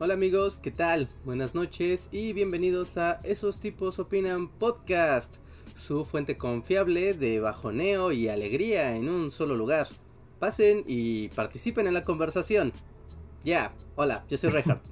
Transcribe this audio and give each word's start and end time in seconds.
hola 0.00 0.14
amigos, 0.14 0.58
¿qué 0.60 0.70
tal? 0.70 1.08
Buenas 1.24 1.54
noches 1.54 2.08
y 2.10 2.32
bienvenidos 2.32 2.96
a 2.96 3.20
Esos 3.22 3.58
tipos 3.58 3.98
opinan 3.98 4.48
podcast, 4.48 5.32
su 5.76 6.04
fuente 6.04 6.36
confiable 6.36 7.14
de 7.14 7.38
bajoneo 7.38 8.10
y 8.10 8.28
alegría 8.28 8.96
en 8.96 9.08
un 9.08 9.30
solo 9.30 9.54
lugar. 9.54 9.86
Pasen 10.40 10.82
y 10.86 11.28
participen 11.28 11.86
en 11.86 11.94
la 11.94 12.04
conversación. 12.04 12.72
Ya, 13.44 13.72
hola, 13.94 14.24
yo 14.28 14.36
soy 14.36 14.50
Reinhardt. 14.50 14.82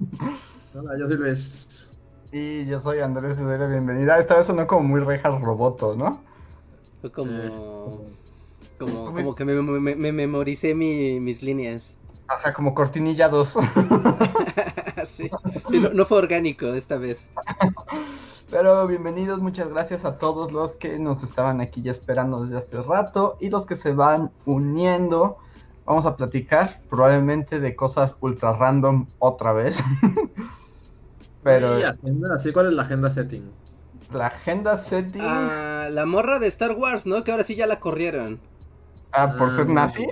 hola, 0.74 0.98
yo 0.98 1.08
soy 1.08 1.16
Luis. 1.16 1.96
Y 2.30 2.66
yo 2.66 2.78
soy 2.78 2.98
Andrés, 2.98 3.38
le 3.38 3.44
doy 3.44 3.58
la 3.58 3.66
bienvenida. 3.66 4.18
Esta 4.18 4.36
vez 4.36 4.46
sonó 4.46 4.66
como 4.66 4.82
muy 4.82 5.00
Reinhardt 5.00 5.42
Roboto, 5.42 5.96
¿no? 5.96 6.20
Fue 7.00 7.10
como... 7.10 8.02
Como, 8.78 9.12
como 9.12 9.34
que 9.36 9.44
me, 9.44 9.54
me, 9.94 10.12
memoricé 10.12 10.74
mis 10.74 11.42
líneas. 11.42 11.94
Ajá, 12.36 12.54
como 12.54 12.74
cortinilla 12.74 13.28
2. 13.28 13.58
sí, 15.06 15.30
no, 15.92 16.04
fue 16.06 16.18
orgánico 16.18 16.66
esta 16.68 16.96
vez. 16.96 17.28
Pero 18.50 18.86
bienvenidos, 18.86 19.40
muchas 19.40 19.68
gracias 19.68 20.06
a 20.06 20.16
todos 20.16 20.50
los 20.50 20.76
que 20.76 20.98
nos 20.98 21.22
estaban 21.22 21.60
aquí 21.60 21.82
ya 21.82 21.90
esperando 21.90 22.42
desde 22.42 22.56
hace 22.56 22.82
rato 22.82 23.36
y 23.38 23.50
los 23.50 23.66
que 23.66 23.76
se 23.76 23.92
van 23.92 24.30
uniendo. 24.46 25.36
Vamos 25.84 26.06
a 26.06 26.16
platicar 26.16 26.80
probablemente 26.88 27.60
de 27.60 27.76
cosas 27.76 28.16
ultra 28.20 28.54
random 28.54 29.06
otra 29.18 29.52
vez. 29.52 29.82
Pero... 31.42 31.80
Sí, 32.38 32.52
¿cuál 32.52 32.68
es 32.68 32.72
la 32.72 32.82
agenda 32.82 33.10
setting? 33.10 33.44
La 34.10 34.28
agenda 34.28 34.78
setting... 34.78 35.22
Ah, 35.22 35.88
la 35.90 36.06
morra 36.06 36.38
de 36.38 36.46
Star 36.46 36.72
Wars, 36.72 37.04
¿no? 37.04 37.24
Que 37.24 37.32
ahora 37.32 37.44
sí 37.44 37.56
ya 37.56 37.66
la 37.66 37.78
corrieron. 37.78 38.40
Ah, 39.12 39.34
por 39.36 39.54
ser 39.54 39.66
ah, 39.68 39.72
nazi. 39.72 40.06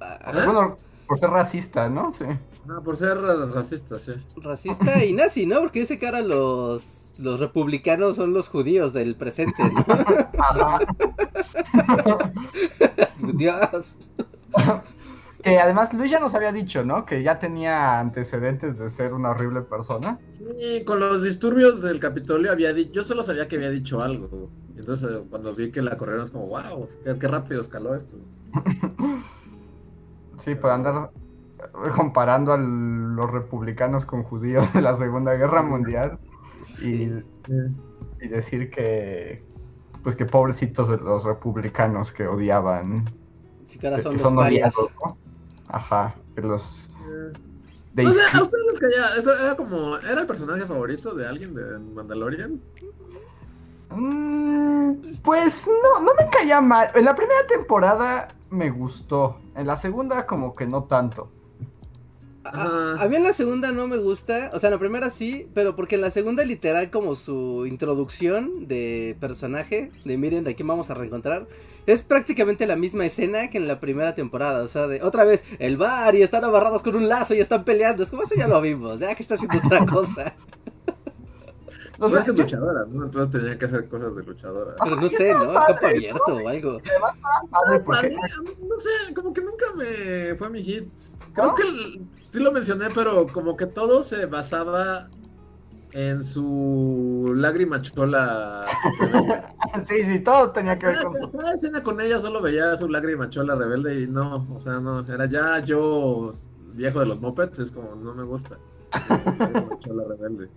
Ah, 0.00 0.32
bueno, 0.44 0.78
por 1.06 1.18
ser 1.18 1.30
racista, 1.30 1.88
¿no? 1.88 2.12
Sí. 2.12 2.24
Ah, 2.68 2.80
por 2.82 2.96
ser 2.96 3.18
racista, 3.18 3.98
sí. 3.98 4.12
Racista 4.36 5.04
y 5.04 5.12
nazi, 5.12 5.46
¿no? 5.46 5.60
Porque 5.60 5.80
dice 5.80 5.98
que 5.98 6.06
ahora 6.06 6.22
los, 6.22 7.12
los 7.18 7.40
republicanos 7.40 8.16
son 8.16 8.32
los 8.32 8.48
judíos 8.48 8.92
del 8.92 9.16
presente, 9.16 9.62
¿no? 9.62 9.84
Dios. 13.34 13.96
Que 15.42 15.58
además 15.58 15.92
Luis 15.92 16.10
ya 16.10 16.18
nos 16.18 16.34
había 16.34 16.50
dicho, 16.50 16.82
¿no? 16.82 17.06
Que 17.06 17.22
ya 17.22 17.38
tenía 17.38 18.00
antecedentes 18.00 18.78
de 18.78 18.90
ser 18.90 19.12
una 19.12 19.30
horrible 19.30 19.60
persona. 19.60 20.18
Sí, 20.28 20.82
con 20.84 20.98
los 20.98 21.22
disturbios 21.22 21.82
del 21.82 22.00
Capitolio 22.00 22.50
había 22.50 22.72
dicho, 22.72 22.92
yo 22.92 23.04
solo 23.04 23.22
sabía 23.22 23.46
que 23.46 23.56
había 23.56 23.70
dicho 23.70 24.02
algo. 24.02 24.50
Entonces 24.76 25.20
cuando 25.30 25.54
vi 25.54 25.70
que 25.70 25.82
la 25.82 25.96
corrieron 25.96 26.24
es 26.24 26.30
como, 26.30 26.46
wow, 26.48 26.86
qué, 27.04 27.28
rápido 27.28 27.60
escaló 27.60 27.94
esto. 27.94 28.16
sí, 30.38 30.54
por 30.54 30.70
andar 30.70 31.10
comparando 31.96 32.52
a 32.52 32.58
los 32.58 33.30
republicanos 33.30 34.04
con 34.04 34.22
judíos 34.22 34.72
de 34.72 34.82
la 34.82 34.94
Segunda 34.94 35.34
Guerra 35.34 35.62
Mundial 35.62 36.18
y, 36.82 37.10
decir 38.28 38.70
que 38.70 39.44
pues 40.02 40.16
que 40.16 40.24
pobrecitos 40.24 40.88
de 40.88 40.96
los 40.98 41.24
republicanos 41.24 42.12
que 42.12 42.26
odiaban 42.26 43.04
sí, 43.66 43.78
que 43.78 43.88
ahora 43.88 44.02
son, 44.02 44.14
los 44.14 44.24
odiados, 44.24 44.90
Ajá, 45.68 46.14
que 46.34 46.42
los 46.42 46.88
o 48.04 48.12
sea, 48.12 48.28
¿a 48.34 48.42
ustedes 48.42 48.64
les 48.66 48.78
caía? 48.78 49.06
¿Eso 49.18 49.34
era 49.34 49.54
como. 49.54 49.96
¿Era 49.98 50.20
el 50.20 50.26
personaje 50.26 50.66
favorito 50.66 51.14
de 51.14 51.26
alguien 51.26 51.54
de 51.54 51.78
Mandalorian? 51.78 52.60
Mm, 53.90 55.16
pues 55.22 55.68
no, 55.68 56.00
no 56.00 56.12
me 56.14 56.28
caía 56.30 56.60
mal. 56.60 56.90
En 56.94 57.04
la 57.04 57.14
primera 57.14 57.46
temporada 57.46 58.28
me 58.50 58.70
gustó. 58.70 59.38
En 59.54 59.66
la 59.66 59.76
segunda, 59.76 60.26
como 60.26 60.54
que 60.54 60.66
no 60.66 60.84
tanto. 60.84 61.30
A, 62.52 63.06
mí 63.08 63.16
en 63.16 63.24
la 63.24 63.32
segunda 63.32 63.72
no 63.72 63.88
me 63.88 63.96
gusta, 63.96 64.50
o 64.52 64.58
sea, 64.58 64.68
en 64.68 64.74
la 64.74 64.78
primera 64.78 65.10
sí, 65.10 65.48
pero 65.54 65.74
porque 65.74 65.96
en 65.96 66.00
la 66.00 66.10
segunda 66.10 66.44
literal 66.44 66.90
como 66.90 67.16
su 67.16 67.66
introducción 67.66 68.68
de 68.68 69.16
personaje, 69.18 69.90
de 70.04 70.18
miren, 70.18 70.44
de 70.44 70.54
quién 70.54 70.68
vamos 70.68 70.90
a 70.90 70.94
reencontrar, 70.94 71.48
es 71.86 72.02
prácticamente 72.02 72.66
la 72.66 72.76
misma 72.76 73.06
escena 73.06 73.48
que 73.48 73.58
en 73.58 73.68
la 73.68 73.80
primera 73.80 74.14
temporada, 74.14 74.62
o 74.62 74.68
sea, 74.68 74.86
de 74.86 75.02
otra 75.02 75.24
vez 75.24 75.44
el 75.58 75.76
bar 75.76 76.14
y 76.14 76.22
están 76.22 76.44
amarrados 76.44 76.82
con 76.82 76.96
un 76.96 77.08
lazo 77.08 77.34
y 77.34 77.40
están 77.40 77.64
peleando, 77.64 78.02
es 78.02 78.10
como 78.10 78.22
eso 78.22 78.34
ya 78.36 78.48
lo 78.48 78.60
vimos, 78.60 79.00
ya 79.00 79.14
que 79.14 79.22
está 79.22 79.34
haciendo 79.34 79.58
otra 79.58 79.84
cosa. 79.86 80.34
No 81.98 82.08
sé, 82.08 82.18
es 82.18 82.28
luchadora, 82.28 82.84
¿no? 82.88 83.04
Entonces 83.04 83.40
tenía 83.40 83.58
que 83.58 83.64
hacer 83.64 83.88
cosas 83.88 84.14
de 84.14 84.22
luchadora. 84.22 84.74
Pero 84.82 84.96
no 84.96 85.08
sé, 85.08 85.32
¿no? 85.32 85.54
Campo 85.54 85.86
abierto 85.86 86.36
o 86.36 86.48
algo. 86.48 86.80
No 88.68 88.78
sé, 88.78 89.14
como 89.14 89.32
que 89.32 89.40
nunca 89.40 89.66
me 89.74 90.34
fue 90.36 90.50
mi 90.50 90.62
hit. 90.62 90.88
Creo 91.34 91.54
que 91.54 91.62
sí 92.32 92.40
lo 92.40 92.52
mencioné, 92.52 92.86
pero 92.94 93.26
como 93.26 93.56
que 93.56 93.66
todo 93.66 94.04
se 94.04 94.26
basaba 94.26 95.08
en 95.92 96.22
su 96.22 97.32
lágrima 97.34 97.80
chola. 97.80 98.66
sí, 99.88 100.04
sí, 100.04 100.20
todo 100.20 100.50
tenía 100.50 100.78
que 100.78 100.88
ver 100.88 101.02
con 101.02 101.16
eso. 101.16 101.32
Cada 101.32 101.54
escena 101.54 101.82
con 101.82 102.00
ella 102.00 102.20
solo 102.20 102.42
veía 102.42 102.76
su 102.76 102.88
lágrima 102.88 103.30
chola 103.30 103.54
rebelde 103.54 104.02
y 104.02 104.06
no, 104.06 104.46
o 104.54 104.60
sea, 104.60 104.78
no, 104.80 105.00
era 105.00 105.24
ya 105.24 105.60
yo 105.60 106.32
viejo 106.74 107.00
de 107.00 107.06
los 107.06 107.20
mopeds, 107.20 107.58
es 107.60 107.72
como, 107.72 107.94
no 107.94 108.14
me 108.14 108.24
gusta. 108.24 108.58
chola 109.78 110.04
rebelde. 110.08 110.50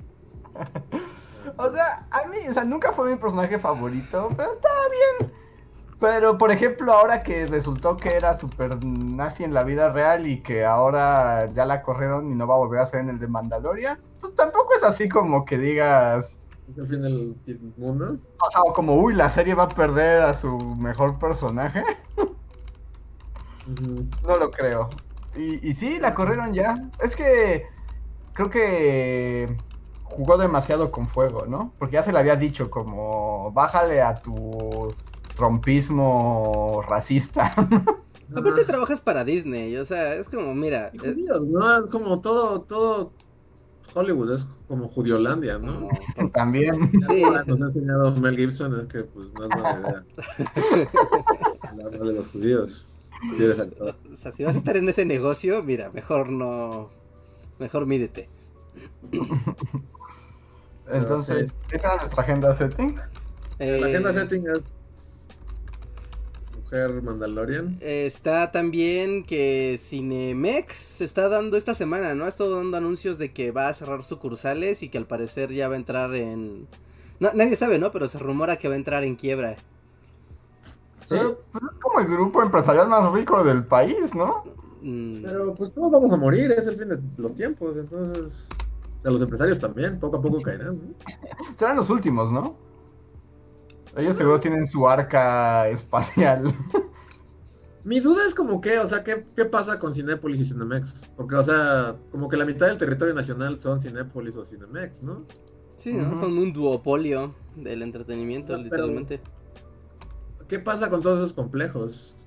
O 1.57 1.71
sea, 1.71 2.07
a 2.11 2.27
mí, 2.27 2.37
o 2.49 2.53
sea, 2.53 2.63
nunca 2.63 2.91
fue 2.93 3.11
mi 3.11 3.17
personaje 3.17 3.59
favorito, 3.59 4.29
pero 4.35 4.51
estaba 4.51 4.81
bien. 5.19 5.31
Pero, 5.99 6.37
por 6.37 6.49
ejemplo, 6.49 6.93
ahora 6.93 7.23
que 7.23 7.45
resultó 7.45 7.97
que 7.97 8.15
era 8.15 8.37
super 8.37 8.83
nazi 8.85 9.43
en 9.43 9.53
la 9.53 9.63
vida 9.63 9.91
real 9.91 10.27
y 10.27 10.41
que 10.41 10.65
ahora 10.65 11.51
ya 11.53 11.65
la 11.65 11.81
corrieron 11.81 12.31
y 12.31 12.35
no 12.35 12.47
va 12.47 12.55
a 12.55 12.59
volver 12.59 12.79
a 12.79 12.85
ser 12.85 13.01
en 13.01 13.09
el 13.09 13.19
de 13.19 13.27
Mandalorian, 13.27 13.99
pues 14.21 14.33
tampoco 14.33 14.73
es 14.75 14.83
así 14.83 15.09
como 15.09 15.43
que 15.43 15.57
digas... 15.57 16.37
¿Es 16.71 16.77
el 16.77 16.87
fin 16.87 17.01
del 17.01 17.35
mundo? 17.77 18.17
O 18.63 18.73
como, 18.73 18.95
uy, 18.95 19.13
la 19.13 19.27
serie 19.27 19.55
va 19.55 19.63
a 19.63 19.69
perder 19.69 20.21
a 20.21 20.33
su 20.33 20.57
mejor 20.75 21.19
personaje. 21.19 21.83
No 24.23 24.35
lo 24.35 24.51
creo. 24.51 24.89
Y, 25.35 25.67
y 25.67 25.73
sí, 25.73 25.99
la 25.99 26.13
corrieron 26.13 26.53
ya. 26.53 26.75
Es 27.03 27.15
que 27.15 27.67
creo 28.33 28.49
que 28.49 29.57
jugó 30.09 30.37
demasiado 30.37 30.91
con 30.91 31.07
fuego, 31.07 31.45
¿no? 31.45 31.73
Porque 31.79 31.95
ya 31.95 32.03
se 32.03 32.11
le 32.11 32.19
había 32.19 32.35
dicho 32.35 32.69
como, 32.69 33.51
bájale 33.51 34.01
a 34.01 34.17
tu 34.17 34.87
trompismo 35.35 36.81
racista. 36.87 37.51
Aparte 38.35 38.63
trabajas 38.63 39.01
para 39.01 39.23
Disney, 39.23 39.75
o 39.77 39.85
sea, 39.85 40.13
es 40.15 40.29
como, 40.29 40.53
mira... 40.53 40.91
Eh, 41.03 41.15
¿no? 41.47 41.89
Como 41.89 42.19
todo, 42.19 42.61
todo 42.61 43.11
Hollywood 43.93 44.33
es 44.33 44.47
como 44.67 44.87
Judiolandia, 44.87 45.57
¿no? 45.57 45.89
También. 46.33 46.91
Sí. 47.07 47.23
Nos 47.47 47.61
ha 47.61 47.65
enseñado 47.65 48.15
Mel 48.15 48.37
Gibson, 48.37 48.79
es 48.79 48.87
que 48.87 49.03
pues 49.03 49.29
no 49.33 49.45
es 49.45 49.49
buena 49.49 49.79
idea. 49.79 50.89
Hablar 51.69 51.91
de 51.91 52.13
los 52.13 52.27
judíos. 52.27 52.91
Si 53.21 53.43
o 53.43 54.15
sea, 54.15 54.31
si 54.31 54.43
vas 54.45 54.55
a 54.55 54.59
estar 54.59 54.77
en 54.77 54.87
ese 54.87 55.05
negocio, 55.05 55.61
mira, 55.63 55.89
mejor 55.91 56.29
no... 56.29 56.89
Mejor 57.57 57.85
mídete. 57.85 58.29
Entonces, 60.91 61.53
¿esa 61.71 61.87
era 61.87 61.97
nuestra 61.97 62.23
agenda 62.23 62.55
setting? 62.55 62.99
la 63.59 63.87
agenda 63.87 64.13
setting 64.13 64.47
es 64.47 64.61
Mujer 66.55 67.01
Mandalorian. 67.01 67.79
está 67.81 68.51
también 68.51 69.23
que 69.23 69.79
Cinemex 69.81 71.01
está 71.01 71.27
dando 71.27 71.57
esta 71.57 71.73
semana, 71.73 72.13
¿no? 72.13 72.25
Ha 72.25 72.29
estado 72.29 72.57
dando 72.57 72.77
anuncios 72.77 73.17
de 73.17 73.33
que 73.33 73.51
va 73.51 73.69
a 73.69 73.73
cerrar 73.73 74.03
sucursales 74.03 74.83
y 74.83 74.89
que 74.89 74.99
al 74.99 75.07
parecer 75.07 75.51
ya 75.51 75.67
va 75.67 75.73
a 75.73 75.77
entrar 75.77 76.13
en... 76.13 76.67
nadie 77.19 77.55
sabe, 77.55 77.79
¿no? 77.79 77.91
Pero 77.91 78.07
se 78.07 78.19
rumora 78.19 78.57
que 78.57 78.67
va 78.67 78.75
a 78.75 78.77
entrar 78.77 79.03
en 79.03 79.15
quiebra. 79.15 79.57
Sí. 81.01 81.15
Pero, 81.17 81.39
es 81.53 81.79
como 81.81 81.99
el 82.01 82.07
grupo 82.07 82.43
empresarial 82.43 82.87
más 82.87 83.11
rico 83.11 83.43
del 83.43 83.63
país, 83.65 84.13
¿no? 84.13 84.43
Mm. 84.83 85.23
Pero 85.23 85.55
pues 85.55 85.71
todos 85.71 85.89
vamos 85.89 86.13
a 86.13 86.17
morir, 86.17 86.51
es 86.51 86.67
el 86.67 86.77
fin 86.77 86.89
de 86.89 86.99
los 87.17 87.33
tiempos, 87.33 87.77
entonces... 87.77 88.47
O 89.05 89.11
los 89.11 89.21
empresarios 89.21 89.59
también, 89.59 89.99
poco 89.99 90.17
a 90.17 90.21
poco 90.21 90.41
caerán. 90.41 90.77
¿no? 90.77 90.93
Serán 91.55 91.77
los 91.77 91.89
últimos, 91.89 92.31
¿no? 92.31 92.57
Ellos 93.95 94.15
seguro 94.15 94.39
tienen 94.39 94.65
su 94.65 94.87
arca 94.87 95.67
espacial. 95.69 96.55
Mi 97.83 97.99
duda 98.01 98.25
es 98.27 98.35
como 98.35 98.59
que, 98.59 98.77
o 98.77 98.85
sea, 98.85 99.03
¿qué, 99.03 99.25
¿qué, 99.35 99.45
pasa 99.45 99.79
con 99.79 99.93
Cinépolis 99.93 100.41
y 100.41 100.45
Cinemex? 100.45 101.09
Porque, 101.15 101.35
o 101.35 101.43
sea, 101.43 101.95
como 102.11 102.27
que 102.27 102.37
la 102.37 102.45
mitad 102.45 102.67
del 102.67 102.77
territorio 102.77 103.13
nacional 103.13 103.59
son 103.59 103.79
Cinépolis 103.79 104.35
o 104.35 104.45
Cinemex, 104.45 105.01
¿no? 105.01 105.25
Sí, 105.75 105.93
¿no? 105.93 106.19
Son 106.19 106.37
un 106.37 106.51
duopolio 106.51 107.33
del 107.55 107.81
entretenimiento, 107.81 108.55
literalmente. 108.57 109.21
¿Qué 110.49 110.59
pasa 110.59 110.89
con 110.89 111.01
todos 111.01 111.19
esos 111.19 111.33
complejos? 111.33 112.17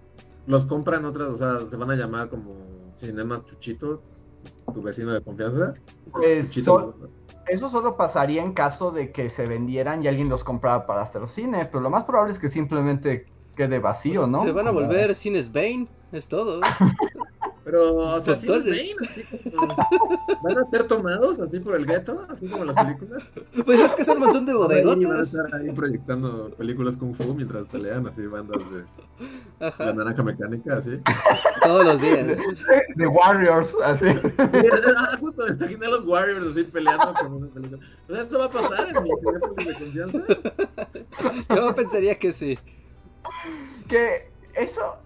¿Los 0.46 0.64
compran 0.64 1.04
otras, 1.04 1.28
o 1.28 1.36
sea, 1.36 1.68
se 1.68 1.76
van 1.76 1.90
a 1.90 1.96
llamar 1.96 2.30
como 2.30 2.54
Cinemas 2.96 3.44
Chuchito, 3.44 4.02
tu 4.72 4.82
vecino 4.82 5.12
de 5.12 5.20
confianza? 5.20 5.74
Pues, 6.12 6.56
eso 7.48 7.68
solo 7.68 7.96
pasaría 7.96 8.42
en 8.42 8.52
caso 8.52 8.90
de 8.90 9.10
que 9.10 9.30
se 9.30 9.46
vendieran 9.46 10.02
y 10.02 10.08
alguien 10.08 10.28
los 10.28 10.44
comprara 10.44 10.86
para 10.86 11.02
hacer 11.02 11.28
cine, 11.28 11.66
pero 11.66 11.80
lo 11.80 11.90
más 11.90 12.04
probable 12.04 12.32
es 12.32 12.38
que 12.38 12.48
simplemente 12.48 13.26
quede 13.56 13.78
vacío, 13.78 14.22
pues, 14.22 14.30
¿no? 14.30 14.42
Se 14.42 14.52
van 14.52 14.68
a 14.68 14.70
volver 14.70 15.14
cines 15.14 15.52
Bane, 15.52 15.88
es 16.12 16.28
todo. 16.28 16.60
Pero, 17.64 17.94
o 17.94 18.20
sea, 18.20 18.34
así 18.34 18.48
¿Van 18.48 18.58
a 20.58 20.68
ser 20.70 20.84
tomados 20.84 21.40
así 21.40 21.60
por 21.60 21.76
el 21.76 21.86
gueto? 21.86 22.26
Así 22.28 22.48
como 22.48 22.64
las 22.64 22.74
películas. 22.74 23.30
Pues 23.64 23.78
es 23.78 23.92
que 23.92 24.04
son 24.04 24.16
un 24.16 24.24
montón 24.24 24.44
de 24.46 24.54
bodegotas. 24.54 25.08
van 25.08 25.20
a 25.20 25.22
estar 25.22 25.54
ahí 25.54 25.70
proyectando 25.70 26.50
películas 26.50 26.96
Kung 26.96 27.14
Fu 27.14 27.32
mientras 27.34 27.66
pelean, 27.66 28.04
así 28.06 28.26
bandas 28.26 28.58
de 28.72 28.82
la 29.78 29.92
naranja 29.92 30.24
mecánica, 30.24 30.78
así. 30.78 30.98
Todos 31.62 31.86
los 31.86 32.00
días. 32.00 32.36
De 32.96 33.06
Warriors, 33.06 33.76
así. 33.84 34.06
Ah, 34.94 35.16
justo 35.18 35.46
me 35.46 35.52
imaginé 35.54 35.86
a 35.86 35.90
los 35.90 36.04
Warriors 36.04 36.48
así 36.48 36.64
peleando 36.64 37.14
con 37.14 37.32
una 37.34 37.46
película. 37.48 37.80
O 38.08 38.12
sea, 38.12 38.22
¿esto 38.22 38.38
va 38.38 38.44
a 38.46 38.50
pasar 38.50 38.88
en 38.88 39.02
mi 39.02 39.10
de 39.10 39.74
confianza? 39.74 40.18
Yo 41.48 41.74
pensaría 41.74 42.18
que 42.18 42.32
sí. 42.32 42.58
Que 43.88 44.30
eso 44.54 44.98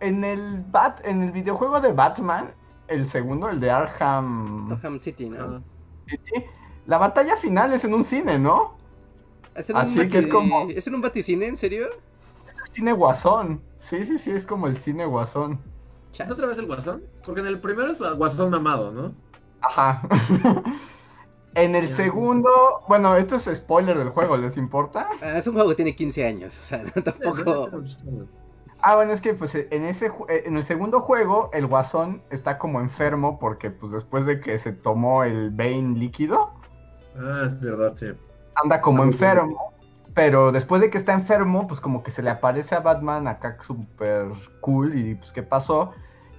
en 0.00 0.24
el 0.24 0.64
Bat, 0.70 1.06
en 1.06 1.22
el 1.22 1.32
videojuego 1.32 1.80
de 1.80 1.92
Batman, 1.92 2.52
el 2.88 3.06
segundo, 3.06 3.48
el 3.48 3.60
de 3.60 3.70
Arkham. 3.70 4.72
Arkham 4.72 4.98
City, 4.98 5.28
¿no? 5.28 5.62
City, 6.06 6.44
la 6.86 6.98
batalla 6.98 7.36
final 7.36 7.72
es 7.72 7.84
en 7.84 7.94
un 7.94 8.04
cine, 8.04 8.38
¿no? 8.38 8.76
¿Es 9.54 9.70
en 9.70 9.76
Así 9.76 10.00
un 10.00 10.08
que 10.08 10.18
es 10.18 10.26
como. 10.26 10.68
¿Es 10.70 10.86
en 10.86 10.94
un 10.94 11.00
baticine, 11.00 11.46
en 11.46 11.56
serio? 11.56 11.86
Es 12.46 12.54
el 12.66 12.74
cine 12.74 12.92
guasón. 12.92 13.62
Sí, 13.78 14.04
sí, 14.04 14.18
sí, 14.18 14.32
es 14.32 14.46
como 14.46 14.66
el 14.66 14.78
cine 14.78 15.06
guasón. 15.06 15.60
¿Es 16.18 16.30
otra 16.30 16.46
vez 16.46 16.58
el 16.58 16.66
guasón? 16.66 17.04
Porque 17.24 17.40
en 17.40 17.46
el 17.46 17.60
primero 17.60 17.92
es 17.92 18.02
guasón 18.16 18.50
mamado, 18.50 18.92
¿no? 18.92 19.14
Ajá. 19.60 20.02
en 21.54 21.74
el 21.74 21.88
segundo, 21.88 22.50
bueno, 22.88 23.16
esto 23.16 23.36
es 23.36 23.50
spoiler 23.54 23.98
del 23.98 24.10
juego, 24.10 24.36
¿les 24.36 24.56
importa? 24.56 25.08
Ah, 25.22 25.38
es 25.38 25.46
un 25.46 25.54
juego 25.54 25.68
que 25.70 25.76
tiene 25.76 25.96
15 25.96 26.26
años, 26.26 26.58
o 26.58 26.62
sea, 26.62 26.84
tampoco. 27.04 27.70
Ah, 28.82 28.96
bueno, 28.96 29.12
es 29.12 29.20
que 29.20 29.34
pues 29.34 29.54
en 29.54 29.84
ese 29.84 30.06
eh, 30.28 30.42
en 30.46 30.56
el 30.56 30.64
segundo 30.64 31.00
juego 31.00 31.50
el 31.52 31.66
Guasón 31.66 32.22
está 32.30 32.58
como 32.58 32.80
enfermo 32.80 33.38
porque 33.38 33.70
pues 33.70 33.92
después 33.92 34.26
de 34.26 34.40
que 34.40 34.58
se 34.58 34.72
tomó 34.72 35.24
el 35.24 35.50
Bane 35.50 35.98
líquido. 35.98 36.50
Ah, 37.16 37.42
es 37.46 37.60
verdad, 37.60 37.94
sí. 37.96 38.06
Anda 38.62 38.80
como 38.80 39.04
enfermo. 39.04 39.72
Pero 40.14 40.50
después 40.50 40.80
de 40.80 40.90
que 40.90 40.98
está 40.98 41.12
enfermo, 41.12 41.68
pues 41.68 41.80
como 41.80 42.02
que 42.02 42.10
se 42.10 42.22
le 42.22 42.30
aparece 42.30 42.74
a 42.74 42.80
Batman 42.80 43.28
acá 43.28 43.56
súper 43.60 44.26
cool 44.60 44.96
y 44.96 45.14
pues 45.14 45.32
qué 45.32 45.42
pasó. 45.42 45.92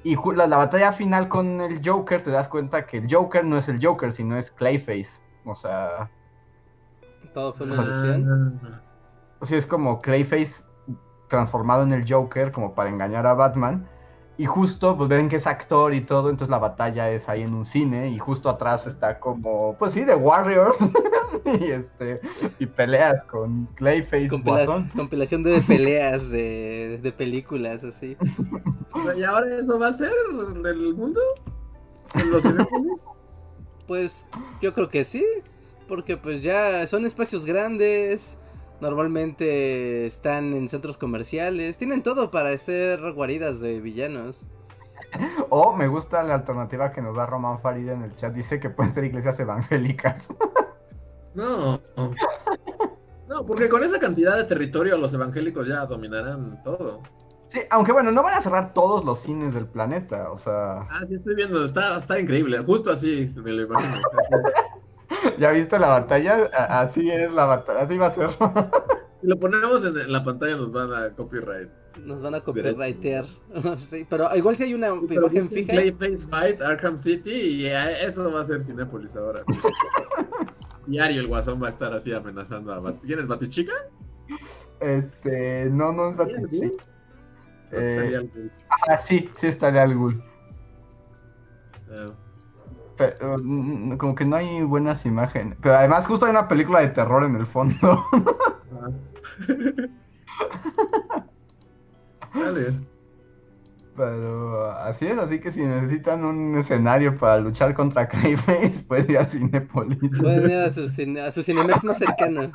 Y 0.03 0.17
la, 0.33 0.47
la, 0.47 0.57
batalla 0.57 0.91
final 0.91 1.29
con 1.29 1.61
el 1.61 1.79
Joker 1.83 2.21
te 2.21 2.31
das 2.31 2.49
cuenta 2.49 2.85
que 2.85 2.97
el 2.97 3.07
Joker 3.09 3.45
no 3.45 3.57
es 3.57 3.69
el 3.69 3.83
Joker, 3.83 4.11
sino 4.11 4.38
es 4.38 4.51
Clayface. 4.51 5.21
O 5.45 5.55
sea... 5.55 6.09
Todo 7.33 7.53
fue 7.53 7.67
una 7.67 7.75
ilusión. 7.75 8.59
Sí, 9.43 9.55
es 9.55 9.65
como 9.65 10.01
Clayface 10.01 10.65
transformado 11.31 11.81
en 11.83 11.94
el 11.94 12.06
Joker 12.07 12.51
como 12.51 12.75
para 12.75 12.89
engañar 12.89 13.25
a 13.25 13.33
Batman. 13.33 13.88
Y 14.38 14.45
justo, 14.45 14.98
pues 14.98 15.10
ven 15.10 15.30
que 15.30 15.36
es 15.36 15.45
actor 15.45 15.94
y 15.94 16.01
todo, 16.01 16.30
entonces 16.30 16.50
la 16.50 16.57
batalla 16.57 17.12
es 17.12 17.30
ahí 17.30 17.42
en 17.42 17.54
un 17.54 17.66
cine 17.66 18.10
y 18.10 18.18
justo 18.18 18.50
atrás 18.50 18.88
está 18.88 19.19
como, 19.19 19.75
pues 19.78 19.94
sí, 19.94 20.04
de 20.04 20.16
Warriors 20.16 20.78
y 21.60 21.66
este 21.72 22.19
y 22.57 22.66
peleas 22.66 23.24
con 23.25 23.68
Clayface. 23.75 24.28
compilación 24.95 25.44
de 25.44 25.62
peleas 25.62 26.30
de, 26.30 27.00
de 27.01 27.12
películas 27.12 27.84
así. 27.84 28.18
¿Y 29.16 29.24
ahora 29.24 29.56
eso 29.56 29.80
va 29.80 29.89
a 29.89 29.94
ser 29.94 30.12
el 30.66 30.95
mundo? 30.95 31.19
¿En 32.16 32.31
los 32.31 32.44
Pues 33.88 34.25
yo 34.62 34.74
creo 34.74 34.89
que 34.89 35.04
sí, 35.04 35.25
porque 35.88 36.18
pues 36.18 36.42
ya 36.42 36.88
son 36.88 37.06
espacios 37.06 37.45
grandes, 37.45 38.39
Normalmente 38.81 40.07
están 40.07 40.54
en 40.54 40.68
centros 40.68 40.98
comerciales. 40.98 41.78
Tienen 41.78 42.01
todo 42.04 42.31
para 42.31 42.57
ser 42.57 43.13
guaridas 43.13 43.60
de 43.60 43.80
villanos. 43.80 44.48
O 45.50 45.74
me 45.74 45.88
gusta 45.88 46.24
la 46.24 46.36
alternativa 46.36 46.94
que 46.94 47.01
nos 47.01 47.18
da 47.18 47.25
Román 47.25 47.60
Farida 47.60 47.92
en 47.92 48.04
el 48.04 48.16
chat. 48.16 48.33
Dice 48.33 48.60
que 48.62 48.69
pueden 48.69 48.94
ser 48.94 49.04
iglesias 49.04 49.39
evangélicas. 49.39 50.28
No. 51.33 51.80
No, 53.30 53.45
porque 53.45 53.69
con 53.69 53.81
esa 53.86 54.00
cantidad 54.00 54.36
de 54.36 54.44
territorio 54.44 54.98
los 54.98 55.13
evangélicos 55.13 55.66
ya 55.66 55.86
dominarán 55.86 56.62
todo. 56.62 57.01
Sí, 57.48 57.60
aunque 57.69 57.94
bueno, 57.94 58.12
no 58.12 58.22
van 58.22 58.34
a 58.34 58.42
cerrar 58.42 58.74
todos 58.74 59.06
los 59.06 59.19
cines 59.19 59.54
del 59.54 59.66
planeta, 59.66 60.30
o 60.30 60.38
sea... 60.38 60.81
Ah, 60.89 61.01
sí, 61.07 61.16
estoy 61.16 61.36
viendo, 61.36 61.63
está, 61.63 61.98
está 61.98 62.19
increíble, 62.19 62.57
justo 62.60 62.92
así 62.92 63.34
me 63.38 63.54
lo 63.54 63.62
imagino. 63.62 63.95
¿Ya 65.40 65.52
viste 65.52 65.78
la 65.80 65.88
batalla? 65.88 66.50
Así 66.54 67.10
es 67.10 67.31
la 67.31 67.46
batalla, 67.46 67.81
así 67.81 67.98
va 67.98 68.08
a 68.08 68.12
ser. 68.12 68.30
Si 69.22 69.28
lo 69.28 69.40
ponemos 69.40 69.86
en 69.86 70.12
la 70.12 70.24
pantalla 70.24 70.56
nos 70.56 70.72
van 70.72 70.92
a 70.92 71.12
copyright. 71.12 71.69
Nos 72.04 72.24
van 72.24 72.34
a 72.34 72.42
copyrightear. 72.42 73.25
sí, 73.78 74.04
pero 74.10 74.36
igual 74.36 74.58
si 74.58 74.63
hay 74.63 74.74
una 74.74 74.88
imagen 74.88 75.48
fija. 75.48 75.74
Clayface 75.74 76.28
Fight, 76.28 76.60
Arkham 76.60 76.98
City 76.98 77.30
y 77.30 77.68
eso 77.68 78.31
va 78.31 78.42
a 78.42 78.46
ser 78.46 78.63
Cinépolis 78.63 79.16
ahora. 79.16 79.44
Diario 80.88 81.22
el 81.22 81.28
guasón 81.28 81.62
va 81.62 81.68
a 81.68 81.69
estar 81.69 81.94
así 81.94 82.12
amenazando 82.12 82.74
a 82.74 82.80
Bat 82.80 83.00
¿Quién 83.06 83.19
es 83.19 83.28
Batichica? 83.28 83.74
Este, 84.80 85.69
no, 85.69 85.92
no 85.92 86.10
es 86.10 86.18
Batichica. 86.18 86.84
Eh, 87.74 88.28
ah, 88.90 89.00
sí, 89.00 89.30
sí 89.38 89.46
estaría 89.46 89.84
al 89.84 89.96
Ghul. 89.96 90.24
Mm, 93.44 93.98
como 93.98 94.15
que 94.15 94.25
no 94.25 94.36
hay 94.36 94.62
buenas 94.63 95.06
imágenes. 95.06 95.57
Pero 95.62 95.75
además 95.75 96.07
justo 96.07 96.25
hay 96.25 96.31
una 96.31 96.48
película 96.48 96.81
de 96.81 96.89
terror 96.89 97.24
en 97.24 97.36
el 97.36 97.45
fondo. 97.45 98.06
Pero 103.95 104.71
así 104.71 105.06
es, 105.06 105.18
así 105.18 105.39
que 105.39 105.51
si 105.51 105.62
necesitan 105.62 106.24
un 106.24 106.57
escenario 106.57 107.15
para 107.18 107.38
luchar 107.39 107.74
contra 107.74 108.07
Clayface, 108.07 108.83
pueden 108.88 109.12
ir 109.12 109.18
a 109.18 109.25
Cinepolis. 109.25 110.00
Pueden 110.19 110.50
ir 110.50 110.57
a 110.57 110.71
su, 110.71 110.88
cine, 110.88 111.21
a 111.21 111.31
su 111.31 111.44
Cinemex 111.44 111.83
más 111.83 111.98
cercano. 111.98 112.51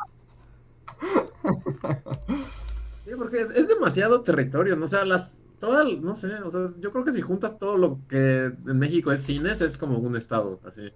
Sí, 3.04 3.10
porque 3.16 3.40
es, 3.40 3.50
es, 3.50 3.68
demasiado 3.68 4.22
territorio, 4.22 4.74
¿no? 4.76 4.86
O 4.86 4.88
sea, 4.88 5.04
las 5.04 5.45
toda, 5.58 5.84
no 5.84 6.14
sé, 6.14 6.34
o 6.42 6.50
sea, 6.50 6.68
yo 6.78 6.90
creo 6.90 7.04
que 7.04 7.12
si 7.12 7.20
juntas 7.20 7.58
todo 7.58 7.76
lo 7.76 8.00
que 8.08 8.46
en 8.46 8.78
México 8.78 9.12
es 9.12 9.22
cines, 9.22 9.60
es 9.60 9.78
como 9.78 9.98
un 9.98 10.16
estado, 10.16 10.60
así. 10.64 10.92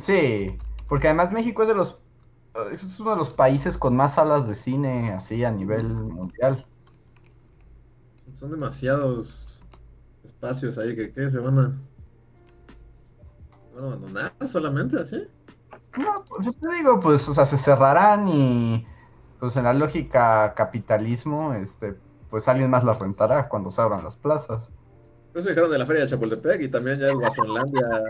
Sí, 0.00 0.58
porque 0.88 1.08
además 1.08 1.32
México 1.32 1.62
es 1.62 1.68
de 1.68 1.74
los, 1.74 1.98
es 2.72 3.00
uno 3.00 3.10
de 3.10 3.16
los 3.16 3.30
países 3.30 3.76
con 3.76 3.96
más 3.96 4.14
salas 4.14 4.46
de 4.46 4.54
cine, 4.54 5.12
así, 5.12 5.44
a 5.44 5.50
nivel 5.50 5.84
mundial. 5.88 6.66
Son 8.32 8.50
demasiados 8.50 9.64
espacios 10.24 10.78
ahí 10.78 10.94
que, 10.94 11.12
¿qué? 11.12 11.30
Se 11.30 11.38
van 11.38 11.58
a, 11.58 11.78
van 13.74 13.84
a 13.84 13.86
abandonar 13.86 14.32
solamente 14.46 14.96
así. 14.98 15.26
No, 15.98 16.24
pues 16.28 16.46
yo 16.46 16.52
te 16.52 16.76
digo, 16.76 17.00
pues, 17.00 17.28
o 17.28 17.34
sea, 17.34 17.44
se 17.44 17.56
cerrarán 17.56 18.28
y, 18.28 18.86
pues 19.40 19.56
en 19.56 19.64
la 19.64 19.74
lógica 19.74 20.54
capitalismo, 20.54 21.54
este, 21.54 21.96
pues 22.30 22.48
alguien 22.48 22.70
más 22.70 22.84
las 22.84 22.98
rentará 22.98 23.48
cuando 23.48 23.70
se 23.70 23.80
abran 23.80 24.04
las 24.04 24.16
plazas. 24.16 24.70
Eso 25.34 25.48
dijeron 25.48 25.70
de 25.70 25.78
la 25.78 25.86
feria 25.86 26.02
de 26.02 26.08
Chapultepec 26.08 26.60
y 26.62 26.68
también 26.68 26.98
ya 26.98 27.08
es 27.08 27.14
Guasonlandia. 27.14 27.82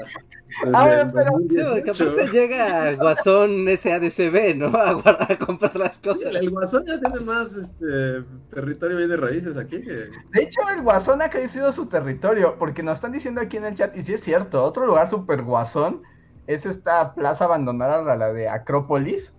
Ah, 0.74 1.08
pero 1.14 1.30
sí, 1.48 1.58
porque 1.62 1.90
aparte 1.90 2.28
llega 2.32 2.92
Guasón 2.94 3.66
SADCB, 3.68 4.56
¿no? 4.56 4.66
A, 4.76 5.38
comprar 5.38 5.76
las 5.76 5.96
cosas. 5.98 6.34
el, 6.34 6.50
Guasón 6.50 6.84
ya 6.86 6.98
tiene 6.98 7.20
más 7.20 7.54
este, 7.54 8.24
territorio 8.52 8.96
bien 8.96 9.10
de 9.10 9.16
raíces 9.16 9.56
aquí. 9.56 9.80
Que... 9.80 9.92
De 10.32 10.42
hecho, 10.42 10.60
el 10.74 10.82
Guasón 10.82 11.22
ha 11.22 11.30
crecido 11.30 11.70
su 11.70 11.86
territorio, 11.86 12.56
porque 12.58 12.82
nos 12.82 12.94
están 12.94 13.12
diciendo 13.12 13.40
aquí 13.40 13.58
en 13.58 13.64
el 13.66 13.74
chat, 13.74 13.96
y 13.96 14.02
sí 14.02 14.14
es 14.14 14.24
cierto, 14.24 14.64
otro 14.64 14.86
lugar 14.86 15.08
super 15.08 15.42
Guasón 15.42 16.02
es 16.48 16.66
esta 16.66 17.14
plaza 17.14 17.44
abandonada, 17.44 18.16
la 18.16 18.32
de 18.32 18.48
Acrópolis. 18.48 19.32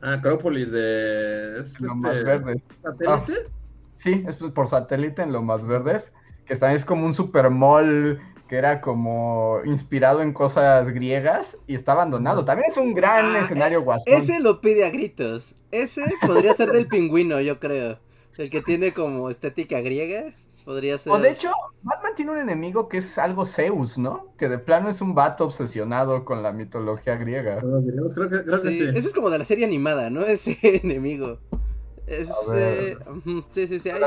Ah, 0.00 0.14
Acrópolis 0.14 0.72
de... 0.72 1.60
Es, 1.60 1.74
este... 1.78 2.24
verde. 2.24 2.62
¿Satélite? 2.82 3.50
Sí, 3.96 4.24
es 4.26 4.36
por 4.36 4.68
satélite 4.68 5.22
en 5.22 5.32
lo 5.32 5.42
más 5.42 5.64
verdes, 5.66 6.12
que 6.46 6.56
también 6.56 6.76
es 6.76 6.84
como 6.84 7.06
un 7.06 7.14
super 7.14 7.50
mall 7.50 8.20
que 8.48 8.56
era 8.56 8.80
como 8.80 9.58
inspirado 9.64 10.22
en 10.22 10.32
cosas 10.32 10.88
griegas 10.90 11.58
y 11.66 11.74
está 11.74 11.92
abandonado. 11.92 12.44
También 12.44 12.70
es 12.70 12.76
un 12.76 12.94
gran 12.94 13.34
ah, 13.34 13.40
escenario 13.40 13.82
guasón. 13.82 14.14
Ese 14.14 14.40
lo 14.40 14.60
pide 14.60 14.84
a 14.84 14.90
gritos. 14.90 15.54
Ese 15.72 16.04
podría 16.24 16.54
ser 16.54 16.70
del 16.70 16.86
pingüino, 16.86 17.40
yo 17.40 17.58
creo. 17.58 17.98
El 18.38 18.50
que 18.50 18.62
tiene 18.62 18.92
como 18.92 19.30
estética 19.30 19.80
griega. 19.80 20.34
Podría 20.64 20.98
ser. 20.98 21.12
O 21.12 21.18
de 21.18 21.30
hecho, 21.30 21.52
Batman 21.82 22.12
tiene 22.16 22.32
un 22.32 22.38
enemigo 22.38 22.88
que 22.88 22.98
es 22.98 23.18
algo 23.18 23.46
Zeus, 23.46 23.98
¿no? 23.98 24.32
Que 24.36 24.48
de 24.48 24.58
plano 24.58 24.88
es 24.90 25.00
un 25.00 25.14
vato 25.14 25.44
obsesionado 25.44 26.24
con 26.24 26.42
la 26.42 26.52
mitología 26.52 27.16
griega. 27.16 27.60
Creo 27.60 27.84
que, 27.84 28.44
creo 28.44 28.62
que 28.62 28.72
sí. 28.72 28.82
Ese 28.82 29.08
es 29.08 29.14
como 29.14 29.30
de 29.30 29.38
la 29.38 29.44
serie 29.44 29.64
animada, 29.64 30.10
¿no? 30.10 30.20
Ese 30.26 30.58
enemigo. 30.62 31.38
Ese... 32.06 32.98
Sí, 33.52 33.66
sí, 33.68 33.80
sí. 33.80 33.90
Hay... 33.90 34.00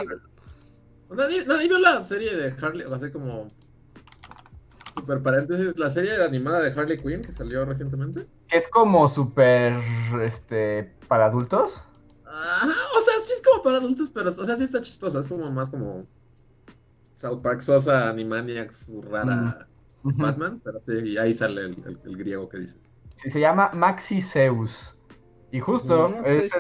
Nadie, 1.10 1.46
nadie 1.46 1.68
vio 1.68 1.80
la 1.80 2.04
serie 2.04 2.36
de 2.36 2.54
Harley, 2.62 2.86
o 2.86 2.98
sea, 2.98 3.12
como 3.12 3.48
super 4.94 5.22
paréntesis, 5.22 5.78
la 5.80 5.90
serie 5.90 6.24
animada 6.24 6.62
de 6.62 6.80
Harley 6.80 6.98
Quinn 6.98 7.22
que 7.22 7.32
salió 7.32 7.66
recientemente. 7.66 8.28
Es 8.52 8.68
como 8.68 9.08
super, 9.08 9.74
este, 10.22 10.96
para 11.08 11.26
adultos. 11.26 11.82
Ajá, 12.26 12.68
o 12.68 13.02
sea, 13.02 13.14
sí 13.26 13.34
es 13.36 13.42
como 13.42 13.64
para 13.64 13.78
adultos, 13.78 14.10
pero, 14.14 14.30
o 14.30 14.46
sea, 14.46 14.56
sí 14.56 14.64
está 14.64 14.82
chistosa, 14.82 15.20
es 15.20 15.28
como 15.28 15.50
más 15.52 15.70
como 15.70 16.06
South 17.14 17.42
Park 17.42 17.62
Sosa, 17.62 18.10
Animaniacs, 18.10 18.94
rara 19.10 19.68
Batman, 20.04 20.62
pero 20.64 20.80
sí, 20.82 20.94
y 21.04 21.18
ahí 21.18 21.34
sale 21.34 21.62
el, 21.62 22.00
el, 22.06 22.18
griego 22.18 22.48
que 22.48 22.60
dices. 22.60 22.80
Sí, 23.16 23.32
se 23.32 23.40
llama 23.40 23.72
Maxi 23.74 24.22
Zeus. 24.22 24.96
Y 25.52 25.60
justo, 25.60 26.14
pues 26.24 26.52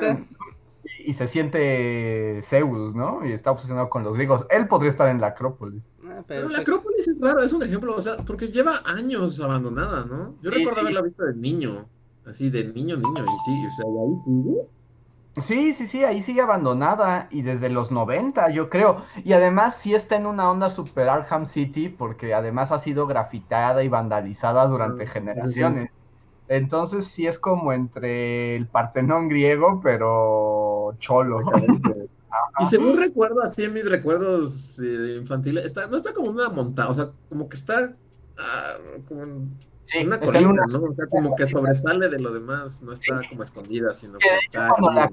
y 1.00 1.13
se 1.13 1.27
siente 1.27 2.41
Zeus, 2.43 2.95
¿no? 2.95 3.25
Y 3.25 3.31
está 3.31 3.51
obsesionado 3.51 3.89
con 3.89 4.03
los 4.03 4.15
griegos. 4.15 4.45
Él 4.50 4.67
podría 4.67 4.89
estar 4.89 5.09
en 5.09 5.21
la 5.21 5.27
Acrópolis. 5.27 5.83
Ah, 6.05 6.24
pero 6.27 6.50
la 6.50 6.59
Acrópolis 6.59 7.07
es 7.07 7.19
raro, 7.19 7.41
es 7.41 7.53
un 7.53 7.63
ejemplo, 7.63 7.95
o 7.95 8.01
sea, 8.01 8.17
porque 8.17 8.48
lleva 8.48 8.81
años 8.86 9.39
abandonada, 9.39 10.05
¿no? 10.05 10.36
Yo 10.41 10.51
recuerdo 10.51 10.81
haberla 10.81 11.01
visto 11.01 11.24
de 11.24 11.36
niño, 11.36 11.88
así 12.25 12.50
de 12.50 12.65
niño, 12.65 12.98
niño, 12.98 13.25
y 13.25 13.39
sí, 13.45 13.67
o 13.67 13.71
sea, 13.71 13.86
ahí 13.86 14.15
sigue. 14.25 14.62
Sí, 15.41 15.74
sí, 15.74 15.88
sí, 15.88 16.03
ahí 16.03 16.21
sigue 16.21 16.41
abandonada 16.41 17.27
y 17.31 17.43
desde 17.43 17.69
los 17.69 17.91
90, 17.91 18.50
yo 18.50 18.69
creo. 18.69 19.03
Y 19.24 19.33
además 19.33 19.75
sí 19.77 19.93
está 19.93 20.15
en 20.15 20.25
una 20.25 20.50
onda 20.50 20.69
super 20.69 21.07
Arkham 21.07 21.45
City 21.45 21.88
porque 21.88 22.33
además 22.33 22.71
ha 22.71 22.79
sido 22.79 23.07
grafitada 23.07 23.83
y 23.83 23.88
vandalizada 23.88 24.65
durante 24.65 25.03
ah, 25.03 25.07
generaciones. 25.07 25.95
Entonces 26.49 27.05
sí 27.05 27.27
es 27.27 27.37
como 27.37 27.71
entre 27.71 28.55
el 28.55 28.67
Partenón 28.67 29.29
griego, 29.29 29.79
pero 29.83 30.95
cholo. 30.97 31.41
y 32.59 32.65
según 32.65 32.97
recuerdo, 32.97 33.43
así 33.43 33.65
en 33.65 33.73
mis 33.73 33.87
recuerdos 33.87 34.79
eh, 34.79 35.17
infantiles, 35.19 35.63
está, 35.63 35.85
no 35.85 35.97
está 35.97 36.11
como 36.11 36.31
una 36.31 36.49
montaña, 36.49 36.89
o 36.89 36.93
sea, 36.95 37.11
como 37.29 37.47
que 37.47 37.55
está 37.55 37.95
ah, 38.39 38.77
como 39.07 39.21
en 39.21 40.07
una 40.07 40.19
colina, 40.19 40.65
¿no? 40.67 40.85
O 40.85 40.95
sea, 40.95 41.05
como 41.05 41.35
que 41.35 41.45
sobresale 41.45 42.09
de 42.09 42.19
lo 42.19 42.33
demás, 42.33 42.81
no 42.81 42.93
está 42.93 43.21
como 43.29 43.43
escondida, 43.43 43.93
sino 43.93 44.17
que, 44.17 44.27
está... 44.43 45.11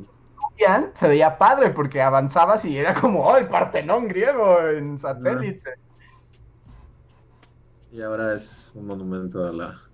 se 0.95 1.09
veía 1.09 1.37
padre 1.37 1.69
porque 1.69 2.01
avanzabas 2.01 2.65
y 2.65 2.79
era 2.79 2.95
como, 2.95 3.23
oh, 3.23 3.37
el 3.37 3.49
Partenón 3.49 4.09
griego 4.09 4.59
en 4.63 4.99
satélite. 4.99 5.75
Y 7.93 8.01
ahora 8.01 8.35
es 8.35 8.73
un 8.75 8.87
monumento 8.87 9.45
a 9.45 9.53
la 9.53 9.86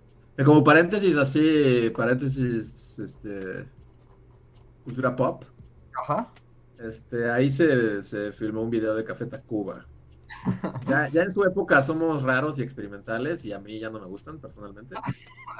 como 0.44 0.64
paréntesis 0.64 1.16
así, 1.16 1.92
paréntesis, 1.94 2.98
este, 2.98 3.68
cultura 4.84 5.14
pop. 5.14 5.44
Ajá. 6.02 6.32
Este, 6.78 7.30
ahí 7.30 7.50
se, 7.50 8.02
se 8.02 8.32
filmó 8.32 8.62
un 8.62 8.70
video 8.70 8.94
de 8.94 9.04
Café 9.04 9.26
Tacuba. 9.26 9.86
Ya, 10.88 11.08
ya 11.08 11.22
en 11.22 11.30
su 11.30 11.44
época 11.44 11.82
somos 11.82 12.22
raros 12.24 12.58
y 12.58 12.62
experimentales 12.62 13.44
y 13.44 13.52
a 13.52 13.60
mí 13.60 13.78
ya 13.78 13.90
no 13.90 14.00
me 14.00 14.06
gustan 14.06 14.40
personalmente. 14.40 14.96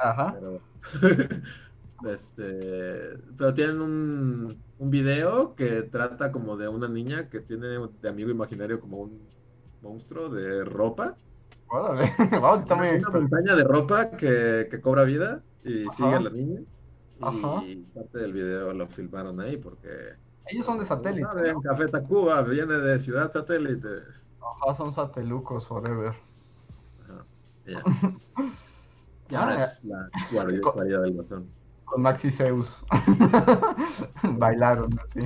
Ajá. 0.03 0.35
Pero, 0.35 0.61
este, 2.13 3.17
pero 3.37 3.55
tienen 3.55 3.81
un, 3.81 4.59
un 4.79 4.91
video 4.91 5.55
que 5.55 5.83
trata 5.83 6.33
como 6.33 6.57
de 6.57 6.67
una 6.67 6.89
niña 6.89 7.29
que 7.29 7.41
tiene 7.41 7.69
de 7.69 8.09
amigo 8.09 8.31
imaginario 8.31 8.81
como 8.81 9.03
un 9.03 9.21
monstruo 9.83 10.29
de 10.31 10.65
ropa 10.65 11.17
Vamos, 12.31 12.61
está 12.61 12.75
muy 12.75 12.89
Una 12.89 13.11
montaña 13.11 13.55
de 13.55 13.65
ropa 13.65 14.11
que, 14.11 14.69
que 14.71 14.81
cobra 14.81 15.05
vida 15.05 15.43
y 15.65 15.87
sigue 15.91 16.15
a 16.15 16.21
la 16.21 16.31
niña. 16.31 16.61
Y 17.67 17.77
parte 17.77 18.19
del 18.19 18.33
video 18.33 18.73
lo 18.73 18.87
filmaron 18.87 19.41
ahí 19.41 19.57
porque. 19.57 19.89
Ellos 20.47 20.67
son 20.67 20.79
de 20.79 20.85
satélite. 20.85 21.23
¿no? 21.23 21.61
Café 21.61 21.89
Tacuba 21.89 22.43
viene 22.43 22.75
de 22.75 22.99
Ciudad 22.99 23.31
Satélite. 23.31 23.89
Ajá, 24.41 24.75
son 24.75 24.93
satelucos 24.93 25.67
forever. 25.67 26.15
Ajá, 27.05 27.25
ya. 27.65 27.83
y 29.31 29.35
ahora 29.35 29.57
ah, 29.59 29.65
es 29.65 29.85
la 29.85 30.11
guardia 30.33 30.99
del 30.99 31.15
guasón. 31.15 31.49
Con 31.85 32.03
Maxi 32.03 32.31
Zeus. 32.31 32.85
Bailaron 34.35 34.91
así. 34.99 35.21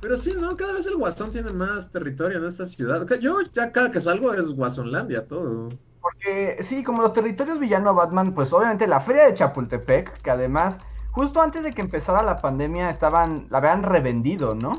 Pero 0.00 0.16
sí, 0.16 0.34
¿no? 0.38 0.56
Cada 0.56 0.72
vez 0.72 0.86
el 0.86 0.96
Guasón 0.96 1.30
tiene 1.30 1.52
más 1.52 1.90
territorio 1.90 2.38
en 2.38 2.46
esta 2.46 2.64
ciudad. 2.64 3.06
Yo 3.20 3.40
ya 3.52 3.70
cada 3.70 3.92
que 3.92 4.00
salgo 4.00 4.32
es 4.32 4.48
Guasonlandia 4.48 5.26
todo. 5.26 5.68
Porque 6.00 6.58
sí, 6.62 6.82
como 6.82 7.02
los 7.02 7.12
territorios 7.12 7.58
villano 7.58 7.94
Batman, 7.94 8.34
pues 8.34 8.52
obviamente 8.52 8.86
la 8.86 9.00
feria 9.00 9.26
de 9.26 9.34
Chapultepec, 9.34 10.22
que 10.22 10.30
además, 10.30 10.78
justo 11.10 11.42
antes 11.42 11.62
de 11.62 11.72
que 11.72 11.82
empezara 11.82 12.22
la 12.22 12.38
pandemia, 12.38 12.88
estaban, 12.88 13.46
la 13.50 13.58
habían 13.58 13.82
revendido, 13.82 14.54
¿no? 14.54 14.72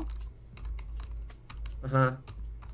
Ajá. 1.84 2.18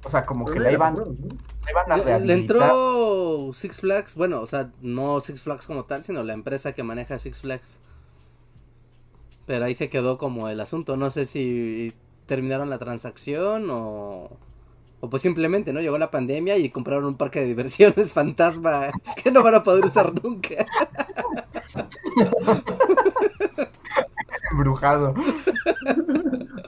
O 0.04 0.08
sea, 0.08 0.24
como 0.24 0.46
que 0.46 0.58
la 0.58 0.72
iban, 0.72 0.96
a 0.96 1.96
rehabilitar. 1.96 2.20
Le 2.22 2.34
entró 2.34 3.50
Six 3.52 3.80
Flags, 3.80 4.14
bueno, 4.14 4.40
o 4.40 4.46
sea, 4.46 4.70
no 4.80 5.20
Six 5.20 5.42
Flags 5.42 5.66
como 5.66 5.84
tal, 5.84 6.02
sino 6.04 6.22
la 6.22 6.32
empresa 6.32 6.72
que 6.72 6.82
maneja 6.82 7.18
Six 7.18 7.40
Flags. 7.40 7.80
Pero 9.44 9.66
ahí 9.66 9.74
se 9.74 9.90
quedó 9.90 10.16
como 10.16 10.48
el 10.48 10.60
asunto. 10.60 10.96
No 10.96 11.10
sé 11.10 11.26
si 11.26 11.94
terminaron 12.28 12.68
la 12.68 12.78
transacción 12.78 13.68
o, 13.70 14.30
o 15.00 15.10
pues 15.10 15.22
simplemente, 15.22 15.72
¿no? 15.72 15.80
Llegó 15.80 15.96
la 15.98 16.10
pandemia 16.10 16.58
y 16.58 16.68
compraron 16.70 17.06
un 17.06 17.16
parque 17.16 17.40
de 17.40 17.46
diversiones 17.46 18.12
fantasma 18.18 18.90
que 19.20 19.32
no 19.32 19.42
van 19.42 19.54
a 19.56 19.62
poder 19.64 19.84
usar 19.84 20.12
nunca. 20.22 20.66
Embrujado. 24.50 25.14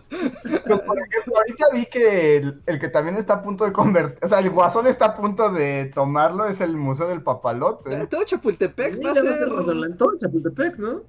Pues, 0.07 0.81
por 0.81 0.99
ejemplo, 0.99 1.37
ahorita 1.37 1.67
vi 1.73 1.87
que 1.87 2.37
el, 2.67 2.79
que 2.79 2.89
también 2.89 3.17
está 3.17 3.35
a 3.35 3.43
punto 3.43 3.65
de 3.65 3.73
convertir, 3.73 4.19
o 4.23 4.29
sea, 4.29 4.39
el 4.39 4.51
guasón 4.51 4.87
está 4.87 5.07
a 5.07 5.15
punto 5.15 5.51
de 5.51 5.91
tomarlo, 5.95 6.47
es 6.47 6.61
el 6.61 6.77
Museo 6.77 7.09
del 7.09 7.23
Papalote. 7.23 8.07
Todo 8.07 8.25
Chapultepec 8.25 9.05
va 9.05 9.13
a 9.13 9.15
ser... 9.15 9.97
Todo 9.97 10.17
Chapultepec, 10.17 10.79
¿no? 10.79 11.03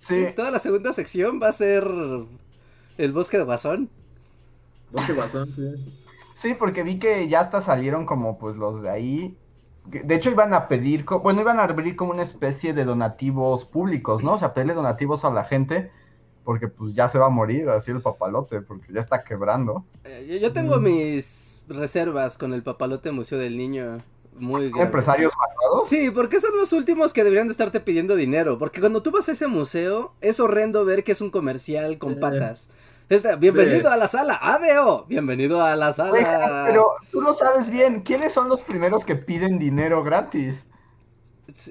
Sí. 0.00 0.26
Toda 0.34 0.50
la 0.50 0.58
segunda 0.58 0.92
sección 0.92 1.40
va 1.42 1.48
a 1.48 1.52
ser 1.52 1.84
el 2.98 3.12
bosque 3.12 3.38
de 3.38 3.44
Guasón. 3.44 3.90
Bosque 4.90 5.12
Guasón, 5.12 5.52
sí. 5.54 5.92
Sí, 6.34 6.54
porque 6.54 6.82
vi 6.82 6.98
que 6.98 7.28
ya 7.28 7.40
hasta 7.40 7.62
salieron 7.62 8.06
como 8.06 8.38
pues 8.38 8.56
los 8.56 8.82
de 8.82 8.90
ahí. 8.90 9.38
De 9.86 10.14
hecho 10.14 10.30
iban 10.30 10.54
a 10.54 10.66
pedir, 10.68 11.04
bueno, 11.04 11.40
iban 11.40 11.60
a 11.60 11.64
abrir 11.64 11.94
como 11.94 12.10
una 12.10 12.22
especie 12.22 12.72
de 12.72 12.84
donativos 12.84 13.64
públicos, 13.64 14.24
¿no? 14.24 14.34
O 14.34 14.38
sea, 14.38 14.54
pedirle 14.54 14.74
donativos 14.74 15.24
a 15.24 15.30
la 15.30 15.44
gente 15.44 15.90
porque 16.44 16.68
pues 16.68 16.94
ya 16.94 17.08
se 17.08 17.18
va 17.18 17.26
a 17.26 17.30
morir 17.30 17.68
así 17.70 17.90
el 17.90 18.02
papalote, 18.02 18.60
porque 18.60 18.92
ya 18.92 19.00
está 19.00 19.24
quebrando. 19.24 19.84
Eh, 20.04 20.38
yo, 20.40 20.52
tengo 20.52 20.78
mis 20.78 21.62
reservas 21.68 22.36
con 22.36 22.52
el 22.52 22.62
papalote 22.62 23.10
Museo 23.10 23.38
del 23.38 23.56
Niño. 23.56 24.02
Muy 24.36 24.70
empresarios 24.76 25.32
malvados? 25.38 25.88
Sí, 25.88 26.10
porque 26.10 26.40
son 26.40 26.56
los 26.56 26.72
últimos 26.72 27.12
que 27.12 27.22
deberían 27.22 27.46
de 27.46 27.52
estarte 27.52 27.80
pidiendo 27.80 28.16
dinero. 28.16 28.58
Porque 28.58 28.80
cuando 28.80 29.02
tú 29.02 29.10
vas 29.10 29.28
a 29.28 29.32
ese 29.32 29.46
museo, 29.46 30.12
es 30.20 30.40
horrendo 30.40 30.84
ver 30.84 31.04
que 31.04 31.12
es 31.12 31.20
un 31.20 31.30
comercial 31.30 31.98
con 31.98 32.16
patas. 32.16 32.68
bienvenido 33.38 33.90
a 33.90 33.96
la 33.96 34.08
sala, 34.08 34.38
ADO, 34.42 35.04
bienvenido 35.06 35.62
a 35.62 35.76
la 35.76 35.92
sala. 35.92 36.64
pero 36.66 36.92
tú 37.10 37.20
lo 37.20 37.34
sabes 37.34 37.68
bien, 37.68 38.00
¿quiénes 38.00 38.32
son 38.32 38.48
los 38.48 38.60
primeros 38.62 39.04
que 39.04 39.14
piden 39.14 39.58
dinero 39.58 40.02
gratis? 40.02 40.66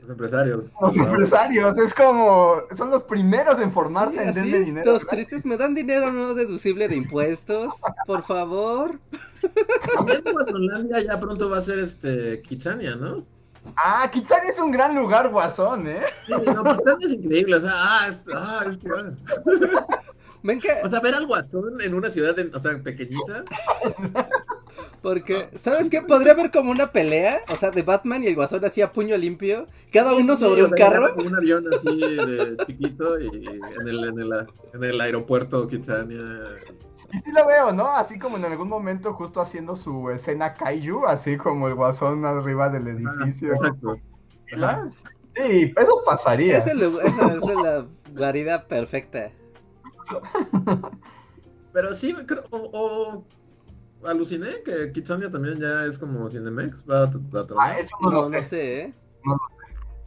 Los 0.01 0.09
empresarios. 0.09 0.73
Los 0.81 0.95
empresarios, 0.95 1.77
es 1.77 1.93
como, 1.93 2.55
son 2.75 2.89
los 2.89 3.03
primeros 3.03 3.59
en 3.59 3.71
formarse 3.71 4.23
en 4.23 4.33
denle 4.33 4.59
dinero. 4.59 4.93
Los 4.93 5.05
tristes 5.05 5.45
me 5.45 5.57
dan 5.57 5.75
dinero 5.75 6.11
no 6.11 6.33
deducible 6.33 6.87
de 6.87 6.95
impuestos, 6.95 7.73
por 8.07 8.23
favor. 8.23 8.99
También 9.95 10.23
Guasonlandia 10.31 11.01
ya 11.01 11.19
pronto 11.19 11.49
va 11.49 11.57
a 11.57 11.61
ser 11.61 11.79
este 11.79 12.41
Kitsania, 12.41 12.95
¿no? 12.95 13.25
Ah, 13.75 14.09
Kitsania 14.11 14.49
es 14.49 14.59
un 14.59 14.71
gran 14.71 14.95
lugar, 14.95 15.29
guasón, 15.29 15.87
¿eh? 15.87 16.01
Sí, 16.23 16.31
no, 16.31 16.63
Kitsania 16.63 17.07
es 17.07 17.13
increíble, 17.13 17.55
o 17.57 17.61
sea, 17.61 17.71
ah, 17.73 18.07
es, 18.09 18.23
ah, 18.33 18.63
es 18.65 18.77
que... 18.77 18.89
O 20.83 20.89
sea, 20.89 20.99
ver 20.99 21.15
al 21.15 21.25
guasón 21.25 21.79
en 21.81 21.93
una 21.93 22.09
ciudad, 22.09 22.35
o 22.53 22.59
sea, 22.59 22.77
pequeñita. 22.83 23.45
Porque, 25.01 25.49
¿sabes 25.55 25.89
qué? 25.89 26.01
Podría 26.01 26.33
haber 26.33 26.51
como 26.51 26.71
una 26.71 26.91
pelea, 26.91 27.41
o 27.51 27.55
sea, 27.55 27.71
de 27.71 27.81
Batman 27.81 28.23
y 28.23 28.27
el 28.27 28.35
guasón 28.35 28.63
así 28.65 28.81
a 28.81 28.91
puño 28.91 29.15
limpio, 29.17 29.67
cada 29.91 30.13
uno 30.13 30.35
sobre 30.35 30.63
un 30.63 30.71
carro. 30.71 31.13
un 31.15 31.35
avión 31.35 31.65
así 31.73 31.99
de 31.99 32.57
chiquito 32.65 33.19
y 33.19 33.27
en 33.27 33.87
el, 33.87 34.03
en 34.03 34.19
el, 34.19 34.47
en 34.73 34.83
el 34.83 35.01
aeropuerto 35.01 35.67
Kitsania. 35.67 36.21
Y 37.13 37.19
sí 37.19 37.31
lo 37.31 37.45
veo, 37.45 37.71
¿no? 37.71 37.91
Así 37.91 38.17
como 38.17 38.37
en 38.37 38.45
algún 38.45 38.67
momento 38.67 39.13
justo 39.13 39.39
haciendo 39.39 39.75
su 39.75 40.09
escena 40.09 40.55
kaiju, 40.55 41.05
así 41.05 41.37
como 41.37 41.67
el 41.67 41.75
guasón 41.75 42.25
arriba 42.25 42.69
del 42.69 42.87
edificio. 42.87 43.53
exacto. 43.53 43.97
Sí, 45.35 45.73
eso 45.75 46.01
pasaría. 46.05 46.57
esa 46.57 46.71
es 46.71 46.77
la 46.77 47.85
guarida 48.13 48.67
perfecta. 48.67 49.31
Pero 51.73 51.95
sí, 51.95 52.15
o, 52.51 53.25
aluciné 54.05 54.61
que 54.63 54.91
Kitsania 54.91 55.31
también 55.31 55.59
ya 55.59 55.85
es 55.85 55.97
como 55.97 56.29
Cinemex. 56.29 56.85
Va 56.87 57.03
a, 57.03 57.11
ah, 57.57 57.79
eso 57.79 57.95
no, 58.01 58.29
lo 58.29 58.43
sé, 58.43 58.81
¿eh? 58.81 58.93
No 59.25 59.37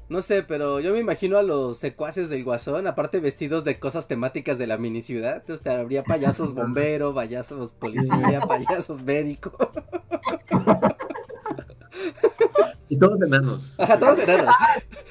No 0.09 0.23
sé, 0.23 0.45
pero 0.45 0.79
yo 0.79 0.93
me 0.93 1.01
imagino 1.01 1.39
a 1.39 1.43
los 1.43 1.79
secuaces 1.79 2.31
del 2.31 2.45
Guasón, 2.45 2.87
aparte 2.87 3.19
vestidos 3.19 3.65
de 3.65 3.81
cosas 3.81 4.07
temáticas 4.07 4.59
de 4.59 4.69
la 4.69 4.79
mini 4.79 5.03
ciudad. 5.03 5.39
Entonces 5.39 5.67
habría 5.67 6.05
payasos 6.05 6.55
bombero, 6.55 7.13
payasos 7.13 7.73
policía, 7.73 8.41
payasos 8.49 9.03
médico. 9.03 9.57
Y 12.89 12.99
todos 12.99 13.21
enanos. 13.21 13.79
Ajá, 13.81 13.99
todos 13.99 14.19
enanos. 14.19 14.55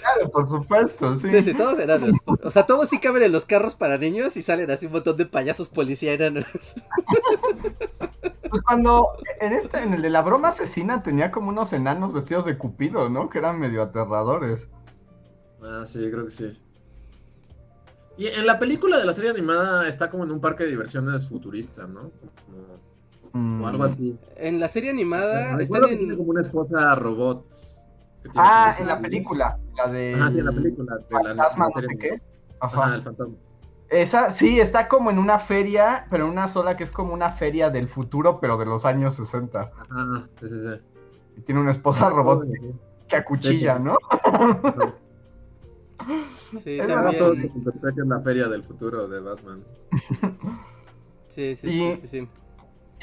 claro, 0.01 0.31
por 0.31 0.47
supuesto, 0.47 1.15
sí. 1.15 1.29
Sí, 1.29 1.41
sí, 1.41 1.53
todos 1.53 1.77
enanos. 1.79 2.15
O 2.43 2.51
sea, 2.51 2.65
todos 2.65 2.89
sí 2.89 2.99
caben 2.99 3.23
en 3.23 3.31
los 3.31 3.45
carros 3.45 3.75
para 3.75 3.97
niños 3.97 4.37
y 4.37 4.41
salen 4.41 4.71
así 4.71 4.85
un 4.85 4.93
montón 4.93 5.17
de 5.17 5.25
payasos 5.25 5.69
policía 5.69 6.13
enanos. 6.13 6.45
Pues 8.49 8.61
cuando 8.61 9.09
en 9.41 9.53
este, 9.53 9.79
en 9.79 9.93
el 9.95 10.01
de 10.01 10.09
la 10.09 10.21
broma 10.21 10.49
asesina 10.49 11.03
tenía 11.03 11.31
como 11.31 11.49
unos 11.49 11.73
enanos 11.73 12.13
vestidos 12.13 12.45
de 12.45 12.57
cupido, 12.57 13.09
¿no? 13.09 13.29
Que 13.29 13.39
eran 13.39 13.59
medio 13.59 13.81
aterradores. 13.81 14.69
Ah, 15.61 15.83
sí, 15.85 16.09
creo 16.09 16.25
que 16.25 16.31
sí. 16.31 16.61
Y 18.17 18.27
en 18.27 18.45
la 18.45 18.59
película 18.59 18.97
de 18.97 19.05
la 19.05 19.13
serie 19.13 19.31
animada 19.31 19.87
está 19.87 20.09
como 20.09 20.23
en 20.23 20.31
un 20.31 20.39
parque 20.39 20.63
de 20.63 20.69
diversiones 20.69 21.27
futurista, 21.27 21.85
¿no? 21.85 22.11
O 23.35 23.67
algo 23.67 23.83
mm. 23.83 23.85
así. 23.85 24.17
En 24.37 24.61
la 24.61 24.69
serie 24.69 24.89
animada 24.89 25.59
está 25.61 25.79
en... 25.89 26.15
como 26.15 26.29
una 26.29 26.41
esposa 26.41 26.95
robot. 26.95 27.45
Ah, 28.33 28.77
en 28.79 28.87
la 28.87 28.99
película, 28.99 29.59
la 29.77 29.87
de... 29.87 30.17
Ah, 30.19 30.29
sí, 30.31 30.39
en 30.39 30.45
la 30.45 30.51
película. 30.53 30.95
De 30.97 31.03
fantasma, 31.03 31.67
no 31.75 31.81
sé 31.81 31.97
qué. 31.97 32.21
Ajá. 32.61 32.95
el 32.95 33.01
fantasma. 33.01 33.35
Esa, 33.89 34.31
sí, 34.31 34.59
está 34.59 34.87
como 34.87 35.11
en 35.11 35.19
una 35.19 35.37
feria, 35.37 36.07
pero 36.09 36.25
en 36.25 36.31
una 36.31 36.47
sola 36.47 36.77
que 36.77 36.85
es 36.85 36.91
como 36.91 37.13
una 37.13 37.29
feria 37.29 37.69
del 37.69 37.87
futuro, 37.89 38.39
pero 38.39 38.57
de 38.57 38.65
los 38.65 38.85
años 38.85 39.15
60. 39.15 39.59
Ajá, 39.59 40.29
sí, 40.39 40.49
sí, 40.49 40.55
sí. 40.59 40.81
Y 41.37 41.41
tiene 41.41 41.59
una 41.59 41.71
esposa 41.71 42.09
robot 42.09 42.47
que, 43.07 43.15
acuchilla, 43.15 43.77
¿no? 43.79 43.97
Sí, 46.63 46.77
también. 46.77 47.17
todo 47.17 47.33
se 47.35 47.47
en 47.47 48.09
la 48.09 48.19
feria 48.19 48.47
del 48.47 48.63
futuro 48.63 49.07
de 49.07 49.19
Batman. 49.19 49.63
Sí, 51.27 51.55
sí, 51.55 51.67
sí, 51.67 51.97
sí, 52.01 52.07
sí 52.07 52.29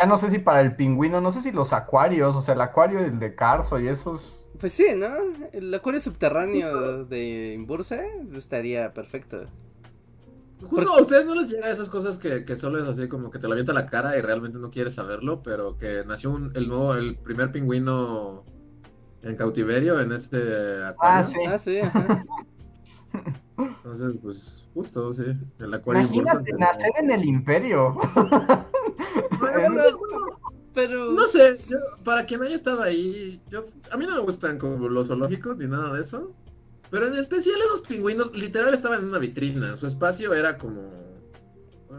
ya 0.02 0.08
no 0.08 0.16
sé 0.16 0.30
si 0.30 0.38
para 0.40 0.60
el 0.60 0.74
pingüino, 0.74 1.20
no 1.20 1.30
sé 1.30 1.40
si 1.40 1.52
los 1.52 1.72
acuarios, 1.72 2.34
o 2.34 2.40
sea, 2.40 2.54
el 2.54 2.60
acuario 2.60 3.00
del 3.00 3.20
de 3.20 3.36
Carso 3.36 3.78
y 3.78 3.86
esos. 3.86 4.44
Pues 4.58 4.72
sí, 4.72 4.86
¿no? 4.96 5.08
El 5.52 5.72
acuario 5.72 6.00
subterráneo 6.00 7.04
de 7.04 7.54
Imbursa 7.54 8.00
estaría 8.34 8.92
perfecto. 8.92 9.46
Justo 10.60 10.92
a 10.92 11.00
ustedes 11.00 11.26
no 11.26 11.34
les 11.34 11.50
llega 11.50 11.70
esas 11.70 11.88
cosas 11.88 12.18
que, 12.18 12.44
que, 12.44 12.56
solo 12.56 12.80
es 12.80 12.86
así 12.86 13.08
como 13.08 13.30
que 13.30 13.38
te 13.38 13.48
la 13.48 13.54
avienta 13.54 13.72
la 13.72 13.86
cara 13.86 14.16
y 14.16 14.20
realmente 14.20 14.58
no 14.58 14.70
quieres 14.70 14.94
saberlo, 14.94 15.42
pero 15.42 15.78
que 15.78 16.04
nació 16.04 16.36
el 16.54 16.68
nuevo, 16.68 16.94
el 16.94 17.16
primer 17.16 17.50
pingüino 17.50 18.44
en 19.22 19.36
cautiverio 19.36 20.00
en 20.00 20.12
este 20.12 20.84
acuario. 20.84 20.96
Ah, 21.00 21.22
sí. 21.22 21.38
Ah, 21.48 21.58
sí, 21.58 21.78
ajá. 21.78 22.24
Entonces, 23.56 24.14
pues, 24.22 24.70
justo, 24.74 25.12
sí. 25.12 25.36
El 25.58 25.74
acuario 25.74 26.02
Imagínate 26.02 26.52
nacer 26.54 26.90
en 26.98 27.10
el 27.10 27.24
imperio. 27.24 27.98
pero... 30.74 31.12
No 31.12 31.26
sé, 31.26 31.58
para 32.04 32.24
quien 32.24 32.42
haya 32.42 32.54
estado 32.54 32.82
ahí, 32.82 33.40
yo, 33.50 33.62
a 33.90 33.96
mí 33.96 34.06
no 34.06 34.14
me 34.14 34.20
gustan 34.22 34.58
como 34.58 34.88
los 34.88 35.08
zoológicos 35.08 35.56
ni 35.58 35.66
nada 35.66 35.92
de 35.94 36.02
eso. 36.02 36.34
Pero 36.92 37.06
en 37.06 37.14
especial 37.14 37.56
esos 37.58 37.80
pingüinos, 37.88 38.36
literal 38.36 38.74
estaban 38.74 39.00
en 39.00 39.06
una 39.06 39.18
vitrina. 39.18 39.78
Su 39.78 39.86
espacio 39.86 40.34
era 40.34 40.58
como. 40.58 40.82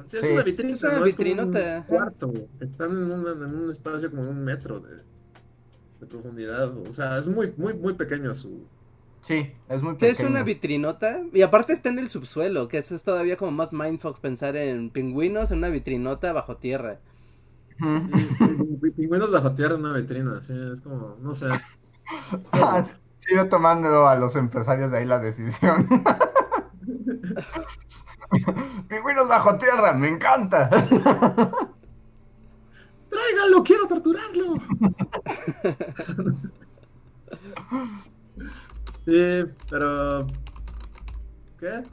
es 0.06 0.32
una 0.32 0.44
vitrina. 0.44 0.74
Es 0.74 0.84
una 0.84 1.00
vitrinota. 1.00 1.80
un 1.80 1.84
cuarto. 1.88 2.34
Están 2.60 2.92
en, 2.92 3.12
en, 3.12 3.56
un 3.56 3.72
espacio 3.72 4.12
como 4.12 4.30
un 4.30 4.44
metro 4.44 4.80
de, 4.80 4.98
de, 6.00 6.06
profundidad. 6.06 6.78
O 6.78 6.94
sea, 6.94 7.18
es 7.18 7.28
muy, 7.28 7.52
muy, 7.58 7.74
muy 7.74 7.96
pequeño 7.96 8.36
su. 8.36 8.68
Sí, 9.22 9.52
es 9.68 9.82
muy 9.82 9.96
pequeño. 9.96 10.12
es 10.12 10.20
una 10.20 10.44
vitrinota. 10.44 11.24
Y 11.34 11.42
aparte 11.42 11.74
está 11.74 11.90
en 11.90 11.98
el 11.98 12.08
subsuelo, 12.08 12.68
que 12.68 12.78
es 12.78 13.04
todavía 13.04 13.36
como 13.36 13.50
más 13.50 13.74
mindfuck 13.74 14.20
pensar 14.20 14.56
en 14.56 14.92
pingüinos 14.92 15.50
en 15.50 15.58
una 15.58 15.70
vitrinota 15.70 16.34
bajo 16.34 16.58
tierra. 16.58 17.00
Pingüinos 18.96 19.32
bajo 19.32 19.54
tierra 19.54 19.76
en 19.76 19.86
una 19.86 19.94
vitrina, 19.94 20.42
sí, 20.42 20.54
es 20.74 20.82
como, 20.82 21.18
no 21.20 21.34
sé. 21.34 21.48
Ah, 22.52 22.84
sigo 23.20 23.48
tomando 23.48 24.08
a 24.08 24.16
los 24.16 24.36
empresarios 24.36 24.92
de 24.92 25.00
ahí 25.00 25.06
la 25.06 25.20
decisión. 25.20 25.88
Pingüinos 28.88 29.28
bajo 29.28 29.58
tierra, 29.58 29.94
me 29.94 30.08
encanta. 30.08 30.70
Tráiganlo, 33.10 33.64
quiero 33.64 33.88
torturarlo. 33.88 34.56
sí, 39.02 39.44
pero. 39.70 40.28
¿Qué? 41.60 41.84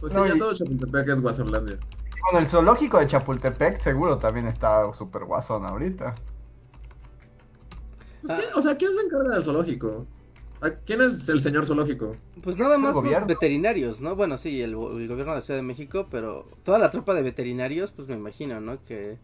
Pues 0.00 0.12
sí, 0.12 0.18
ya 0.26 0.38
todo 0.38 0.54
Chapultepec 0.54 1.08
es 1.08 1.20
Guasonlandia. 1.20 1.78
Bueno, 2.24 2.38
el 2.38 2.48
zoológico 2.48 2.98
de 2.98 3.06
Chapultepec 3.06 3.78
seguro 3.78 4.18
también 4.18 4.46
está 4.46 4.92
súper 4.94 5.24
guasón 5.24 5.66
ahorita. 5.66 6.14
Pues, 8.22 8.56
O 8.56 8.62
sea, 8.62 8.76
¿quién 8.76 8.92
se 8.94 9.02
encarga 9.02 9.34
del 9.34 9.42
zoológico? 9.42 10.06
¿Quién 10.86 11.02
es 11.02 11.28
el 11.28 11.42
señor 11.42 11.66
zoológico? 11.66 12.16
Pues 12.42 12.56
nada 12.56 12.78
más 12.78 12.94
los 12.94 13.26
veterinarios, 13.26 14.00
¿no? 14.00 14.16
Bueno, 14.16 14.38
sí, 14.38 14.62
el, 14.62 14.74
gobierno 14.74 15.32
de 15.32 15.38
la 15.38 15.40
Ciudad 15.42 15.58
de 15.58 15.66
México, 15.66 16.06
pero 16.10 16.46
toda 16.62 16.78
la 16.78 16.90
tropa 16.90 17.12
de 17.12 17.20
veterinarios, 17.20 17.92
pues 17.92 18.08
me 18.08 18.14
imagino, 18.14 18.60
¿no? 18.60 18.82
Que... 18.84 19.18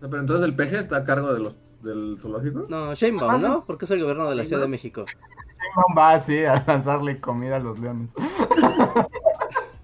pero 0.00 0.20
entonces 0.20 0.46
el 0.46 0.56
peje 0.56 0.78
está 0.78 0.98
a 0.98 1.04
cargo 1.04 1.34
de 1.34 1.40
los, 1.40 1.56
del 1.82 2.16
zoológico. 2.18 2.64
No, 2.70 2.94
Sheinbaum, 2.94 3.42
¿no? 3.42 3.64
Porque 3.66 3.84
es 3.84 3.90
el 3.90 4.00
gobierno 4.00 4.30
de 4.30 4.36
la 4.36 4.44
Ciudad 4.46 4.62
de 4.62 4.68
México. 4.68 5.04
Sheinbaum 5.04 5.98
va 5.98 6.14
así 6.14 6.44
a 6.44 6.64
lanzarle 6.66 7.20
comida 7.20 7.56
a 7.56 7.60
los 7.60 7.78
leones. 7.78 8.14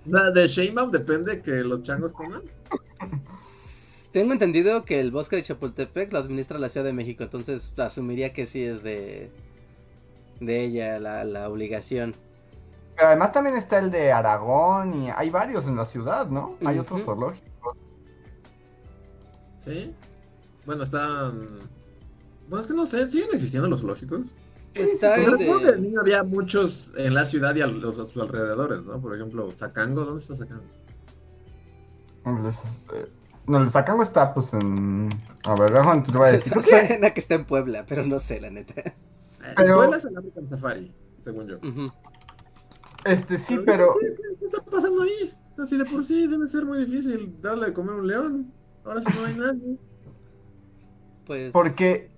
¿De 0.04 0.46
Sheinbaum 0.46 0.90
depende 0.90 1.40
que 1.40 1.52
los 1.64 1.82
changos 1.82 2.12
coman? 2.12 2.42
Tengo 4.12 4.32
entendido 4.32 4.84
que 4.84 5.00
el 5.00 5.10
bosque 5.10 5.36
de 5.36 5.42
Chapultepec 5.42 6.12
lo 6.12 6.18
administra 6.18 6.58
la 6.58 6.68
Ciudad 6.68 6.86
de 6.86 6.92
México, 6.92 7.24
entonces 7.24 7.72
asumiría 7.78 8.32
que 8.32 8.46
sí 8.46 8.62
es 8.62 8.82
de, 8.82 9.30
de 10.40 10.64
ella 10.64 11.00
la, 11.00 11.48
obligación. 11.48 12.14
Pero 12.94 13.08
además 13.08 13.32
también 13.32 13.56
está 13.56 13.80
el 13.80 13.90
de 13.90 14.12
Aragón 14.12 15.02
y 15.02 15.10
hay 15.10 15.30
varios 15.30 15.66
en 15.66 15.74
la 15.74 15.84
ciudad, 15.84 16.28
¿no? 16.28 16.56
Hay 16.64 16.78
otros 16.78 17.02
zoológicos. 17.02 17.76
Sí. 19.58 19.92
Bueno, 20.64 20.84
están... 20.84 21.48
Bueno, 22.48 22.60
es 22.60 22.68
que 22.68 22.74
no 22.74 22.86
sé, 22.86 23.08
¿siguen 23.08 23.30
existiendo 23.32 23.66
los 23.68 23.80
zoológicos? 23.80 24.20
Está 24.74 25.16
el 25.16 25.38
de... 25.38 25.94
había 26.00 26.24
muchos 26.24 26.92
en 26.96 27.14
la 27.14 27.24
ciudad 27.24 27.54
y 27.54 27.60
a 27.60 27.66
los, 27.66 27.98
a 27.98 28.06
sus 28.06 28.20
alrededores, 28.20 28.82
¿no? 28.82 29.00
Por 29.00 29.14
ejemplo, 29.14 29.52
Sacango, 29.54 30.04
¿dónde 30.04 30.20
está 30.20 30.34
Sacango? 30.34 30.64
Este, 32.48 33.12
no, 33.46 33.62
el 33.62 33.70
Sacango 33.70 34.02
está 34.02 34.34
pues 34.34 34.52
en... 34.54 35.08
A 35.44 35.54
ver, 35.54 35.72
Juan, 35.72 36.02
te 36.02 36.12
voy 36.12 36.28
a 36.28 36.32
decir. 36.32 36.52
Suena 36.60 37.10
que 37.14 37.20
está 37.20 37.34
en 37.34 37.44
Puebla, 37.44 37.84
pero 37.86 38.04
no 38.04 38.18
sé, 38.18 38.40
la 38.40 38.50
neta. 38.50 38.80
Eh, 38.80 38.94
pero... 39.56 39.76
Puebla 39.76 39.96
es 39.98 40.04
el 40.06 40.16
African 40.16 40.48
Safari, 40.48 40.94
según 41.20 41.46
yo. 41.46 41.58
Este, 43.04 43.38
sí, 43.38 43.58
pero... 43.64 43.94
¿qué, 44.00 44.14
¿qué, 44.14 44.44
está 44.44 44.62
pasando 44.64 45.02
ahí? 45.02 45.32
O 45.52 45.54
sea, 45.54 45.66
si 45.66 45.76
de 45.76 45.84
por 45.84 46.02
sí 46.02 46.26
debe 46.26 46.46
ser 46.46 46.64
muy 46.64 46.78
difícil 46.84 47.36
darle 47.42 47.66
de 47.66 47.72
comer 47.74 47.94
a 47.94 47.98
un 47.98 48.06
león. 48.06 48.52
Ahora 48.84 49.00
sí 49.02 49.12
no 49.14 49.24
hay 49.26 49.34
nadie. 49.34 49.78
Pues... 51.26 51.52
Porque 51.52 52.13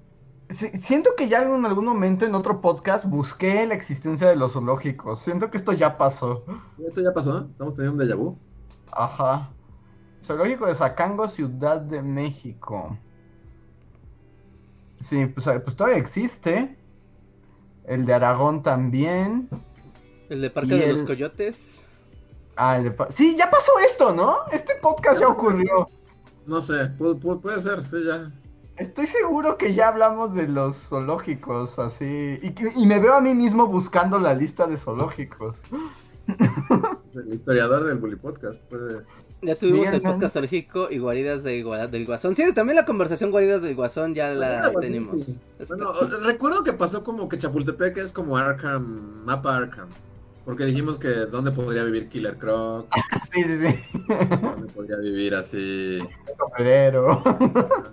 siento 0.51 1.11
que 1.17 1.29
ya 1.29 1.43
en 1.43 1.65
algún 1.65 1.85
momento 1.85 2.25
en 2.25 2.35
otro 2.35 2.61
podcast 2.61 3.05
busqué 3.05 3.67
la 3.67 3.75
existencia 3.75 4.29
de 4.29 4.37
los 4.37 4.53
zoológicos. 4.53 5.21
Siento 5.21 5.51
que 5.51 5.57
esto 5.57 5.73
ya 5.73 5.97
pasó. 5.99 6.45
¿Esto 6.87 7.01
ya 7.01 7.13
pasó? 7.13 7.49
¿Estamos 7.51 7.75
teniendo 7.75 8.03
un 8.03 8.09
déjà 8.09 8.17
vu? 8.17 8.39
Ajá. 8.93 9.51
Zoológico 10.25 10.67
de 10.67 10.75
Sacango, 10.75 11.29
Ciudad 11.29 11.81
de 11.81 12.03
México. 12.03 12.97
Sí, 15.01 15.27
pues, 15.27 15.47
pues 15.65 15.77
todavía 15.77 15.99
existe. 15.99 16.77
El 17.85 18.07
de 18.07 18.15
Aragón 18.15 18.63
también. 18.63 19.49
El 20.29 20.41
de 20.41 20.51
Parque 20.51 20.75
de 20.75 20.89
los 20.89 21.03
Coyotes. 21.03 21.85
Ah, 22.57 22.79
el 22.79 22.85
de... 22.85 22.97
Sí, 23.11 23.37
ya 23.37 23.51
pasó 23.51 23.73
esto, 23.85 24.13
¿no? 24.13 24.39
Este 24.51 24.75
podcast 24.77 25.21
ya, 25.21 25.29
ocurrió. 25.29 25.89
No 26.47 26.61
sé, 26.61 26.87
puede 26.97 27.61
ser, 27.61 27.85
sí, 27.85 27.97
ya. 28.05 28.33
Estoy 28.77 29.07
seguro 29.07 29.57
que 29.57 29.73
ya 29.73 29.89
hablamos 29.89 30.35
de 30.35 30.49
los 30.49 30.77
zoológicos, 30.77 31.79
así. 31.79 32.39
Y, 32.43 32.87
me 32.87 32.99
veo 33.01 33.15
a 33.15 33.21
mí 33.21 33.35
mismo 33.35 33.67
buscando 33.67 34.19
la 34.19 34.35
lista 34.35 34.67
de 34.67 34.77
zoológicos. 34.77 35.57
El 37.15 37.33
historiador 37.33 37.85
del 37.85 37.99
Bully 37.99 38.17
Podcast 38.17 38.61
puede. 38.65 39.03
Ya 39.43 39.55
tuvimos 39.55 39.89
el 39.89 40.03
podcast 40.03 40.35
zoológico 40.35 40.89
y 40.91 40.99
guaridas 40.99 41.43
del 41.43 42.05
Guasón. 42.05 42.37
Sí, 42.37 42.53
también 42.53 42.77
la 42.77 42.85
conversación 42.85 43.31
guaridas 43.31 43.63
del 43.63 43.75
Guasón 43.75 44.15
ya 44.15 44.31
la 44.31 44.71
tenemos. 44.81 45.39
Bueno, 45.69 45.93
recuerdo 46.23 46.63
que 46.63 46.73
pasó 46.73 47.03
como 47.03 47.29
que 47.29 47.39
Chapultepec 47.39 47.97
es 47.99 48.13
como 48.13 48.37
Arkham, 48.37 49.25
mapa 49.25 49.57
Arkham. 49.57 49.89
Porque 50.47 50.65
dijimos 50.65 51.01
que 51.01 51.09
dónde 51.09 51.51
podría 51.51 51.83
vivir 51.83 52.09
Killer 52.09 52.39
Croc. 52.39 52.87
sí, 53.35 53.43
sí, 53.43 53.59
sí. 53.59 53.99
Dónde 54.09 54.73
podría 54.73 54.97
vivir 54.99 55.35
así. 55.35 55.99
El 55.99 56.37
sombrero. 56.39 57.21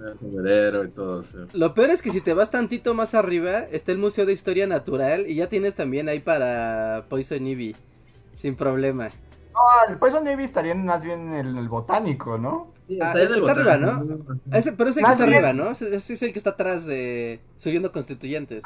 El 0.05 0.19
sombrero 0.19 0.83
y 0.83 0.89
todo 0.89 1.21
eso. 1.21 1.47
Lo 1.53 1.73
peor 1.73 1.89
es 1.89 2.03
que 2.03 2.11
si 2.11 2.21
te 2.21 2.35
vas 2.35 2.51
tantito 2.51 2.93
más 2.93 3.15
arriba, 3.15 3.61
está 3.71 3.91
el 3.91 3.97
Museo 3.97 4.27
de 4.27 4.33
Historia 4.33 4.67
Natural 4.67 5.25
y 5.27 5.33
ya 5.33 5.49
tienes 5.49 5.73
también 5.73 6.07
ahí 6.09 6.19
para 6.19 7.05
Poison 7.09 7.45
Ivy. 7.45 7.75
Sin 8.35 8.55
problema. 8.55 9.07
No, 9.53 9.91
el 9.91 9.97
Poison 9.97 10.27
Ivy 10.27 10.43
estaría 10.43 10.75
más 10.75 11.03
bien 11.03 11.33
en 11.33 11.57
el, 11.57 11.67
botánico, 11.69 12.37
¿no? 12.37 12.71
Sí, 12.87 12.99
Ah, 13.01 13.13
está 13.15 13.33
el 13.33 13.39
está 13.39 13.51
arriba. 13.53 13.77
¿no? 13.77 14.25
Ese, 14.51 14.73
pero 14.73 14.91
ese 14.91 15.01
que 15.01 15.09
está 15.09 15.25
bien- 15.25 15.43
arriba, 15.43 15.53
¿no? 15.53 15.71
Ese, 15.71 15.95
ese 15.95 16.13
es 16.13 16.21
el 16.21 16.33
que 16.33 16.37
está 16.37 16.51
atrás 16.51 16.85
de 16.85 17.39
subiendo 17.57 17.91
constituyentes. 17.91 18.63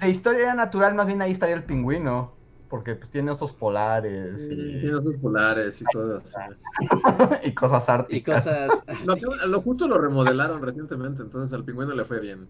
La 0.00 0.08
historia 0.08 0.54
natural, 0.54 0.94
más 0.94 1.06
bien 1.06 1.20
ahí 1.22 1.32
estaría 1.32 1.56
el 1.56 1.64
pingüino. 1.64 2.38
Porque 2.70 2.94
pues 2.94 3.10
tiene 3.10 3.32
osos 3.32 3.52
polares 3.52 4.40
Sí, 4.40 4.48
y, 4.52 4.80
Tiene 4.80 5.00
sus 5.00 5.16
polares 5.18 5.82
y 5.82 5.84
todo 5.92 6.18
eso. 6.18 6.38
y 7.42 7.52
cosas 7.52 7.84
Y 7.88 7.90
árticas. 7.90 8.44
cosas. 8.44 8.70
Lo, 9.04 9.46
lo 9.48 9.60
justo 9.60 9.88
lo 9.88 9.98
remodelaron 9.98 10.62
recientemente, 10.62 11.22
entonces 11.22 11.52
al 11.52 11.64
pingüino 11.64 11.94
le 11.94 12.04
fue 12.04 12.20
bien. 12.20 12.48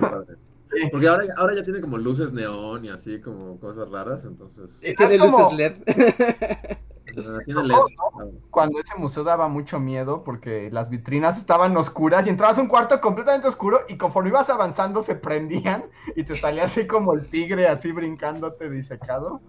Padre. 0.00 0.36
Porque 0.90 1.06
ahora, 1.08 1.24
ahora 1.36 1.54
ya 1.54 1.64
tiene 1.64 1.80
como 1.82 1.98
luces 1.98 2.32
neón 2.32 2.84
y 2.84 2.88
así 2.88 3.20
como 3.20 3.58
cosas 3.60 3.90
raras, 3.90 4.24
entonces 4.24 4.80
Y 4.82 4.94
tiene 4.94 5.18
como- 5.18 5.50
luces 5.50 5.58
LED. 5.58 6.76
Ahora. 7.20 8.32
Cuando 8.50 8.78
ese 8.78 8.94
museo 8.96 9.24
daba 9.24 9.48
mucho 9.48 9.80
miedo 9.80 10.22
porque 10.24 10.70
las 10.70 10.88
vitrinas 10.88 11.38
estaban 11.38 11.76
oscuras 11.76 12.26
y 12.26 12.30
entrabas 12.30 12.58
a 12.58 12.62
un 12.62 12.68
cuarto 12.68 13.00
completamente 13.00 13.48
oscuro 13.48 13.80
y 13.88 13.96
conforme 13.96 14.30
ibas 14.30 14.50
avanzando 14.50 15.02
se 15.02 15.14
prendían 15.14 15.84
y 16.16 16.24
te 16.24 16.36
salía 16.36 16.64
así 16.64 16.86
como 16.86 17.14
el 17.14 17.28
tigre 17.28 17.66
así 17.66 17.92
brincándote 17.92 18.70
disecado. 18.70 19.40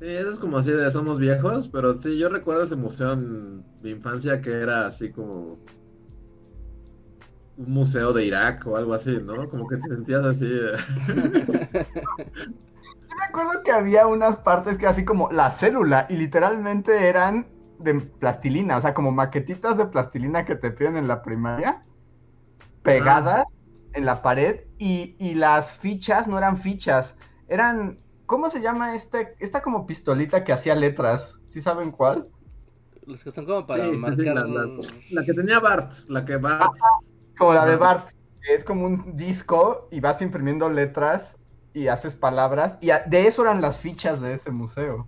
Sí, 0.00 0.08
eso 0.08 0.34
es 0.34 0.38
como 0.38 0.58
así 0.58 0.72
de 0.72 0.90
somos 0.90 1.18
viejos, 1.18 1.68
pero 1.68 1.96
sí, 1.96 2.18
yo 2.18 2.28
recuerdo 2.28 2.64
ese 2.64 2.76
museo 2.76 3.14
en 3.14 3.64
mi 3.80 3.90
infancia 3.90 4.42
que 4.42 4.52
era 4.52 4.86
así 4.86 5.10
como 5.10 5.58
un 7.56 7.72
museo 7.72 8.12
de 8.12 8.26
Irak 8.26 8.66
o 8.66 8.76
algo 8.76 8.92
así, 8.92 9.18
¿no? 9.24 9.48
Como 9.48 9.66
que 9.66 9.76
te 9.76 9.82
sentías 9.82 10.24
así. 10.24 10.46
Yo 13.16 13.20
me 13.20 13.24
acuerdo 13.24 13.62
que 13.62 13.72
había 13.72 14.06
unas 14.06 14.36
partes 14.36 14.78
que 14.78 14.86
así 14.86 15.04
como 15.04 15.30
la 15.30 15.50
célula 15.50 16.06
y 16.08 16.16
literalmente 16.16 17.08
eran 17.08 17.48
de 17.78 17.94
plastilina, 17.94 18.76
o 18.76 18.80
sea, 18.80 18.94
como 18.94 19.12
maquetitas 19.12 19.76
de 19.78 19.86
plastilina 19.86 20.44
que 20.44 20.56
te 20.56 20.70
piden 20.70 20.96
en 20.96 21.08
la 21.08 21.22
primaria, 21.22 21.86
pegadas 22.82 23.44
en 23.92 24.04
la 24.06 24.22
pared 24.22 24.60
y, 24.78 25.16
y 25.18 25.34
las 25.34 25.78
fichas 25.78 26.28
no 26.28 26.38
eran 26.38 26.56
fichas, 26.58 27.16
eran, 27.48 28.00
¿cómo 28.26 28.50
se 28.50 28.60
llama 28.60 28.94
este, 28.96 29.34
esta 29.40 29.62
como 29.62 29.86
pistolita 29.86 30.44
que 30.44 30.52
hacía 30.52 30.74
letras? 30.74 31.40
¿Sí 31.46 31.60
saben 31.62 31.92
cuál? 31.92 32.28
Los 33.06 33.22
que 33.22 33.30
son 33.30 33.46
como 33.46 33.66
para 33.66 33.84
Sí, 33.84 33.96
marcar. 33.98 34.34
la, 34.34 34.46
la- 34.46 34.66
la 35.10 35.24
que 35.24 35.34
tenía 35.34 35.60
Bart, 35.60 35.92
la 36.08 36.24
que 36.24 36.36
Bart. 36.36 36.72
Como 37.38 37.52
la 37.54 37.66
de. 37.66 37.76
Bart, 37.76 38.10
que 38.42 38.54
es 38.54 38.64
como 38.64 38.86
un 38.86 39.16
disco 39.16 39.88
y 39.90 40.00
vas 40.00 40.22
imprimiendo 40.22 40.68
letras 40.70 41.35
y 41.76 41.88
haces 41.88 42.16
palabras 42.16 42.78
y 42.80 42.86
de 42.86 43.26
eso 43.26 43.42
eran 43.42 43.60
las 43.60 43.76
fichas 43.78 44.22
de 44.22 44.32
ese 44.32 44.50
museo. 44.50 45.06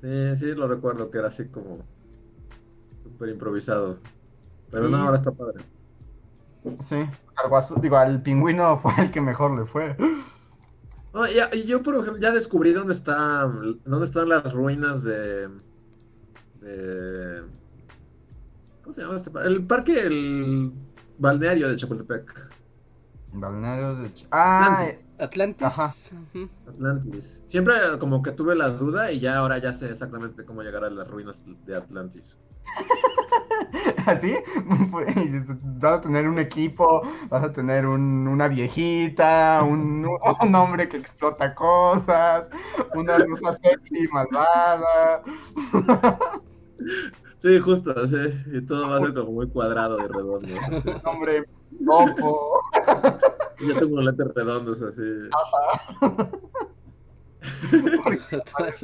Sí, 0.00 0.36
sí, 0.38 0.54
lo 0.54 0.66
recuerdo 0.66 1.10
que 1.10 1.18
era 1.18 1.28
así 1.28 1.46
como 1.48 1.78
súper 3.02 3.28
improvisado. 3.28 3.98
Pero 4.70 4.88
no, 4.88 4.96
ahora 4.96 5.16
está 5.16 5.30
padre. 5.30 5.62
Sí, 6.80 6.96
al 6.96 7.50
guaso- 7.50 7.78
digo, 7.80 7.98
al 7.98 8.22
pingüino 8.22 8.78
fue 8.82 8.92
el 8.98 9.10
que 9.10 9.20
mejor 9.20 9.50
le 9.58 9.66
fue. 9.66 9.94
No, 11.12 11.26
y, 11.26 11.34
y 11.58 11.64
yo, 11.66 11.82
por 11.82 11.96
ejemplo, 11.96 12.18
ya 12.18 12.30
descubrí 12.30 12.72
dónde 12.72 12.94
está, 12.94 13.42
dónde 13.84 14.06
están 14.06 14.30
las 14.30 14.54
ruinas 14.54 15.04
de, 15.04 15.48
de- 16.62 17.42
¿cómo 18.82 18.94
se 18.94 19.02
llama 19.02 19.16
este? 19.16 19.30
pa- 19.30 19.44
El 19.44 19.66
parque, 19.66 20.00
el 20.00 20.72
balneario 21.18 21.68
de 21.68 21.76
Chapultepec, 21.76 22.50
Balneario 23.34 23.96
de... 23.96 24.08
Ch- 24.14 24.26
Ah, 24.30 24.72
Atlantis. 24.74 25.01
Atlantis. 25.22 25.66
Ajá. 25.66 25.92
Atlantis. 26.66 27.42
Siempre 27.46 27.74
como 27.98 28.22
que 28.22 28.32
tuve 28.32 28.54
la 28.54 28.68
duda 28.70 29.12
y 29.12 29.20
ya 29.20 29.38
ahora 29.38 29.58
ya 29.58 29.72
sé 29.72 29.90
exactamente 29.90 30.44
cómo 30.44 30.62
llegar 30.62 30.84
a 30.84 30.90
las 30.90 31.08
ruinas 31.08 31.42
de 31.64 31.76
Atlantis. 31.76 32.38
¿así? 34.06 34.34
Pues, 34.90 35.06
Vas 35.80 35.98
a 35.98 36.00
tener 36.00 36.28
un 36.28 36.38
equipo, 36.38 37.02
vas 37.28 37.44
a 37.44 37.52
tener 37.52 37.86
un- 37.86 38.28
una 38.28 38.48
viejita, 38.48 39.58
un, 39.62 40.06
un 40.40 40.54
hombre 40.54 40.88
que 40.88 40.96
explota 40.96 41.54
cosas, 41.54 42.48
una 42.94 43.16
rusa 43.18 43.52
sexy 43.54 44.06
malvada. 44.08 45.22
Sí, 47.38 47.58
justo, 47.58 47.92
sí. 48.06 48.16
Y 48.52 48.62
todo 48.62 48.88
va 48.88 48.96
a 48.98 49.00
ser 49.00 49.14
como 49.14 49.32
muy 49.32 49.48
cuadrado 49.48 49.98
y 49.98 50.06
redondo. 50.06 50.46
un 50.46 51.00
hombre 51.04 51.44
topo. 51.84 52.60
Yo 53.60 53.78
tengo 53.78 53.92
unos 53.94 54.04
lentes 54.06 54.26
redondos 54.34 54.82
así. 54.82 55.02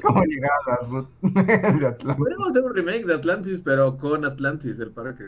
¿Cómo 0.03 0.25
llegar 0.25 0.51
a 0.67 0.71
la 0.71 0.77
ruta 0.89 1.11
de 1.43 1.87
Atlanta? 1.87 2.17
Podríamos 2.17 2.49
hacer 2.49 2.65
un 2.65 2.75
remake 2.75 3.05
de 3.05 3.15
Atlantis, 3.15 3.63
pero 3.65 3.97
con 3.97 4.25
Atlantis, 4.25 4.81
el 4.81 4.91
parque. 4.91 5.25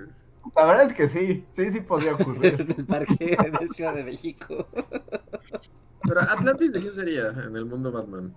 La 0.57 0.65
verdad 0.65 0.87
es 0.87 0.93
que 0.95 1.07
sí, 1.07 1.47
sí, 1.51 1.71
sí 1.71 1.81
podría 1.81 2.15
ocurrir. 2.15 2.61
en 2.61 2.75
el 2.77 2.87
parque 2.87 3.37
de 3.37 3.69
Ciudad 3.69 3.95
de 3.95 4.05
México. 4.05 4.67
Pero 6.03 6.21
Atlantis, 6.21 6.73
¿de 6.73 6.81
quién 6.81 6.95
sería 6.95 7.29
en 7.29 7.57
el 7.57 7.67
mundo 7.67 7.93
Batman? 7.93 8.35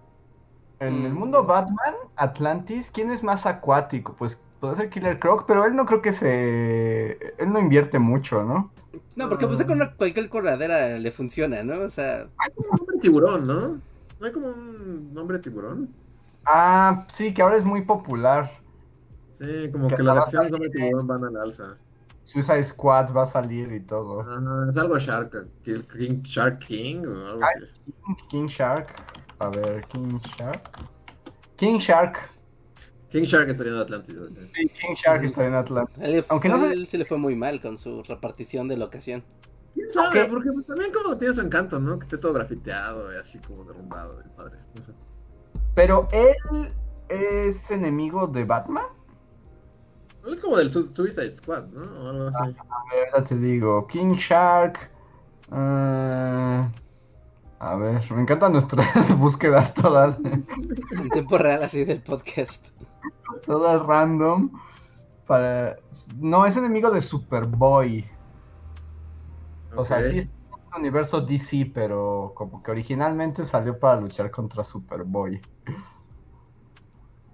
En 0.79 1.05
el 1.05 1.13
mundo 1.13 1.45
Batman, 1.45 1.95
Atlantis, 2.17 2.91
¿quién 2.91 3.09
es 3.11 3.23
más 3.23 3.45
acuático? 3.45 4.15
Pues 4.17 4.41
puede 4.63 4.77
ser 4.77 4.89
Killer 4.89 5.19
Croc, 5.19 5.43
pero 5.45 5.65
él 5.65 5.75
no 5.75 5.85
creo 5.85 6.01
que 6.01 6.13
se... 6.13 7.17
Él 7.37 7.51
no 7.51 7.59
invierte 7.59 7.99
mucho, 7.99 8.45
¿no? 8.45 8.71
No, 9.13 9.27
porque 9.27 9.45
pues 9.45 9.61
con 9.65 9.73
una, 9.75 9.93
cualquier 9.93 10.29
corredera 10.29 10.97
le 10.97 11.11
funciona, 11.11 11.63
¿no? 11.63 11.81
O 11.81 11.89
sea, 11.89 12.29
Hay 12.37 12.49
como 12.55 12.69
un 12.71 12.77
nombre 12.77 12.97
tiburón, 13.01 13.45
¿no? 13.45 13.67
¿No 14.21 14.25
hay 14.25 14.31
como 14.31 14.47
un 14.47 15.13
nombre 15.13 15.39
tiburón? 15.39 15.89
Ah, 16.45 17.05
sí, 17.11 17.33
que 17.33 17.41
ahora 17.41 17.57
es 17.57 17.65
muy 17.65 17.81
popular. 17.81 18.51
Sí, 19.33 19.69
como 19.69 19.89
Que 19.89 19.95
que 19.95 20.03
las 20.03 20.15
a 20.15 20.21
acciones 20.21 20.53
de 20.53 20.69
tiburón 20.69 21.07
van 21.07 21.25
al 21.25 21.35
alza. 21.35 21.75
Suicide 22.23 22.63
Squad 22.63 23.13
va 23.13 23.23
a 23.23 23.27
salir 23.27 23.69
y 23.73 23.81
todo. 23.81 24.21
Ajá, 24.21 24.39
es 24.69 24.77
algo 24.77 24.97
Shark, 24.97 25.45
King, 25.63 25.81
King- 25.91 26.21
Shark 26.23 26.59
King 26.59 27.03
o 27.05 27.27
algo 27.31 27.41
así. 27.43 27.93
King 28.29 28.47
Shark. 28.47 28.87
A 29.39 29.49
ver, 29.49 29.85
King 29.89 30.19
Shark. 30.37 30.69
King 31.57 31.79
Shark. 31.79 32.32
King 33.13 33.23
Shark 33.23 33.49
estaría 33.49 33.71
en 33.73 33.79
Atlantis. 33.79 34.15
Sí, 34.53 34.67
King 34.69 34.93
Shark 34.95 35.23
está 35.23 35.45
en 35.45 35.53
Atlanta. 35.53 36.01
a 36.01 36.05
él, 36.05 36.11
le- 36.13 36.25
Aunque 36.29 36.49
no 36.49 36.55
a 36.55 36.59
sé- 36.59 36.73
él 36.73 36.87
se 36.87 36.97
le 36.97 37.05
fue 37.05 37.17
muy 37.17 37.35
mal 37.35 37.61
con 37.61 37.77
su 37.77 38.03
repartición 38.03 38.67
de 38.67 38.75
locación. 38.75 39.23
¿Quién 39.73 39.89
sabe? 39.91 40.25
Porque 40.25 40.51
pues, 40.51 40.65
también 40.65 40.91
como 40.91 41.17
tiene 41.17 41.33
su 41.33 41.41
encanto, 41.41 41.79
¿no? 41.79 41.97
Que 41.99 42.03
esté 42.03 42.17
todo 42.17 42.33
grafiteado 42.33 43.13
y 43.13 43.17
así 43.17 43.39
como 43.39 43.63
derrumbado 43.63 44.19
y 44.25 44.29
padre. 44.37 44.57
No 44.75 44.83
sé. 44.83 44.91
Pero 45.75 46.07
él 46.11 46.71
es 47.09 47.71
enemigo 47.71 48.27
de 48.27 48.43
Batman. 48.43 48.85
Es 50.31 50.39
como 50.41 50.57
del 50.57 50.69
Su- 50.69 50.87
Suicide 50.93 51.31
Squad, 51.31 51.65
¿no? 51.67 51.81
O 52.03 52.09
algo 52.09 52.27
así. 52.29 52.37
A 52.39 52.45
ver, 52.45 53.09
ahorita 53.13 53.23
te 53.25 53.35
digo. 53.37 53.85
King 53.87 54.13
Shark. 54.15 54.89
ah, 55.51 56.69
a 57.63 57.75
ver, 57.75 58.11
me 58.11 58.21
encantan 58.21 58.51
nuestras 58.51 59.17
búsquedas 59.19 59.73
todas. 59.73 60.19
En 60.19 61.09
tiempo 61.11 61.37
real 61.37 61.63
así 61.63 61.85
del 61.85 62.01
podcast. 62.01 62.67
todas 63.45 63.81
random. 63.85 64.51
Para... 65.25 65.77
No, 66.19 66.45
es 66.45 66.57
enemigo 66.57 66.91
de 66.91 67.01
Superboy. 67.01 68.05
O 69.75 69.85
sea, 69.85 70.03
sí 70.03 70.19
en 70.19 70.29
el 70.73 70.79
universo 70.79 71.21
DC, 71.21 71.71
pero 71.73 72.33
como 72.35 72.61
que 72.61 72.71
originalmente 72.71 73.45
salió 73.45 73.79
para 73.79 74.01
luchar 74.01 74.29
contra 74.29 74.65
Superboy. 74.65 75.39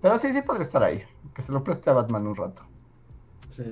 Pero 0.02 0.18
sí, 0.20 0.32
sí 0.32 0.42
podría 0.44 0.64
estar 0.64 0.84
ahí. 0.84 1.04
Que 1.34 1.42
se 1.42 1.52
lo 1.52 1.64
preste 1.64 1.90
a 1.90 1.94
Batman 1.94 2.28
un 2.28 2.36
rato. 2.36 2.62
Sí. 3.48 3.64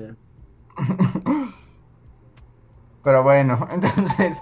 Pero 3.04 3.24
bueno, 3.24 3.65
entonces, 3.72 4.38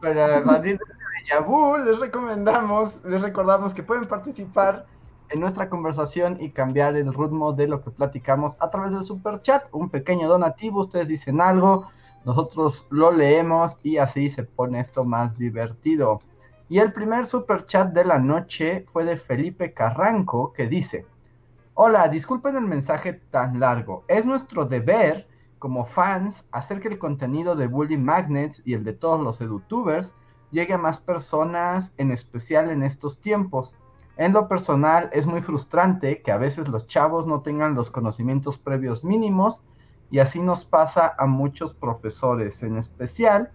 para 0.00 0.42
salir 0.44 0.78
de 0.78 0.95
déjà 1.26 1.40
vu, 1.40 1.76
les 1.84 1.98
recomendamos, 1.98 3.00
les 3.04 3.20
recordamos 3.20 3.74
que 3.74 3.82
pueden 3.82 4.04
participar 4.06 4.86
en 5.28 5.40
nuestra 5.40 5.68
conversación 5.68 6.36
y 6.40 6.50
cambiar 6.50 6.94
el 6.96 7.12
ritmo 7.12 7.52
de 7.52 7.66
lo 7.66 7.82
que 7.82 7.90
platicamos 7.90 8.56
a 8.60 8.70
través 8.70 8.92
del 8.92 9.02
super 9.02 9.40
chat. 9.42 9.66
Un 9.72 9.90
pequeño 9.90 10.28
donativo, 10.28 10.80
ustedes 10.80 11.08
dicen 11.08 11.40
algo, 11.40 11.88
nosotros 12.24 12.86
lo 12.90 13.10
leemos 13.10 13.76
y 13.82 13.96
así 13.96 14.30
se 14.30 14.44
pone 14.44 14.78
esto 14.78 15.04
más 15.04 15.36
divertido. 15.36 16.20
Y 16.68 16.78
el 16.78 16.92
primer 16.92 17.26
super 17.26 17.64
chat 17.64 17.92
de 17.92 18.04
la 18.04 18.18
noche 18.20 18.86
fue 18.92 19.04
de 19.04 19.16
Felipe 19.16 19.72
Carranco 19.72 20.52
que 20.52 20.68
dice: 20.68 21.06
Hola, 21.74 22.06
disculpen 22.06 22.56
el 22.56 22.66
mensaje 22.66 23.14
tan 23.14 23.58
largo. 23.58 24.04
Es 24.06 24.26
nuestro 24.26 24.64
deber 24.64 25.26
como 25.58 25.84
fans 25.84 26.44
hacer 26.52 26.80
que 26.80 26.88
el 26.88 26.98
contenido 26.98 27.56
de 27.56 27.66
Bully 27.66 27.96
Magnets 27.96 28.62
y 28.64 28.74
el 28.74 28.84
de 28.84 28.92
todos 28.92 29.20
los 29.20 29.40
edutubers 29.40 30.14
llegue 30.50 30.74
a 30.74 30.78
más 30.78 31.00
personas, 31.00 31.92
en 31.96 32.12
especial 32.12 32.70
en 32.70 32.82
estos 32.82 33.20
tiempos. 33.20 33.74
En 34.16 34.32
lo 34.32 34.48
personal, 34.48 35.10
es 35.12 35.26
muy 35.26 35.42
frustrante 35.42 36.22
que 36.22 36.32
a 36.32 36.38
veces 36.38 36.68
los 36.68 36.86
chavos 36.86 37.26
no 37.26 37.42
tengan 37.42 37.74
los 37.74 37.90
conocimientos 37.90 38.58
previos 38.58 39.04
mínimos 39.04 39.62
y 40.10 40.20
así 40.20 40.40
nos 40.40 40.64
pasa 40.64 41.14
a 41.18 41.26
muchos 41.26 41.74
profesores, 41.74 42.62
en 42.62 42.78
especial 42.78 43.50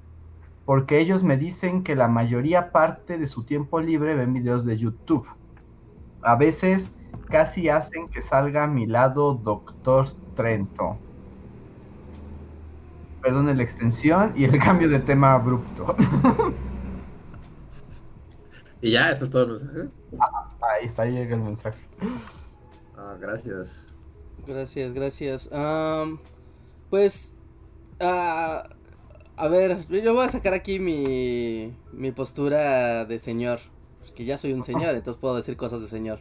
porque 0.66 1.00
ellos 1.00 1.24
me 1.24 1.38
dicen 1.38 1.84
que 1.84 1.96
la 1.96 2.08
mayoría 2.08 2.72
parte 2.72 3.18
de 3.18 3.28
su 3.28 3.44
tiempo 3.44 3.80
libre 3.80 4.16
ven 4.16 4.34
videos 4.34 4.66
de 4.66 4.78
YouTube. 4.78 5.28
A 6.22 6.36
veces 6.36 6.92
casi 7.30 7.70
hacen 7.70 8.08
que 8.10 8.22
salga 8.22 8.64
a 8.64 8.68
mi 8.68 8.86
lado 8.86 9.34
Doctor 9.34 10.08
Trento. 10.36 10.98
Perdón 13.22 13.56
la 13.56 13.64
extensión 13.64 14.34
y 14.36 14.46
el 14.46 14.60
cambio 14.64 14.90
de 14.90 15.00
tema 15.00 15.34
abrupto. 15.34 15.96
y 18.82 18.92
ya, 18.92 19.12
eso 19.12 19.26
es 19.26 19.30
todo 19.32 19.44
el 19.44 19.50
mensaje. 19.52 19.90
Ah, 20.20 20.50
ahí 20.74 20.86
está, 20.86 21.04
ahí 21.04 21.12
llega 21.12 21.36
el 21.36 21.42
mensaje. 21.42 21.80
Ah, 22.98 23.16
gracias. 23.20 23.98
Gracias, 24.48 24.94
gracias. 24.94 25.50
pues, 26.90 27.34
uh, 28.00 28.64
a 29.38 29.48
ver, 29.50 29.88
yo 29.88 30.14
voy 30.14 30.26
a 30.26 30.30
sacar 30.30 30.54
aquí 30.54 30.80
mi, 30.80 31.76
mi 31.92 32.12
postura 32.12 33.06
de 33.06 33.20
señor. 33.20 33.60
Que 34.16 34.26
ya 34.26 34.38
soy 34.38 34.54
un 34.54 34.64
señor, 34.64 34.96
entonces 34.96 35.20
puedo 35.20 35.36
decir 35.36 35.56
cosas 35.56 35.82
de 35.82 35.88
señor. 35.88 36.20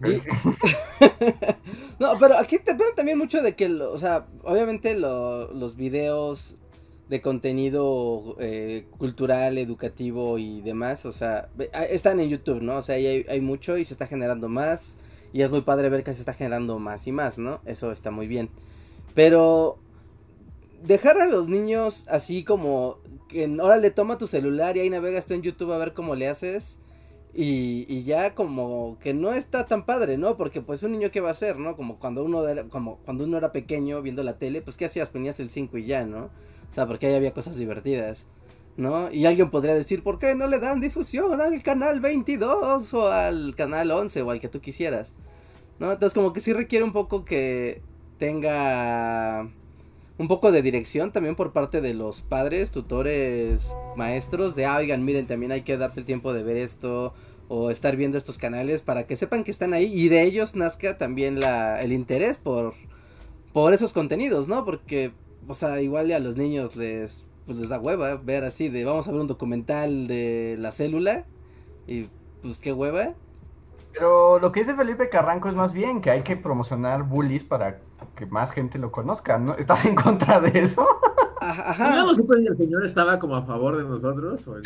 no, 1.98 2.12
pero 2.18 2.36
aquí 2.36 2.58
depende 2.58 2.92
también 2.96 3.18
mucho 3.18 3.42
de 3.42 3.54
que, 3.54 3.66
o 3.66 3.98
sea, 3.98 4.26
obviamente 4.42 4.94
los 4.94 5.76
videos 5.76 6.56
de 7.08 7.20
contenido 7.20 8.36
eh, 8.40 8.86
cultural, 8.98 9.58
educativo 9.58 10.38
y 10.38 10.62
demás, 10.62 11.04
o 11.04 11.12
sea, 11.12 11.48
están 11.90 12.20
en 12.20 12.30
YouTube, 12.30 12.62
¿no? 12.62 12.78
O 12.78 12.82
sea, 12.82 12.96
hay, 12.96 13.26
hay 13.28 13.40
mucho 13.40 13.76
y 13.76 13.84
se 13.84 13.94
está 13.94 14.06
generando 14.06 14.48
más. 14.48 14.96
Y 15.32 15.42
es 15.42 15.50
muy 15.50 15.62
padre 15.62 15.88
ver 15.88 16.04
que 16.04 16.14
se 16.14 16.20
está 16.20 16.32
generando 16.32 16.78
más 16.78 17.06
y 17.08 17.12
más, 17.12 17.38
¿no? 17.38 17.60
Eso 17.64 17.90
está 17.90 18.12
muy 18.12 18.28
bien. 18.28 18.50
Pero 19.14 19.78
dejar 20.84 21.18
a 21.18 21.26
los 21.26 21.48
niños 21.48 22.04
así 22.08 22.44
como 22.44 22.98
que 23.28 23.44
ahora 23.60 23.78
le 23.78 23.90
toma 23.90 24.18
tu 24.18 24.26
celular 24.26 24.76
y 24.76 24.80
ahí 24.80 24.90
navegas 24.90 25.26
tú 25.26 25.34
en 25.34 25.42
YouTube 25.42 25.72
a 25.72 25.78
ver 25.78 25.92
cómo 25.92 26.14
le 26.14 26.28
haces. 26.28 26.78
Y, 27.36 27.84
y, 27.88 28.04
ya 28.04 28.36
como 28.36 28.96
que 29.00 29.12
no 29.12 29.32
está 29.32 29.66
tan 29.66 29.84
padre, 29.86 30.18
¿no? 30.18 30.36
Porque 30.36 30.60
pues 30.60 30.84
un 30.84 30.92
niño 30.92 31.10
qué 31.10 31.20
va 31.20 31.30
a 31.30 31.32
hacer, 31.32 31.58
¿no? 31.58 31.74
Como 31.74 31.98
cuando 31.98 32.22
uno 32.22 32.46
era, 32.46 32.62
como 32.68 32.98
cuando 32.98 33.24
uno 33.24 33.36
era 33.36 33.50
pequeño 33.50 34.00
viendo 34.02 34.22
la 34.22 34.38
tele, 34.38 34.62
pues 34.62 34.76
qué 34.76 34.84
hacías, 34.84 35.10
ponías 35.10 35.40
el 35.40 35.50
5 35.50 35.78
y 35.78 35.84
ya, 35.84 36.04
¿no? 36.06 36.30
O 36.74 36.76
sea, 36.76 36.88
porque 36.88 37.06
ahí 37.06 37.14
había 37.14 37.32
cosas 37.32 37.56
divertidas, 37.56 38.26
¿no? 38.76 39.08
Y 39.12 39.26
alguien 39.26 39.48
podría 39.48 39.76
decir, 39.76 40.02
¿por 40.02 40.18
qué 40.18 40.34
no 40.34 40.48
le 40.48 40.58
dan 40.58 40.80
difusión 40.80 41.40
al 41.40 41.62
canal 41.62 42.00
22 42.00 42.92
o 42.94 43.12
al 43.12 43.54
canal 43.54 43.92
11 43.92 44.22
o 44.22 44.30
al 44.32 44.40
que 44.40 44.48
tú 44.48 44.60
quisieras? 44.60 45.14
¿No? 45.78 45.92
Entonces 45.92 46.14
como 46.14 46.32
que 46.32 46.40
sí 46.40 46.52
requiere 46.52 46.84
un 46.84 46.92
poco 46.92 47.24
que 47.24 47.80
tenga 48.18 49.48
un 50.18 50.26
poco 50.26 50.50
de 50.50 50.62
dirección 50.62 51.12
también 51.12 51.36
por 51.36 51.52
parte 51.52 51.80
de 51.80 51.94
los 51.94 52.22
padres, 52.22 52.72
tutores, 52.72 53.72
maestros, 53.94 54.56
de, 54.56 54.66
ah, 54.66 54.78
oigan, 54.78 55.04
miren, 55.04 55.28
también 55.28 55.52
hay 55.52 55.62
que 55.62 55.76
darse 55.76 56.00
el 56.00 56.06
tiempo 56.06 56.32
de 56.32 56.42
ver 56.42 56.56
esto 56.56 57.14
o 57.46 57.70
estar 57.70 57.94
viendo 57.94 58.18
estos 58.18 58.36
canales 58.36 58.82
para 58.82 59.06
que 59.06 59.14
sepan 59.14 59.44
que 59.44 59.52
están 59.52 59.74
ahí 59.74 59.92
y 59.94 60.08
de 60.08 60.24
ellos 60.24 60.56
nazca 60.56 60.98
también 60.98 61.38
la, 61.38 61.80
el 61.80 61.92
interés 61.92 62.36
por, 62.36 62.74
por 63.52 63.74
esos 63.74 63.92
contenidos, 63.92 64.48
¿no? 64.48 64.64
Porque, 64.64 65.12
o 65.46 65.54
sea, 65.54 65.80
igual 65.80 66.10
a 66.12 66.18
los 66.18 66.36
niños 66.36 66.76
les, 66.76 67.24
pues 67.46 67.58
les 67.58 67.68
da 67.68 67.78
hueva 67.78 68.16
ver 68.16 68.44
así 68.44 68.68
de, 68.68 68.84
vamos 68.84 69.06
a 69.08 69.12
ver 69.12 69.20
un 69.20 69.26
documental 69.26 70.06
de 70.06 70.56
la 70.58 70.72
célula 70.72 71.24
y 71.86 72.08
pues 72.42 72.60
qué 72.60 72.72
hueva. 72.72 73.14
Pero 73.92 74.38
lo 74.40 74.50
que 74.50 74.60
dice 74.60 74.74
Felipe 74.74 75.08
Carranco 75.08 75.48
es 75.48 75.54
más 75.54 75.72
bien 75.72 76.00
que 76.00 76.10
hay 76.10 76.22
que 76.22 76.36
promocionar 76.36 77.04
bullies 77.04 77.44
para 77.44 77.80
que 78.16 78.26
más 78.26 78.50
gente 78.50 78.78
lo 78.78 78.90
conozca, 78.90 79.38
¿no? 79.38 79.54
¿Estás 79.54 79.84
en 79.84 79.94
contra 79.94 80.40
de 80.40 80.58
eso? 80.58 80.86
Ajá. 81.40 81.96
No 81.96 82.14
supe 82.14 82.38
si 82.38 82.46
el 82.46 82.56
señor 82.56 82.84
estaba 82.84 83.18
como 83.18 83.36
a 83.36 83.42
favor 83.42 83.76
de 83.76 83.84
nosotros 83.84 84.46
o 84.48 84.54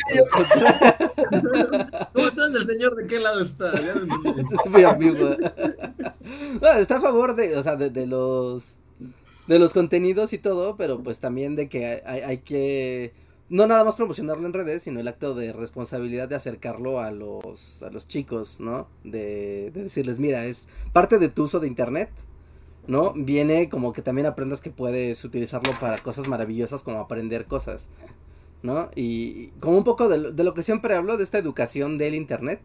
¿Cómo 2.13 2.27
entonces 2.27 2.61
el 2.61 2.67
señor 2.67 2.95
de 2.95 3.07
qué 3.07 3.19
lado 3.19 3.41
está? 3.41 3.71
es 4.63 4.69
muy 4.69 4.83
amigo. 4.83 5.29
está 6.77 6.97
a 6.97 7.01
favor 7.01 7.35
de, 7.35 7.57
o 7.57 7.63
sea, 7.63 7.75
de, 7.75 8.07
los 8.07 8.77
de 9.49 9.57
los 9.57 9.73
contenidos 9.73 10.31
y 10.31 10.37
todo, 10.37 10.77
pero 10.77 11.01
pues 11.01 11.19
también 11.19 11.55
de 11.55 11.67
que 11.69 12.03
hay, 12.05 12.21
hay 12.21 12.37
que 12.37 13.13
no 13.49 13.65
nada 13.65 13.83
más 13.83 13.95
promocionarlo 13.95 14.45
en 14.45 14.53
redes, 14.53 14.83
sino 14.83 14.99
el 14.99 15.07
acto 15.07 15.33
de 15.33 15.51
responsabilidad 15.53 16.29
de 16.29 16.35
acercarlo 16.35 16.99
a 16.99 17.09
los, 17.09 17.81
a 17.81 17.89
los 17.89 18.07
chicos, 18.07 18.59
¿no? 18.59 18.87
De, 19.03 19.71
de 19.73 19.83
decirles, 19.83 20.19
mira, 20.19 20.45
es 20.45 20.67
parte 20.93 21.17
de 21.17 21.29
tu 21.29 21.45
uso 21.45 21.59
de 21.59 21.67
internet, 21.67 22.11
¿no? 22.85 23.11
Viene 23.15 23.69
como 23.69 23.91
que 23.91 24.03
también 24.03 24.27
aprendas 24.27 24.61
que 24.61 24.69
puedes 24.69 25.25
utilizarlo 25.25 25.73
para 25.79 25.97
cosas 25.97 26.27
maravillosas 26.27 26.83
como 26.83 26.99
aprender 26.99 27.45
cosas, 27.45 27.89
¿no? 28.61 28.91
Y 28.95 29.47
como 29.59 29.79
un 29.79 29.83
poco 29.83 30.09
de, 30.09 30.31
de 30.31 30.43
lo 30.43 30.53
que 30.53 30.61
siempre 30.61 30.93
hablo, 30.93 31.17
de 31.17 31.23
esta 31.23 31.39
educación 31.39 31.97
del 31.97 32.13
internet, 32.13 32.61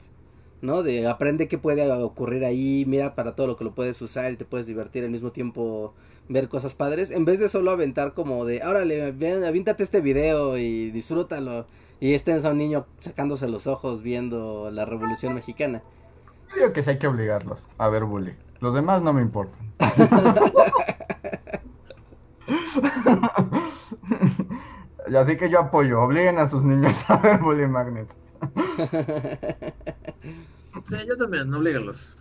¿no? 0.61 0.83
De 0.83 1.07
aprende 1.07 1.49
qué 1.49 1.57
puede 1.57 1.91
ocurrir 1.91 2.45
ahí, 2.45 2.85
mira 2.87 3.15
para 3.15 3.35
todo 3.35 3.47
lo 3.47 3.57
que 3.57 3.65
lo 3.65 3.75
puedes 3.75 4.03
usar 4.03 4.31
y 4.33 4.37
te 4.37 4.45
puedes 4.45 4.67
divertir 4.67 5.03
al 5.03 5.11
mismo 5.11 5.33
tiempo 5.33 5.95
ver 6.29 6.49
cosas 6.49 6.75
padres, 6.75 7.11
en 7.11 7.25
vez 7.25 7.39
de 7.39 7.49
solo 7.49 7.71
aventar 7.71 8.15
como 8.15 8.45
de, 8.45 8.63
órale, 8.65 9.13
ven, 9.13 9.45
avíntate 9.45 9.83
este 9.83 10.01
video 10.01 10.59
y 10.59 10.91
disfrútalo. 10.91 11.67
Y 12.01 12.15
estén 12.15 12.45
a 12.45 12.51
un 12.51 12.59
niño 12.59 12.87
sacándose 12.99 13.49
los 13.49 13.67
ojos 13.67 14.03
viendo 14.03 14.71
la 14.71 14.85
Revolución 14.85 15.35
Mexicana. 15.35 15.83
Creo 16.53 16.73
que 16.73 16.83
sí 16.83 16.91
hay 16.91 16.99
que 16.99 17.07
obligarlos 17.07 17.67
a 17.79 17.89
ver 17.89 18.05
bully. 18.05 18.35
Los 18.61 18.75
demás 18.75 19.03
no 19.03 19.13
me 19.13 19.23
importan. 19.23 19.73
y 25.09 25.17
así 25.17 25.37
que 25.37 25.51
yo 25.51 25.61
apoyo, 25.61 26.03
obliguen 26.03 26.39
a 26.39 26.47
sus 26.47 26.65
niños 26.65 27.05
a 27.09 27.17
ver 27.17 27.41
Bully 27.41 27.67
Magnet. 27.67 28.09
sí, 30.85 30.97
yo 31.07 31.17
también, 31.17 31.53
oblígalos. 31.53 32.17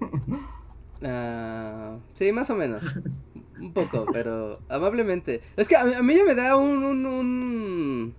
Uh, 0.00 1.98
sí, 2.12 2.32
más 2.32 2.50
o 2.50 2.56
menos. 2.56 2.82
Un 3.60 3.72
poco, 3.72 4.06
pero 4.12 4.58
amablemente. 4.68 5.40
Es 5.56 5.68
que 5.68 5.76
a, 5.76 5.84
mí 5.84 6.14
ya 6.14 6.24
me 6.24 6.34
da 6.34 6.56
un, 6.56 6.84
un, 7.06 8.14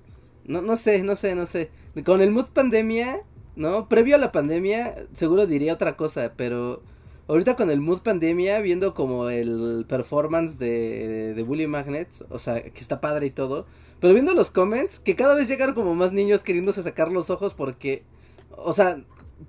No, 0.46 0.62
no 0.62 0.76
sé, 0.78 1.04
no 1.04 1.16
sé, 1.16 1.36
no 1.36 1.46
sé. 1.46 1.70
Con 2.06 2.22
el 2.22 2.32
mood 2.32 2.48
pandemia, 2.54 3.22
¿no? 3.56 3.88
Previo 3.90 4.16
a 4.16 4.20
la 4.20 4.32
pandemia, 4.32 5.06
seguro 5.14 5.46
diría 5.48 5.74
otra 5.74 5.96
cosa, 5.98 6.34
pero 6.36 6.82
ahorita 7.28 7.56
con 7.56 7.72
el 7.72 7.82
mood 7.82 8.02
pandemia, 8.02 8.60
viendo 8.60 8.94
como 8.94 9.30
el 9.30 9.86
performance 9.88 10.58
de, 10.58 11.34
de 11.34 11.44
Bully 11.44 11.68
Magnets, 11.68 12.24
o 12.30 12.40
sea, 12.40 12.62
que 12.62 12.80
está 12.80 13.02
padre 13.02 13.28
y 13.28 13.32
todo, 13.32 13.66
pero 14.00 14.14
viendo 14.14 14.34
los 14.34 14.52
comments, 14.52 15.00
que 15.00 15.16
cada 15.16 15.36
vez 15.36 15.48
llegaron 15.48 15.74
como 15.76 15.96
más 15.96 16.12
niños 16.12 16.44
queriéndose 16.44 16.84
sacar 16.84 17.12
los 17.12 17.30
ojos 17.30 17.54
porque, 17.54 18.04
o 18.52 18.74
sea, 18.74 19.02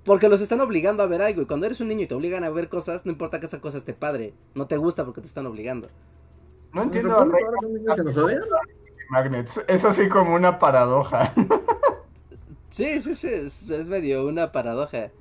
porque 0.03 0.29
los 0.29 0.41
están 0.41 0.61
obligando 0.61 1.03
a 1.03 1.07
ver 1.07 1.21
algo. 1.21 1.41
Y 1.41 1.45
cuando 1.45 1.65
eres 1.65 1.79
un 1.81 1.87
niño 1.87 2.03
y 2.03 2.07
te 2.07 2.15
obligan 2.15 2.43
a 2.43 2.49
ver 2.49 2.69
cosas, 2.69 3.05
no 3.05 3.11
importa 3.11 3.39
que 3.39 3.45
esa 3.45 3.61
cosa 3.61 3.77
esté 3.77 3.93
padre. 3.93 4.33
No 4.55 4.67
te 4.67 4.77
gusta 4.77 5.05
porque 5.05 5.21
te 5.21 5.27
están 5.27 5.45
obligando. 5.45 5.89
No 6.73 6.83
entiendo. 6.83 7.31
Magnets. 9.09 9.61
Es 9.67 9.85
así 9.85 10.09
como 10.09 10.35
una 10.35 10.59
paradoja. 10.59 11.33
Sí, 12.69 13.01
sí, 13.01 13.15
sí. 13.15 13.27
Es, 13.27 13.87
medio 13.87 14.27
una 14.27 14.51
paradoja. 14.51 15.11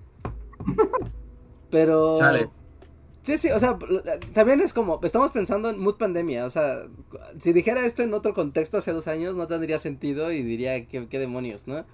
Pero. 1.70 2.18
Sí, 3.22 3.38
sí, 3.38 3.50
o 3.50 3.58
sea, 3.58 3.78
también 4.34 4.60
es 4.60 4.72
como, 4.72 5.00
estamos 5.02 5.32
pensando 5.32 5.68
en 5.68 5.78
mood 5.78 5.96
pandemia, 5.96 6.46
o 6.46 6.50
sea, 6.50 6.86
si 7.40 7.52
dijera 7.52 7.84
esto 7.84 8.04
en 8.04 8.14
otro 8.14 8.34
contexto 8.34 8.78
hace 8.78 8.92
dos 8.92 9.08
años 9.08 9.34
no 9.34 9.48
tendría 9.48 9.80
sentido 9.80 10.30
y 10.30 10.42
diría 10.42 10.86
qué 10.86 11.18
demonios, 11.18 11.66
¿no? 11.66 11.84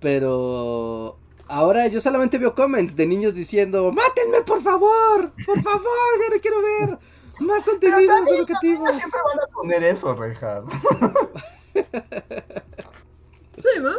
Pero 0.00 1.18
ahora 1.48 1.86
yo 1.88 2.00
solamente 2.00 2.38
veo 2.38 2.54
comments 2.54 2.96
de 2.96 3.06
niños 3.06 3.34
diciendo, 3.34 3.92
mátenme 3.92 4.42
por 4.42 4.62
favor, 4.62 5.32
por 5.44 5.62
favor, 5.62 5.84
ya 6.20 6.34
no 6.34 6.40
quiero 6.40 6.62
ver 6.62 6.98
más 7.40 7.64
contenidos 7.64 8.28
educativos. 8.30 8.94
Siempre 8.94 9.20
van 9.24 9.40
a 9.40 9.46
poner 9.52 9.84
eso, 9.84 10.14
Reinhardt. 10.14 10.70
sí, 13.58 13.80
¿no? 13.80 13.92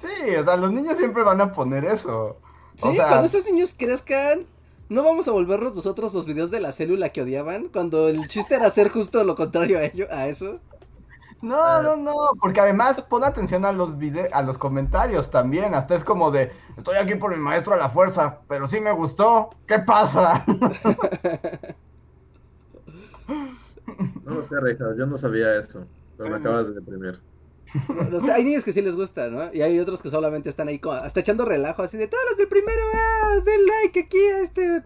Sí, 0.00 0.36
o 0.36 0.44
sea, 0.44 0.56
los 0.56 0.72
niños 0.72 0.96
siempre 0.96 1.22
van 1.22 1.40
a 1.40 1.52
poner 1.52 1.84
eso. 1.84 2.38
Sí, 2.76 2.96
cuando 2.96 3.24
esos 3.24 3.46
niños 3.46 3.74
crezcan, 3.76 4.46
no 4.88 5.02
vamos 5.02 5.26
a 5.28 5.32
volvernos 5.32 5.74
nosotros 5.74 6.12
los 6.12 6.26
videos 6.26 6.50
de 6.50 6.60
la 6.60 6.72
célula 6.72 7.08
que 7.08 7.22
odiaban, 7.22 7.68
cuando 7.68 8.08
el 8.08 8.26
chiste 8.28 8.54
era 8.54 8.66
hacer 8.66 8.90
justo 8.90 9.24
lo 9.24 9.34
contrario 9.34 9.78
a 9.78 9.84
ello, 9.84 10.06
a 10.10 10.28
eso. 10.28 10.60
No, 11.42 11.62
ah. 11.62 11.80
no, 11.82 11.96
no, 11.96 12.14
porque 12.40 12.60
además 12.60 13.00
pon 13.02 13.22
atención 13.22 13.64
a 13.64 13.72
los 13.72 13.90
a 14.32 14.42
los 14.42 14.58
comentarios 14.58 15.30
también, 15.30 15.74
hasta 15.74 15.94
es 15.94 16.04
como 16.04 16.30
de, 16.30 16.50
estoy 16.76 16.96
aquí 16.96 17.14
por 17.14 17.30
mi 17.30 17.36
maestro 17.36 17.74
a 17.74 17.76
la 17.76 17.90
fuerza, 17.90 18.40
pero 18.48 18.66
sí 18.66 18.80
me 18.80 18.92
gustó, 18.92 19.50
¿qué 19.66 19.78
pasa? 19.80 20.44
No 24.24 24.34
lo 24.34 24.42
sé, 24.42 24.60
Reija, 24.60 24.84
yo 24.96 25.06
no 25.06 25.18
sabía 25.18 25.54
eso, 25.56 25.86
pero 26.16 26.30
me 26.30 26.36
acabas 26.36 26.68
de 26.68 26.74
deprimir. 26.74 27.20
hay 28.32 28.44
niños 28.44 28.64
que 28.64 28.72
sí 28.72 28.82
les 28.82 28.94
gusta, 28.94 29.28
¿no? 29.28 29.52
Y 29.52 29.62
hay 29.62 29.78
otros 29.78 30.02
que 30.02 30.10
solamente 30.10 30.48
están 30.48 30.68
ahí 30.68 30.80
hasta 31.02 31.20
echando 31.20 31.44
relajo, 31.44 31.82
así 31.82 31.96
de 31.96 32.08
todos 32.08 32.24
los 32.30 32.38
del 32.38 32.48
primero, 32.48 32.82
ah, 32.94 33.36
den 33.44 33.66
like 33.66 34.00
aquí 34.00 34.18
a 34.18 34.40
este. 34.40 34.82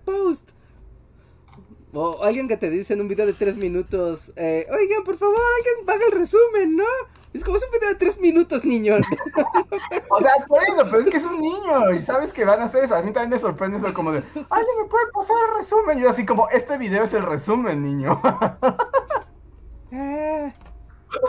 O 1.93 2.23
alguien 2.23 2.47
que 2.47 2.57
te 2.57 2.71
dice 2.71 2.95
en 2.95 3.01
un 3.01 3.09
video 3.09 3.27
de 3.27 3.33
tres 3.33 3.57
minutos, 3.57 4.33
eh, 4.37 4.67
oigan, 4.71 5.03
por 5.03 5.17
favor, 5.17 5.37
alguien 5.57 5.85
paga 5.85 6.07
el 6.07 6.19
resumen, 6.19 6.77
¿no? 6.77 6.85
Es 7.33 7.43
como 7.43 7.57
es 7.57 7.65
un 7.65 7.71
video 7.73 7.89
de 7.89 7.95
tres 7.97 8.21
minutos, 8.21 8.65
niño. 8.65 8.97
o 10.11 10.21
sea, 10.21 10.33
por 10.47 10.63
eso, 10.63 10.85
pero 10.85 10.99
es 11.01 11.07
que 11.07 11.17
es 11.17 11.25
un 11.25 11.41
niño 11.41 11.91
y 11.91 12.01
sabes 12.01 12.33
que 12.33 12.45
van 12.45 12.61
a 12.61 12.65
hacer 12.65 12.85
eso. 12.85 12.95
A 12.95 13.03
mí 13.03 13.13
también 13.13 13.31
me 13.31 13.39
sorprende 13.39 13.79
eso 13.79 13.93
como 13.93 14.13
de, 14.13 14.19
alguien 14.19 14.77
me 14.83 14.89
puede 14.89 15.11
pasar 15.13 15.37
el 15.49 15.57
resumen. 15.57 15.99
Y 15.99 16.03
yo 16.03 16.11
así 16.11 16.25
como, 16.25 16.49
este 16.51 16.79
video 16.79 17.05
es 17.05 17.13
el 17.13 17.25
resumen, 17.25 17.83
niño. 17.83 18.21
eh, 19.91 20.53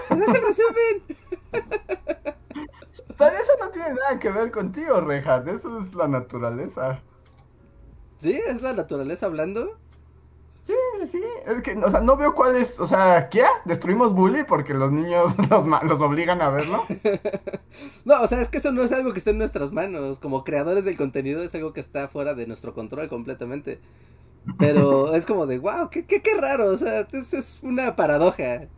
es 0.10 0.28
el 0.28 0.43
resumen. 0.43 1.04
Pero 3.17 3.36
eso 3.36 3.54
no 3.60 3.69
tiene 3.69 3.93
nada 3.93 4.19
que 4.19 4.30
ver 4.30 4.52
contigo, 4.52 5.02
Reinhardt. 5.02 5.47
Eso 5.47 5.80
es 5.80 5.93
la 5.95 6.08
naturaleza. 6.08 7.00
¿Sí? 8.17 8.39
¿Es 8.47 8.62
la 8.62 8.74
naturaleza 8.74 9.26
hablando? 9.28 9.78
Sí, 10.63 10.74
sí, 11.00 11.08
sí. 11.08 11.24
Es 11.47 11.62
que, 11.63 11.76
o 11.76 11.89
sea, 11.89 12.02
no 12.02 12.15
veo 12.17 12.34
cuál 12.36 12.56
es. 12.56 12.80
O 12.80 12.86
sea, 12.86 13.30
¿qué? 13.30 13.43
¿Destruimos 13.65 14.13
Bully 14.13 14.43
porque 14.43 14.74
los 14.74 14.91
niños 14.91 15.36
los, 15.50 15.65
los 15.84 16.02
obligan 16.02 16.41
a 16.41 16.50
verlo? 16.50 16.86
no, 18.06 18.21
o 18.21 18.28
sea, 18.28 18.41
es 18.41 18.50
que 18.50 18.58
eso 18.60 18.71
no 18.71 18.84
es 18.84 18.91
algo 18.91 19.13
que 19.13 19.19
esté 19.19 19.32
en 19.32 19.38
nuestras 19.39 19.71
manos. 19.71 20.19
Como 20.19 20.43
creadores 20.43 20.86
del 20.86 20.97
contenido 20.97 21.41
es 21.43 21.56
algo 21.56 21.74
que 21.74 21.80
está 21.80 22.08
fuera 22.08 22.36
de 22.36 22.47
nuestro 22.47 22.74
control 22.74 23.10
completamente. 23.10 23.80
Pero 24.60 25.15
es 25.15 25.26
como 25.26 25.47
de, 25.47 25.60
wow, 25.60 25.89
qué, 25.89 26.06
qué, 26.06 26.21
qué 26.21 26.36
raro. 26.36 26.67
O 26.71 26.78
sea, 26.78 27.02
eso 27.12 27.38
es 27.38 27.60
una 27.63 27.95
paradoja. 27.95 28.69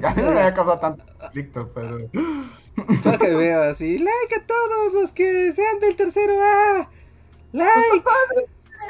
ya 0.00 0.14
no 0.14 0.22
me 0.22 0.38
había 0.40 0.54
causado 0.54 0.78
tanto 0.78 1.04
conflicto, 1.18 1.70
pero. 1.74 1.98
Yo 3.02 3.18
que 3.18 3.34
veo 3.34 3.62
así, 3.62 3.98
like 3.98 4.34
a 4.36 4.46
todos 4.46 4.92
los 4.92 5.12
que 5.12 5.52
sean 5.52 5.80
del 5.80 5.96
tercero 5.96 6.34
A. 6.42 6.90
Like. 7.52 8.04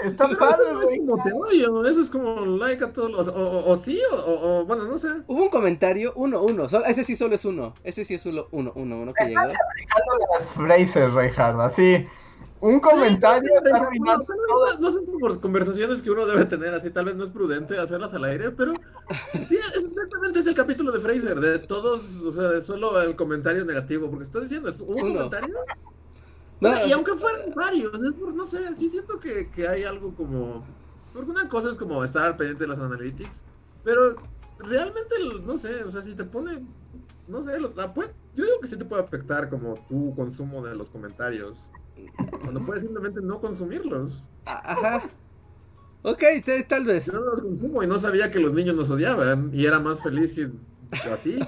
Está 0.05 0.29
padre, 0.29 0.55
eso 0.55 0.73
no 0.73 0.83
es 0.83 0.91
como 0.99 1.23
te 1.23 1.33
odio, 1.33 1.87
eso 1.87 2.01
es 2.01 2.11
como 2.11 2.47
like 2.59 2.85
a 2.85 2.93
todos 2.93 3.11
los, 3.11 3.29
o, 3.29 3.67
o, 3.67 3.77
sí, 3.77 4.01
o, 4.13 4.17
o, 4.17 4.65
bueno, 4.67 4.85
no 4.85 4.99
sé. 4.99 5.09
Hubo 5.27 5.43
un 5.43 5.49
comentario, 5.49 6.13
uno, 6.17 6.43
uno, 6.43 6.67
ese 6.87 7.05
sí 7.05 7.17
solo 7.17 7.35
es 7.35 7.45
uno, 7.45 7.75
ese 7.85 8.05
sí 8.05 8.15
es 8.15 8.23
solo 8.23 8.49
uno, 8.53 8.73
uno, 8.75 9.01
uno 9.01 9.13
que 9.13 9.27
llegó. 9.27 9.43
Fraser, 10.55 11.11
Reinhardt, 11.13 11.61
así, 11.61 12.07
un 12.61 12.81
comentario. 12.81 13.51
no, 14.81 14.91
son 14.91 15.07
por 15.21 15.41
conversaciones 15.41 16.03
que 16.03 16.11
uno 16.11 16.27
debe 16.27 16.45
tener, 16.45 16.75
así 16.75 16.91
tal 16.91 17.05
vez 17.05 17.17
no 17.17 17.25
es 17.25 17.31
prudente 17.31 17.79
hacerlas 17.79 18.13
al 18.15 18.25
aire, 18.25 18.51
pero 18.51 18.73
sí, 19.47 19.55
es 19.55 19.87
exactamente 19.89 20.41
ese 20.41 20.51
el 20.51 20.57
capítulo 20.57 20.91
de 20.91 21.01
Fraser, 21.01 21.39
de 21.39 21.59
todos, 21.61 22.17
o 22.17 22.33
sea, 22.33 22.49
de 22.49 22.63
solo 22.63 23.01
el 23.01 23.15
comentario 23.15 23.65
negativo, 23.65 24.11
porque 24.11 24.25
está 24.25 24.41
diciendo, 24.41 24.69
¿es 24.69 24.81
un 24.81 24.99
comentario? 24.99 25.55
Y 26.61 26.93
aunque 26.93 27.13
fueran 27.13 27.55
varios, 27.55 27.93
no 28.35 28.45
sé, 28.45 28.75
sí 28.75 28.89
siento 28.89 29.19
que, 29.21 29.49
que, 29.51 29.69
hay 29.69 29.85
algo 29.85 30.15
como. 30.15 30.65
Porque 31.13 31.31
una 31.31 31.49
cosa 31.49 31.71
es 31.71 31.77
como 31.77 32.03
estar 32.03 32.27
al 32.27 32.37
pendiente 32.37 32.65
de 32.65 32.69
las 32.69 32.79
analytics, 32.79 33.45
pero 33.85 34.17
realmente, 34.59 35.15
no 35.45 35.57
sé, 35.57 35.83
o 35.85 35.91
sea, 35.91 36.03
si 36.03 36.15
te 36.15 36.25
pone. 36.25 36.67
No 37.29 37.43
sé, 37.43 37.61
los, 37.61 37.75
yo 37.75 38.45
digo 38.45 38.61
que 38.63 38.69
sí 38.69 38.77
te 38.77 38.85
puede 38.85 39.03
afectar 39.03 39.49
como 39.49 39.75
tu 39.89 40.15
consumo 40.15 40.65
de 40.65 40.75
los 40.75 40.89
comentarios. 40.89 41.71
Cuando 42.41 42.65
puedes 42.65 42.83
simplemente 42.83 43.21
no 43.21 43.41
consumirlos. 43.41 44.25
Ajá. 44.47 45.09
Ok, 46.03 46.23
tal 46.69 46.85
vez. 46.85 47.07
Yo 47.07 47.21
no 47.21 47.27
los 47.27 47.43
consumo 47.43 47.83
y 47.83 47.87
no 47.87 47.99
sabía 47.99 48.31
que 48.31 48.39
los 48.39 48.53
niños 48.53 48.77
nos 48.77 48.89
odiaban 48.91 49.51
y 49.53 49.67
era 49.67 49.79
más 49.79 50.03
feliz 50.03 50.39
y 50.39 50.51
así. 51.13 51.39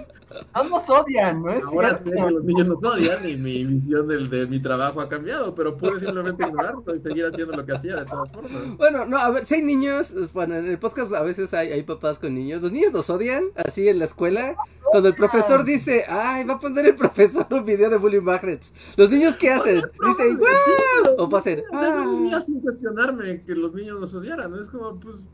No 0.54 0.64
nos 0.64 0.88
odian, 0.88 1.42
¿no 1.42 1.50
es 1.50 1.64
Ahora 1.64 1.94
sé 1.96 2.10
que 2.10 2.30
los 2.30 2.44
niños 2.44 2.66
nos 2.66 2.84
odian 2.84 3.28
y 3.28 3.36
mi 3.36 3.64
visión 3.64 4.06
del, 4.06 4.30
de 4.30 4.46
mi 4.46 4.60
trabajo 4.60 5.00
ha 5.00 5.08
cambiado, 5.08 5.54
pero 5.54 5.76
pude 5.76 5.98
simplemente 6.00 6.46
ignorarlo 6.46 6.94
y 6.94 7.00
seguir 7.00 7.26
haciendo 7.26 7.56
lo 7.56 7.64
que 7.64 7.72
hacía 7.72 7.96
de 7.96 8.04
todas 8.04 8.30
formas. 8.30 8.76
Bueno, 8.76 9.06
no, 9.06 9.18
a 9.18 9.30
ver, 9.30 9.44
si 9.44 9.56
hay 9.56 9.62
niños, 9.62 10.14
bueno, 10.32 10.56
en 10.56 10.66
el 10.66 10.78
podcast 10.78 11.12
a 11.12 11.22
veces 11.22 11.52
hay, 11.54 11.72
hay 11.72 11.82
papás 11.82 12.18
con 12.18 12.34
niños. 12.34 12.62
Los 12.62 12.72
niños 12.72 12.92
nos 12.92 13.10
odian, 13.10 13.46
así 13.56 13.88
en 13.88 13.98
la 13.98 14.04
escuela. 14.04 14.56
Cuando 14.90 15.08
el 15.08 15.14
profesor 15.14 15.64
dice, 15.64 16.04
ay, 16.08 16.44
va 16.44 16.54
a 16.54 16.58
poner 16.58 16.86
el 16.86 16.96
profesor 16.96 17.46
un 17.50 17.64
video 17.64 17.90
de 17.90 17.96
Bully 17.96 18.20
Magnets. 18.20 18.72
Los 18.96 19.10
niños, 19.10 19.36
¿qué 19.36 19.50
hacen? 19.50 19.76
Dicen, 19.76 20.36
¡wow! 20.36 21.14
O 21.18 21.30
va 21.30 21.38
a 21.38 21.40
hacer, 21.40 21.64
¡ah! 21.72 22.40
sin 22.44 22.60
cuestionarme 22.60 23.42
que 23.44 23.54
los 23.54 23.72
niños 23.74 24.00
nos 24.00 24.14
odiaran. 24.14 24.52
Es 24.54 24.68
como, 24.68 24.98
pues, 24.98 25.26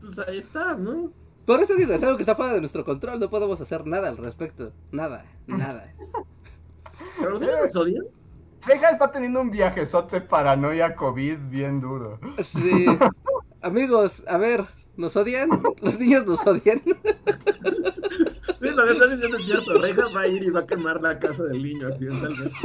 pues 0.00 0.18
ahí 0.18 0.38
está, 0.38 0.74
¿no? 0.74 1.12
Por 1.46 1.60
eso 1.60 1.74
digo, 1.74 1.92
es 1.92 2.02
algo 2.02 2.16
que 2.16 2.22
está 2.22 2.34
fuera 2.34 2.54
de 2.54 2.60
nuestro 2.60 2.84
control, 2.84 3.20
no 3.20 3.28
podemos 3.28 3.60
hacer 3.60 3.86
nada 3.86 4.08
al 4.08 4.16
respecto. 4.16 4.72
Nada, 4.90 5.26
nada. 5.46 5.92
¿Pero 7.18 7.30
los 7.30 7.40
niños 7.40 7.76
odian? 7.76 8.04
Vega 8.66 8.90
está 8.90 9.12
teniendo 9.12 9.42
un 9.42 9.50
viajezote 9.50 10.22
paranoia 10.22 10.94
COVID 10.96 11.38
bien 11.50 11.80
duro. 11.80 12.18
Sí. 12.42 12.86
Amigos, 13.60 14.24
a 14.26 14.38
ver, 14.38 14.64
¿nos 14.96 15.16
odian? 15.16 15.50
¿Los 15.82 15.98
niños 15.98 16.24
nos 16.26 16.46
odian? 16.46 16.80
Sí, 16.82 18.70
lo 18.70 18.84
que 18.84 18.92
estás 18.92 19.10
diciendo 19.10 19.36
es 19.36 19.44
cierto. 19.44 19.78
Reja 19.78 20.06
va 20.16 20.22
a 20.22 20.26
ir 20.26 20.42
y 20.42 20.50
va 20.50 20.60
a 20.60 20.66
quemar 20.66 21.02
la 21.02 21.18
casa 21.18 21.42
del 21.44 21.62
niño 21.62 21.88
accidentalmente. 21.88 22.56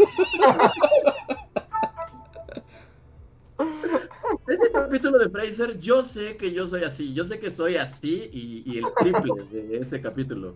Ese 4.50 4.72
capítulo 4.72 5.20
de 5.20 5.30
Fraser, 5.30 5.78
yo 5.80 6.04
sé 6.04 6.36
que 6.36 6.52
yo 6.52 6.66
soy 6.68 6.84
así, 6.84 7.14
yo 7.14 7.24
sé 7.24 7.40
que 7.40 7.52
soy 7.52 7.76
así 7.76 8.30
y, 8.34 8.80
el 8.80 8.86
triple 9.00 9.44
de 9.52 9.78
ese 9.78 10.02
capítulo. 10.02 10.56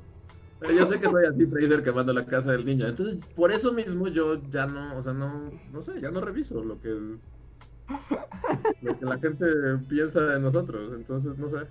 Yo 0.62 0.86
sé 0.86 1.00
que 1.00 1.10
soy 1.10 1.26
así, 1.26 1.46
Fraser, 1.46 1.84
quemando 1.84 2.12
la 2.14 2.26
casa 2.26 2.54
del 2.54 2.66
niño. 2.66 2.88
Entonces, 2.88 3.20
por 3.36 3.52
eso 3.52 3.72
mismo 3.72 4.08
yo 4.08 4.42
ya 4.50 4.66
no, 4.66 4.98
o 4.98 5.02
sea, 5.02 5.14
no, 5.14 5.52
no 5.72 5.82
sé, 5.82 6.02
ya 6.02 6.10
no 6.10 6.22
reviso 6.22 6.64
lo 6.64 6.80
que, 6.82 6.90
lo 8.82 8.98
que 8.98 9.06
la 9.06 9.20
gente 9.20 9.46
piensa 9.88 10.22
de 10.22 10.40
nosotros. 10.40 10.92
Entonces, 10.96 11.38
no 11.38 11.50
sé. 11.50 11.68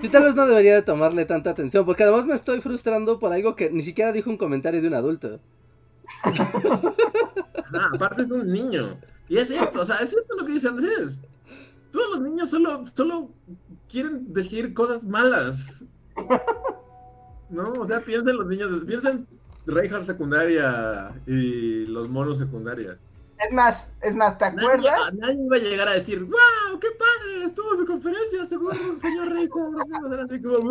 Sí, 0.00 0.08
tal 0.08 0.22
vez 0.22 0.34
no 0.34 0.46
debería 0.46 0.74
de 0.74 0.82
tomarle 0.82 1.26
tanta 1.26 1.50
atención, 1.50 1.84
porque 1.84 2.04
además 2.04 2.26
me 2.26 2.34
estoy 2.34 2.62
frustrando 2.62 3.18
por 3.18 3.32
algo 3.32 3.56
que 3.56 3.70
ni 3.70 3.82
siquiera 3.82 4.12
dijo 4.12 4.30
un 4.30 4.38
comentario 4.38 4.80
de 4.80 4.88
un 4.88 4.94
adulto. 4.94 5.40
Ah, 7.74 7.90
aparte 7.92 8.22
es 8.22 8.30
un 8.30 8.46
niño. 8.46 8.96
Y 9.28 9.38
es 9.38 9.48
cierto, 9.48 9.80
o 9.80 9.84
sea, 9.84 9.96
es 9.96 10.10
cierto 10.10 10.36
lo 10.36 10.46
que 10.46 10.52
dice 10.52 10.68
Andrés. 10.68 11.22
Todos 11.92 12.16
los 12.16 12.20
niños 12.20 12.50
solo, 12.50 12.84
solo 12.86 13.30
quieren 13.88 14.32
decir 14.32 14.72
cosas 14.74 15.02
malas. 15.04 15.84
¿No? 17.50 17.72
O 17.72 17.86
sea, 17.86 18.00
piensen 18.02 18.36
los 18.36 18.46
niños, 18.46 18.84
piensen 18.86 19.26
Reinhardt 19.66 20.06
secundaria 20.06 21.12
y 21.26 21.86
los 21.86 22.08
monos 22.08 22.38
secundaria. 22.38 22.98
Es 23.38 23.52
más, 23.52 23.88
es 24.00 24.14
más, 24.14 24.38
¿te 24.38 24.46
acuerdas? 24.46 25.12
Nadie, 25.14 25.44
iba 25.44 25.56
a 25.56 25.58
llegar 25.58 25.88
a 25.88 25.92
decir, 25.92 26.24
¡Wow! 26.24 26.80
¡Qué 26.80 26.88
padre! 26.98 27.44
Estuvo 27.44 27.76
su 27.76 27.86
conferencia 27.86 28.46
según 28.46 28.72
el 28.74 29.00
señor 29.00 29.28
Reinhardt. 29.28 30.30
así 30.30 30.42
como, 30.42 30.70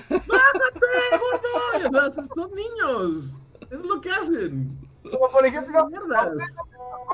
¡Bájate, 0.00 0.88
gordo! 1.12 1.88
O 1.88 2.10
sea, 2.10 2.26
son 2.34 2.50
niños. 2.52 3.42
Es 3.70 3.78
lo 3.78 4.00
que 4.00 4.10
hacen. 4.10 4.85
Como 5.10 5.30
por 5.30 5.46
ejemplo, 5.46 5.88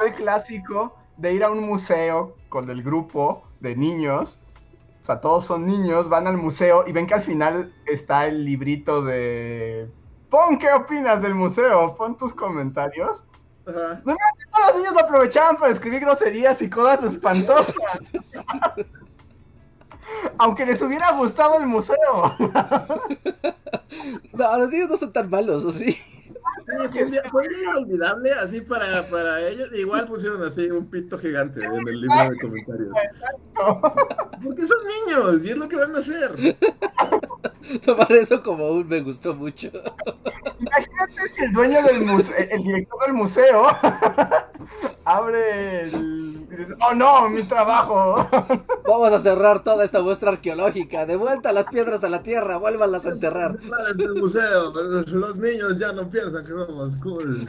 el 0.04 0.12
clásico 0.14 0.96
de 1.16 1.34
ir 1.34 1.44
a 1.44 1.50
un 1.50 1.60
museo 1.60 2.36
con 2.48 2.70
el 2.70 2.82
grupo 2.82 3.44
de 3.60 3.76
niños. 3.76 4.38
O 5.02 5.04
sea, 5.04 5.20
todos 5.20 5.46
son 5.46 5.66
niños, 5.66 6.08
van 6.08 6.26
al 6.26 6.36
museo 6.36 6.84
y 6.86 6.92
ven 6.92 7.06
que 7.06 7.14
al 7.14 7.22
final 7.22 7.74
está 7.86 8.26
el 8.26 8.44
librito 8.44 9.02
de... 9.02 9.90
Pon 10.30 10.58
qué 10.58 10.72
opinas 10.72 11.20
del 11.20 11.34
museo, 11.34 11.94
pon 11.94 12.16
tus 12.16 12.32
comentarios. 12.32 13.24
Ajá. 13.66 14.00
todos 14.02 14.66
los 14.66 14.76
niños 14.76 14.94
lo 14.94 15.00
aprovechaban 15.00 15.56
para 15.56 15.72
escribir 15.72 16.00
groserías 16.00 16.62
y 16.62 16.70
cosas 16.70 17.14
espantosas. 17.14 17.74
Aunque 20.38 20.66
les 20.66 20.82
hubiera 20.82 21.12
gustado 21.12 21.58
el 21.58 21.66
museo. 21.66 22.36
no, 24.32 24.58
los 24.58 24.70
niños 24.70 24.90
no 24.90 24.96
son 24.96 25.12
tan 25.12 25.30
malos, 25.30 25.64
¿o 25.64 25.72
sí? 25.72 25.98
Fue, 27.30 27.48
muy 27.48 27.60
inolvidable 27.62 28.32
así 28.32 28.60
para, 28.60 29.06
para 29.08 29.40
ellos. 29.48 29.68
Igual 29.72 30.06
pusieron 30.06 30.42
así 30.42 30.70
un 30.70 30.88
pito 30.88 31.18
gigante 31.18 31.64
en 31.64 31.88
el 31.88 32.00
libro 32.00 32.30
de 32.30 32.38
comentarios. 32.38 32.90
Porque 34.42 34.66
son 34.66 34.78
niños 35.06 35.44
y 35.44 35.50
es 35.50 35.56
lo 35.56 35.68
que 35.68 35.76
van 35.76 35.94
a 35.94 35.98
hacer. 35.98 36.56
Tomar 37.84 38.12
eso 38.12 38.42
como 38.42 38.70
un 38.70 38.88
me 38.88 39.00
gustó 39.00 39.34
mucho. 39.34 39.70
Imagínate 40.58 41.28
si 41.28 41.44
el 41.44 41.52
dueño 41.52 41.82
del 41.82 42.00
museo, 42.02 42.34
el 42.36 42.62
director 42.62 43.00
del 43.06 43.14
museo, 43.14 43.66
abre 45.04 45.82
el... 45.82 46.46
y 46.50 46.56
dice, 46.56 46.74
oh 46.88 46.94
no, 46.94 47.28
mi 47.28 47.42
trabajo. 47.44 48.28
Vamos 48.86 49.12
a 49.12 49.20
cerrar 49.20 49.62
toda 49.62 49.84
esta 49.84 50.02
muestra 50.02 50.30
arqueológica. 50.30 51.06
De 51.06 51.16
vuelta 51.16 51.52
las 51.52 51.66
piedras 51.66 52.04
a 52.04 52.08
la 52.08 52.22
tierra, 52.22 52.58
vuélvanlas 52.58 53.06
a 53.06 53.10
enterrar. 53.10 53.58
el 53.98 54.14
museo, 54.14 54.72
los 55.06 55.36
niños 55.36 55.78
ya 55.78 55.92
no 55.92 56.08
piensan 56.08 56.44
que 56.44 56.51
somos 56.52 56.98
cool. 56.98 57.48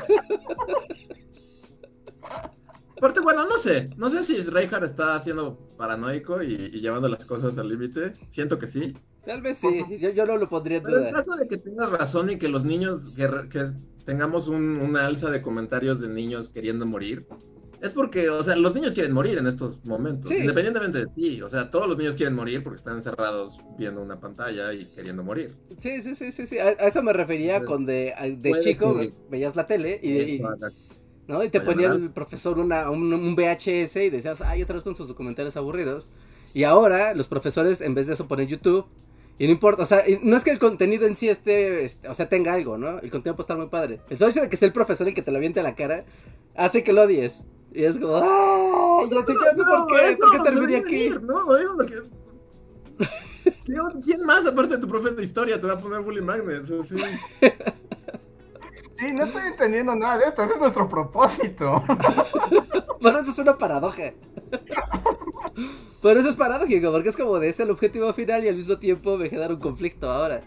Aparte, 2.97 3.20
bueno, 3.20 3.45
no 3.45 3.58
sé. 3.58 3.89
No 3.97 4.10
sé 4.10 4.24
si 4.24 4.41
Reinhardt 4.41 4.86
está 4.86 5.20
siendo 5.20 5.58
paranoico 5.78 6.41
y, 6.41 6.70
llevando 6.72 7.10
las 7.10 7.26
cosas 7.26 7.58
al 7.58 7.70
límite. 7.70 8.14
Siento 8.30 8.58
que 8.58 8.68
sí. 8.68 8.93
Tal 9.26 9.41
vez 9.41 9.58
sí. 9.58 9.86
Yo, 9.99 10.26
no 10.26 10.38
lo 10.38 10.47
pondría 10.47 10.78
en 10.78 10.84
duda. 10.84 11.10
en 11.10 11.14
caso 11.14 11.36
de 11.36 11.47
que 11.47 11.58
tengas 11.58 11.89
razón 11.89 12.30
y 12.30 12.38
que 12.38 12.47
los 12.47 12.64
niños, 12.64 13.08
que, 13.16 13.30
que 13.49 13.72
tengamos 14.06 14.47
un, 14.47 14.78
una 14.78 15.06
alza 15.06 15.30
de 15.32 15.41
comentarios 15.41 15.99
de 15.99 16.08
niños 16.08 16.49
queriendo 16.49 16.86
morir, 16.86 17.28
es 17.84 17.91
porque, 17.91 18.29
o 18.29 18.41
sea, 18.45 18.55
los 18.55 18.73
niños 18.73 18.93
quieren 18.93 19.11
morir 19.11 19.38
en 19.38 19.45
estos 19.45 19.84
momentos, 19.84 20.31
independientemente 20.31 20.99
de 20.99 21.07
ti. 21.07 21.41
O 21.41 21.49
sea, 21.49 21.69
todos 21.69 21.86
los 21.86 21.97
niños 21.97 22.15
quieren 22.15 22.34
morir 22.34 22.63
porque 22.63 22.77
están 22.77 22.95
encerrados 22.95 23.59
viendo 23.77 24.01
una 24.01 24.21
pantalla 24.21 24.73
y 24.73 24.86
queriendo 24.86 25.21
morir. 25.21 25.53
Sí, 25.79 26.01
sí, 26.01 26.15
sí, 26.15 26.31
sí, 26.31 26.47
sí. 26.47 26.59
A, 26.59 26.69
eso 26.71 27.03
me 27.03 27.11
refería 27.11 27.65
con 27.65 27.86
de, 27.86 28.13
de 28.38 28.59
chico 28.61 28.95
veías 29.29 29.57
la 29.57 29.65
tele 29.65 29.99
y, 30.01 30.41
¿no? 31.27 31.43
y 31.43 31.49
te 31.49 31.59
ponía 31.59 31.91
el 31.91 32.09
profesor 32.09 32.57
una, 32.57 32.89
un, 32.89 33.36
VHS 33.36 33.97
y 33.97 34.09
decías, 34.09 34.39
ay, 34.39 34.63
otra 34.63 34.75
vez 34.75 34.84
con 34.86 34.95
sus 34.95 35.09
documentales 35.09 35.57
aburridos. 35.57 36.09
Y 36.53 36.63
ahora 36.63 37.13
los 37.13 37.27
profesores, 37.27 37.81
en 37.81 37.95
vez 37.95 38.07
de 38.07 38.13
eso, 38.13 38.29
ponen 38.29 38.47
YouTube. 38.47 38.86
Y 39.38 39.45
no 39.45 39.51
importa, 39.51 39.84
o 39.84 39.86
sea, 39.86 40.05
no 40.21 40.38
es 40.38 40.45
que 40.45 40.51
el 40.51 40.59
contenido 40.59 41.05
en 41.05 41.17
sí 41.17 41.27
esté, 41.27 41.84
este, 41.84 42.07
o 42.07 42.13
sea, 42.13 42.29
tenga 42.29 42.53
algo, 42.53 42.77
¿no? 42.77 42.99
El 42.99 43.11
contenido 43.11 43.36
puede 43.36 43.43
estar 43.43 43.57
muy 43.57 43.67
padre. 43.67 43.99
El 44.09 44.17
solo 44.17 44.31
hecho 44.31 44.41
de 44.41 44.49
que 44.49 44.55
sea 44.55 44.67
el 44.67 44.73
profesor 44.73 45.05
el 45.05 45.13
que 45.13 45.21
te 45.21 45.31
lo 45.31 45.38
aviente 45.38 45.59
a 45.59 45.63
la 45.63 45.75
cara 45.75 46.05
hace 46.55 46.81
que 46.81 46.93
lo 46.93 47.01
odies. 47.01 47.43
Y 47.74 47.84
es 47.84 47.97
como, 47.97 48.17
¡ah! 48.17 49.07
Yo 49.09 49.26
sé 49.26 49.34
no, 49.55 49.65
¿por 49.65 49.88
qué? 49.88 50.17
¿Por 50.19 50.32
qué 50.32 50.51
terminé 50.51 50.76
aquí? 50.78 51.09
no, 51.21 51.43
no 51.45 51.57
digo 51.57 51.74
lo 51.74 51.86
que. 51.86 52.03
¿Quién 54.03 54.24
más, 54.26 54.45
aparte 54.45 54.76
de 54.76 54.82
tu 54.82 54.88
profe 54.88 55.11
de 55.11 55.24
historia, 55.24 55.59
te 55.59 55.67
va 55.67 55.74
a 55.74 55.80
poner 55.80 56.01
Bully 56.01 56.21
Magnets? 56.21 56.67
Sí. 56.88 56.97
sí, 58.99 59.13
no 59.13 59.24
estoy 59.26 59.47
entendiendo 59.47 59.95
nada 59.95 60.19
de 60.19 60.26
esto. 60.26 60.43
Ese 60.43 60.53
es 60.53 60.59
nuestro 60.59 60.88
propósito. 60.88 61.84
bueno, 63.01 63.19
eso 63.19 63.32
es 63.32 63.38
una 63.39 63.57
paradoja. 63.57 64.13
Pero 66.01 66.19
eso 66.19 66.30
es 66.30 66.36
paradójico, 66.36 66.91
porque 66.91 67.09
es 67.09 67.17
como 67.17 67.39
de 67.39 67.49
ese 67.49 67.63
el 67.63 67.71
objetivo 67.71 68.13
final 68.13 68.43
y 68.43 68.49
al 68.49 68.55
mismo 68.55 68.78
tiempo 68.78 69.17
me 69.17 69.30
genera 69.30 69.53
un 69.53 69.59
conflicto 69.59 70.11
ahora. 70.11 70.41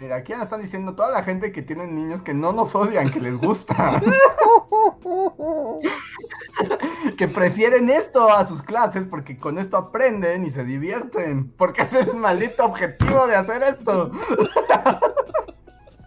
Mira, 0.00 0.16
aquí 0.16 0.32
nos 0.32 0.44
están 0.44 0.60
diciendo 0.60 0.94
toda 0.94 1.10
la 1.10 1.24
gente 1.24 1.50
que 1.50 1.60
tiene 1.60 1.88
niños 1.88 2.22
que 2.22 2.32
no 2.32 2.52
nos 2.52 2.72
odian, 2.76 3.10
que 3.10 3.18
les 3.18 3.36
gusta. 3.36 4.00
que 7.16 7.26
prefieren 7.26 7.90
esto 7.90 8.30
a 8.30 8.46
sus 8.46 8.62
clases 8.62 9.04
porque 9.10 9.36
con 9.36 9.58
esto 9.58 9.76
aprenden 9.76 10.46
y 10.46 10.52
se 10.52 10.64
divierten. 10.64 11.52
Porque 11.56 11.82
es 11.82 11.92
el 11.94 12.14
maldito 12.14 12.64
objetivo 12.64 13.26
de 13.26 13.34
hacer 13.34 13.60
esto. 13.64 14.12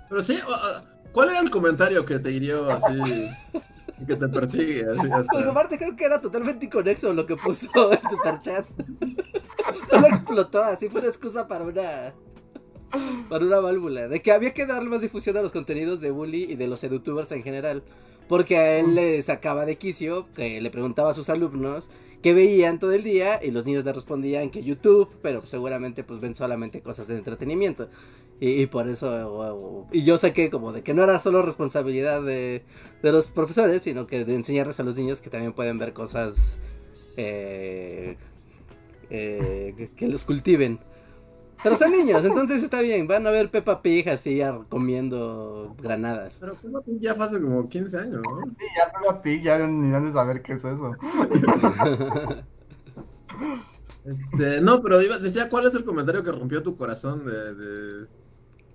Pero 0.08 0.24
sí, 0.24 0.40
¿cuál 1.12 1.32
era 1.32 1.42
el 1.42 1.50
comentario 1.50 2.06
que 2.06 2.18
te 2.20 2.32
hirió 2.32 2.72
así? 2.72 3.30
Que 4.08 4.16
te 4.16 4.30
persigue. 4.30 4.86
Así 4.90 5.10
Pues 5.34 5.46
aparte 5.46 5.78
creo 5.78 5.98
que 5.98 6.06
era 6.06 6.22
totalmente 6.22 6.66
inconexo 6.66 7.12
lo 7.12 7.26
que 7.26 7.36
puso 7.36 7.92
el 7.92 8.00
superchat. 8.10 8.66
Solo 9.90 10.08
explotó, 10.08 10.64
así 10.64 10.88
fue 10.88 11.02
una 11.02 11.10
excusa 11.10 11.46
para 11.48 11.66
una 11.66 12.14
para 13.30 13.46
una 13.46 13.60
válvula. 13.60 14.08
De 14.08 14.22
que 14.22 14.32
había 14.32 14.54
que 14.54 14.66
darle 14.66 14.90
más 14.90 15.02
difusión 15.02 15.38
a 15.38 15.42
los 15.42 15.52
contenidos 15.52 16.02
de 16.02 16.12
Bully 16.12 16.44
y 16.44 16.56
de 16.56 16.68
los 16.68 16.84
edutubers 16.84 17.32
en 17.32 17.44
general. 17.44 17.84
Porque 18.28 18.58
a 18.58 18.80
él 18.80 18.96
le 18.96 19.22
sacaba 19.22 19.66
de 19.66 19.78
quicio, 19.78 20.28
que 20.34 20.62
le 20.62 20.70
preguntaba 20.70 21.12
a 21.12 21.14
sus 21.14 21.30
alumnos 21.30 21.90
qué 22.22 22.34
veían 22.34 22.80
todo 22.80 22.92
el 22.94 23.04
día 23.04 23.40
y 23.44 23.52
los 23.52 23.66
niños 23.66 23.84
le 23.84 23.94
respondían 23.94 24.52
que 24.52 24.64
YouTube, 24.64 25.10
pero 25.22 25.46
seguramente 25.46 26.04
pues 26.04 26.20
ven 26.20 26.36
solamente 26.36 26.82
cosas 26.82 27.08
de 27.08 27.18
entretenimiento. 27.18 27.90
Y, 28.44 28.66
por 28.66 28.88
eso, 28.88 29.88
y 29.92 30.02
yo 30.02 30.18
saqué 30.18 30.50
como 30.50 30.72
de 30.74 30.82
que 30.82 30.96
no 30.96 31.04
era 31.04 31.20
solo 31.20 31.44
responsabilidad 31.44 32.24
de, 32.24 32.64
los 33.04 33.30
profesores, 33.30 33.84
sino 33.84 34.08
que 34.08 34.26
de 34.26 34.34
enseñarles 34.34 34.80
a 34.80 34.84
los 34.84 34.96
niños 34.96 35.22
que 35.22 35.30
también 35.30 35.54
pueden 35.54 35.78
ver 35.78 35.94
cosas 35.94 36.58
eh, 37.18 38.18
eh, 39.12 39.90
que 39.96 40.08
los 40.08 40.26
cultiven. 40.26 40.80
Pero 41.64 41.76
son 41.76 41.92
niños, 41.92 42.26
entonces 42.26 42.64
está 42.64 42.82
bien. 42.82 43.08
Van 43.08 43.26
a 43.28 43.32
ver 43.32 43.52
Peppa 43.52 43.82
Pig 43.82 44.10
así 44.10 44.42
comiendo 44.70 45.76
granadas. 45.82 46.38
Pero 46.40 46.56
Peppa 46.56 46.82
Pig 46.82 47.00
ya 47.00 47.14
fue 47.14 47.26
hace 47.26 47.42
como 47.42 47.68
15 47.68 47.98
años, 47.98 48.22
¿no? 48.24 48.42
Sí, 48.58 48.66
ya 48.78 48.92
Peppa 48.92 49.22
Pig 49.22 49.44
ya 49.44 49.60
ni 49.60 49.92
van 49.92 50.08
a 50.08 50.12
saber 50.12 50.42
qué 50.42 50.54
es 50.54 50.60
eso. 50.60 50.92
este, 54.06 54.62
no, 54.62 54.82
pero 54.82 54.98
decía, 54.98 55.50
¿cuál 55.50 55.68
es 55.68 55.76
el 55.76 55.86
comentario 55.86 56.24
que 56.24 56.32
rompió 56.32 56.64
tu 56.64 56.76
corazón 56.76 57.26
de, 57.26 58.08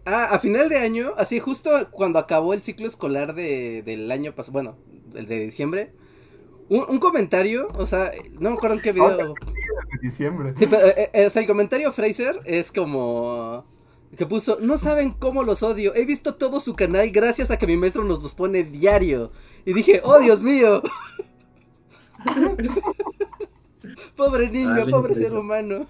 Ah, 0.09 0.29
a 0.31 0.39
final 0.39 0.69
de 0.69 0.79
año, 0.79 1.15
así 1.17 1.41
justo 1.41 1.89
cuando 1.91 2.21
acabó 2.21 2.55
el 2.55 2.63
ciclo 2.63 2.87
escolar 2.87 3.35
de, 3.35 3.83
del 3.83 4.09
año 4.13 4.37
pasado, 4.37 4.53
bueno, 4.53 4.77
el 5.15 5.27
de 5.27 5.41
diciembre, 5.41 5.93
un, 6.69 6.99
comentario, 6.99 7.69
o 7.77 7.87
sea, 7.87 8.13
no 8.39 8.51
me 8.51 8.57
acuerdo 8.57 8.77
en 8.77 8.83
qué 8.83 8.93
video. 8.93 9.35
diciembre. 10.03 10.53
Sí, 10.57 10.67
pero 10.67 10.89
eh, 10.89 11.11
eh, 11.13 11.27
o 11.27 11.31
sea, 11.31 11.43
el 11.43 11.49
comentario 11.49 11.93
Fraser 11.93 12.39
es 12.45 12.73
como 12.73 13.65
que 14.17 14.27
puso, 14.27 14.59
no 14.61 14.79
saben 14.79 15.13
cómo 15.13 15.43
los 15.43 15.63
odio, 15.63 15.95
he 15.95 16.05
visto 16.05 16.35
todo 16.37 16.61
su 16.61 16.75
canal 16.75 17.11
gracias 17.11 17.51
a 17.51 17.59
que 17.59 17.67
mi 17.67 17.77
maestro 17.77 18.05
nos 18.05 18.23
los 18.23 18.35
pone 18.35 18.65
diario. 18.65 19.33
Y 19.65 19.73
dije, 19.73 20.01
oh 20.05 20.19
Dios 20.19 20.43
mío. 20.43 20.83
pobre 24.17 24.51
niño, 24.51 24.85
ah, 24.87 24.91
pobre 24.91 25.15
ser 25.15 25.35
humano. 25.35 25.87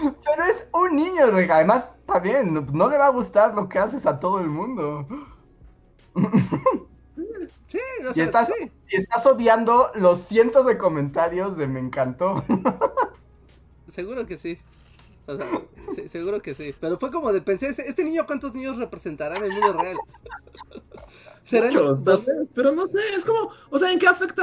Pero 0.00 0.44
es 0.50 0.68
un 0.72 0.96
niño, 0.96 1.24
además, 1.50 1.92
está 2.00 2.18
bien, 2.18 2.66
no 2.72 2.88
le 2.88 2.98
va 2.98 3.06
a 3.06 3.10
gustar 3.10 3.54
lo 3.54 3.68
que 3.68 3.78
haces 3.78 4.06
a 4.06 4.18
todo 4.18 4.40
el 4.40 4.48
mundo. 4.48 5.06
Sí, 7.68 7.78
y, 8.14 8.20
estás, 8.20 8.50
estás 8.88 9.26
obviando 9.26 9.90
los 9.94 10.20
cientos 10.20 10.66
de 10.66 10.78
comentarios 10.78 11.56
de 11.56 11.66
me 11.66 11.80
encantó. 11.80 12.44
Seguro 13.88 14.26
que 14.26 14.36
sí. 14.36 14.58
O 15.26 15.36
sea, 15.36 16.08
seguro 16.08 16.40
que 16.40 16.54
sí. 16.54 16.74
Pero 16.80 16.98
fue 16.98 17.10
como 17.10 17.30
de 17.32 17.42
pensé, 17.42 17.68
¿este 17.68 18.02
niño 18.02 18.26
cuántos 18.26 18.54
niños 18.54 18.78
representará 18.78 19.36
en 19.36 19.44
el 19.44 19.52
mundo 19.52 19.74
real? 19.74 19.96
Muchos, 21.52 22.04
pero 22.54 22.72
no 22.72 22.86
sé, 22.86 23.00
es 23.16 23.24
como, 23.24 23.50
o 23.70 23.78
sea, 23.78 23.90
¿en 23.90 23.98
qué 23.98 24.06
afecta? 24.06 24.42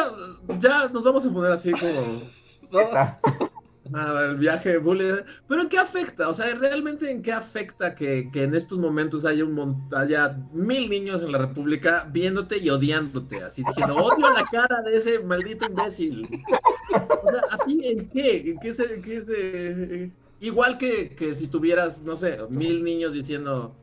Ya 0.59 0.89
nos 0.89 1.03
vamos 1.03 1.25
a 1.25 1.31
poner 1.31 1.51
así 1.51 1.71
como... 1.71 2.23
Ah, 3.93 4.27
el 4.29 4.37
viaje 4.37 4.77
bully. 4.77 5.05
Pero 5.47 5.61
¿en 5.61 5.69
qué 5.69 5.77
afecta? 5.77 6.29
O 6.29 6.33
sea, 6.33 6.53
¿realmente 6.55 7.09
en 7.11 7.21
qué 7.21 7.31
afecta 7.31 7.93
que, 7.93 8.29
en 8.33 8.55
estos 8.55 8.79
momentos 8.79 9.25
haya 9.25 9.43
un 9.43 9.87
haya 9.95 10.37
mil 10.53 10.89
niños 10.89 11.21
en 11.21 11.31
la 11.31 11.37
República 11.37 12.09
viéndote 12.11 12.57
y 12.57 12.69
odiándote? 12.69 13.43
Así 13.43 13.63
diciendo, 13.63 13.95
odio 13.95 14.29
la 14.31 14.45
cara 14.51 14.81
de 14.81 14.97
ese 14.97 15.19
maldito 15.19 15.65
imbécil. 15.65 16.43
O 16.91 17.31
sea, 17.31 17.41
¿a 17.51 17.65
ti 17.65 17.79
en 17.83 18.09
qué? 18.09 18.51
¿En 18.51 18.59
qué 18.59 18.73
se, 18.73 19.01
qué 19.01 19.21
se... 19.21 20.11
Igual 20.39 20.77
que, 20.77 21.15
que 21.15 21.35
si 21.35 21.47
tuvieras, 21.47 22.01
no 22.01 22.17
sé, 22.17 22.39
mil 22.49 22.83
niños 22.83 23.13
diciendo, 23.13 23.75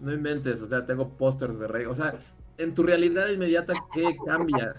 no 0.00 0.12
inventes, 0.12 0.62
o 0.62 0.66
sea, 0.66 0.86
tengo 0.86 1.16
pósters 1.16 1.58
de 1.58 1.68
rey. 1.68 1.86
O 1.86 1.94
sea, 1.94 2.18
en 2.58 2.74
tu 2.74 2.82
realidad 2.82 3.28
inmediata, 3.30 3.74
¿qué 3.92 4.16
cambia? 4.26 4.74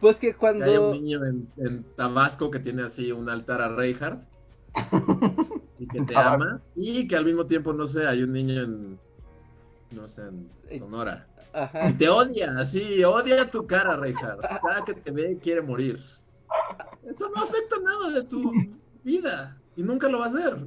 Pues 0.00 0.16
que 0.16 0.34
cuando. 0.34 0.64
hay 0.64 0.76
un 0.76 0.90
niño 0.90 1.20
en, 1.24 1.84
Tabasco 1.96 2.50
que 2.50 2.58
tiene 2.58 2.82
así 2.82 3.12
un 3.12 3.28
altar 3.28 3.60
a 3.60 3.68
Reinhardt. 3.68 4.22
y 5.78 5.86
que 5.86 6.02
te 6.02 6.16
ama. 6.16 6.60
Y 6.74 7.06
que 7.06 7.16
al 7.16 7.24
mismo 7.24 7.46
tiempo, 7.46 7.72
no 7.72 7.86
sé, 7.86 8.06
hay 8.06 8.22
un 8.22 8.32
niño 8.32 8.62
en. 8.62 8.98
No 9.90 10.08
sé, 10.08 10.22
en 10.68 10.78
Sonora. 10.78 11.26
Y 11.88 11.94
te 11.94 12.08
odia, 12.08 12.52
así, 12.58 13.02
odia 13.02 13.50
tu 13.50 13.66
cara, 13.66 13.96
Reinhardt. 13.96 14.40
Cada 14.40 14.84
que 14.84 14.94
te 14.94 15.10
ve 15.10 15.38
quiere 15.42 15.60
morir. 15.60 16.00
Eso 17.04 17.28
no 17.34 17.42
afecta 17.42 17.76
nada 17.82 18.10
de 18.10 18.22
tu 18.22 18.52
vida. 19.02 19.60
Y 19.76 19.82
nunca 19.82 20.08
lo 20.08 20.20
va 20.20 20.26
a 20.26 20.28
hacer. 20.28 20.58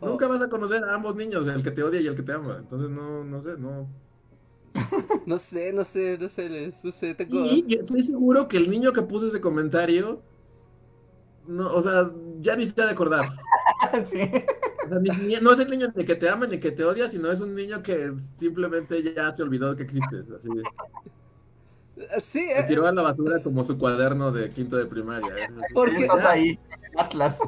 Nunca 0.00 0.28
vas 0.28 0.42
a 0.42 0.48
conocer 0.48 0.82
a 0.84 0.94
ambos 0.94 1.14
niños, 1.14 1.46
el 1.46 1.62
que 1.62 1.70
te 1.70 1.82
odia 1.82 2.00
y 2.00 2.06
el 2.06 2.14
que 2.14 2.22
te 2.22 2.32
ama. 2.32 2.56
Entonces, 2.58 2.90
no, 2.90 3.22
no 3.22 3.40
sé, 3.40 3.56
no. 3.58 3.88
No 5.26 5.38
sé, 5.38 5.72
no 5.72 5.84
sé, 5.84 6.18
no 6.18 6.28
sé, 6.28 6.72
no 6.82 6.92
sé, 6.92 7.14
tengo... 7.14 7.44
Y 7.44 7.74
estoy 7.74 8.02
seguro 8.02 8.48
que 8.48 8.56
el 8.56 8.70
niño 8.70 8.92
que 8.92 9.02
puso 9.02 9.28
ese 9.28 9.40
comentario, 9.40 10.22
no, 11.46 11.72
o 11.72 11.82
sea, 11.82 12.10
ya 12.38 12.56
ni 12.56 12.66
se 12.66 12.80
ha 12.82 12.86
de 12.86 12.92
acordar. 12.92 13.28
sí. 14.10 14.30
no 15.40 15.52
es 15.52 15.58
el 15.60 15.70
niño 15.70 15.88
ni 15.94 16.04
que 16.04 16.14
te 16.14 16.28
ama 16.28 16.46
ni 16.46 16.58
que 16.58 16.72
te 16.72 16.84
odia, 16.84 17.08
sino 17.08 17.30
es 17.30 17.40
un 17.40 17.54
niño 17.54 17.82
que 17.82 18.12
simplemente 18.36 19.14
ya 19.14 19.32
se 19.32 19.42
olvidó 19.42 19.76
que 19.76 19.84
existes, 19.84 20.30
así. 20.30 20.48
Sí, 22.22 22.46
se 22.56 22.62
tiró 22.62 22.86
a 22.86 22.92
la 22.92 23.02
basura 23.02 23.42
como 23.42 23.62
su 23.62 23.76
cuaderno 23.76 24.32
de 24.32 24.50
quinto 24.50 24.76
de 24.76 24.86
primaria. 24.86 25.34
¿Por 25.74 25.90
qué? 25.90 26.04
Estás 26.04 26.24
ahí, 26.24 26.58
Atlas. 26.96 27.38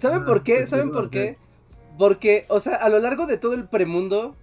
¿Saben 0.00 0.24
por 0.24 0.42
qué? 0.42 0.66
¿Saben 0.66 0.90
por 0.90 1.10
qué? 1.10 1.36
Porque, 1.98 2.46
o 2.48 2.58
sea, 2.58 2.76
a 2.76 2.88
lo 2.88 2.98
largo 3.00 3.26
de 3.26 3.36
todo 3.36 3.52
el 3.52 3.68
premundo, 3.68 4.34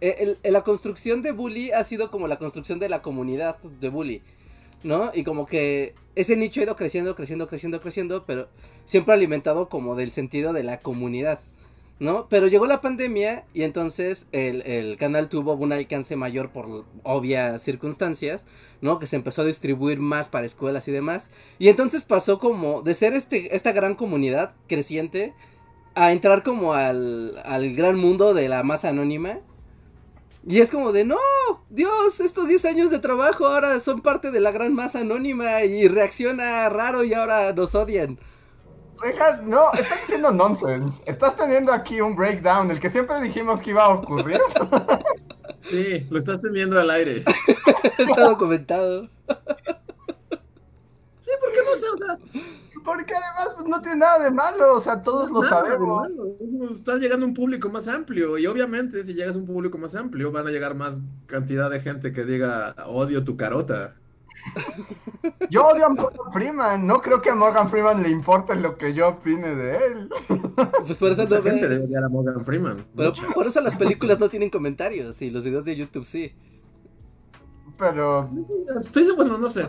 eh, 0.00 0.36
la 0.50 0.62
construcción 0.62 1.22
de 1.22 1.32
Bully 1.32 1.72
ha 1.72 1.84
sido 1.84 2.10
como 2.10 2.28
la 2.28 2.38
construcción 2.38 2.78
de 2.78 2.88
la 2.88 3.02
comunidad 3.02 3.58
de 3.58 3.88
Bully, 3.88 4.22
¿no? 4.82 5.10
Y 5.14 5.24
como 5.24 5.46
que 5.46 5.94
ese 6.14 6.36
nicho 6.36 6.60
ha 6.60 6.64
ido 6.64 6.76
creciendo, 6.76 7.14
creciendo, 7.14 7.48
creciendo, 7.48 7.80
creciendo, 7.80 8.24
pero 8.26 8.48
siempre 8.86 9.14
alimentado 9.14 9.68
como 9.68 9.94
del 9.94 10.10
sentido 10.10 10.52
de 10.52 10.64
la 10.64 10.80
comunidad. 10.80 11.40
¿no? 12.00 12.28
Pero 12.30 12.48
llegó 12.48 12.66
la 12.66 12.80
pandemia 12.80 13.44
y 13.52 13.62
entonces 13.62 14.26
el, 14.32 14.96
canal 14.96 15.28
tuvo 15.28 15.52
un 15.52 15.70
alcance 15.70 16.16
mayor 16.16 16.48
por 16.48 16.86
obvias 17.02 17.62
circunstancias, 17.62 18.46
¿no? 18.80 18.98
Que 18.98 19.06
se 19.06 19.16
empezó 19.16 19.42
a 19.42 19.44
distribuir 19.44 20.00
más 20.00 20.28
para 20.28 20.46
escuelas 20.46 20.88
y 20.88 20.92
demás. 20.92 21.28
Y 21.58 21.68
entonces 21.68 22.04
pasó 22.04 22.38
como 22.38 22.80
de 22.80 22.94
ser 22.94 23.12
este, 23.12 23.54
esta 23.54 23.72
gran 23.72 23.94
comunidad 23.94 24.54
creciente 24.66 25.34
a 25.94 26.12
entrar 26.12 26.42
como 26.42 26.72
al, 26.72 27.38
al 27.44 27.74
gran 27.76 27.96
mundo 27.96 28.32
de 28.32 28.48
la 28.48 28.62
masa 28.62 28.88
anónima. 28.88 29.40
Y 30.46 30.60
es 30.60 30.70
como 30.70 30.92
de, 30.92 31.04
no, 31.04 31.18
Dios, 31.68 32.20
estos 32.20 32.48
10 32.48 32.64
años 32.64 32.90
de 32.90 32.98
trabajo 32.98 33.46
ahora 33.46 33.78
son 33.80 34.00
parte 34.00 34.30
de 34.30 34.40
la 34.40 34.52
gran 34.52 34.74
masa 34.74 35.00
anónima 35.00 35.62
y 35.64 35.86
reacciona 35.86 36.68
raro 36.68 37.04
y 37.04 37.12
ahora 37.14 37.52
nos 37.52 37.74
odian 37.74 38.18
no, 39.44 39.72
estás 39.72 40.00
diciendo 40.00 40.30
nonsense. 40.30 41.02
Estás 41.06 41.36
teniendo 41.36 41.72
aquí 41.72 42.00
un 42.00 42.14
breakdown, 42.14 42.70
el 42.70 42.80
que 42.80 42.90
siempre 42.90 43.20
dijimos 43.20 43.60
que 43.60 43.70
iba 43.70 43.84
a 43.84 43.90
ocurrir. 43.90 44.40
Sí, 45.62 46.06
lo 46.08 46.18
estás 46.18 46.40
teniendo 46.40 46.80
al 46.80 46.90
aire. 46.90 47.22
Está 47.98 48.22
documentado. 48.22 49.10
Sí, 51.20 51.30
¿por 51.38 51.52
qué 51.52 51.58
no 51.66 51.76
sé? 51.76 51.86
O 51.86 51.96
sea, 51.98 52.18
porque 52.84 53.14
además 53.14 53.54
pues, 53.56 53.68
no 53.68 53.80
tiene 53.80 53.98
nada 53.98 54.24
de 54.24 54.30
malo, 54.30 54.76
o 54.76 54.80
sea, 54.80 55.02
todos 55.02 55.30
lo 55.30 55.42
sabemos. 55.42 56.08
Estás 56.72 57.00
llegando 57.00 57.26
a 57.26 57.28
un 57.28 57.34
público 57.34 57.70
más 57.70 57.88
amplio 57.88 58.38
y 58.38 58.46
obviamente 58.46 59.02
si 59.04 59.14
llegas 59.14 59.36
a 59.36 59.38
un 59.38 59.46
público 59.46 59.78
más 59.78 59.94
amplio 59.94 60.32
van 60.32 60.46
a 60.46 60.50
llegar 60.50 60.74
más 60.74 61.00
cantidad 61.26 61.70
de 61.70 61.80
gente 61.80 62.12
que 62.12 62.24
diga 62.24 62.74
odio 62.86 63.24
tu 63.24 63.36
carota. 63.36 63.94
Yo 65.50 65.66
odio 65.66 65.86
a 65.86 65.88
Morgan 65.88 66.32
Freeman. 66.32 66.86
No 66.86 67.00
creo 67.00 67.20
que 67.20 67.30
a 67.30 67.34
Morgan 67.34 67.68
Freeman 67.68 68.02
le 68.02 68.10
importe 68.10 68.54
lo 68.54 68.76
que 68.76 68.92
yo 68.92 69.08
opine 69.08 69.54
de 69.54 69.76
él. 69.76 70.10
Pues 70.86 70.98
por 70.98 71.10
eso 71.10 71.26
no 71.26 71.42
gente 71.42 71.68
debe 71.68 71.84
odiar 71.84 72.04
a 72.04 72.08
Morgan 72.08 72.44
Freeman. 72.44 72.86
Pero 72.96 73.12
por 73.34 73.46
eso 73.46 73.60
las 73.60 73.76
películas 73.76 74.20
no 74.20 74.28
tienen 74.28 74.50
comentarios 74.50 75.20
y 75.22 75.30
los 75.30 75.42
videos 75.42 75.64
de 75.64 75.76
YouTube 75.76 76.04
sí. 76.04 76.32
Pero. 77.78 78.30
Estoy 78.78 79.10
bueno, 79.16 79.38
no 79.38 79.50
sé. 79.50 79.68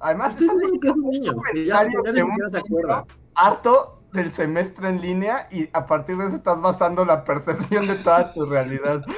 Además, 0.00 0.32
estoy 0.32 0.48
seguro 0.48 0.80
que 0.80 0.88
es 0.88 0.96
un 0.96 1.10
niño. 1.10 1.32
ya, 1.66 1.86
se 2.48 2.58
acuerda. 2.58 3.04
Harto 3.34 4.02
del 4.12 4.32
semestre 4.32 4.88
en 4.88 5.00
línea 5.00 5.48
y 5.50 5.68
a 5.72 5.86
partir 5.86 6.16
de 6.16 6.26
eso 6.26 6.36
estás 6.36 6.60
basando 6.60 7.04
la 7.04 7.24
percepción 7.24 7.86
de 7.86 7.96
toda 7.96 8.32
tu 8.32 8.46
realidad. 8.46 9.02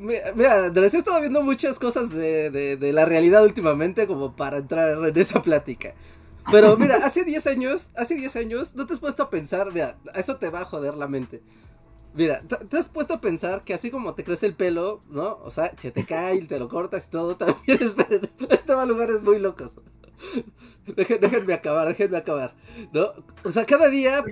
Mira, 0.00 0.68
les 0.68 0.94
he 0.94 0.98
estado 0.98 1.20
viendo 1.20 1.42
muchas 1.42 1.78
cosas 1.78 2.10
de, 2.10 2.78
la 2.92 3.04
realidad 3.04 3.44
últimamente 3.44 4.06
como 4.06 4.34
para 4.34 4.58
entrar 4.58 5.06
en 5.06 5.16
esa 5.16 5.42
plática. 5.42 5.94
Pero 6.50 6.76
mira, 6.76 6.96
hace 7.04 7.24
10 7.24 7.46
años, 7.48 7.90
hace 7.96 8.14
10 8.14 8.36
años, 8.36 8.74
no 8.74 8.86
te 8.86 8.94
has 8.94 9.00
puesto 9.00 9.24
a 9.24 9.30
pensar, 9.30 9.72
mira, 9.72 9.96
eso 10.14 10.36
te 10.36 10.48
va 10.48 10.60
a 10.60 10.64
joder 10.64 10.94
la 10.94 11.08
mente. 11.08 11.42
Mira, 12.16 12.42
te 12.42 12.76
has 12.76 12.88
puesto 12.88 13.14
a 13.14 13.20
pensar 13.20 13.62
que 13.62 13.74
así 13.74 13.90
como 13.90 14.14
te 14.14 14.24
crece 14.24 14.46
el 14.46 14.54
pelo, 14.54 15.02
¿no? 15.10 15.38
O 15.44 15.50
sea, 15.50 15.72
si 15.76 15.90
te 15.90 16.04
cae 16.04 16.36
y 16.36 16.46
te 16.46 16.58
lo 16.58 16.68
cortas 16.68 17.06
y 17.06 17.10
todo, 17.10 17.36
también 17.36 17.58
es, 17.82 17.94
este 18.48 18.74
va 18.74 18.82
a 18.82 18.86
lugares 18.86 19.22
muy 19.22 19.38
locos 19.38 19.78
déjenme 20.94 21.54
acabar, 21.54 21.88
déjenme 21.88 22.16
acabar. 22.18 22.54
¿no? 22.92 23.12
O 23.44 23.50
sea, 23.50 23.64
cada 23.64 23.88
día. 23.88 24.24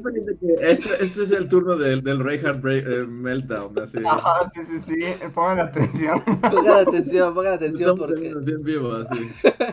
Este, 0.61 1.05
este 1.05 1.23
es 1.23 1.31
el 1.33 1.49
turno 1.49 1.77
del, 1.77 2.03
del 2.03 2.21
Reinhardt 2.21 2.65
eh, 2.65 3.07
Meltdown. 3.07 3.79
Así. 3.79 3.99
Ajá, 4.05 4.51
sí, 4.51 4.61
sí, 4.65 4.81
sí. 4.87 5.29
Pongan 5.35 5.61
atención. 5.61 6.23
Pongan 6.25 6.79
atención, 6.89 7.35
pongan 7.35 7.53
atención. 7.55 7.99
Porque... 7.99 8.29
En 8.29 8.63
vivo, 8.63 8.93
así. 8.93 9.31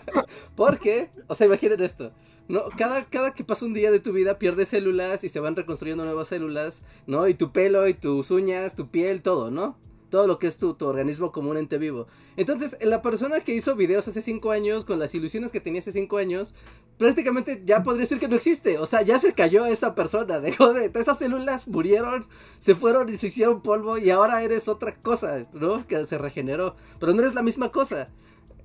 porque, 0.56 1.10
o 1.28 1.36
sea, 1.36 1.48
imaginen 1.48 1.82
esto. 1.82 2.12
¿No? 2.48 2.64
Cada, 2.78 3.06
cada 3.06 3.34
que 3.34 3.44
pasa 3.44 3.66
un 3.66 3.74
día 3.74 3.92
de 3.92 4.00
tu 4.00 4.12
vida 4.12 4.40
pierdes 4.40 4.70
células 4.70 5.24
y 5.24 5.30
se 5.30 5.40
van 5.40 5.56
reconstruyendo 5.56 6.04
nuevas 6.04 6.28
células, 6.28 6.82
¿no? 7.08 7.28
Y 7.28 7.34
tu 7.34 7.52
pelo 7.52 7.88
y 7.88 7.94
tus 7.94 8.32
uñas, 8.32 8.76
tu 8.76 8.90
piel, 8.90 9.22
todo, 9.22 9.52
¿no? 9.52 9.78
todo 10.12 10.28
lo 10.28 10.38
que 10.38 10.46
es 10.46 10.58
tu, 10.58 10.76
tu, 10.76 10.86
organismo 10.86 11.32
como 11.32 11.50
un 11.50 11.58
ente 11.58 11.80
vivo. 11.80 12.06
Entonces, 12.36 12.78
la 12.82 13.02
persona 13.02 13.40
que 13.40 13.56
hizo 13.56 13.76
videos 13.76 14.08
hace 14.08 14.22
5 14.22 14.52
años, 14.52 14.86
con 14.86 15.00
las 15.00 15.16
ilusiones 15.16 15.52
que 15.52 15.62
tenía 15.62 15.80
hace 15.80 15.94
5 15.94 16.18
años, 16.18 16.54
prácticamente 16.98 17.64
ya 17.66 17.82
podría 17.82 18.02
decir 18.02 18.20
que 18.20 18.28
no 18.28 18.36
existe. 18.36 18.78
O 18.78 18.86
sea, 18.86 19.02
ya 19.02 19.18
se 19.18 19.34
cayó 19.34 19.66
esa 19.66 19.96
persona, 19.96 20.40
dejó 20.42 20.74
de... 20.74 20.92
Esas 20.94 21.18
células 21.18 21.68
murieron, 21.68 22.28
se 22.60 22.76
fueron 22.76 23.10
y 23.10 23.18
se 23.18 23.28
hicieron 23.28 23.62
polvo 23.62 23.98
y 23.98 24.12
ahora 24.12 24.44
eres 24.44 24.68
otra 24.68 24.94
cosa, 25.02 25.48
¿no? 25.54 25.88
Que 25.88 26.06
se 26.06 26.18
regeneró. 26.18 26.76
Pero 27.00 27.14
no 27.14 27.22
eres 27.22 27.34
la 27.34 27.42
misma 27.42 27.72
cosa. 27.72 28.10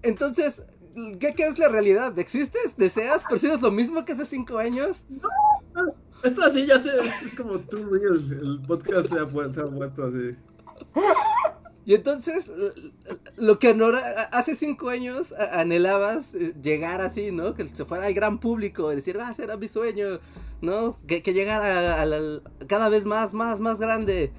Entonces, 0.03 0.65
¿qué, 1.19 1.35
qué 1.35 1.47
es 1.47 1.59
la 1.59 1.69
realidad? 1.69 2.19
¿Existes? 2.19 2.77
¿Deseas? 2.77 3.23
¿Percibes 3.23 3.63
lo 3.63 3.71
mismo 3.71 4.05
que 4.05 4.13
hace 4.13 4.25
5 4.25 4.59
años? 4.59 5.07
No, 5.09 5.93
esto 6.23 6.43
así 6.43 6.67
ya 6.67 6.79
se, 6.81 6.91
es 6.99 7.35
como 7.37 7.59
tú, 7.61 7.95
el 7.95 8.61
podcast 8.67 9.09
se 9.09 9.15
ha, 9.15 9.53
se 9.53 9.61
ha 9.61 9.67
puesto 9.67 10.05
así. 10.05 10.37
Y 11.85 11.95
entonces, 11.95 12.51
lo 13.37 13.61
que 13.61 13.77
hace 14.33 14.57
cinco 14.57 14.89
años 14.89 15.33
anhelabas 15.53 16.35
eh, 16.35 16.53
llegar 16.61 17.01
así, 17.01 17.31
¿no? 17.31 17.55
Que 17.55 17.69
se 17.69 17.85
fuera 17.85 18.07
al 18.07 18.15
gran 18.15 18.41
público 18.41 18.93
y 18.93 18.97
decir, 18.97 19.17
ah, 19.21 19.33
será 19.33 19.57
mi 19.57 19.69
sueño, 19.69 20.19
¿no? 20.61 20.99
Que, 21.07 21.21
llegara 21.21 22.03
a, 22.03 22.67
cada 22.67 22.89
vez 22.89 23.07
más, 23.07 23.35
más, 23.35 23.61
más 23.61 23.79
grande. 23.79 24.33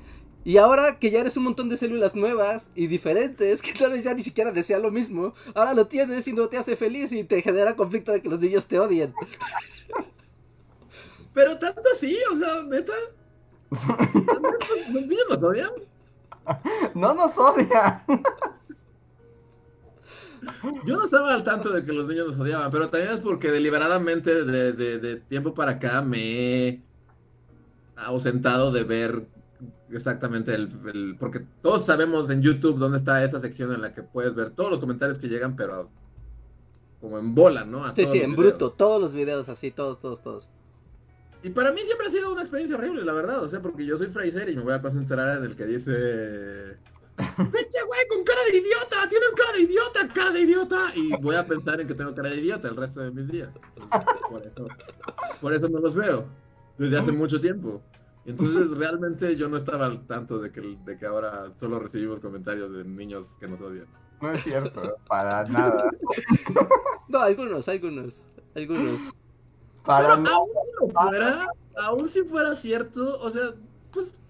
Y 0.43 0.57
ahora 0.57 0.97
que 0.97 1.11
ya 1.11 1.19
eres 1.19 1.35
un 1.35 1.43
montón 1.43 1.67
de 1.67 1.77
células 1.77 2.15
nuevas 2.15 2.69
y 2.73 2.87
diferentes, 2.87 3.61
que 3.61 3.73
tal 3.73 3.91
vez 3.91 4.03
ya 4.03 4.13
ni 4.13 4.23
siquiera 4.23 4.51
desea 4.51 4.79
lo 4.79 4.91
mismo, 4.91 5.33
ahora 5.53 5.73
lo 5.73 5.87
tienes 5.87 6.27
y 6.27 6.33
no 6.33 6.47
te 6.47 6.57
hace 6.57 6.77
feliz 6.77 7.11
y 7.11 7.23
te 7.23 7.41
genera 7.41 7.75
conflicto 7.75 8.11
de 8.11 8.21
que 8.21 8.29
los 8.29 8.39
niños 8.39 8.65
te 8.65 8.79
odien. 8.79 9.13
Pero 11.33 11.59
tanto 11.59 11.81
así, 11.93 12.17
o 12.33 12.37
sea, 12.37 12.63
neta. 12.63 12.93
¿Los 14.91 15.05
niños 15.05 15.25
nos 15.29 15.43
odian? 15.43 15.69
no 16.95 17.13
nos 17.13 17.37
odia. 17.37 18.03
Yo 20.85 20.97
no 20.97 21.05
estaba 21.05 21.33
al 21.33 21.43
tanto 21.43 21.71
de 21.71 21.85
que 21.85 21.93
los 21.93 22.07
niños 22.07 22.27
nos 22.27 22.39
odiaban, 22.39 22.71
pero 22.71 22.89
también 22.89 23.13
es 23.13 23.19
porque 23.19 23.51
deliberadamente 23.51 24.45
de, 24.45 25.15
tiempo 25.27 25.53
para 25.53 25.73
acá 25.73 26.01
me 26.01 26.67
he 26.67 26.81
ausentado 27.95 28.71
de 28.71 28.83
ver 28.83 29.27
exactamente 29.91 30.53
el, 30.53 31.15
Porque 31.19 31.45
todos 31.61 31.85
sabemos 31.85 32.29
en 32.29 32.41
YouTube 32.41 32.77
dónde 32.77 32.97
está 32.97 33.23
esa 33.23 33.39
sección 33.39 33.73
en 33.73 33.81
la 33.81 33.93
que 33.93 34.03
puedes 34.03 34.35
ver 34.35 34.51
todos 34.51 34.71
los 34.71 34.79
comentarios 34.79 35.17
que 35.17 35.27
llegan, 35.27 35.55
pero 35.55 35.89
como 37.01 37.19
en 37.19 37.35
bola, 37.35 37.63
¿no? 37.63 37.83
sí, 37.95 38.05
sí, 38.05 38.19
en 38.19 38.35
bruto, 38.35 38.71
todos 38.71 38.99
los 38.99 39.13
videos 39.13 39.49
así, 39.49 39.71
todos, 39.71 39.99
todos, 39.99 40.21
todos. 40.21 40.47
Y 41.43 41.49
para 41.49 41.71
mí 41.71 41.81
siempre 41.81 42.07
ha 42.07 42.11
sido 42.11 42.31
una 42.31 42.41
experiencia 42.41 42.77
horrible, 42.77 43.05
la 43.05 43.13
verdad. 43.13 43.43
O 43.43 43.47
sea, 43.47 43.61
porque 43.61 43.85
yo 43.85 43.97
soy 43.97 44.07
Fraser 44.07 44.49
y 44.49 44.55
me 44.55 44.63
voy 44.63 44.73
a 44.73 44.81
concentrar 44.81 45.37
en 45.37 45.43
el 45.43 45.55
que 45.55 45.65
dice. 45.65 46.77
¡Pinche 47.17 47.83
güey 47.85 48.07
con 48.09 48.23
cara 48.23 48.41
de 48.51 48.57
idiota! 48.57 49.09
¡Tienes 49.09 49.29
cara 49.35 49.51
de 49.53 49.61
idiota! 49.61 50.13
¡Cara 50.13 50.31
de 50.31 50.41
idiota! 50.41 50.77
Y 50.95 51.09
voy 51.21 51.35
a 51.35 51.47
pensar 51.47 51.79
en 51.79 51.87
que 51.87 51.93
tengo 51.93 52.13
cara 52.13 52.29
de 52.29 52.37
idiota 52.37 52.67
el 52.67 52.75
resto 52.75 53.01
de 53.01 53.11
mis 53.11 53.27
días. 53.27 53.49
por, 54.29 54.45
eso, 54.45 54.67
por 55.41 55.53
eso 55.53 55.69
no 55.69 55.79
los 55.79 55.95
veo. 55.95 56.25
Desde 56.77 56.99
hace 56.99 57.11
mucho 57.11 57.39
tiempo. 57.39 57.81
Entonces, 58.27 58.77
realmente 58.77 59.37
yo 59.37 59.47
no 59.47 59.55
estaba 59.55 59.85
al 59.85 60.05
tanto 60.05 60.37
de 60.37 60.51
que, 60.51 60.77
de 60.85 60.97
que 60.97 61.05
ahora 61.05 61.53
solo 61.55 61.79
recibimos 61.79 62.19
comentarios 62.19 62.73
de 62.73 62.83
niños 62.83 63.37
que 63.39 63.47
nos 63.47 63.61
odian. 63.61 63.87
No 64.21 64.33
es 64.33 64.43
cierto, 64.43 64.97
para 65.07 65.45
nada. 65.45 65.89
No, 67.07 67.19
algunos, 67.19 67.69
algunos. 67.69 68.25
Algunos. 68.53 68.99
Pero 69.85 70.07
aún 70.09 70.49
si 70.61 70.91
fuera, 70.91 71.47
aún 71.77 72.09
si 72.09 72.21
fuera 72.23 72.55
cierto, 72.55 73.17
o 73.21 73.31
sea, 73.31 73.53
pues 73.93 74.21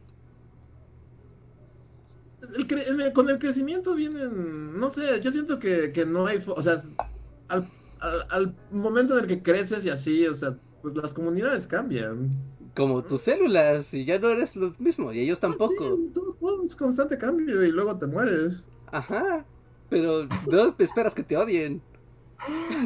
con 3.13 3.29
el 3.29 3.39
crecimiento 3.39 3.95
vienen, 3.95 4.79
no 4.79 4.91
sé, 4.91 5.19
yo 5.21 5.31
siento 5.31 5.57
que, 5.57 6.05
no 6.07 6.27
hay, 6.27 6.37
o 6.45 6.61
sea, 6.61 6.79
al, 7.49 8.55
momento 8.71 9.17
en 9.17 9.23
el 9.23 9.27
que 9.27 9.41
creces 9.41 9.83
y 9.85 9.89
así, 9.89 10.27
o 10.27 10.35
sea, 10.35 10.55
pues 10.83 10.95
las 10.95 11.13
comunidades 11.13 11.65
cambian. 11.65 12.29
Como 12.77 13.03
tus 13.03 13.21
células, 13.21 13.91
y 13.95 14.05
ya 14.05 14.19
no 14.19 14.29
eres 14.29 14.55
lo 14.55 14.71
mismo, 14.77 15.11
y 15.11 15.19
ellos 15.19 15.39
ah, 15.39 15.47
tampoco. 15.47 15.97
todo, 16.13 16.63
es 16.63 16.75
constante 16.75 17.17
cambio 17.17 17.63
y 17.63 17.71
luego 17.71 17.97
te 17.97 18.05
mueres. 18.05 18.67
Ajá, 18.91 19.43
pero 19.89 20.27
no 20.45 20.75
esperas 20.77 21.15
que 21.15 21.23
te 21.23 21.35
odien. 21.35 21.81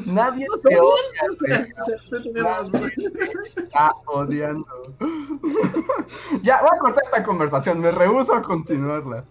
Nadie 0.05 0.47
te 0.63 0.77
odia. 0.79 1.67
está 3.57 3.93
odiando. 4.07 4.95
ya, 6.41 6.61
voy 6.61 6.69
a 6.73 6.79
cortar 6.79 7.03
esta 7.03 7.21
conversación. 7.23 7.79
Me 7.81 7.91
rehuso 7.91 8.33
a 8.33 8.41
continuarla. 8.41 9.25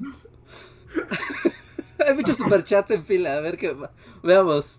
Hay 2.07 2.15
muchos 2.15 2.37
superchats 2.37 2.91
en 2.91 3.05
fila. 3.05 3.39
A 3.39 3.41
ver 3.41 3.57
qué. 3.57 3.75
Veamos. 4.23 4.79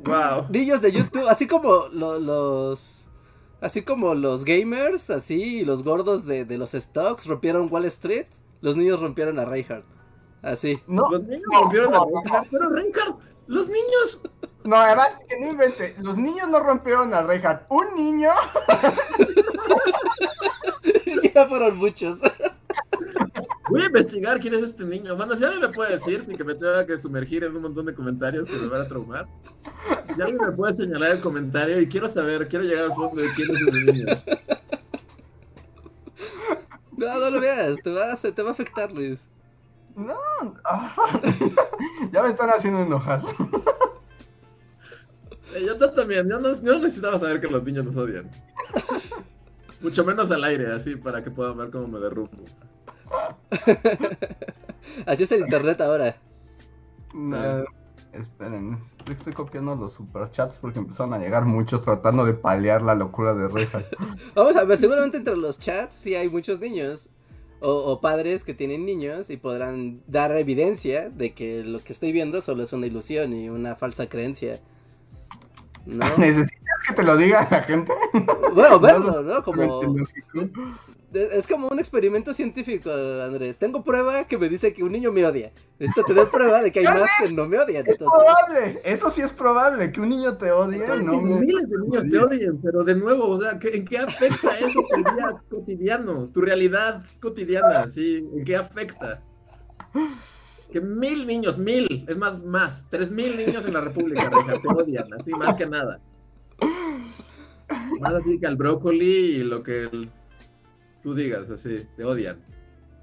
Wow. 0.00 0.46
Niños 0.50 0.82
de 0.82 0.92
YouTube, 0.92 1.26
así 1.26 1.46
como 1.46 1.86
los. 1.88 3.03
Así 3.64 3.80
como 3.80 4.14
los 4.14 4.44
gamers, 4.44 5.08
así, 5.08 5.64
los 5.64 5.82
gordos 5.82 6.26
de, 6.26 6.44
de 6.44 6.58
los 6.58 6.72
stocks 6.72 7.26
rompieron 7.26 7.72
Wall 7.72 7.86
Street, 7.86 8.26
los 8.60 8.76
niños 8.76 9.00
rompieron 9.00 9.38
a 9.38 9.46
Reinhardt. 9.46 9.86
Así. 10.42 10.78
No, 10.86 11.08
los 11.10 11.22
niños 11.22 11.48
rompieron 11.50 11.94
a 11.94 12.00
Reinhardt, 12.04 12.48
pero 12.50 12.68
Reinhardt 12.68 13.18
los 13.46 13.68
niños 13.68 14.22
No, 14.64 14.76
además, 14.76 15.18
que 15.28 15.40
no 15.40 15.48
invente. 15.48 15.94
Los 16.02 16.18
niños 16.18 16.48
no 16.48 16.60
rompieron 16.60 17.10
la 17.10 17.22
reja. 17.22 17.64
Un 17.70 17.94
niño. 17.94 18.30
ya 21.34 21.46
fueron 21.46 21.76
muchos. 21.76 22.18
Voy 23.70 23.82
a 23.82 23.86
investigar 23.86 24.40
quién 24.40 24.54
es 24.54 24.62
este 24.62 24.84
niño. 24.84 25.16
Bueno, 25.16 25.34
si 25.34 25.44
alguien 25.44 25.62
me 25.62 25.68
puede 25.68 25.92
decir 25.92 26.24
sin 26.24 26.36
que 26.36 26.44
me 26.44 26.54
tenga 26.54 26.86
que 26.86 26.98
sumergir 26.98 27.44
en 27.44 27.56
un 27.56 27.62
montón 27.62 27.86
de 27.86 27.94
comentarios 27.94 28.46
que 28.46 28.56
me 28.56 28.66
van 28.66 28.82
a 28.82 28.88
traumar. 28.88 29.26
Si 30.14 30.20
alguien 30.20 30.38
me 30.38 30.52
puede 30.52 30.74
señalar 30.74 31.12
el 31.12 31.20
comentario 31.20 31.80
y 31.80 31.88
quiero 31.88 32.08
saber, 32.08 32.48
quiero 32.48 32.64
llegar 32.64 32.84
al 32.84 32.94
fondo 32.94 33.20
de 33.20 33.32
quién 33.34 33.50
es 33.50 33.62
ese 33.62 33.92
niño. 33.92 34.06
No, 36.96 37.18
no 37.18 37.30
lo 37.30 37.40
veas, 37.40 37.76
te 37.82 37.90
va 37.90 38.12
a, 38.12 38.16
te 38.16 38.42
va 38.42 38.50
a 38.50 38.52
afectar, 38.52 38.92
Luis. 38.92 39.28
No, 39.96 40.16
ya 42.12 42.22
me 42.22 42.28
están 42.30 42.50
haciendo 42.50 42.82
enojar. 42.82 43.22
Eh, 45.54 45.64
yo 45.64 45.76
también, 45.92 46.28
yo 46.28 46.40
no, 46.40 46.78
necesitaba 46.78 47.18
saber 47.18 47.40
que 47.40 47.46
los 47.46 47.62
niños 47.62 47.84
nos 47.84 47.96
odian. 47.96 48.28
Mucho 49.80 50.04
menos 50.04 50.30
al 50.30 50.42
aire, 50.44 50.72
así, 50.72 50.96
para 50.96 51.22
que 51.22 51.30
puedan 51.30 51.56
ver 51.56 51.70
cómo 51.70 51.86
me 51.86 52.00
derrumbo. 52.00 52.44
así 55.06 55.22
es 55.22 55.32
el 55.32 55.42
internet 55.42 55.80
ahora. 55.80 56.16
esperen, 58.12 58.78
estoy, 59.10 59.32
copiando 59.32 59.74
los 59.74 59.94
superchats 59.94 60.58
porque 60.58 60.78
empezaron 60.78 61.14
a 61.14 61.18
llegar 61.18 61.44
muchos 61.44 61.82
tratando 61.82 62.24
de 62.24 62.34
paliar 62.34 62.82
la 62.82 62.94
locura 62.94 63.34
de 63.34 63.48
Reja. 63.48 63.82
Vamos 64.34 64.56
a 64.56 64.64
ver, 64.64 64.78
seguramente 64.78 65.18
entre 65.18 65.36
los 65.36 65.58
chats 65.58 65.94
sí 65.96 66.14
hay 66.14 66.28
muchos 66.28 66.60
niños. 66.60 67.10
O, 67.66 67.98
padres 68.02 68.44
que 68.44 68.52
tienen 68.52 68.84
niños 68.84 69.30
y 69.30 69.38
podrán 69.38 70.02
dar 70.06 70.30
evidencia 70.32 71.08
de 71.08 71.32
que 71.32 71.64
lo 71.64 71.78
que 71.78 71.94
estoy 71.94 72.12
viendo 72.12 72.42
solo 72.42 72.62
es 72.62 72.74
una 72.74 72.86
ilusión 72.86 73.32
y 73.32 73.48
una 73.48 73.74
falsa 73.74 74.06
creencia. 74.06 74.60
¿No? 75.86 76.04
¿Necesitas 76.18 76.82
que 76.86 76.94
te 76.94 77.02
lo 77.02 77.16
diga 77.16 77.48
la 77.50 77.62
gente? 77.62 77.90
Bueno, 78.52 78.78
verlo, 78.78 79.22
¿no? 79.22 79.42
Como 79.42 79.80
es 81.14 81.46
como 81.46 81.68
un 81.68 81.78
experimento 81.78 82.34
científico, 82.34 82.90
Andrés. 82.90 83.58
Tengo 83.58 83.84
prueba 83.84 84.24
que 84.24 84.36
me 84.36 84.48
dice 84.48 84.72
que 84.72 84.82
un 84.82 84.92
niño 84.92 85.12
me 85.12 85.24
odia. 85.24 85.52
Necesito 85.78 86.04
tener 86.04 86.28
prueba 86.28 86.62
de 86.62 86.72
que 86.72 86.80
hay 86.80 86.84
más 87.00 87.08
que 87.18 87.32
no 87.32 87.46
me 87.46 87.58
odian. 87.58 87.86
Es 87.86 87.98
probable, 87.98 88.80
eso 88.84 89.10
sí 89.10 89.20
es 89.20 89.32
probable, 89.32 89.92
que 89.92 90.00
un 90.00 90.08
niño 90.08 90.36
te 90.36 90.50
odie. 90.50 90.84
No, 91.02 91.20
miles 91.20 91.68
de 91.68 91.78
niños 91.78 92.08
te 92.08 92.18
odien, 92.18 92.60
pero 92.60 92.82
de 92.84 92.96
nuevo, 92.96 93.28
o 93.28 93.40
sea, 93.40 93.58
¿en 93.62 93.84
qué 93.84 93.98
afecta 93.98 94.58
eso 94.58 94.80
tu 94.90 94.96
día 94.96 95.36
cotidiano? 95.48 96.28
Tu 96.28 96.40
realidad 96.40 97.04
cotidiana, 97.20 97.88
¿sí? 97.88 98.26
¿En 98.36 98.44
qué 98.44 98.56
afecta? 98.56 99.22
Que 100.72 100.80
mil 100.80 101.26
niños, 101.26 101.58
mil, 101.58 102.04
es 102.08 102.16
más, 102.16 102.42
más, 102.42 102.88
tres 102.90 103.12
mil 103.12 103.36
niños 103.36 103.64
en 103.64 103.74
la 103.74 103.80
República, 103.80 104.28
te 104.30 104.68
odian, 104.68 105.12
así, 105.14 105.30
más 105.30 105.54
que 105.54 105.66
nada. 105.66 106.00
Más 108.00 108.14
así 108.14 108.38
que 108.38 108.46
al 108.46 108.56
brócoli 108.56 109.36
y 109.36 109.44
lo 109.44 109.62
que 109.62 109.84
el 109.84 110.10
tú 111.04 111.14
digas 111.14 111.50
así, 111.50 111.86
te 111.96 112.04
odian. 112.04 112.42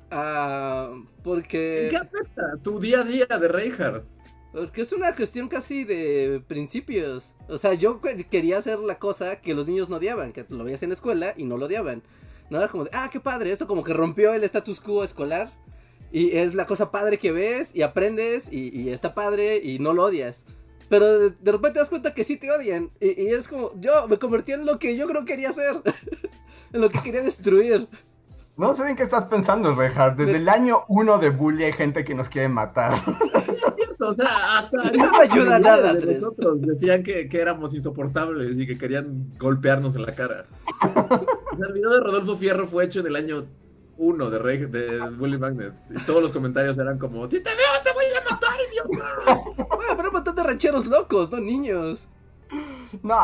Ah, 0.10 0.92
porque... 1.24 1.86
¿En 1.86 1.90
qué 1.92 1.96
afecta 1.96 2.58
tu 2.62 2.80
día 2.80 3.02
a 3.02 3.04
día 3.06 3.26
de 3.26 3.48
Reinhardt? 3.48 4.06
Porque 4.52 4.82
es 4.82 4.92
una 4.92 5.16
cuestión 5.16 5.48
casi 5.48 5.86
de 5.86 6.44
principios. 6.46 7.36
O 7.48 7.58
sea, 7.58 7.74
yo 7.76 8.02
quería 8.30 8.58
hacer 8.58 8.80
la 8.80 9.00
cosa 9.00 9.38
que 9.38 9.54
los 9.54 9.68
niños 9.68 9.88
no 9.88 9.96
odiaban, 9.96 10.34
que 10.34 10.46
lo 10.50 10.66
veías 10.66 10.84
en 10.84 10.90
la 10.90 10.96
escuela 10.96 11.34
y 11.38 11.46
no 11.46 11.56
lo 11.56 11.68
odiaban. 11.68 12.04
No 12.50 12.58
era 12.58 12.68
como 12.68 12.84
de, 12.84 12.90
ah, 12.92 13.10
qué 13.10 13.22
padre, 13.22 13.52
esto 13.52 13.66
como 13.66 13.84
que 13.84 13.94
rompió 13.94 14.34
el 14.34 14.44
status 14.44 14.82
quo 14.82 15.06
escolar. 15.06 15.54
Y 16.12 16.36
es 16.36 16.56
la 16.56 16.66
cosa 16.66 16.92
padre 16.92 17.18
que 17.18 17.32
ves 17.32 17.72
y 17.74 17.84
aprendes 17.84 18.52
y, 18.52 18.90
está 18.90 19.14
padre 19.14 19.62
y 19.64 19.80
no 19.80 19.94
lo 19.94 20.04
odias. 20.04 20.44
Pero 20.90 21.30
de, 21.30 21.52
repente 21.52 21.76
te 21.76 21.80
das 21.80 21.88
cuenta 21.88 22.14
que 22.14 22.26
sí 22.26 22.36
te 22.36 22.52
odian. 22.52 22.92
Y, 23.00 23.22
y, 23.22 23.28
es 23.28 23.48
como, 23.48 23.72
yo 23.80 24.10
me 24.10 24.18
convertí 24.18 24.52
en 24.52 24.66
lo 24.66 24.78
que 24.80 24.98
yo 24.98 25.08
creo 25.08 25.24
que 25.24 25.32
quería 25.32 25.52
hacer. 25.52 25.82
en 26.74 26.82
lo 26.82 26.90
que 26.90 27.02
quería 27.02 27.22
destruir. 27.22 27.88
No 28.58 28.74
sé 28.74 28.90
en 28.90 28.96
qué 28.96 29.04
estás 29.04 29.24
pensando, 29.24 29.74
Reinhardt. 29.74 30.18
Desde 30.18 30.38
el 30.38 30.50
año 30.50 30.84
uno 30.88 31.18
de 31.18 31.30
Bully 31.30 31.64
hay 31.64 31.74
gente 31.74 32.04
que 32.04 32.14
nos 32.14 32.30
quiere 32.30 32.50
matar. 32.50 32.94
es 33.50 33.66
cierto, 33.76 34.10
o 34.10 34.14
sea, 34.14 34.28
hasta 34.58 34.92
no 34.92 35.12
me 35.12 35.18
ayuda 35.20 35.58
nada. 35.58 35.94
De 35.94 36.14
nosotros 36.14 36.62
decían 36.62 37.02
que, 37.02 37.28
que, 37.28 37.40
éramos 37.40 37.74
insoportables 37.74 38.58
y 38.58 38.68
que 38.68 38.78
querían 38.78 39.34
golpearnos 39.40 39.96
en 39.96 40.04
la 40.04 40.14
cara. 40.14 40.46
O 40.82 41.58
sea, 41.58 41.68
el 41.68 41.74
video 41.74 41.92
de 41.92 42.00
Rodolfo 42.02 42.38
Fierro 42.38 42.68
fue 42.68 42.86
hecho 42.86 43.00
en 43.00 43.08
el 43.08 43.16
año 43.16 43.48
uno 43.98 44.30
de, 44.30 44.40
Rey, 44.40 44.58
de 44.58 45.00
Bully 45.12 45.38
Magnets. 45.38 45.92
Y 45.92 46.06
todos 46.06 46.22
los 46.22 46.32
comentarios 46.32 46.78
eran 46.78 46.98
como: 46.98 47.28
Si 47.30 47.42
te 47.42 47.50
veo, 47.50 47.84
te 47.84 47.94
voy 47.94 48.06
a 48.06 48.32
matar, 48.32 48.58
idiota. 48.70 49.44
bueno, 49.76 49.94
pero 49.96 50.10
un 50.10 50.14
montón 50.14 50.36
de 50.36 50.44
rancheros 50.44 50.88
locos, 50.88 51.32
no 51.32 51.40
niños. 51.40 52.08
No, 53.04 53.16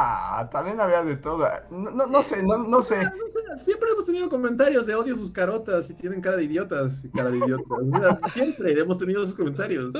también 0.50 0.80
había 0.80 1.04
de 1.04 1.18
todo. 1.18 1.48
No, 1.70 2.08
no, 2.08 2.24
sé, 2.24 2.44
no, 2.44 2.58
no 2.58 2.82
sé. 2.82 3.02
Siempre 3.58 3.90
hemos 3.92 4.06
tenido 4.06 4.30
comentarios 4.30 4.86
de 4.86 4.96
odio 4.96 5.16
sus 5.16 5.32
carotas 5.32 5.90
y 5.90 5.96
tienen 5.96 6.22
cara 6.22 6.38
de 6.38 6.46
idiotas 6.46 7.04
y 7.04 7.10
cara 7.10 7.30
de 7.30 7.38
idiotas. 7.38 8.34
siempre 8.34 8.80
hemos 8.80 8.98
tenido 8.98 9.24
esos 9.24 9.36
comentarios. 9.36 9.94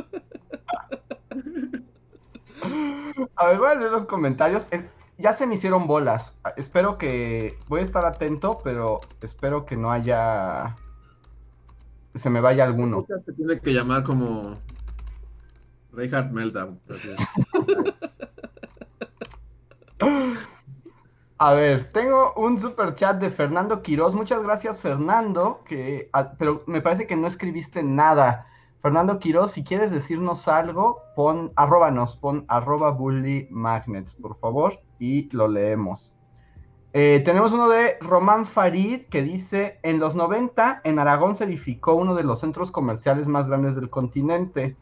A 3.36 3.48
ver, 3.48 3.58
voy 3.58 3.70
a 3.70 3.76
leer 3.76 3.92
los 3.92 4.06
comentarios. 4.06 4.66
Eh, 4.72 4.90
ya 5.18 5.34
se 5.34 5.48
me 5.48 5.56
hicieron 5.56 5.88
bolas. 5.88 6.36
Espero 6.56 6.98
que. 6.98 7.58
Voy 7.68 7.82
a 7.82 7.84
estar 7.84 8.06
atento, 8.06 8.60
pero 8.64 9.00
espero 9.22 9.66
que 9.66 9.76
no 9.76 9.92
haya. 9.92 10.76
Se 12.16 12.30
me 12.30 12.42
vaya 12.42 12.64
alguno. 12.64 13.04
Te 13.04 13.34
tiene 13.34 13.60
que 13.60 13.74
llamar 13.74 14.04
como. 14.04 14.58
Reinhardt 15.92 16.32
Meltdown. 16.32 16.80
A 21.40 21.54
ver, 21.54 21.90
tengo 21.90 22.34
un 22.36 22.60
super 22.60 22.96
chat 22.96 23.20
de 23.20 23.30
Fernando 23.30 23.84
Quiroz. 23.84 24.16
Muchas 24.16 24.44
gracias, 24.44 24.80
Fernando. 24.80 25.62
Que, 25.66 26.10
pero 26.40 26.64
me 26.66 26.82
parece 26.82 27.06
que 27.06 27.16
no 27.16 27.28
escribiste 27.28 27.84
nada. 27.84 28.48
Fernando 28.82 29.20
Quiroz, 29.20 29.52
si 29.52 29.64
quieres 29.64 29.92
decirnos 29.92 30.48
algo, 30.48 31.02
pon, 31.16 31.52
arróbanos, 31.56 32.16
pon 32.16 32.46
arroba 32.48 32.92
bully 32.92 33.48
magnets, 33.52 34.14
por 34.14 34.38
favor, 34.40 34.80
y 35.00 35.30
lo 35.36 35.48
leemos. 35.48 36.14
Eh, 36.94 37.22
tenemos 37.26 37.52
uno 37.52 37.70
de 37.70 37.98
Román 38.02 38.46
Farid 38.46 39.06
que 39.06 39.22
dice, 39.22 39.80
en 39.84 40.00
los 40.00 40.16
90 40.16 40.82
en 40.84 41.00
Aragón 41.00 41.36
se 41.36 41.44
edificó 41.44 41.94
uno 41.96 42.16
de 42.16 42.24
los 42.24 42.40
centros 42.40 42.72
comerciales 42.72 43.28
más 43.28 43.48
grandes 43.48 43.76
del 43.76 43.90
continente 43.90 44.76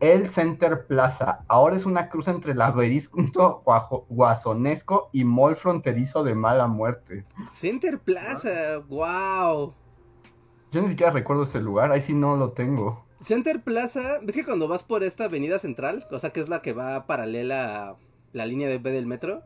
el 0.00 0.28
Center 0.28 0.86
Plaza. 0.86 1.44
Ahora 1.46 1.76
es 1.76 1.86
una 1.86 2.08
cruz 2.08 2.26
entre 2.28 2.54
laberinto 2.54 3.62
guasonesco 4.08 5.10
y 5.12 5.24
mall 5.24 5.56
fronterizo 5.56 6.24
de 6.24 6.34
mala 6.34 6.66
muerte. 6.66 7.24
Center 7.52 7.98
Plaza, 7.98 8.78
wow. 8.88 9.74
Yo 10.72 10.82
ni 10.82 10.88
siquiera 10.88 11.12
recuerdo 11.12 11.42
ese 11.42 11.60
lugar, 11.60 11.92
ahí 11.92 12.00
sí 12.00 12.14
no 12.14 12.36
lo 12.36 12.52
tengo. 12.52 13.04
Center 13.20 13.62
Plaza, 13.62 14.18
¿ves 14.22 14.34
que 14.34 14.44
cuando 14.44 14.66
vas 14.66 14.82
por 14.82 15.04
esta 15.04 15.24
avenida 15.24 15.58
central, 15.58 16.06
o 16.10 16.18
sea 16.18 16.30
que 16.30 16.40
es 16.40 16.48
la 16.48 16.62
que 16.62 16.72
va 16.72 17.06
paralela 17.06 17.90
a 17.90 17.96
la 18.32 18.46
línea 18.46 18.68
de 18.68 18.78
B 18.78 18.90
del 18.90 19.06
metro? 19.06 19.42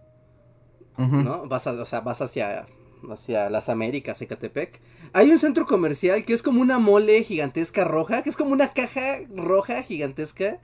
¿No? 0.96 1.48
Vas, 1.48 1.66
o 1.66 1.84
sea, 1.84 2.02
vas 2.02 2.22
hacia 2.22 2.66
hacia 3.10 3.50
las 3.50 3.68
Américas, 3.68 4.20
Ecatepec, 4.22 4.80
hay 5.14 5.30
un 5.30 5.38
centro 5.38 5.64
comercial 5.64 6.24
que 6.24 6.34
es 6.34 6.42
como 6.42 6.60
una 6.60 6.80
mole 6.80 7.22
gigantesca 7.22 7.84
roja, 7.84 8.22
que 8.22 8.30
es 8.30 8.36
como 8.36 8.50
una 8.50 8.72
caja 8.72 9.20
roja 9.34 9.80
gigantesca, 9.84 10.58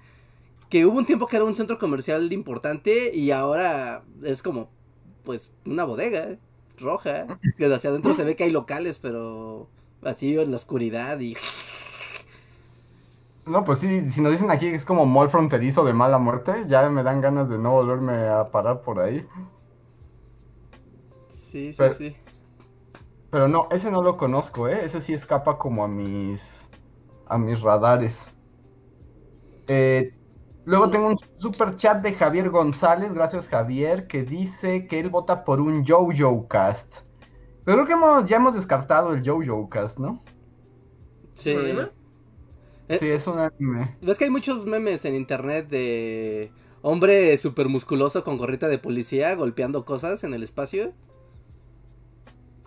que 0.69 0.85
hubo 0.85 0.99
un 0.99 1.07
tiempo 1.07 1.29
que 1.29 1.37
era 1.37 1.45
un 1.45 1.55
centro 1.55 1.79
comercial 1.79 2.33
importante 2.33 3.15
y 3.15 3.31
ahora 3.31 4.03
es 4.25 4.43
como, 4.43 4.69
pues, 5.25 5.53
una 5.65 5.85
bodega 5.85 6.37
roja, 6.79 7.39
que 7.57 7.73
hacia 7.73 7.91
adentro 7.91 8.13
se 8.13 8.25
ve 8.25 8.35
que 8.35 8.43
hay 8.43 8.51
locales, 8.51 8.99
pero 8.99 9.69
así 10.03 10.37
en 10.37 10.51
la 10.51 10.57
oscuridad 10.57 11.21
y... 11.21 11.37
No, 13.47 13.65
pues 13.65 13.79
sí, 13.79 14.11
si 14.11 14.21
nos 14.21 14.33
dicen 14.33 14.51
aquí 14.51 14.69
que 14.71 14.77
es 14.77 14.85
como 14.85 15.07
mall 15.07 15.31
fronterizo 15.31 15.85
de 15.85 15.93
mala 15.93 16.19
muerte, 16.19 16.65
ya 16.67 16.89
me 16.89 17.05
dan 17.05 17.21
ganas 17.21 17.49
de 17.49 17.57
no 17.57 17.71
volverme 17.71 18.27
a 18.27 18.51
parar 18.51 18.83
por 18.83 18.99
ahí. 18.99 19.25
Sí, 21.29 21.73
sí, 21.73 21.85
sí. 21.97 22.17
Pero 23.31 23.47
no, 23.47 23.69
ese 23.71 23.91
no 23.91 24.03
lo 24.03 24.17
conozco, 24.17 24.69
¿eh? 24.69 24.85
Ese 24.85 25.01
sí 25.01 25.15
escapa 25.15 25.57
como 25.57 25.85
a 25.85 25.89
mis, 25.89 26.43
a 27.27 27.39
mis 27.39 27.61
radares. 27.61 28.27
Eh, 29.69 30.13
luego 30.65 30.91
tengo 30.91 31.07
un 31.07 31.19
super 31.39 31.77
chat 31.77 32.03
de 32.03 32.15
Javier 32.15 32.51
González, 32.51 33.15
gracias 33.15 33.49
Javier, 33.49 34.09
que 34.09 34.25
dice 34.25 34.89
que 34.89 34.99
él 34.99 35.11
vota 35.11 35.45
por 35.45 35.61
un 35.61 35.87
Jojo 35.87 36.49
Cast. 36.49 37.03
Pero 37.65 37.85
creo 37.85 38.23
que 38.23 38.29
ya 38.29 38.37
hemos 38.39 38.55
descartado 38.55 39.13
el 39.13 39.23
Jojo 39.25 39.69
Cast, 39.69 40.01
¿no? 40.01 40.25
Sí. 41.35 41.55
Eh, 42.89 42.99
sí, 42.99 43.09
es 43.09 43.29
un 43.29 43.39
anime. 43.39 43.97
¿Ves 44.03 44.19
que 44.19 44.25
hay 44.25 44.31
muchos 44.31 44.67
memes 44.67 45.05
en 45.05 45.15
internet 45.15 45.69
de 45.69 46.51
hombre 46.83 47.39
super 47.39 47.69
musculoso 47.69 48.25
con 48.25 48.37
gorrita 48.37 48.67
de 48.67 48.79
policía 48.79 49.37
golpeando 49.37 49.85
cosas 49.85 50.25
en 50.25 50.35
el 50.35 50.43
espacio? 50.43 50.93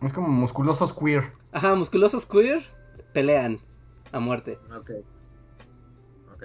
Es 0.03 0.13
como 0.13 0.27
musculosos 0.27 0.93
queer. 0.93 1.31
Ajá, 1.51 1.75
musculosos 1.75 2.25
queer 2.25 2.63
pelean 3.13 3.59
a 4.11 4.19
muerte. 4.19 4.59
Ok. 4.75 4.91
Ok. 6.33 6.43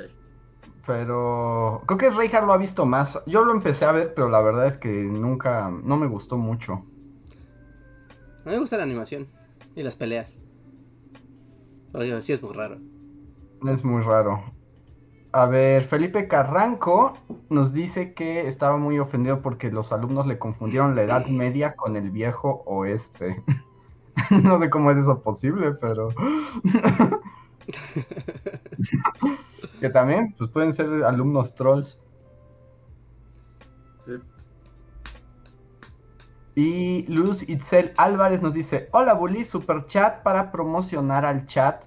Pero 0.87 1.83
creo 1.87 1.99
que 1.99 2.11
Reinhardt 2.11 2.47
lo 2.47 2.53
ha 2.53 2.59
visto 2.59 2.87
más. 2.87 3.19
Yo 3.27 3.45
lo 3.45 3.53
empecé 3.53 3.85
a 3.85 3.93
ver, 3.93 4.15
pero 4.15 4.29
la 4.29 4.41
verdad 4.41 4.67
es 4.67 4.77
que 4.77 4.89
nunca, 4.89 5.71
no 5.71 5.97
me 5.97 6.07
gustó 6.07 6.37
mucho. 6.39 6.85
A 8.45 8.51
mí 8.51 8.53
me 8.53 8.59
gusta 8.59 8.77
la 8.77 8.85
animación 8.85 9.27
y 9.75 9.83
las 9.83 9.97
peleas. 9.97 10.39
Porque 11.93 12.21
sí 12.23 12.33
es 12.33 12.43
muy 12.43 12.53
raro. 12.53 12.79
Es 13.67 13.85
muy 13.85 14.03
raro. 14.03 14.58
A 15.33 15.45
ver, 15.45 15.83
Felipe 15.83 16.27
Carranco 16.27 17.13
nos 17.51 17.75
dice 17.75 18.15
que 18.15 18.49
estaba 18.49 18.79
muy 18.79 18.99
ofendido 18.99 19.43
porque 19.43 19.71
los 19.71 19.93
alumnos 19.93 20.27
le 20.27 20.39
confundieron 20.39 20.97
la 20.97 21.03
Edad 21.03 21.27
Media 21.27 21.77
con 21.77 21.97
el 21.97 22.11
viejo 22.11 22.63
oeste. 22.65 23.43
no 24.31 24.57
sé 24.59 24.71
cómo 24.71 24.91
es 24.91 24.97
eso 24.99 25.21
posible, 25.21 25.73
pero... 25.73 26.09
que 29.81 29.91
también 29.91 30.35
pues, 30.39 30.51
pueden 30.51 30.73
ser 30.73 31.05
alumnos 31.05 31.55
trolls. 31.55 32.01
Sí. 33.99 34.13
Y 36.55 37.03
Luz 37.07 37.47
Itzel 37.49 37.93
Álvarez 37.99 38.41
nos 38.41 38.55
dice, 38.55 38.89
hola 38.93 39.13
Bully, 39.13 39.45
super 39.45 39.85
chat 39.87 40.23
para 40.23 40.51
promocionar 40.51 41.27
al 41.27 41.45
chat 41.45 41.85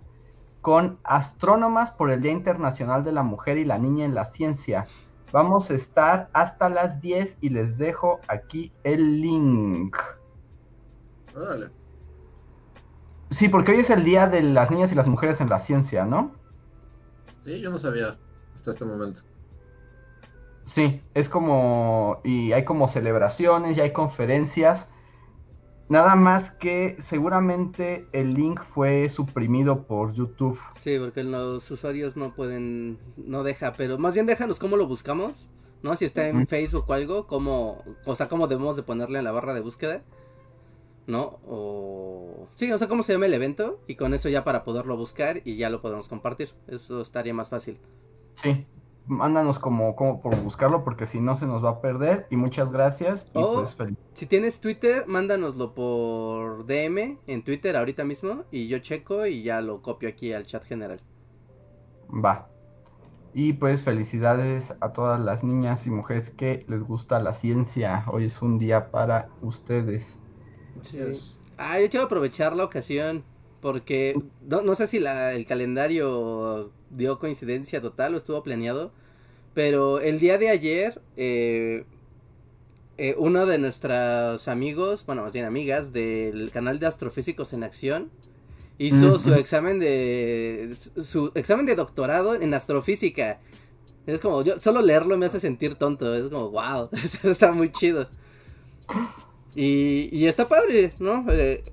con 0.61 0.99
Astrónomas 1.03 1.91
por 1.91 2.11
el 2.11 2.21
Día 2.21 2.31
Internacional 2.31 3.03
de 3.03 3.11
la 3.11 3.23
Mujer 3.23 3.57
y 3.57 3.65
la 3.65 3.77
Niña 3.77 4.05
en 4.05 4.15
la 4.15 4.25
Ciencia. 4.25 4.85
Vamos 5.31 5.71
a 5.71 5.75
estar 5.75 6.29
hasta 6.33 6.69
las 6.69 7.01
10 7.01 7.37
y 7.41 7.49
les 7.49 7.77
dejo 7.77 8.19
aquí 8.27 8.71
el 8.83 9.21
link. 9.21 9.97
Sí, 13.29 13.47
porque 13.47 13.71
hoy 13.71 13.79
es 13.79 13.89
el 13.89 14.03
Día 14.03 14.27
de 14.27 14.43
las 14.43 14.69
Niñas 14.69 14.91
y 14.91 14.95
las 14.95 15.07
Mujeres 15.07 15.39
en 15.41 15.49
la 15.49 15.59
Ciencia, 15.59 16.05
¿no? 16.05 16.31
Sí, 17.43 17.59
yo 17.59 17.71
no 17.71 17.79
sabía 17.79 18.17
hasta 18.53 18.71
este 18.71 18.85
momento. 18.85 19.21
Sí, 20.65 21.01
es 21.13 21.27
como, 21.27 22.19
y 22.23 22.51
hay 22.51 22.65
como 22.65 22.87
celebraciones, 22.87 23.77
y 23.77 23.81
hay 23.81 23.93
conferencias 23.93 24.87
Nada 25.91 26.15
más 26.15 26.51
que 26.51 26.95
seguramente 26.99 28.07
el 28.13 28.33
link 28.33 28.61
fue 28.73 29.09
suprimido 29.09 29.83
por 29.87 30.13
YouTube. 30.13 30.57
Sí, 30.73 30.97
porque 30.97 31.21
los 31.21 31.69
usuarios 31.69 32.15
no 32.15 32.33
pueden, 32.33 32.97
no 33.17 33.43
deja, 33.43 33.73
pero 33.73 33.99
más 33.99 34.13
bien 34.13 34.25
déjanos 34.25 34.57
cómo 34.57 34.77
lo 34.77 34.87
buscamos, 34.87 35.49
¿no? 35.83 35.93
Si 35.97 36.05
está 36.05 36.29
en 36.29 36.47
Facebook 36.47 36.85
o 36.87 36.93
algo, 36.93 37.27
cómo, 37.27 37.83
o 38.05 38.15
sea, 38.15 38.29
cómo 38.29 38.47
debemos 38.47 38.77
de 38.77 38.83
ponerle 38.83 39.19
en 39.19 39.25
la 39.25 39.33
barra 39.33 39.53
de 39.53 39.59
búsqueda, 39.59 40.01
¿no? 41.07 41.41
O... 41.45 42.47
Sí, 42.53 42.71
o 42.71 42.77
sea, 42.77 42.87
cómo 42.87 43.03
se 43.03 43.11
llama 43.11 43.25
el 43.25 43.33
evento 43.33 43.81
y 43.85 43.95
con 43.95 44.13
eso 44.13 44.29
ya 44.29 44.45
para 44.45 44.63
poderlo 44.63 44.95
buscar 44.95 45.41
y 45.43 45.57
ya 45.57 45.69
lo 45.69 45.81
podemos 45.81 46.07
compartir. 46.07 46.53
Eso 46.69 47.01
estaría 47.01 47.33
más 47.33 47.49
fácil. 47.49 47.79
Sí, 48.35 48.65
mándanos 49.11 49.59
como, 49.59 49.95
como 49.95 50.21
por 50.21 50.35
buscarlo 50.41 50.83
porque 50.83 51.05
si 51.05 51.19
no 51.19 51.35
se 51.35 51.45
nos 51.45 51.63
va 51.63 51.71
a 51.71 51.81
perder 51.81 52.27
y 52.29 52.37
muchas 52.37 52.71
gracias 52.71 53.25
y 53.33 53.43
pues 53.43 53.75
feliz. 53.75 53.97
Si 54.13 54.25
tienes 54.25 54.61
Twitter, 54.61 55.05
mándanoslo 55.07 55.73
por 55.73 56.65
DM 56.65 57.19
en 57.27 57.43
Twitter 57.43 57.75
ahorita 57.75 58.03
mismo 58.03 58.45
y 58.51 58.67
yo 58.67 58.79
checo 58.79 59.25
y 59.25 59.43
ya 59.43 59.61
lo 59.61 59.81
copio 59.81 60.09
aquí 60.09 60.33
al 60.33 60.45
chat 60.45 60.63
general. 60.63 60.99
Va. 62.11 62.47
Y 63.33 63.53
pues 63.53 63.83
felicidades 63.83 64.73
a 64.81 64.91
todas 64.91 65.19
las 65.19 65.43
niñas 65.43 65.87
y 65.87 65.89
mujeres 65.89 66.31
que 66.31 66.65
les 66.67 66.83
gusta 66.83 67.19
la 67.19 67.33
ciencia. 67.33 68.03
Hoy 68.07 68.25
es 68.25 68.41
un 68.41 68.57
día 68.57 68.91
para 68.91 69.29
ustedes. 69.41 70.17
Así 70.79 70.99
Ah, 71.57 71.79
yo 71.79 71.89
quiero 71.89 72.05
aprovechar 72.05 72.55
la 72.55 72.63
ocasión 72.63 73.23
porque 73.61 74.19
no, 74.41 74.61
no 74.63 74.73
sé 74.75 74.87
si 74.87 74.99
la, 74.99 75.33
el 75.33 75.45
calendario 75.45 76.71
dio 76.89 77.19
coincidencia 77.19 77.81
total 77.81 78.13
o 78.13 78.17
estuvo 78.17 78.41
planeado, 78.43 78.91
pero 79.53 79.99
el 79.99 80.19
día 80.19 80.37
de 80.37 80.49
ayer 80.49 81.01
eh, 81.17 81.85
eh, 82.97 83.15
uno 83.17 83.45
de 83.45 83.57
nuestros 83.57 84.47
amigos, 84.47 85.05
bueno, 85.05 85.23
más 85.23 85.33
bien 85.33 85.45
amigas 85.45 85.91
del 85.91 86.51
canal 86.51 86.79
de 86.79 86.87
Astrofísicos 86.87 87.51
en 87.53 87.63
Acción, 87.63 88.11
hizo 88.77 89.19
su 89.19 89.33
examen 89.33 89.79
de 89.79 90.75
su 91.01 91.31
examen 91.35 91.65
de 91.65 91.75
doctorado 91.75 92.35
en 92.35 92.53
astrofísica. 92.53 93.39
Es 94.07 94.19
como, 94.19 94.43
yo 94.43 94.59
solo 94.59 94.81
leerlo 94.81 95.17
me 95.17 95.27
hace 95.27 95.39
sentir 95.39 95.75
tonto, 95.75 96.13
es 96.15 96.29
como, 96.29 96.49
wow, 96.49 96.89
está 97.23 97.51
muy 97.51 97.71
chido. 97.71 98.07
Y, 99.55 100.09
y 100.11 100.27
está 100.27 100.47
padre, 100.47 100.93
¿no? 100.99 101.25
Eh, 101.29 101.63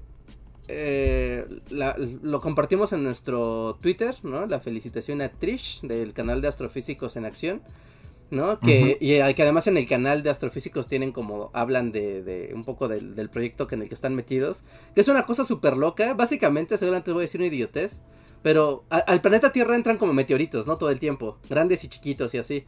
eh, 0.69 1.47
lo 1.71 2.41
compartimos 2.41 2.93
en 2.93 3.03
nuestro 3.03 3.79
Twitter, 3.81 4.17
¿no? 4.23 4.47
La 4.47 4.61
felicitación 4.61 5.23
a 5.23 5.31
Trish 5.31 5.81
del 5.81 6.13
canal 6.13 6.41
de 6.43 6.49
Astrofísicos 6.49 7.17
en 7.17 7.25
Acción, 7.25 7.63
¿no? 8.31 8.61
Que, 8.61 8.99
y 9.01 9.35
que 9.35 9.43
además 9.43 9.67
en 9.67 9.79
el 9.79 9.87
canal 9.87 10.23
de 10.23 10.31
Astrofísicos 10.31 10.87
tienen 10.87 11.13
como, 11.13 11.51
hablan 11.55 11.91
de, 11.91 12.53
un 12.55 12.65
poco 12.65 12.87
del, 12.87 13.31
proyecto 13.31 13.67
que 13.67 13.77
en 13.77 13.83
el 13.83 13.89
que 13.89 13.95
están 13.95 14.15
metidos, 14.15 14.65
que 14.95 15.01
es 15.01 15.09
una 15.09 15.25
cosa 15.25 15.45
súper 15.45 15.77
loca, 15.77 16.13
básicamente, 16.13 16.77
seguramente 16.77 17.13
voy 17.13 17.23
a 17.23 17.23
decir 17.23 17.41
una 17.41 17.49
idiotez, 17.49 17.99
pero 18.43 18.85
al 18.91 19.21
planeta 19.21 19.53
Tierra 19.53 19.75
entran 19.75 19.97
como 19.97 20.13
meteoritos, 20.13 20.67
¿no? 20.67 20.77
Todo 20.77 20.91
el 20.91 20.99
tiempo, 20.99 21.39
grandes 21.49 21.83
y 21.85 21.89
chiquitos 21.89 22.35
y 22.35 22.39
así. 22.39 22.67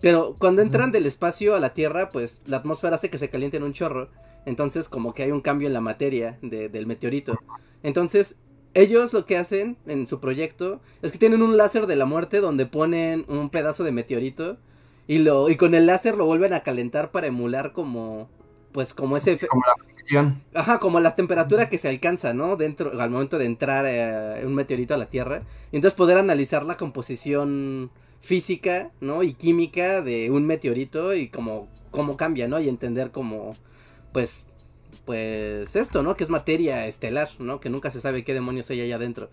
Pero 0.00 0.36
cuando 0.38 0.60
entran 0.60 0.92
del 0.92 1.06
espacio 1.06 1.54
a 1.54 1.60
la 1.60 1.72
Tierra, 1.72 2.10
pues 2.10 2.42
la 2.44 2.58
atmósfera 2.58 2.96
hace 2.96 3.08
que 3.08 3.18
se 3.18 3.30
calienten 3.30 3.62
un 3.62 3.72
chorro. 3.72 4.10
Entonces 4.46 4.88
como 4.88 5.12
que 5.12 5.24
hay 5.24 5.30
un 5.30 5.42
cambio 5.42 5.68
en 5.68 5.74
la 5.74 5.82
materia 5.82 6.38
del 6.40 6.86
meteorito. 6.86 7.38
Entonces 7.82 8.36
ellos 8.72 9.12
lo 9.12 9.26
que 9.26 9.36
hacen 9.36 9.76
en 9.86 10.06
su 10.06 10.20
proyecto 10.20 10.80
es 11.02 11.12
que 11.12 11.18
tienen 11.18 11.42
un 11.42 11.56
láser 11.56 11.86
de 11.86 11.96
la 11.96 12.06
muerte 12.06 12.40
donde 12.40 12.64
ponen 12.64 13.26
un 13.28 13.50
pedazo 13.50 13.84
de 13.84 13.92
meteorito 13.92 14.56
y 15.06 15.18
lo 15.18 15.50
y 15.50 15.56
con 15.56 15.74
el 15.74 15.86
láser 15.86 16.16
lo 16.16 16.24
vuelven 16.24 16.54
a 16.54 16.60
calentar 16.60 17.10
para 17.10 17.26
emular 17.26 17.72
como 17.72 18.28
pues 18.72 18.94
como 18.94 19.16
ese 19.16 19.38
como 19.46 19.62
la 19.66 19.84
fricción. 19.84 20.42
Ajá, 20.54 20.80
como 20.80 21.00
la 21.00 21.14
temperatura 21.14 21.68
que 21.68 21.78
se 21.78 21.88
alcanza, 21.88 22.34
¿no? 22.34 22.56
Dentro 22.56 22.98
al 23.00 23.10
momento 23.10 23.38
de 23.38 23.46
entrar 23.46 23.84
eh, 23.86 24.44
un 24.46 24.54
meteorito 24.54 24.94
a 24.94 24.98
la 24.98 25.06
Tierra 25.06 25.42
y 25.72 25.76
entonces 25.76 25.96
poder 25.96 26.18
analizar 26.18 26.64
la 26.64 26.76
composición 26.76 27.90
física, 28.26 28.90
¿no? 29.00 29.22
y 29.22 29.34
química 29.34 30.02
de 30.02 30.30
un 30.30 30.46
meteorito 30.46 31.14
y 31.14 31.28
como 31.28 31.68
cómo 31.90 32.16
cambia, 32.16 32.48
¿no? 32.48 32.58
y 32.60 32.68
entender 32.68 33.10
cómo 33.10 33.54
pues, 34.16 34.44
pues 35.04 35.76
esto, 35.76 36.02
¿no? 36.02 36.16
Que 36.16 36.24
es 36.24 36.30
materia 36.30 36.86
estelar, 36.86 37.28
¿no? 37.38 37.60
Que 37.60 37.68
nunca 37.68 37.90
se 37.90 38.00
sabe 38.00 38.24
qué 38.24 38.32
demonios 38.32 38.70
hay 38.70 38.80
allá 38.80 38.96
adentro. 38.96 39.28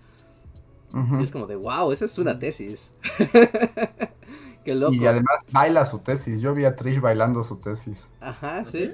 Y 1.17 1.23
es 1.23 1.31
como 1.31 1.47
de, 1.47 1.55
wow, 1.55 1.93
esa 1.93 2.03
es 2.03 2.17
una 2.17 2.37
tesis. 2.37 2.91
qué 4.65 4.75
loco. 4.75 4.93
Y 4.93 5.05
además 5.05 5.37
baila 5.53 5.85
su 5.85 5.99
tesis. 5.99 6.41
Yo 6.41 6.53
vi 6.53 6.65
a 6.65 6.75
Trish 6.75 6.99
bailando 6.99 7.43
su 7.43 7.55
tesis. 7.55 8.09
Ajá, 8.19 8.57
¿Ah, 8.57 8.65
sí. 8.65 8.93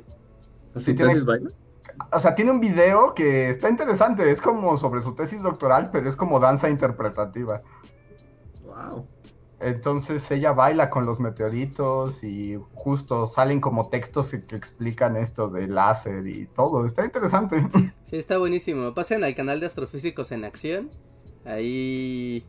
¿Su 0.67 0.93
tesis 0.93 1.25
baila? 1.25 1.49
O 2.11 2.19
sea, 2.19 2.35
tiene 2.35 2.51
un 2.51 2.59
video 2.59 3.15
que 3.15 3.49
está 3.49 3.67
interesante. 3.67 4.29
Es 4.29 4.41
como 4.41 4.77
sobre 4.77 5.01
su 5.01 5.15
tesis 5.15 5.41
doctoral, 5.41 5.89
pero 5.91 6.07
es 6.07 6.15
como 6.15 6.39
danza 6.39 6.69
interpretativa. 6.69 7.63
Entonces 9.61 10.29
ella 10.31 10.53
baila 10.53 10.89
con 10.89 11.05
los 11.05 11.19
meteoritos 11.19 12.23
y 12.23 12.57
justo 12.73 13.27
salen 13.27 13.59
como 13.59 13.89
textos 13.89 14.31
que, 14.31 14.55
explican 14.55 15.17
esto 15.17 15.49
del 15.49 15.75
láser 15.75 16.25
y 16.27 16.45
todo. 16.47 16.85
Está 16.85 17.05
interesante. 17.05 17.67
Sí, 18.05 18.17
está 18.17 18.39
buenísimo. 18.39 18.95
Pasen 18.95 19.23
al 19.23 19.35
canal 19.35 19.59
de 19.59 19.67
Astrofísicos 19.67 20.31
en 20.31 20.43
Acción. 20.43 20.89
Ahí, 21.45 22.43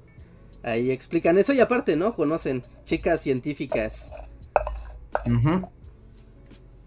ahí 0.62 0.90
explican 0.90 1.36
eso 1.36 1.52
y 1.52 1.60
aparte, 1.60 1.96
¿no? 1.96 2.14
Conocen 2.14 2.62
chicas 2.86 3.20
científicas. 3.20 4.10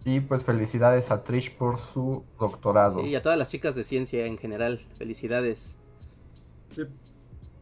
Y 0.06 0.22
pues 0.22 0.44
felicidades 0.44 1.12
a 1.12 1.24
Trish 1.24 1.56
por 1.56 1.78
su 1.80 2.24
doctorado. 2.40 3.02
Sí, 3.02 3.10
y 3.10 3.16
a 3.16 3.22
todas 3.22 3.38
las 3.38 3.50
chicas 3.50 3.76
de 3.76 3.84
ciencia 3.84 4.26
en 4.26 4.40
general. 4.40 4.80
Felicidades. 4.98 5.76
Sí. 6.72 6.82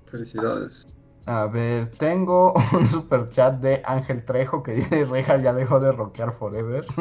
Felicidades. 0.06 0.86
A 1.32 1.46
ver, 1.46 1.92
tengo 1.92 2.54
un 2.74 2.86
super 2.88 3.30
chat 3.30 3.62
de 3.62 3.82
Ángel 3.86 4.26
Trejo 4.26 4.62
que 4.62 4.74
dice 4.74 5.06
Reja 5.06 5.38
ya 5.38 5.54
dejó 5.54 5.80
de 5.80 5.94
rockear 5.94 6.34
forever. 6.34 6.86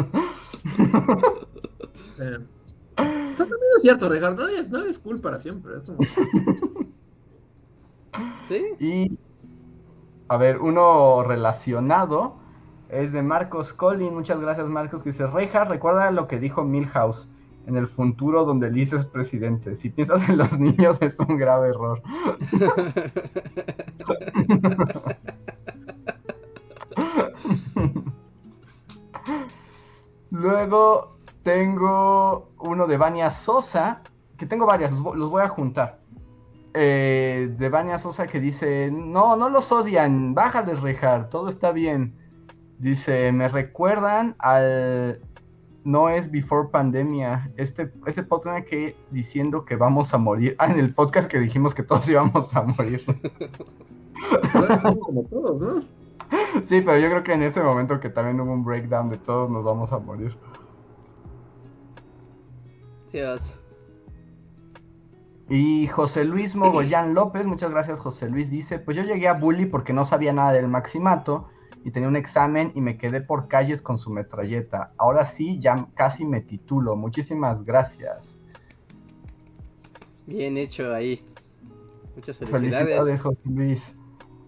Sí. 2.12 2.26
Eso 2.26 2.44
también 2.96 3.60
es 3.76 3.82
cierto, 3.82 4.08
Reja, 4.08 4.32
nadie, 4.32 4.68
nadie, 4.68 4.90
es 4.90 4.98
cool 4.98 5.20
para 5.20 5.38
siempre. 5.38 5.74
¿Sí? 8.48 8.64
Y 8.78 9.18
a 10.28 10.36
ver, 10.36 10.58
uno 10.58 11.22
relacionado 11.22 12.34
es 12.90 13.12
de 13.12 13.22
Marcos 13.22 13.72
Collin. 13.72 14.12
Muchas 14.12 14.38
gracias, 14.38 14.68
Marcos, 14.68 15.02
que 15.02 15.10
dice 15.10 15.26
Reja, 15.26 15.64
recuerda 15.64 16.10
lo 16.10 16.28
que 16.28 16.38
dijo 16.38 16.62
Milhouse 16.62 17.30
en 17.66 17.76
el 17.76 17.86
futuro 17.88 18.44
donde 18.44 18.70
Liz 18.70 18.92
es 18.92 19.06
presidente. 19.06 19.76
Si 19.76 19.90
piensas 19.90 20.28
en 20.28 20.38
los 20.38 20.58
niños 20.58 21.00
es 21.02 21.18
un 21.20 21.36
grave 21.36 21.68
error. 21.70 22.02
Luego 30.30 31.18
tengo 31.42 32.52
uno 32.58 32.86
de 32.86 32.96
Vania 32.96 33.30
Sosa, 33.30 34.02
que 34.36 34.46
tengo 34.46 34.66
varias, 34.66 34.92
los, 34.92 35.30
voy 35.30 35.42
a 35.42 35.48
juntar. 35.48 36.00
eh, 36.74 37.54
de 37.58 37.68
Vania 37.70 37.98
Sosa 37.98 38.28
que 38.28 38.40
dice, 38.40 38.90
no, 38.92 39.36
no 39.36 39.48
los 39.50 39.72
odian, 39.72 40.34
bájales, 40.34 40.80
Rejar, 40.80 41.28
todo 41.30 41.48
está 41.48 41.72
bien. 41.72 42.16
Dice, 42.78 43.32
me 43.32 43.48
recuerdan 43.48 44.36
al 44.38 45.20
no 45.84 46.08
es 46.08 46.30
Before 46.30 46.68
Pandemia, 46.70 47.50
este, 47.56 47.92
este 48.06 48.22
podcast 48.22 48.66
que 48.66 48.96
diciendo 49.10 49.64
que 49.64 49.76
vamos 49.76 50.12
a 50.12 50.18
morir. 50.18 50.54
Ah, 50.58 50.70
en 50.70 50.78
el 50.78 50.94
podcast 50.94 51.30
que 51.30 51.38
dijimos 51.38 51.74
que 51.74 51.82
todos 51.82 52.08
íbamos 52.10 52.54
a 52.54 52.62
morir. 52.62 53.02
Como 55.00 55.24
todos, 55.24 55.60
¿no? 55.60 56.00
Sí, 56.62 56.80
pero 56.80 56.98
yo 56.98 57.08
creo 57.08 57.24
que 57.24 57.32
en 57.32 57.42
ese 57.42 57.60
momento 57.60 57.98
que 57.98 58.08
también 58.08 58.40
hubo 58.40 58.52
un 58.52 58.64
breakdown 58.64 59.08
de 59.08 59.18
todos 59.18 59.50
nos 59.50 59.64
vamos 59.64 59.92
a 59.92 59.98
morir. 59.98 60.36
Dios. 63.12 63.58
Y 65.48 65.88
José 65.88 66.24
Luis 66.24 66.54
Mogollán 66.54 67.14
López, 67.14 67.46
muchas 67.46 67.72
gracias 67.72 67.98
José 67.98 68.28
Luis, 68.28 68.50
dice, 68.50 68.78
pues 68.78 68.96
yo 68.96 69.02
llegué 69.02 69.26
a 69.26 69.32
Bully 69.32 69.66
porque 69.66 69.92
no 69.92 70.04
sabía 70.04 70.32
nada 70.32 70.52
del 70.52 70.68
Maximato 70.68 71.48
y 71.84 71.90
tenía 71.90 72.08
un 72.08 72.16
examen 72.16 72.72
y 72.74 72.80
me 72.80 72.98
quedé 72.98 73.20
por 73.20 73.48
calles 73.48 73.82
con 73.82 73.98
su 73.98 74.10
metralleta. 74.10 74.92
Ahora 74.98 75.26
sí, 75.26 75.58
ya 75.58 75.88
casi 75.94 76.24
me 76.24 76.40
titulo. 76.40 76.96
Muchísimas 76.96 77.64
gracias. 77.64 78.38
Bien 80.26 80.56
hecho 80.58 80.92
ahí. 80.94 81.24
Muchas 82.14 82.36
felicidades. 82.36 83.20
José 83.20 83.38
Luis. 83.44 83.96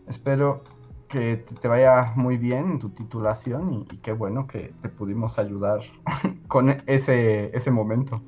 Espero 0.06 0.62
que 1.08 1.44
te 1.60 1.68
vaya 1.68 2.12
muy 2.16 2.36
bien 2.36 2.72
en 2.72 2.78
tu 2.78 2.90
titulación 2.90 3.86
y, 3.90 3.98
qué 3.98 4.12
bueno 4.12 4.46
que 4.46 4.74
te 4.80 4.88
pudimos 4.88 5.38
ayudar 5.38 5.80
con 6.48 6.82
ese, 6.86 7.54
ese 7.56 7.70
momento. 7.70 8.22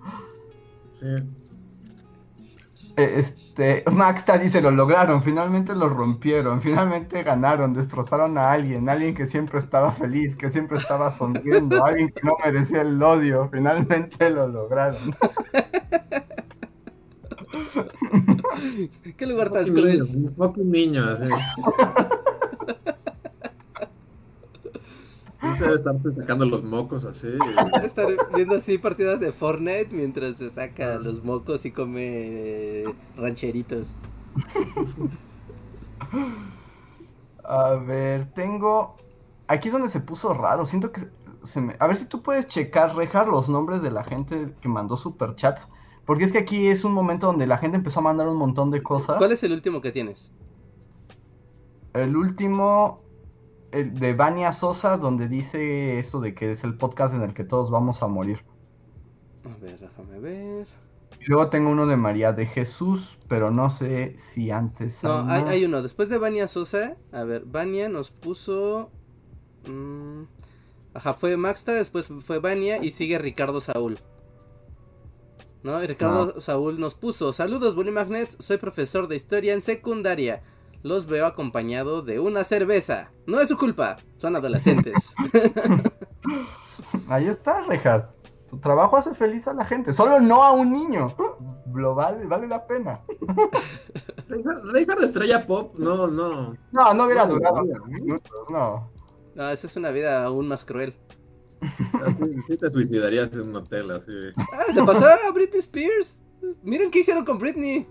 Sí. 1.00 1.43
Eh, 2.96 3.18
este, 3.18 3.84
Maxta 3.90 4.38
dice, 4.38 4.60
lo 4.60 4.70
lograron, 4.70 5.22
finalmente 5.22 5.74
lo 5.74 5.88
rompieron, 5.88 6.62
finalmente 6.62 7.22
ganaron, 7.22 7.74
destrozaron 7.74 8.38
a 8.38 8.52
alguien, 8.52 8.88
alguien 8.88 9.14
que 9.14 9.26
siempre 9.26 9.58
estaba 9.58 9.90
feliz, 9.90 10.36
que 10.36 10.50
siempre 10.50 10.78
estaba 10.78 11.10
sonriendo, 11.10 11.84
alguien 11.88 12.10
que 12.10 12.20
no 12.22 12.36
merecía 12.44 12.82
el 12.82 13.02
odio, 13.02 13.48
finalmente 13.52 14.30
lo 14.30 14.46
lograron. 14.48 15.14
¿Qué 19.16 19.26
lugar 19.26 19.50
tan 19.50 19.64
cruel? 19.64 20.02
Un 20.02 20.70
niño, 20.70 21.04
así. 21.04 21.28
Debe 25.58 25.74
estar 25.74 25.94
sacando 26.16 26.46
los 26.46 26.64
mocos 26.64 27.04
así. 27.04 27.28
Debe 27.74 27.86
estar 27.86 28.08
viendo 28.34 28.56
así 28.56 28.78
partidas 28.78 29.20
de 29.20 29.32
Fortnite 29.32 29.88
mientras 29.92 30.36
se 30.36 30.50
saca 30.50 30.96
los 30.96 31.22
mocos 31.22 31.64
y 31.64 31.70
come 31.70 32.84
rancheritos. 33.16 33.94
A 37.44 37.74
ver, 37.74 38.32
tengo. 38.32 38.96
Aquí 39.48 39.68
es 39.68 39.72
donde 39.72 39.88
se 39.88 40.00
puso 40.00 40.32
raro. 40.32 40.64
Siento 40.64 40.92
que 40.92 41.08
se 41.42 41.60
me. 41.60 41.76
A 41.78 41.86
ver 41.86 41.96
si 41.96 42.06
tú 42.06 42.22
puedes 42.22 42.46
checar, 42.46 42.96
rejar 42.96 43.28
los 43.28 43.48
nombres 43.48 43.82
de 43.82 43.90
la 43.90 44.04
gente 44.04 44.54
que 44.60 44.68
mandó 44.68 44.96
superchats. 44.96 45.68
Porque 46.06 46.24
es 46.24 46.32
que 46.32 46.38
aquí 46.38 46.66
es 46.66 46.84
un 46.84 46.92
momento 46.92 47.26
donde 47.28 47.46
la 47.46 47.56
gente 47.58 47.76
empezó 47.76 48.00
a 48.00 48.02
mandar 48.02 48.28
un 48.28 48.36
montón 48.36 48.70
de 48.70 48.82
cosas. 48.82 49.16
¿Cuál 49.16 49.32
es 49.32 49.42
el 49.42 49.52
último 49.52 49.80
que 49.80 49.90
tienes? 49.90 50.30
El 51.94 52.16
último 52.16 53.03
de 53.82 54.14
Vania 54.14 54.52
Sosa, 54.52 54.96
donde 54.96 55.26
dice 55.26 55.98
eso 55.98 56.20
de 56.20 56.34
que 56.34 56.52
es 56.52 56.62
el 56.64 56.76
podcast 56.76 57.14
en 57.14 57.22
el 57.22 57.34
que 57.34 57.44
todos 57.44 57.70
vamos 57.70 58.02
a 58.02 58.06
morir. 58.06 58.44
A 59.44 59.56
ver, 59.60 59.78
déjame 59.78 60.20
ver. 60.20 60.66
Y 61.20 61.24
luego 61.26 61.48
tengo 61.50 61.70
uno 61.70 61.86
de 61.86 61.96
María 61.96 62.32
de 62.32 62.46
Jesús, 62.46 63.18
pero 63.28 63.50
no 63.50 63.70
sé 63.70 64.16
si 64.18 64.50
antes. 64.50 65.02
No, 65.02 65.26
hay, 65.28 65.64
uno. 65.64 65.82
Después 65.82 66.08
de 66.08 66.18
Vania 66.18 66.48
Sosa, 66.48 66.96
a 67.12 67.24
ver, 67.24 67.44
Vania 67.44 67.88
nos 67.88 68.10
puso. 68.10 68.90
Mm, 69.66 70.22
ajá, 70.94 71.14
fue 71.14 71.36
Maxta, 71.36 71.72
después 71.72 72.10
fue 72.24 72.38
Vania 72.38 72.82
y 72.82 72.90
sigue 72.90 73.18
Ricardo 73.18 73.60
Saúl. 73.60 73.98
¿No? 75.62 75.82
Y 75.82 75.86
Ricardo 75.86 76.34
ah. 76.36 76.40
Saúl 76.40 76.78
nos 76.78 76.94
puso: 76.94 77.32
Saludos, 77.32 77.74
Bully 77.74 77.90
Magnets, 77.90 78.36
soy 78.38 78.58
profesor 78.58 79.08
de 79.08 79.16
historia 79.16 79.54
en 79.54 79.62
secundaria 79.62 80.42
los 80.84 81.06
veo 81.06 81.26
acompañado 81.26 82.02
de 82.02 82.20
una 82.20 82.44
cerveza. 82.44 83.10
No 83.26 83.40
es 83.40 83.48
su 83.48 83.56
culpa, 83.56 83.96
son 84.18 84.36
adolescentes. 84.36 85.14
Ahí 87.08 87.26
está, 87.26 87.62
Reinhardt. 87.62 88.10
Tu 88.50 88.58
trabajo 88.58 88.98
hace 88.98 89.14
feliz 89.14 89.48
a 89.48 89.54
la 89.54 89.64
gente, 89.64 89.94
solo 89.94 90.20
no 90.20 90.44
a 90.44 90.52
un 90.52 90.70
niño. 90.70 91.08
Lo 91.72 91.94
vale, 91.94 92.26
vale 92.26 92.46
la 92.46 92.66
pena. 92.66 93.00
Reinhardt 94.28 95.02
estrella 95.02 95.46
pop, 95.46 95.74
no, 95.78 96.06
no. 96.06 96.54
No, 96.70 96.94
no 96.94 97.04
hubiera 97.04 97.26
durado 97.26 97.64
minutos, 97.88 98.46
no. 98.50 98.90
No, 99.34 99.50
esa 99.50 99.66
es 99.66 99.76
una 99.76 99.90
vida 99.90 100.22
aún 100.22 100.46
más 100.46 100.66
cruel. 100.66 100.94
Así, 101.62 102.56
te 102.58 102.70
suicidarías 102.70 103.32
en 103.32 103.48
un 103.48 103.56
hotel 103.56 103.90
así. 103.90 104.12
Ah, 104.52 104.70
le 104.72 104.82
pasó 104.82 105.06
a 105.06 105.30
Britney 105.32 105.60
Spears. 105.60 106.18
Miren 106.62 106.90
qué 106.90 106.98
hicieron 106.98 107.24
con 107.24 107.38
Britney. 107.38 107.88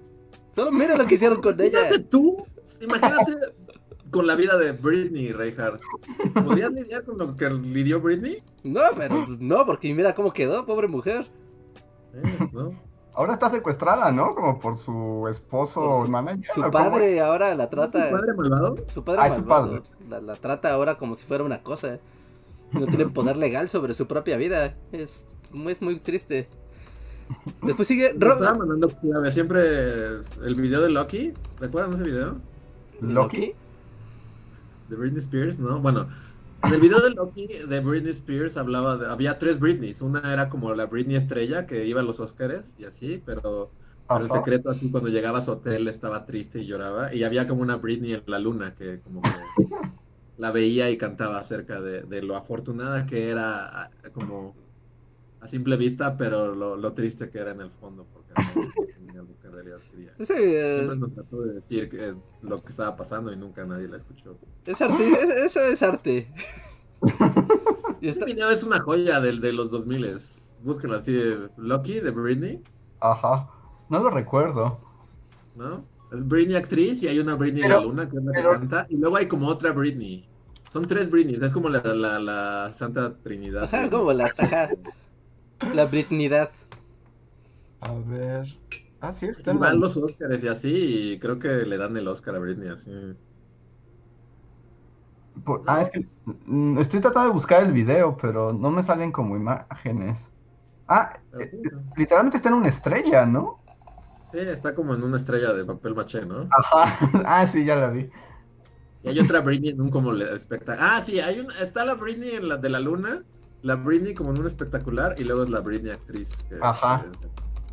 Solo 0.56 0.72
mira 0.72 0.95
lo 0.95 1.06
que 1.06 1.16
hicieron 1.16 1.41
con 1.41 1.60
ella. 1.60 1.80
Imagínate 1.80 2.04
tú, 2.06 2.38
imagínate 2.82 3.34
con 4.12 4.28
la 4.28 4.36
vida 4.36 4.58
de 4.58 4.72
Britney, 4.72 5.34
Reinhardt. 5.34 5.82
¿Podrías 6.45 6.72
lidiar 6.72 7.04
con 7.04 7.18
lo 7.18 7.36
que 7.36 7.49
lidió 7.49 7.99
Britney? 7.99 8.41
No, 8.64 8.82
pero 8.95 9.26
pues, 9.26 9.39
no, 9.39 9.66
porque 9.66 9.93
mira 9.93 10.14
cómo 10.14 10.32
quedó, 10.32 10.66
pobre 10.66 10.88
mujer. 10.88 11.28
Sí, 12.12 12.49
¿no? 12.51 12.80
Ahora 13.16 13.34
está 13.34 13.49
secuestrada, 13.49 14.12
¿no? 14.12 14.34
Como 14.34 14.60
por 14.60 14.78
su 14.78 15.28
esposo 15.30 16.04
su, 16.04 16.12
manager. 16.12 16.49
Su 16.54 16.72
padre 16.72 17.20
ahora 17.20 17.54
la 17.56 17.70
trata. 17.70 18.10
¿Su 18.10 18.12
padre 18.12 18.34
malvado? 18.34 18.76
Su 18.89 19.04
padre 19.04 19.22
ah, 19.24 19.30
malvado. 19.30 19.84
La, 20.10 20.22
la, 20.22 20.36
trata 20.36 20.72
ahora 20.74 20.97
como 20.97 21.16
si 21.16 21.26
fuera 21.26 21.43
una 21.43 21.62
cosa. 21.62 21.99
No 22.72 22.88
tiene 22.88 23.08
poder 23.08 23.38
legal 23.38 23.70
sobre 23.70 23.93
su 23.93 24.08
propia 24.08 24.38
vida. 24.38 24.76
Es, 24.91 25.28
es 25.68 25.82
muy 25.82 25.99
triste. 25.99 26.49
Después 27.61 27.88
sigue. 27.88 28.07
estaba 28.07 28.55
mandando 28.55 28.89
siempre 29.31 29.61
el 30.43 30.55
video 30.55 30.81
de 30.81 30.89
Loki. 30.89 31.34
¿Recuerdan 31.59 31.93
ese 31.93 32.03
video? 32.03 32.38
¿Loki? 33.01 33.53
De 34.89 34.95
Britney 34.95 35.19
Spears, 35.19 35.59
¿no? 35.59 35.79
Bueno, 35.79 36.07
en 36.63 36.73
el 36.73 36.79
video 36.79 37.01
de 37.01 37.11
Loki 37.11 37.47
de 37.47 37.79
Britney 37.79 38.11
Spears 38.11 38.57
hablaba 38.57 38.97
de. 38.97 39.07
Había 39.07 39.38
tres 39.38 39.59
Britneys. 39.59 40.01
Una 40.01 40.34
era 40.34 40.49
como 40.49 40.73
la 40.73 40.86
Britney 40.86 41.15
estrella 41.15 41.65
que 41.65 41.86
iba 41.86 42.01
a 42.01 42.03
los 42.03 42.19
Oscars 42.19 42.73
y 42.77 42.86
así, 42.86 43.21
pero. 43.25 43.71
el 44.09 44.29
secreto, 44.29 44.69
así 44.69 44.89
cuando 44.89 45.09
llegaba 45.09 45.39
a 45.39 45.41
su 45.41 45.51
hotel 45.51 45.88
estaba 45.88 46.25
triste 46.25 46.59
y 46.59 46.65
lloraba. 46.65 47.13
Y 47.13 47.23
había 47.23 47.47
como 47.47 47.61
una 47.61 47.77
Britney 47.77 48.13
en 48.13 48.23
la 48.27 48.39
luna 48.39 48.75
que 48.75 48.99
como 49.01 49.21
que 49.21 49.29
la 50.38 50.51
veía 50.51 50.89
y 50.89 50.97
cantaba 50.97 51.39
acerca 51.39 51.81
de, 51.81 52.03
de 52.03 52.21
lo 52.21 52.36
afortunada 52.36 53.05
que 53.05 53.29
era 53.29 53.91
como 54.13 54.55
a 55.44 55.48
simple 55.48 55.76
vista, 55.76 56.16
pero 56.16 56.56
lo, 56.56 56.78
lo, 56.78 56.94
triste 56.94 57.30
que 57.30 57.38
era 57.38 57.52
en 57.52 57.60
el 57.60 57.70
fondo, 57.70 58.08
porque 58.14 58.32
no 58.56 58.72
tenía 58.86 59.22
lo 59.22 59.38
que 59.41 59.48
en 59.48 59.54
realidad 59.54 59.78
quería. 59.91 60.14
Ese, 60.18 60.78
Siempre 60.78 60.96
nos 60.96 61.14
trató 61.14 61.41
de 61.41 61.54
decir 61.56 61.89
que, 61.89 62.16
lo 62.41 62.64
que 62.64 62.70
estaba 62.70 62.96
pasando 62.96 63.32
y 63.32 63.36
nunca 63.36 63.66
nadie 63.66 63.89
la 63.89 63.98
escuchó. 63.98 64.38
Es 64.66 64.82
arte, 64.82 65.46
eso 65.46 65.60
es 65.60 65.84
arte. 65.84 66.32
y 68.02 68.08
Este 68.08 68.24
video 68.24 68.50
es 68.52 68.64
una 68.64 68.80
joya 68.80 69.20
del 69.20 69.41
de 69.41 69.52
los 69.52 69.70
2000 69.70 70.18
Búsquenlo 70.62 70.96
así, 70.96 71.12
de 71.12 71.50
Lucky, 71.58 72.00
de 72.00 72.12
Britney. 72.12 72.64
Ajá, 73.02 73.50
no 73.89 74.00
lo 74.00 74.10
recuerdo. 74.10 74.80
¿No? 75.56 75.84
Es 76.14 76.26
Britney 76.26 76.56
actriz 76.56 77.04
y 77.04 77.10
hay 77.10 77.20
una 77.20 77.36
Britney 77.36 77.64
en 77.64 77.70
la 77.70 77.82
luna 77.82 78.10
que 78.10 78.16
es 78.16 78.24
la 78.24 78.32
que 78.32 78.48
canta. 78.48 78.88
Y 78.89 78.96
luego 78.96 79.18
hay 79.18 79.28
como 79.28 79.48
otra 79.48 79.74
Britney. 79.74 80.26
Son 80.72 80.88
tres 80.88 81.12
Britneys, 81.12 81.41
es 81.41 81.52
como 81.52 81.68
la, 81.68 81.82
la, 81.82 82.18
la 82.18 82.74
Santa 82.74 83.14
Trinidad. 83.22 83.66
Ajá, 83.66 83.89
como 83.89 84.14
la 84.14 84.30
taja. 84.30 84.70
La 85.74 85.86
Britnidad. 85.86 86.51
A 87.82 87.93
ver. 87.93 88.47
Ah, 89.01 89.14
sí, 89.14 89.26
está. 89.26 89.53
Van 89.53 89.80
los 89.80 89.97
Oscars 89.97 90.43
y 90.43 90.47
así, 90.47 91.11
y 91.14 91.20
creo 91.20 91.38
que 91.38 91.49
le 91.49 91.78
dan 91.78 91.95
el 91.97 92.07
Oscar 92.07 92.36
a 92.36 92.39
Britney 92.39 92.70
así. 92.70 92.91
ah, 95.68 95.82
es 95.82 95.89
que 95.89 96.07
mm, 96.45 96.78
estoy 96.80 97.01
tratando 97.01 97.28
de 97.30 97.34
buscar 97.34 97.64
el 97.64 97.74
video, 97.74 98.16
pero 98.16 98.53
no 98.53 98.72
me 98.72 98.82
salen 98.82 99.11
como 99.11 99.36
imágenes. 99.36 100.30
Ah, 100.88 101.20
eh, 101.39 101.51
literalmente 101.97 102.38
está 102.38 102.49
en 102.49 102.55
una 102.55 102.70
estrella, 102.70 103.26
¿no? 103.26 103.59
Sí, 104.32 104.39
está 104.39 104.74
como 104.74 104.95
en 104.95 105.03
una 105.03 105.18
estrella 105.18 105.53
de 105.53 105.66
papel 105.66 105.95
maché, 105.95 106.26
¿no? 106.26 106.47
Ajá, 106.57 106.97
ah, 107.26 107.45
sí, 107.45 107.66
ya 107.66 107.76
la 107.76 107.89
vi. 107.89 108.09
Y 109.03 109.09
hay 109.09 109.20
otra 109.20 109.41
Britney 109.41 109.72
en 109.72 109.82
un 109.82 109.89
como 109.89 110.14
espectáculo. 110.14 110.88
Ah, 110.89 111.01
sí, 111.03 111.20
hay 111.20 111.41
una, 111.41 111.53
está 111.59 111.84
la 111.84 111.95
Britney 111.95 112.32
en 112.32 112.47
la 112.47 112.57
de 112.57 112.70
la 112.70 112.80
luna 112.80 113.24
la 113.64 113.76
Britney 113.76 114.14
como 114.14 114.32
en 114.32 114.41
un 114.41 114.47
espectacular 114.47 115.16
y 115.18 115.24
luego 115.24 115.43
es 115.43 115.49
la 115.49 115.61
Britney 115.61 115.91
actriz, 115.91 116.43
que 116.43 116.57
Ajá. 116.61 117.05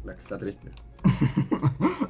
la 0.05 0.14
que 0.14 0.20
está 0.20 0.38
triste. 0.38 0.70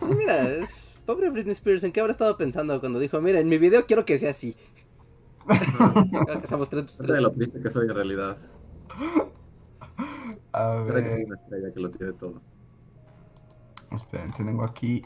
Sí, 0.00 0.16
mira, 0.16 0.42
es 0.48 0.98
pobre 1.06 1.30
Britney 1.30 1.52
Spears, 1.52 1.84
¿en 1.84 1.92
qué 1.92 2.00
habrá 2.00 2.10
estado 2.12 2.36
pensando 2.36 2.80
cuando 2.80 2.98
dijo, 2.98 3.20
mira, 3.20 3.38
en 3.38 3.48
mi 3.48 3.58
video 3.58 3.86
quiero 3.86 4.04
que 4.04 4.18
sea 4.18 4.30
así? 4.30 4.56
Creo 5.46 6.38
que 6.38 6.44
estamos 6.44 6.68
tres, 6.68 6.98
de 6.98 7.20
lo 7.20 7.30
triste 7.30 7.60
que 7.60 7.70
soy 7.70 7.86
en 7.86 7.94
realidad. 7.94 8.36
A 10.52 10.68
ver. 10.70 11.04
que 11.04 11.14
hay 11.14 11.22
una 11.24 11.36
estrella 11.36 11.72
que 11.72 11.80
lo 11.80 11.90
tiene 11.90 12.12
todo. 12.14 12.42
Esperen, 13.92 14.32
tengo 14.32 14.64
aquí. 14.64 15.02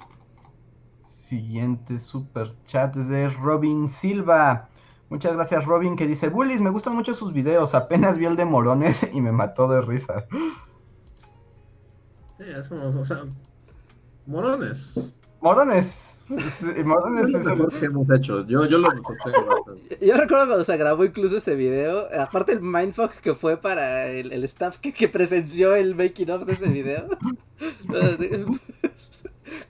Siguiente 1.07 1.99
super 1.99 2.55
chat 2.65 2.97
es 2.97 3.09
de 3.09 3.29
Robin 3.29 3.89
Silva. 3.91 4.71
Muchas 5.09 5.35
gracias, 5.35 5.65
Robin, 5.67 5.97
que 5.97 6.07
dice: 6.07 6.29
Bullies, 6.29 6.61
me 6.61 6.71
gustan 6.71 6.95
mucho 6.95 7.15
sus 7.15 7.33
videos. 7.33 7.75
Apenas 7.75 8.19
vi 8.19 8.27
el 8.27 8.37
de 8.37 8.45
Morones 8.45 9.07
y 9.13 9.21
me 9.21 9.33
mató 9.33 9.69
de 9.69 9.81
risa. 9.81 10.27
Sí, 12.37 12.45
es 12.45 12.69
como, 12.69 12.89
o 12.89 13.05
sea, 13.05 13.23
Morones. 14.27 15.15
Morones. 15.41 16.11
Morones 16.85 17.35
es, 17.35 17.45
lo 17.45 17.69
que 17.69 17.85
hemos 17.85 18.11
hecho. 18.11 18.47
Yo, 18.47 18.65
yo 18.65 18.79
lo 18.79 18.91
sostengo 19.03 19.79
Yo 20.01 20.17
recuerdo 20.17 20.47
cuando 20.47 20.65
se 20.65 20.77
grabó 20.77 21.05
incluso 21.05 21.37
ese 21.37 21.55
video. 21.55 22.09
Aparte 22.19 22.53
el 22.53 22.63
mindfuck 22.63 23.13
que 23.17 23.35
fue 23.35 23.59
para 23.59 24.07
el, 24.07 24.33
el 24.33 24.45
staff 24.45 24.79
que, 24.79 24.95
que, 24.95 25.09
presenció 25.09 25.75
el 25.77 25.95
making 25.95 26.31
of 26.31 26.47
de 26.47 26.53
ese 26.55 26.69
video. 26.69 27.09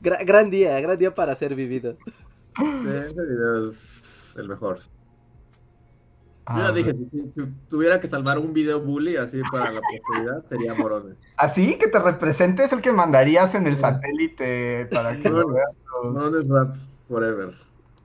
gran, 0.00 0.50
día, 0.50 0.80
gran 0.80 0.96
día 0.96 1.12
para 1.12 1.34
ser 1.34 1.54
vivido. 1.54 1.96
Sí, 2.56 2.88
ese 2.88 3.26
video 3.26 3.68
es 3.70 4.34
el 4.38 4.48
mejor. 4.48 4.78
Yo 6.46 6.58
ya 6.58 6.66
ah, 6.66 6.72
dije, 6.72 6.92
si, 6.92 7.42
tuviera 7.70 7.98
que 8.00 8.06
salvar 8.06 8.38
un 8.38 8.52
video 8.52 8.78
bully 8.78 9.16
así 9.16 9.40
para 9.50 9.70
la 9.70 9.80
posteridad, 9.80 10.44
sería 10.50 10.74
Morones. 10.74 11.16
¿Así? 11.38 11.78
¿Que 11.78 11.88
te 11.88 11.98
representes 11.98 12.70
el 12.70 12.82
que 12.82 12.92
mandarías 12.92 13.54
en 13.54 13.66
el 13.66 13.78
satélite 13.78 14.86
para 14.92 15.16
que 15.16 15.30
lo 15.30 15.48
veas? 15.48 15.78
Morones 16.02 16.46
Rap 16.48 16.74
Forever. 17.08 17.54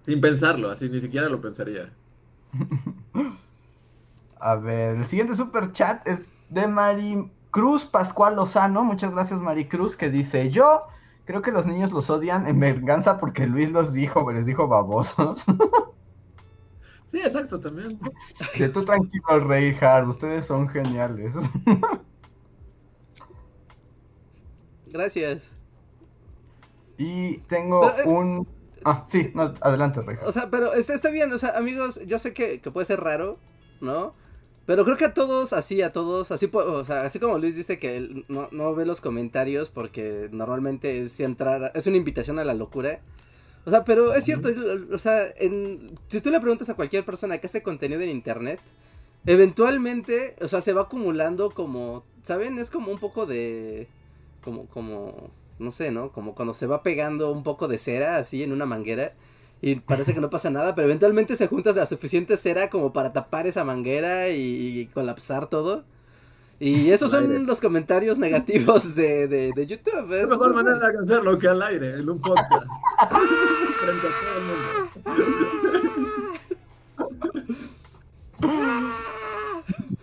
Sin 0.05 0.21
pensarlo, 0.21 0.69
así 0.69 0.87
ni 0.87 1.01
siquiera 1.01 1.27
lo 1.27 1.41
pensaría. 1.41 1.89
A 4.39 4.55
ver, 4.55 4.95
el 4.95 5.05
siguiente 5.05 5.35
super 5.35 5.73
chat 5.73 6.07
es 6.07 6.29
de 6.49 6.65
Mari 6.65 7.29
Cruz 7.51 7.85
Pascual 7.85 8.37
Lozano. 8.37 8.85
Muchas 8.85 9.11
gracias, 9.11 9.41
Mari 9.41 9.67
Cruz, 9.67 9.97
que 9.97 10.09
dice: 10.09 10.49
Yo 10.49 10.79
creo 11.25 11.41
que 11.41 11.51
los 11.51 11.67
niños 11.67 11.91
los 11.91 12.09
odian 12.09 12.47
en 12.47 12.57
venganza 12.59 13.17
porque 13.17 13.47
Luis 13.47 13.69
los 13.69 13.91
dijo, 13.91 14.31
les 14.31 14.45
dijo 14.45 14.69
babosos. 14.69 15.43
Sí, 17.10 17.18
exacto, 17.18 17.60
también. 17.60 17.99
Que 18.53 18.70
tú 18.70 18.84
tranquilo, 18.84 19.39
Rey 19.39 19.76
Hard, 19.82 20.07
ustedes 20.10 20.45
son 20.45 20.70
geniales. 20.70 21.34
Gracias. 24.91 25.51
Y 26.97 27.38
tengo 27.39 27.89
eh, 27.89 28.03
un... 28.05 28.47
Ah, 28.86 29.05
sí, 29.07 29.32
no, 29.34 29.55
adelante, 29.62 30.01
Rey. 30.01 30.18
O 30.24 30.32
sea, 30.32 30.49
pero 30.51 30.74
está, 30.74 30.93
está 30.93 31.10
bien, 31.10 31.34
o 31.34 31.39
sea, 31.39 31.57
amigos, 31.57 31.99
yo 32.05 32.20
sé 32.20 32.34
que, 32.34 32.60
puede 32.60 32.86
ser 32.86 32.99
raro, 32.99 33.39
¿no? 33.82 34.12
Pero 34.68 34.86
creo 34.86 34.97
que 34.97 35.05
a 35.05 35.14
todos, 35.16 35.51
así, 35.51 35.82
a 35.82 35.91
todos, 35.91 36.30
así, 36.32 36.47
o 36.53 36.86
sea, 36.86 37.01
así 37.01 37.18
como 37.20 37.39
Luis 37.39 37.55
dice 37.55 37.80
que 37.80 37.97
él 37.97 38.26
no, 38.28 38.49
no 38.51 38.76
ve 38.76 38.86
los 38.86 39.01
comentarios 39.01 39.72
porque 39.72 40.30
normalmente 40.32 41.01
es 41.01 41.20
entrar, 41.20 41.72
es 41.74 41.88
una 41.88 41.97
invitación 41.97 42.38
a 42.38 42.43
la 42.43 42.53
locura. 42.53 42.99
O 43.66 43.70
sea, 43.70 43.84
pero 43.84 44.14
es 44.14 44.24
cierto, 44.24 44.49
o 44.91 44.97
sea, 44.97 45.28
en, 45.38 45.91
si 46.07 46.22
tú 46.22 46.30
le 46.32 46.39
preguntas 46.39 46.70
a 46.70 46.76
cualquier 46.76 47.05
persona 47.05 47.38
que 47.38 47.47
hace 47.47 47.62
contenido 47.62 48.01
en 48.01 48.10
internet, 48.10 48.60
eventualmente, 49.26 50.36
o 50.41 50.47
sea, 50.47 50.62
se 50.62 50.74
va 50.74 50.84
acumulando 50.84 51.51
como, 51.51 52.03
¿saben? 52.24 52.57
Es 52.57 52.70
como 52.70 52.91
un 52.91 52.99
poco 52.99 53.26
de, 53.26 53.88
como, 54.43 54.68
como, 54.68 55.30
no 55.60 55.72
sé, 55.72 55.91
¿no? 55.91 56.12
Como 56.12 56.36
cuando 56.36 56.53
se 56.53 56.68
va 56.68 56.84
pegando 56.84 57.32
un 57.32 57.43
poco 57.43 57.68
de 57.68 57.78
cera 57.78 58.18
así 58.18 58.43
en 58.43 58.51
una 58.53 58.66
manguera 58.66 59.14
y 59.62 59.76
parece 59.76 60.14
que 60.14 60.22
no 60.22 60.30
pasa 60.30 60.49
nada, 60.49 60.74
pero 60.74 60.88
eventualmente 60.88 61.36
se 61.36 61.47
junta 61.47 61.74
la 61.74 61.86
suficiente 61.86 62.38
cera 62.38 62.70
como 62.70 62.93
para 62.93 63.14
tapar 63.14 63.45
esa 63.45 63.66
manguera 63.66 64.30
y 64.30 64.88
colapsar 64.93 65.49
todo. 65.49 65.84
Y 66.60 66.89
esos 66.91 67.12
son 67.12 67.45
los 67.45 67.62
comentarios 67.62 68.18
negativos 68.18 68.95
de, 68.95 69.28
de, 69.28 69.51
de 69.53 69.68
YouTube. 69.68 70.12
Es 70.14 70.24
la 70.24 70.28
mejor 70.28 70.55
manera 70.55 70.91
de 70.91 70.99
hacerlo 70.99 71.39
que 71.39 71.47
al 71.47 71.64
aire, 71.64 71.99
en 71.99 72.10
un 72.10 72.20
podcast. 72.20 72.57
Frente 73.80 74.07
a 74.07 74.12
todo 74.20 74.38
el 74.38 74.43
mundo. 74.45 74.89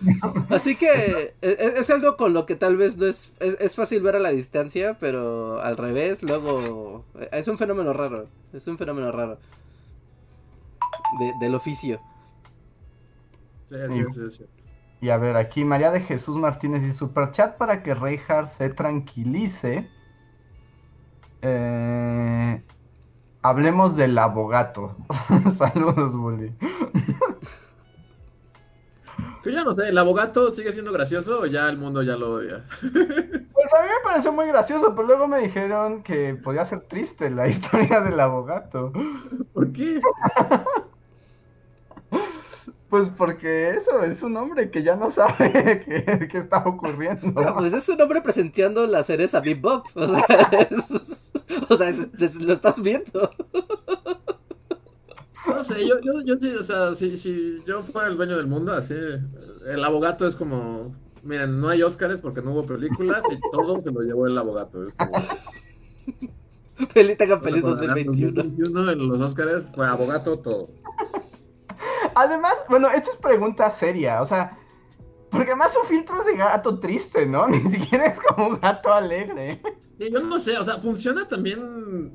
Así 0.50 0.76
que 0.76 1.34
e, 1.42 1.48
e, 1.48 1.74
es, 1.78 1.90
algo 1.90 2.16
con 2.16 2.32
lo 2.32 2.46
que 2.46 2.54
tal 2.54 2.76
vez 2.76 2.96
no 2.96 3.06
es, 3.06 3.32
es, 3.40 3.74
fácil 3.74 4.02
ver 4.02 4.16
a 4.16 4.20
la 4.20 4.30
distancia, 4.30 4.96
pero 5.00 5.60
al 5.60 5.76
revés, 5.76 6.22
luego 6.22 7.04
es 7.32 7.48
un 7.48 7.58
fenómeno 7.58 7.92
raro, 7.92 8.28
es 8.52 8.66
un 8.68 8.78
fenómeno 8.78 9.10
raro 9.10 9.38
de, 11.18 11.32
del 11.40 11.54
oficio. 11.54 12.00
Sí, 13.68 13.76
sí, 13.88 14.04
sí, 14.14 14.30
sí. 14.30 14.44
Y 15.00 15.10
a 15.10 15.18
ver, 15.18 15.36
aquí 15.36 15.64
María 15.64 15.90
de 15.90 16.00
Jesús 16.00 16.36
Martínez 16.36 16.82
y 16.82 16.92
Superchat 16.92 17.56
para 17.58 17.82
que 17.82 17.94
Reinhardt 17.94 18.50
se 18.50 18.70
tranquilice. 18.70 19.90
Eh, 21.42 22.62
hablemos 23.42 23.96
del 23.96 24.18
abogato. 24.18 24.96
Saludos, 25.56 26.14
Bully. 26.16 26.54
Yo 29.44 29.50
ya 29.52 29.62
no 29.62 29.72
sé, 29.72 29.88
¿el 29.88 29.98
abogato 29.98 30.50
sigue 30.50 30.72
siendo 30.72 30.92
gracioso 30.92 31.40
o 31.42 31.46
ya 31.46 31.68
el 31.68 31.78
mundo 31.78 32.02
ya 32.02 32.16
lo 32.16 32.32
odia? 32.32 32.64
Pues 33.56 33.72
a 33.74 33.82
mí 33.82 33.88
me 33.88 34.04
pareció 34.04 34.32
muy 34.32 34.46
gracioso, 34.46 34.94
pero 34.94 35.08
luego 35.08 35.26
me 35.26 35.40
dijeron 35.40 36.02
que 36.04 36.34
podía 36.36 36.64
ser 36.64 36.82
triste 36.82 37.30
la 37.30 37.48
historia 37.48 38.00
del 38.00 38.20
abogato. 38.20 38.92
¿Por 39.52 39.72
qué? 39.72 40.00
Pues 42.88 43.10
porque 43.10 43.70
eso, 43.70 44.04
es 44.04 44.22
un 44.22 44.36
hombre 44.36 44.70
que 44.70 44.82
ya 44.82 44.94
no 44.94 45.10
sabe 45.10 45.84
qué, 46.30 46.38
está 46.38 46.58
ocurriendo. 46.58 47.34
pues 47.54 47.72
es 47.72 47.88
un 47.88 48.00
hombre 48.00 48.20
presenteando 48.20 48.86
la 48.86 49.02
cereza 49.02 49.42
Bob. 49.60 49.82
O 49.94 50.06
sea, 50.06 50.24
o 51.68 51.76
sea 51.76 52.08
lo 52.40 52.52
estás 52.52 52.80
viendo. 52.80 53.30
No 55.46 55.64
sé, 55.64 55.86
yo, 55.86 56.00
yo, 56.00 56.20
yo 56.24 56.36
sí, 56.36 56.54
o 56.54 56.62
sea, 56.62 56.94
si, 56.94 57.18
si 57.18 57.62
yo 57.66 57.82
fuera 57.82 58.08
el 58.08 58.16
dueño 58.16 58.36
del 58.36 58.46
mundo, 58.46 58.72
así, 58.72 58.94
el 58.94 59.84
abogado 59.84 60.26
es 60.26 60.36
como, 60.36 60.92
miren, 61.22 61.60
no 61.60 61.68
hay 61.68 61.82
Óscares 61.82 62.18
porque 62.18 62.42
no 62.42 62.52
hubo 62.52 62.66
películas 62.66 63.22
y 63.30 63.38
todo 63.52 63.82
se 63.82 63.90
lo 63.90 64.00
llevó 64.00 64.26
el 64.26 64.38
abogado. 64.38 64.86
Es 64.86 64.94
como... 64.94 65.22
Feliz, 66.90 67.16
feliz 67.42 67.62
2021. 67.62 68.32
2021 68.32 68.90
en 68.90 69.08
los 69.08 69.20
Óscares 69.20 69.64
fue 69.74 69.86
abogado 69.86 70.38
todo. 70.38 70.68
Además, 72.14 72.54
bueno, 72.68 72.88
esto 72.90 73.10
es 73.10 73.16
pregunta 73.16 73.70
seria, 73.70 74.22
o 74.22 74.26
sea, 74.26 74.58
porque 75.30 75.50
además 75.50 75.74
su 75.74 75.80
filtro 75.86 76.20
es 76.20 76.26
de 76.26 76.36
gato 76.36 76.78
triste, 76.78 77.26
¿no? 77.26 77.48
Ni 77.48 77.60
siquiera 77.70 78.06
es 78.06 78.18
como 78.18 78.48
un 78.48 78.60
gato 78.60 78.92
alegre. 78.92 79.60
Sí, 79.98 80.10
yo 80.12 80.20
no 80.20 80.38
sé, 80.38 80.56
o 80.58 80.64
sea, 80.64 80.74
funciona 80.74 81.26
también. 81.26 82.12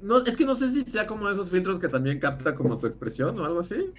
No, 0.00 0.18
es 0.18 0.36
que 0.36 0.44
no 0.44 0.54
sé 0.54 0.70
si 0.70 0.82
sea 0.82 1.06
como 1.06 1.28
esos 1.28 1.50
filtros 1.50 1.78
que 1.78 1.88
también 1.88 2.20
capta 2.20 2.54
como 2.54 2.78
tu 2.78 2.86
expresión 2.86 3.38
o 3.38 3.44
algo 3.44 3.60
así. 3.60 3.92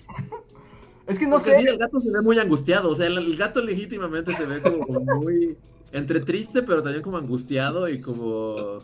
Es 1.07 1.19
que 1.19 1.27
no 1.27 1.39
sé. 1.39 1.57
Sí, 1.59 1.67
el 1.67 1.77
gato 1.77 1.99
se 1.99 2.11
ve 2.11 2.21
muy 2.21 2.37
angustiado, 2.39 2.91
o 2.91 2.95
sea, 2.95 3.07
el, 3.07 3.37
gato 3.37 3.61
legítimamente 3.61 4.33
se 4.33 4.45
ve 4.45 4.61
como 4.61 4.99
muy 4.99 5.57
entre 5.91 6.19
triste, 6.19 6.61
pero 6.63 6.83
también 6.83 7.03
como 7.03 7.17
angustiado 7.17 7.87
y 7.87 8.01
como 8.01 8.83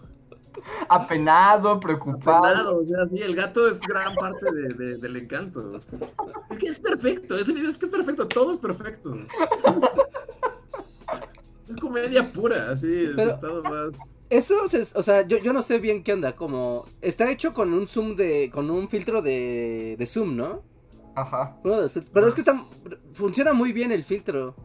apenado, 0.89 1.79
preocupado. 1.79 2.45
Apenado, 2.45 2.79
o 2.79 2.85
sea, 2.85 3.07
sí, 3.07 3.21
el 3.21 3.35
gato 3.35 3.67
es 3.67 3.79
gran 3.81 4.13
parte 4.15 4.45
de, 4.51 4.97
del 4.97 5.15
encanto. 5.17 5.81
Es 6.49 6.57
que 6.57 6.67
es 6.67 6.79
perfecto, 6.79 7.35
es, 7.35 7.47
es 7.47 7.77
que 7.77 7.85
es 7.85 7.91
perfecto, 7.91 8.27
todo 8.27 8.53
es 8.53 8.59
perfecto. 8.59 9.17
es 11.69 11.75
comedia 11.77 12.31
pura, 12.31 12.71
así, 12.71 13.05
es 13.05 13.17
estado 13.17 13.63
más... 13.63 13.91
Eso, 14.29 14.55
o 14.95 15.03
sea, 15.03 15.27
yo, 15.27 15.39
yo 15.39 15.51
no 15.51 15.61
sé 15.61 15.79
bien 15.79 16.03
qué 16.03 16.13
onda, 16.13 16.35
como... 16.35 16.85
Está 17.01 17.29
hecho 17.29 17.53
con 17.53 17.73
un 17.73 17.87
zoom 17.87 18.15
de... 18.15 18.49
con 18.49 18.69
un 18.69 18.87
filtro 18.87 19.21
de, 19.21 19.95
de 19.99 20.05
zoom, 20.05 20.37
¿no? 20.37 20.63
Ajá. 21.15 21.57
pero 21.61 22.27
es 22.27 22.33
que 22.33 22.41
está, 22.41 22.65
funciona 23.13 23.53
muy 23.53 23.73
bien 23.73 23.91
el 23.91 24.03
filtro. 24.03 24.55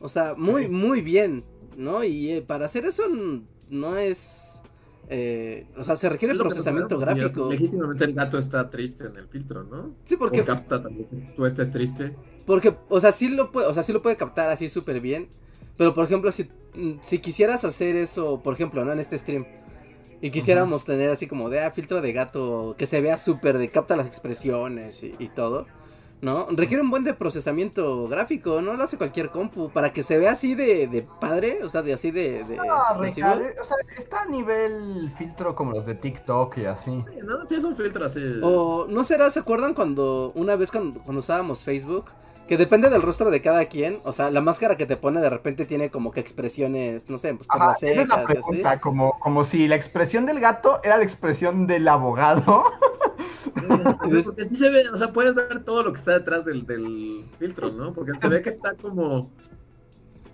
O 0.00 0.08
sea, 0.08 0.34
muy, 0.36 0.68
muy 0.68 1.00
bien, 1.00 1.44
¿no? 1.76 2.04
Y 2.04 2.32
eh, 2.32 2.42
para 2.42 2.66
hacer 2.66 2.84
eso 2.84 3.04
no 3.68 3.96
es 3.96 4.51
eh, 5.08 5.66
o 5.76 5.84
sea, 5.84 5.96
se 5.96 6.08
requiere 6.08 6.34
procesamiento 6.34 6.98
gráfico. 6.98 7.48
Legítimamente 7.50 8.04
el 8.04 8.14
gato 8.14 8.38
está 8.38 8.70
triste 8.70 9.04
en 9.06 9.16
el 9.16 9.28
filtro, 9.28 9.64
¿no? 9.64 9.94
Sí, 10.04 10.16
porque. 10.16 10.40
O 10.40 10.44
capta 10.44 10.82
también 10.82 11.34
tú 11.36 11.44
estés 11.46 11.70
triste. 11.70 12.14
Porque, 12.46 12.74
o 12.88 13.00
sea, 13.00 13.12
sí 13.12 13.28
lo 13.28 13.52
puede, 13.52 13.66
o 13.66 13.74
sea, 13.74 13.82
sí 13.82 13.92
lo 13.92 14.02
puede 14.02 14.16
captar 14.16 14.50
así 14.50 14.68
súper 14.68 15.00
bien. 15.00 15.28
Pero, 15.76 15.94
por 15.94 16.04
ejemplo, 16.04 16.32
si, 16.32 16.44
mm, 16.74 17.00
si 17.02 17.18
quisieras 17.18 17.64
hacer 17.64 17.96
eso, 17.96 18.42
por 18.42 18.54
ejemplo, 18.54 18.84
¿no? 18.84 18.92
En 18.92 19.00
este 19.00 19.18
stream. 19.18 19.46
Y 20.20 20.30
quisiéramos 20.30 20.84
tener 20.84 21.10
así 21.10 21.26
como 21.26 21.50
de, 21.50 21.60
ah, 21.60 21.72
filtro 21.72 22.00
de 22.00 22.12
gato 22.12 22.76
que 22.78 22.86
se 22.86 23.00
vea 23.00 23.18
súper, 23.18 23.58
de 23.58 23.70
capta 23.70 23.96
las 23.96 24.06
expresiones 24.06 25.02
y 25.02 25.28
todo. 25.30 25.66
¿No? 26.22 26.46
Requiere 26.50 26.82
un 26.82 26.90
buen 26.90 27.02
de 27.04 27.14
procesamiento 27.14 28.06
gráfico, 28.08 28.62
no 28.62 28.74
lo 28.74 28.82
hace 28.84 28.96
cualquier 28.96 29.30
compu, 29.30 29.70
para 29.70 29.92
que 29.92 30.04
se 30.04 30.16
vea 30.18 30.32
así 30.32 30.54
de, 30.54 30.86
de 30.86 31.02
padre, 31.02 31.62
o 31.64 31.68
sea, 31.68 31.82
de 31.82 31.92
así 31.92 32.12
de, 32.12 32.44
de 32.44 32.60
o 32.60 33.64
sea, 33.64 33.76
está 33.98 34.22
a 34.22 34.26
nivel 34.26 35.10
filtro 35.18 35.54
como 35.56 35.72
los 35.72 35.84
de 35.84 35.94
TikTok 35.94 36.58
y 36.58 36.66
así. 36.66 37.02
Sí, 37.10 37.16
no, 37.24 37.46
sí 37.46 37.56
es 37.56 37.64
un 37.64 37.74
filtro 37.74 38.04
así. 38.04 38.22
O, 38.42 38.86
¿no 38.88 39.02
será, 39.02 39.30
se 39.32 39.40
acuerdan 39.40 39.74
cuando, 39.74 40.30
una 40.36 40.54
vez 40.54 40.70
cuando, 40.70 41.00
cuando 41.00 41.18
usábamos 41.18 41.62
Facebook, 41.64 42.04
Que 42.52 42.58
depende 42.58 42.90
del 42.90 43.00
rostro 43.00 43.30
de 43.30 43.40
cada 43.40 43.64
quien. 43.64 44.00
O 44.04 44.12
sea, 44.12 44.30
la 44.30 44.42
máscara 44.42 44.76
que 44.76 44.84
te 44.84 44.98
pone 44.98 45.22
de 45.22 45.30
repente 45.30 45.64
tiene 45.64 45.90
como 45.90 46.10
que 46.10 46.20
expresiones, 46.20 47.08
no 47.08 47.16
sé, 47.16 47.32
pues 47.32 47.48
por 47.48 47.58
las 47.58 47.80
cejas, 47.80 47.96
esa 47.96 48.02
es 48.02 48.08
la 48.10 48.24
pregunta, 48.26 48.78
como, 48.78 49.18
como 49.20 49.42
si 49.42 49.66
la 49.68 49.76
expresión 49.76 50.26
del 50.26 50.38
gato 50.38 50.78
era 50.84 50.98
la 50.98 51.02
expresión 51.02 51.66
del 51.66 51.88
abogado. 51.88 52.64
Porque 54.02 54.44
sí 54.44 54.54
se 54.54 54.68
ve, 54.68 54.82
o 54.92 54.98
sea, 54.98 55.14
puedes 55.14 55.34
ver 55.34 55.64
todo 55.64 55.82
lo 55.82 55.94
que 55.94 55.98
está 55.98 56.12
detrás 56.12 56.44
del, 56.44 56.66
del 56.66 57.24
filtro, 57.38 57.72
¿no? 57.72 57.94
Porque 57.94 58.12
se 58.20 58.28
ve 58.28 58.42
que 58.42 58.50
está 58.50 58.74
como 58.74 59.30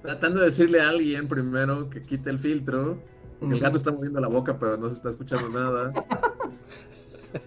tratando 0.02 0.40
de 0.40 0.46
decirle 0.46 0.80
a 0.80 0.88
alguien 0.88 1.28
primero 1.28 1.88
que 1.88 2.02
quite 2.02 2.30
el 2.30 2.40
filtro. 2.40 2.98
Porque 3.38 3.54
el 3.54 3.60
gato 3.60 3.76
está 3.76 3.92
moviendo 3.92 4.20
la 4.20 4.26
boca, 4.26 4.58
pero 4.58 4.76
no 4.76 4.88
se 4.88 4.96
está 4.96 5.10
escuchando 5.10 5.50
nada. 5.50 5.92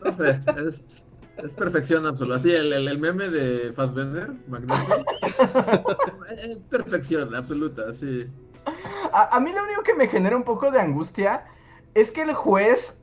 No 0.06 0.14
sé, 0.14 0.40
es, 0.66 1.08
es 1.38 1.54
perfección 1.54 2.06
absoluta. 2.06 2.36
Así, 2.36 2.52
el, 2.52 2.74
el, 2.74 3.00
meme 3.00 3.30
de 3.30 3.74
Fassbender, 3.74 4.32
Magneto, 4.48 5.06
es 6.38 6.62
perfección 6.64 7.34
absoluta, 7.36 7.94
sí. 7.94 8.28
A, 9.12 9.36
a, 9.36 9.40
mí 9.40 9.52
lo 9.52 9.64
único 9.64 9.84
que 9.84 9.96
me 9.96 10.08
genera 10.08 10.38
un 10.38 10.44
poco 10.44 10.70
de 10.72 10.80
angustia 10.80 11.46
es 11.94 12.12
que 12.12 12.22
el 12.22 12.34
juez 12.34 12.96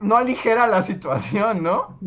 no 0.00 0.16
aligera 0.16 0.66
la 0.66 0.82
situación, 0.82 1.62
¿no? 1.62 1.98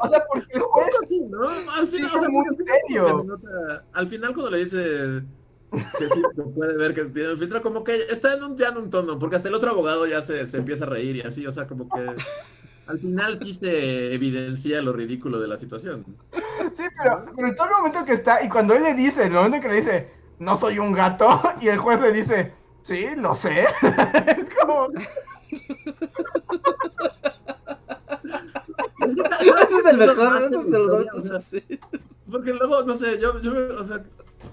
o 0.00 0.08
sea, 0.08 0.24
porque 0.32 0.54
el 0.54 0.60
juez... 0.62 0.88
Sí, 1.06 1.20
¿no? 1.28 1.48
Al 1.76 1.88
final, 1.88 2.10
o 2.14 2.20
sea, 2.20 2.28
muy 2.28 2.44
serio. 2.86 3.24
Nota, 3.24 3.84
al 3.92 4.08
final 4.08 4.32
cuando 4.32 4.50
le 4.52 4.58
dice 4.58 5.24
que 5.98 6.08
sí, 6.08 6.22
que 6.36 6.42
puede 6.42 6.76
ver 6.76 6.94
que 6.94 7.04
tiene 7.06 7.30
el 7.30 7.38
filtro, 7.38 7.62
como 7.62 7.82
que 7.82 7.96
está 7.96 8.34
en 8.34 8.44
un, 8.44 8.56
ya 8.56 8.68
en 8.68 8.76
un 8.76 8.90
tono, 8.90 9.18
porque 9.18 9.36
hasta 9.36 9.48
el 9.48 9.54
otro 9.54 9.70
abogado 9.70 10.06
ya 10.06 10.22
se, 10.22 10.46
se 10.46 10.58
empieza 10.58 10.84
a 10.84 10.88
reír 10.88 11.16
y 11.16 11.22
así, 11.22 11.46
o 11.46 11.52
sea, 11.52 11.66
como 11.66 11.88
que 11.88 12.14
al 12.86 12.98
final 12.98 13.38
sí 13.38 13.54
se 13.54 14.14
evidencia 14.14 14.82
lo 14.82 14.92
ridículo 14.92 15.40
de 15.40 15.48
la 15.48 15.56
situación. 15.56 16.04
Sí, 16.76 16.82
pero, 16.96 17.24
pero 17.34 17.48
en 17.48 17.54
todo 17.54 17.66
el 17.68 17.72
momento 17.74 18.04
que 18.04 18.12
está, 18.12 18.42
y 18.42 18.48
cuando 18.48 18.74
él 18.74 18.82
le 18.82 18.94
dice, 18.94 19.22
en 19.22 19.28
el 19.28 19.34
momento 19.34 19.60
que 19.60 19.68
le 19.68 19.76
dice, 19.76 20.10
no 20.38 20.56
soy 20.56 20.78
un 20.78 20.92
gato, 20.92 21.40
y 21.60 21.68
el 21.68 21.78
juez 21.78 22.00
le 22.00 22.12
dice, 22.12 22.52
sí, 22.82 23.06
lo 23.16 23.34
sé, 23.34 23.60
es 23.82 24.50
como... 24.60 24.88
Ese 29.02 29.74
es 29.76 29.86
el 29.90 29.98
mejor, 29.98 30.42
ese 30.42 30.56
es 30.56 30.72
el 30.72 30.82
mejor. 30.82 31.92
Porque 32.30 32.52
luego, 32.52 32.82
no 32.84 32.96
sé, 32.96 33.18
yo, 33.20 33.40
yo, 33.42 33.52
o 33.80 33.84
sea, 33.84 34.04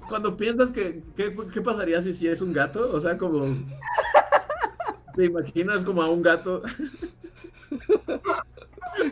cuando 0.07 0.35
piensas 0.35 0.71
que, 0.71 1.03
¿qué, 1.15 1.35
¿qué 1.53 1.61
pasaría 1.61 2.01
si, 2.01 2.13
si 2.13 2.27
es 2.27 2.41
un 2.41 2.51
gato? 2.51 2.89
O 2.91 2.99
sea, 2.99 3.17
como... 3.17 3.45
¿Te 5.15 5.25
imaginas 5.25 5.85
como 5.85 6.01
a 6.01 6.09
un 6.09 6.21
gato? 6.21 6.61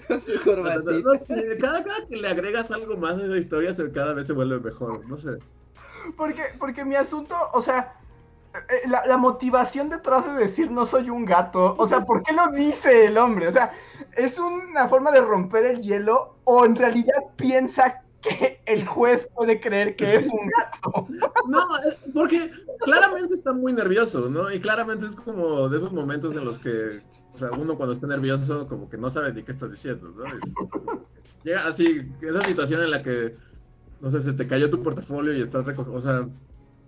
no, 0.09 1.11
cada, 1.59 1.83
cada, 1.83 2.07
que 2.07 2.15
le 2.15 2.27
agregas 2.27 2.71
algo 2.71 2.97
más 2.97 3.13
a 3.13 3.25
esa 3.25 3.37
historia, 3.37 3.73
cada 3.93 4.13
vez 4.13 4.27
se 4.27 4.33
vuelve 4.33 4.59
mejor, 4.59 5.05
no 5.07 5.17
sé. 5.17 5.37
Porque, 6.15 6.43
porque 6.59 6.85
mi 6.85 6.95
asunto, 6.95 7.35
o 7.53 7.61
sea, 7.61 7.95
eh, 8.53 8.87
la, 8.87 9.05
la, 9.05 9.17
motivación 9.17 9.89
detrás 9.89 10.25
de 10.25 10.33
decir 10.33 10.71
no 10.71 10.85
soy 10.85 11.09
un 11.09 11.25
gato, 11.25 11.75
o 11.77 11.87
sea, 11.87 12.05
¿por 12.05 12.23
qué 12.23 12.33
lo 12.33 12.47
dice 12.51 13.05
el 13.05 13.17
hombre? 13.17 13.47
O 13.47 13.51
sea, 13.51 13.71
¿es 14.15 14.39
una 14.39 14.87
forma 14.87 15.11
de 15.11 15.21
romper 15.21 15.65
el 15.65 15.81
hielo 15.81 16.37
o 16.45 16.65
en 16.65 16.75
realidad 16.75 17.23
piensa 17.35 18.01
que 18.21 18.61
el 18.65 18.85
juez 18.87 19.27
puede 19.35 19.59
creer 19.59 19.95
que 19.95 20.15
es 20.15 20.27
un 20.27 20.39
gato? 20.57 21.07
No, 21.47 21.65
es 21.87 22.09
porque 22.13 22.51
claramente 22.79 23.33
está 23.33 23.53
muy 23.53 23.73
nervioso, 23.73 24.29
¿no? 24.29 24.51
Y 24.51 24.59
claramente 24.59 25.05
es 25.05 25.15
como 25.15 25.69
de 25.69 25.77
esos 25.77 25.93
momentos 25.93 26.35
en 26.35 26.43
los 26.43 26.59
que 26.59 27.01
o 27.37 27.39
sea, 27.39 27.51
uno 27.51 27.77
cuando 27.77 27.93
está 27.93 28.07
nervioso 28.07 28.67
como 28.67 28.89
que 28.89 28.97
no 28.97 29.11
sabe 29.11 29.31
ni 29.31 29.43
qué 29.43 29.51
estás 29.51 29.71
diciendo, 29.71 30.11
¿no? 30.11 31.05
llega 31.43 31.67
así, 31.67 32.11
esa 32.19 32.43
situación 32.43 32.81
en 32.81 32.89
la 32.89 33.03
que, 33.03 33.35
no 34.01 34.09
sé, 34.09 34.23
se 34.23 34.33
te 34.33 34.47
cayó 34.47 34.71
tu 34.71 34.81
portafolio 34.81 35.35
y 35.35 35.41
estás 35.41 35.63
recogiendo, 35.63 35.99
o 35.99 36.01
sea, 36.01 36.27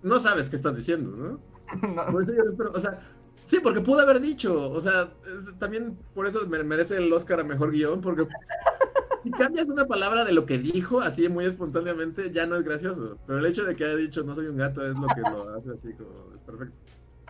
no 0.02 0.20
sabes 0.20 0.50
qué 0.50 0.56
estás 0.56 0.76
diciendo, 0.76 1.12
¿no? 1.16 2.12
Por 2.12 2.24
eso 2.24 2.34
yo 2.34 2.50
espero, 2.50 2.72
o 2.72 2.80
sea, 2.80 3.00
sí, 3.46 3.60
porque 3.62 3.82
pudo 3.82 4.00
haber 4.00 4.20
dicho, 4.22 4.72
o 4.72 4.82
sea, 4.82 5.14
también 5.60 5.96
por 6.16 6.26
eso 6.26 6.48
merece 6.48 6.98
el 6.98 7.14
Oscar 7.14 7.42
a 7.42 7.44
Mejor 7.44 7.70
Guión, 7.70 8.02
porque 8.02 8.26
si 9.24 9.30
cambias 9.30 9.70
una 9.70 9.86
palabra 9.86 10.26
de 10.26 10.34
lo 10.34 10.48
que 10.48 10.58
dijo 10.58 11.00
así 11.00 11.30
muy 11.30 11.46
espontáneamente, 11.46 12.32
ya 12.32 12.48
no 12.48 12.56
es 12.56 12.64
gracioso. 12.64 13.20
Pero 13.28 13.38
el 13.38 13.46
hecho 13.46 13.66
de 13.66 13.76
que 13.76 13.86
haya 13.86 13.96
dicho 13.96 14.24
no 14.24 14.34
soy 14.34 14.48
un 14.48 14.58
gato 14.58 14.84
es 14.84 14.96
lo 14.96 15.08
que 15.10 15.22
lo 15.22 15.48
hace 15.50 15.70
así 15.70 15.94
como, 15.94 16.34
es 16.34 16.42
perfecto. 16.42 16.76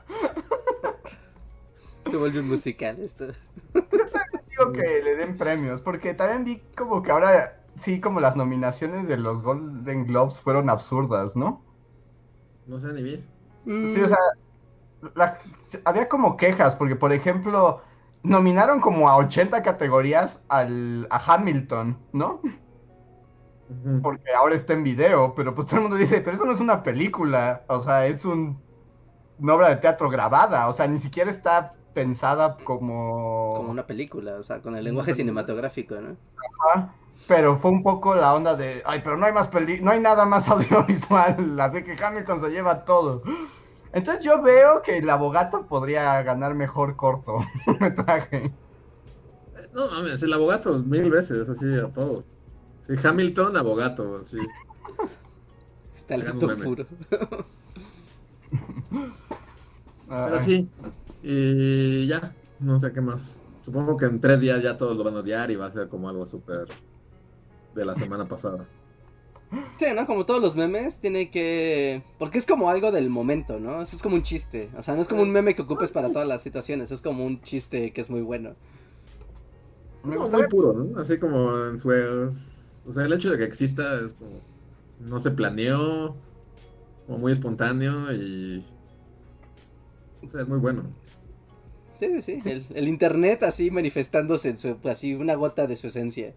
Se 2.09 2.17
vuelve 2.17 2.41
musical 2.41 2.99
esto. 2.99 3.27
Digo 3.73 4.71
que 4.73 5.01
le 5.03 5.15
den 5.15 5.37
premios, 5.37 5.81
porque 5.81 6.13
también 6.13 6.43
vi 6.43 6.61
como 6.75 7.01
que 7.01 7.11
ahora 7.11 7.59
sí, 7.75 7.99
como 8.01 8.19
las 8.19 8.35
nominaciones 8.35 9.07
de 9.07 9.17
los 9.17 9.41
Golden 9.41 10.05
Globes 10.05 10.41
fueron 10.41 10.69
absurdas, 10.69 11.35
¿no? 11.35 11.63
No 12.67 12.79
sé 12.79 12.93
ni 12.93 13.03
bien. 13.03 13.25
Sí, 13.65 14.01
o 14.01 14.07
sea, 14.07 14.17
había 15.85 16.07
como 16.07 16.37
quejas, 16.37 16.75
porque 16.75 16.95
por 16.95 17.13
ejemplo, 17.13 17.81
nominaron 18.23 18.79
como 18.79 19.09
a 19.09 19.17
80 19.17 19.63
categorías 19.63 20.41
al, 20.49 21.07
a 21.09 21.33
Hamilton, 21.33 21.97
¿no? 22.11 22.41
Porque 24.01 24.31
ahora 24.35 24.55
está 24.55 24.73
en 24.73 24.83
video, 24.83 25.33
pero 25.35 25.53
pues 25.53 25.67
todo 25.67 25.77
el 25.77 25.81
mundo 25.83 25.97
dice, 25.97 26.21
pero 26.21 26.35
eso 26.35 26.45
no 26.45 26.51
es 26.51 26.59
una 26.59 26.81
película, 26.81 27.63
o 27.67 27.79
sea, 27.79 28.07
es 28.07 28.25
un, 28.25 28.59
una 29.37 29.53
obra 29.53 29.69
de 29.69 29.75
teatro 29.77 30.09
grabada, 30.09 30.67
o 30.67 30.73
sea, 30.73 30.87
ni 30.87 30.97
siquiera 30.97 31.29
está 31.29 31.75
pensada 31.93 32.57
como... 32.63 33.53
Como 33.55 33.71
una 33.71 33.85
película, 33.85 34.35
o 34.35 34.43
sea, 34.43 34.61
con 34.61 34.75
el 34.75 34.83
lenguaje 34.83 35.13
cinematográfico, 35.13 35.95
¿no? 35.95 36.15
Ajá. 36.59 36.93
Pero 37.27 37.57
fue 37.59 37.71
un 37.71 37.83
poco 37.83 38.15
la 38.15 38.33
onda 38.33 38.55
de, 38.55 38.81
ay, 38.85 39.01
pero 39.03 39.15
no 39.17 39.25
hay 39.25 39.33
más 39.33 39.47
peli 39.49 39.81
no 39.81 39.91
hay 39.91 39.99
nada 39.99 40.25
más 40.25 40.47
audiovisual, 40.49 41.59
así 41.59 41.83
que 41.83 41.95
Hamilton 42.03 42.41
se 42.41 42.49
lleva 42.49 42.85
todo. 42.85 43.21
Entonces 43.93 44.23
yo 44.23 44.41
veo 44.41 44.81
que 44.81 44.97
el 44.97 45.09
abogado 45.09 45.65
podría 45.65 46.21
ganar 46.23 46.55
mejor 46.55 46.95
corto 46.95 47.39
metraje. 47.79 48.51
No 49.73 49.87
mames, 49.87 50.23
el 50.23 50.33
abogado 50.33 50.81
mil 50.83 51.09
veces, 51.11 51.47
así 51.49 51.65
a 51.75 51.91
todo. 51.91 52.23
Sí, 52.87 52.95
Hamilton, 53.03 53.57
abogado, 53.57 54.17
así. 54.17 54.37
Talento 56.07 56.57
puro. 56.57 56.85
Pero 60.09 60.39
sí, 60.39 60.67
y 61.21 62.07
ya, 62.07 62.35
no 62.59 62.79
sé 62.79 62.91
qué 62.91 63.01
más. 63.01 63.41
Supongo 63.61 63.97
que 63.97 64.05
en 64.05 64.19
tres 64.19 64.39
días 64.39 64.63
ya 64.63 64.77
todos 64.77 64.97
lo 64.97 65.03
van 65.03 65.15
a 65.15 65.19
odiar 65.19 65.51
y 65.51 65.55
va 65.55 65.67
a 65.67 65.71
ser 65.71 65.89
como 65.89 66.09
algo 66.09 66.25
súper 66.25 66.67
de 67.75 67.85
la 67.85 67.95
semana 67.95 68.27
pasada. 68.27 68.67
Sí, 69.77 69.85
¿no? 69.95 70.05
Como 70.05 70.25
todos 70.25 70.41
los 70.41 70.55
memes, 70.55 70.99
tiene 70.99 71.31
que... 71.31 72.03
Porque 72.19 72.37
es 72.37 72.45
como 72.45 72.69
algo 72.69 72.91
del 72.91 73.09
momento, 73.09 73.59
¿no? 73.59 73.81
Es 73.81 74.01
como 74.01 74.15
un 74.15 74.23
chiste. 74.23 74.69
O 74.77 74.83
sea, 74.83 74.95
no 74.95 75.01
es 75.01 75.07
como 75.07 75.23
un 75.23 75.31
meme 75.31 75.55
que 75.55 75.63
ocupes 75.63 75.91
para 75.91 76.11
todas 76.11 76.27
las 76.27 76.41
situaciones. 76.41 76.91
Es 76.91 77.01
como 77.01 77.25
un 77.25 77.41
chiste 77.41 77.91
que 77.91 78.01
es 78.01 78.09
muy 78.09 78.21
bueno. 78.21 78.55
No, 80.03 80.29
muy 80.29 80.47
puro, 80.47 80.73
¿no? 80.73 80.99
Así 80.99 81.17
como 81.17 81.65
en 81.65 81.79
su... 81.79 81.89
O 82.87 82.91
sea, 82.91 83.05
el 83.05 83.13
hecho 83.13 83.31
de 83.31 83.37
que 83.39 83.43
exista 83.43 83.99
es 84.05 84.13
como... 84.13 84.39
No 84.99 85.19
se 85.19 85.31
planeó. 85.31 86.15
Como 87.07 87.19
muy 87.19 87.31
espontáneo 87.31 88.13
y... 88.13 88.63
O 90.23 90.29
sea, 90.29 90.41
es 90.41 90.47
muy 90.47 90.59
bueno. 90.59 90.83
Sí, 91.99 92.21
sí, 92.21 92.39
sí. 92.39 92.65
El, 92.73 92.87
internet 92.87 93.43
así 93.43 93.71
manifestándose 93.71 94.49
en 94.49 94.57
su, 94.57 94.77
así 94.89 95.15
una 95.15 95.35
gota 95.35 95.67
de 95.67 95.75
su 95.75 95.87
esencia. 95.87 96.33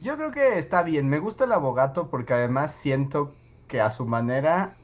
Yo 0.00 0.16
creo 0.16 0.30
que 0.30 0.58
está 0.58 0.82
bien. 0.82 1.06
Me 1.08 1.18
gusta 1.18 1.44
el 1.44 1.52
abogado 1.52 2.08
porque 2.08 2.32
además 2.32 2.74
siento 2.74 3.34
que 3.68 3.82
a 3.82 3.90
su 3.90 4.06
manera 4.06 4.78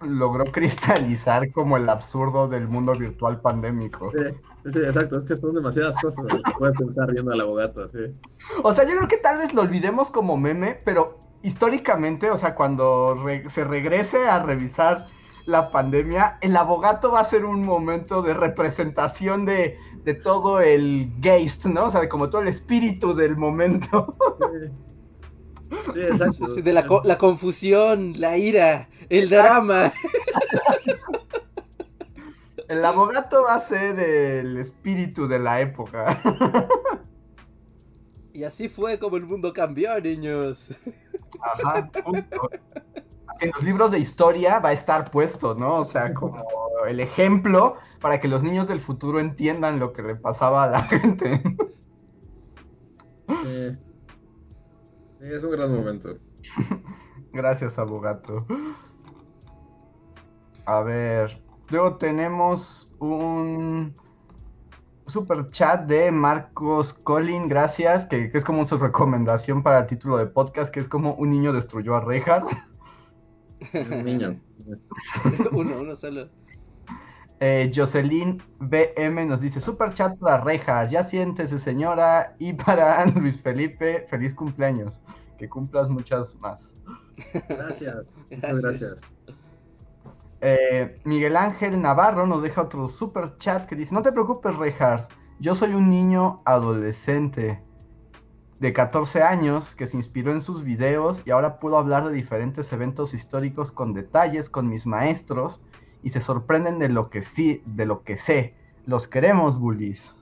logró 0.00 0.44
cristalizar 0.52 1.50
como 1.50 1.76
el 1.76 1.88
absurdo 1.88 2.46
del 2.46 2.68
mundo 2.68 2.92
virtual 2.92 3.40
pandémico. 3.40 4.12
Sí, 4.12 4.70
sí, 4.70 4.78
exacto. 4.78 5.18
Es 5.18 5.24
que 5.24 5.36
son 5.36 5.56
demasiadas 5.56 5.96
cosas 6.00 6.24
que 6.28 6.52
puedes 6.56 6.76
pensar 6.76 7.10
viendo 7.10 7.32
al 7.32 7.40
abogado, 7.40 7.88
sí. 7.88 8.14
O 8.62 8.72
sea, 8.72 8.84
yo 8.84 8.96
creo 8.96 9.08
que 9.08 9.16
tal 9.16 9.38
vez 9.38 9.52
lo 9.54 9.62
olvidemos 9.62 10.12
como 10.12 10.36
meme, 10.36 10.80
pero 10.84 11.18
históricamente, 11.42 12.30
o 12.30 12.36
sea, 12.36 12.54
cuando 12.54 13.16
se 13.48 13.64
regrese 13.64 14.28
a 14.28 14.38
revisar 14.38 15.06
la 15.48 15.70
pandemia, 15.70 16.38
el 16.42 16.54
abogado 16.56 17.10
va 17.10 17.20
a 17.20 17.24
ser 17.24 17.46
un 17.46 17.64
momento 17.64 18.20
de 18.20 18.34
representación 18.34 19.46
de, 19.46 19.78
de 20.04 20.12
todo 20.12 20.60
el 20.60 21.10
geist, 21.22 21.64
¿no? 21.64 21.86
O 21.86 21.90
sea, 21.90 22.02
de 22.02 22.08
como 22.08 22.28
todo 22.28 22.42
el 22.42 22.48
espíritu 22.48 23.14
del 23.14 23.36
momento. 23.36 24.14
Sí, 24.36 24.44
sí 25.94 26.00
exacto. 26.00 26.54
de 26.54 26.72
la, 26.72 26.86
la, 27.02 27.16
confusión, 27.16 28.12
la 28.18 28.36
ira, 28.36 28.90
el 29.08 29.30
drama. 29.30 29.92
El 32.68 32.84
abogado 32.84 33.44
va 33.44 33.54
a 33.54 33.60
ser 33.60 33.98
el 33.98 34.58
espíritu 34.58 35.26
de 35.26 35.38
la 35.38 35.62
época. 35.62 36.20
Y 38.34 38.44
así 38.44 38.68
fue 38.68 38.98
como 38.98 39.16
el 39.16 39.24
mundo 39.24 39.52
cambió, 39.52 39.98
niños. 40.00 40.68
Ajá, 41.40 41.90
justo 42.04 42.50
en 43.40 43.50
los 43.52 43.62
libros 43.62 43.90
de 43.90 43.98
historia 43.98 44.58
va 44.58 44.70
a 44.70 44.72
estar 44.72 45.10
puesto, 45.10 45.54
¿no? 45.54 45.76
O 45.76 45.84
sea, 45.84 46.14
como 46.14 46.44
el 46.86 47.00
ejemplo 47.00 47.76
para 48.00 48.20
que 48.20 48.28
los 48.28 48.42
niños 48.42 48.68
del 48.68 48.80
futuro 48.80 49.20
entiendan 49.20 49.78
lo 49.78 49.92
que 49.92 50.02
le 50.02 50.16
pasaba 50.16 50.64
a 50.64 50.70
la 50.70 50.82
gente. 50.88 51.42
Sí. 53.28 53.78
es 55.20 55.44
un 55.44 55.50
gran 55.50 55.74
momento. 55.74 56.16
Gracias, 57.32 57.78
abogado. 57.78 58.46
A 60.64 60.80
ver, 60.80 61.42
luego 61.70 61.96
tenemos 61.96 62.92
un 62.98 63.94
super 65.06 65.48
chat 65.50 65.86
de 65.86 66.10
Marcos 66.10 66.92
Colin, 66.92 67.48
gracias, 67.48 68.06
que, 68.06 68.30
es 68.32 68.44
como 68.44 68.66
su 68.66 68.76
recomendación 68.76 69.62
para 69.62 69.80
el 69.80 69.86
título 69.86 70.18
de 70.18 70.26
podcast, 70.26 70.72
que 70.72 70.80
es 70.80 70.88
como 70.88 71.14
un 71.14 71.30
niño 71.30 71.52
destruyó 71.52 71.96
a 71.96 72.00
Reinhardt. 72.00 72.50
Un 73.74 74.04
niño. 74.04 74.40
uno, 75.52 75.80
uno 75.80 75.94
solo. 75.94 76.28
Eh, 77.40 77.70
Jocelyn 77.72 78.42
BM 78.58 79.26
nos 79.26 79.40
dice, 79.40 79.60
super 79.60 79.94
chat 79.94 80.18
para 80.18 80.42
Reinhardt, 80.42 80.90
ya 80.90 81.04
siéntese 81.04 81.58
señora, 81.58 82.34
y 82.38 82.52
para 82.52 83.04
Luis 83.06 83.40
Felipe, 83.40 84.04
feliz 84.08 84.34
cumpleaños, 84.34 85.00
que 85.38 85.48
cumplas 85.48 85.88
muchas 85.88 86.34
más. 86.36 86.74
Gracias, 87.48 88.20
muchas 88.30 88.60
gracias. 88.60 89.14
Eh, 90.40 91.00
Miguel 91.04 91.36
Ángel 91.36 91.80
Navarro 91.80 92.26
nos 92.26 92.42
deja 92.42 92.62
otro 92.62 92.88
super 92.88 93.36
chat 93.38 93.66
que 93.66 93.76
dice, 93.76 93.94
no 93.94 94.02
te 94.02 94.10
preocupes, 94.10 94.56
Reinhardt, 94.56 95.08
yo 95.38 95.54
soy 95.54 95.74
un 95.74 95.88
niño 95.88 96.42
adolescente 96.44 97.62
de 98.60 98.72
14 98.72 99.22
años 99.22 99.74
que 99.74 99.86
se 99.86 99.96
inspiró 99.96 100.32
en 100.32 100.40
sus 100.40 100.64
videos 100.64 101.22
y 101.24 101.30
ahora 101.30 101.58
puedo 101.58 101.78
hablar 101.78 102.08
de 102.08 102.12
diferentes 102.12 102.72
eventos 102.72 103.14
históricos 103.14 103.70
con 103.70 103.94
detalles 103.94 104.50
con 104.50 104.68
mis 104.68 104.86
maestros 104.86 105.60
y 106.02 106.10
se 106.10 106.20
sorprenden 106.20 106.78
de 106.78 106.88
lo 106.88 107.10
que 107.10 107.22
sí, 107.22 107.62
de 107.66 107.86
lo 107.86 108.02
que 108.02 108.16
sé. 108.16 108.54
Los 108.86 109.06
queremos, 109.06 109.58
bullies. 109.58 110.14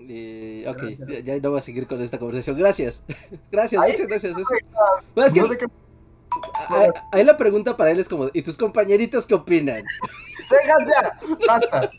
Eh, 0.00 0.64
ok, 0.66 1.22
ya, 1.24 1.38
no 1.38 1.50
voy 1.50 1.58
a 1.58 1.62
seguir 1.62 1.86
con 1.86 2.00
esta 2.02 2.18
conversación. 2.18 2.58
Gracias. 2.58 3.02
gracias, 3.52 3.80
muchas 3.86 4.06
gracias. 4.06 4.36
Eso 4.36 5.34
ahí 7.12 7.24
la 7.24 7.36
pregunta 7.36 7.76
para 7.76 7.90
él 7.90 8.00
es 8.00 8.08
como, 8.08 8.28
¿y 8.32 8.42
tus 8.42 8.56
compañeritos 8.56 9.26
qué 9.26 9.34
opinan? 9.34 9.84
Venga 10.50 10.74
ya, 10.86 11.20
basta. 11.46 11.90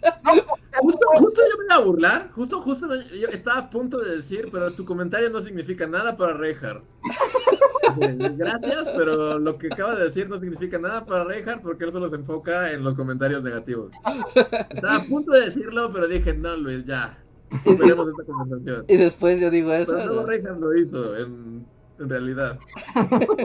justo, 0.82 1.06
justo 1.15 1.41
yo 1.49 1.57
me 1.57 1.65
iba 1.65 1.76
a 1.76 1.80
burlar, 1.80 2.32
justo, 2.32 2.61
justo 2.61 2.88
yo 2.95 3.28
estaba 3.30 3.60
a 3.60 3.69
punto 3.69 3.99
de 3.99 4.18
decir, 4.18 4.49
pero 4.52 4.72
tu 4.72 4.84
comentario 4.84 5.30
no 5.30 5.40
significa 5.40 5.88
nada 5.88 6.18
para 6.18 6.34
Reinhardt. 6.34 6.84
Gracias, 8.38 8.90
pero 8.95 9.40
lo 9.40 9.57
que 9.57 9.68
acaba 9.68 9.95
de 9.95 10.06
decir 10.06 10.30
no 10.30 10.38
significa 10.38 10.78
nada 10.80 11.06
para 11.06 11.23
Reinhardt 11.23 11.61
porque 11.61 11.86
él 11.86 11.91
solo 11.91 12.10
se 12.10 12.18
enfoca 12.18 12.72
en 12.72 12.84
los 12.84 12.95
comentarios 12.95 13.41
negativos. 13.41 13.91
Estaba 14.69 14.95
a 14.95 15.03
punto 15.03 15.32
de 15.32 15.41
decirlo, 15.41 15.91
pero 15.91 16.07
dije, 16.07 16.34
no, 16.34 16.56
Luis, 16.57 16.84
ya. 16.86 17.18
Superemos 17.64 18.07
esta 18.07 18.23
conversación. 18.23 18.86
Y 18.88 18.98
después 18.98 19.40
yo 19.40 19.49
digo 19.49 19.73
eso. 19.73 19.94
Pero 19.94 20.14
no, 20.14 20.26
Reinhardt 20.26 20.60
lo 20.60 20.76
hizo, 20.76 21.18
en, 21.18 21.65
en 21.99 22.10
realidad. 22.10 22.60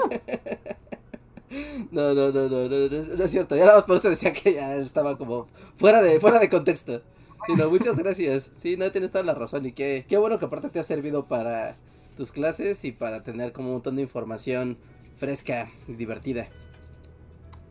No, 1.91 2.15
no, 2.15 2.33
no, 2.33 2.49
no, 2.49 2.69
no, 2.69 2.89
no, 2.89 3.25
es 3.25 3.31
cierto. 3.31 3.57
Ya 3.57 3.65
nada 3.65 3.79
más 3.79 3.85
por 3.85 3.97
eso 3.97 4.11
decía 4.11 4.33
que 4.33 4.55
ya 4.55 4.77
estaba 4.77 5.17
como 5.17 5.47
fuera 5.79 6.03
de, 6.03 6.21
fuera 6.21 6.39
de 6.39 6.49
contexto. 6.49 7.03
Sino, 7.47 7.71
muchas 7.71 7.97
gracias. 7.97 8.51
Sí, 8.55 8.77
no 8.77 8.91
tienes 8.91 9.13
toda 9.13 9.25
la 9.25 9.35
razón. 9.35 9.67
Y 9.67 9.73
qué, 9.73 10.05
qué 10.09 10.17
bueno 10.19 10.39
que 10.39 10.47
aparte 10.47 10.69
te 10.69 10.81
ha 10.81 10.85
servido 10.85 11.27
para 11.27 11.77
tus 12.17 12.33
clases 12.33 12.85
y 12.85 12.93
para 12.93 13.23
tener 13.23 13.53
como 13.53 13.69
un 13.69 13.75
montón 13.75 13.97
de 13.97 14.03
información 14.03 14.79
fresca 15.17 15.69
y 15.87 15.95
divertida. 15.95 16.49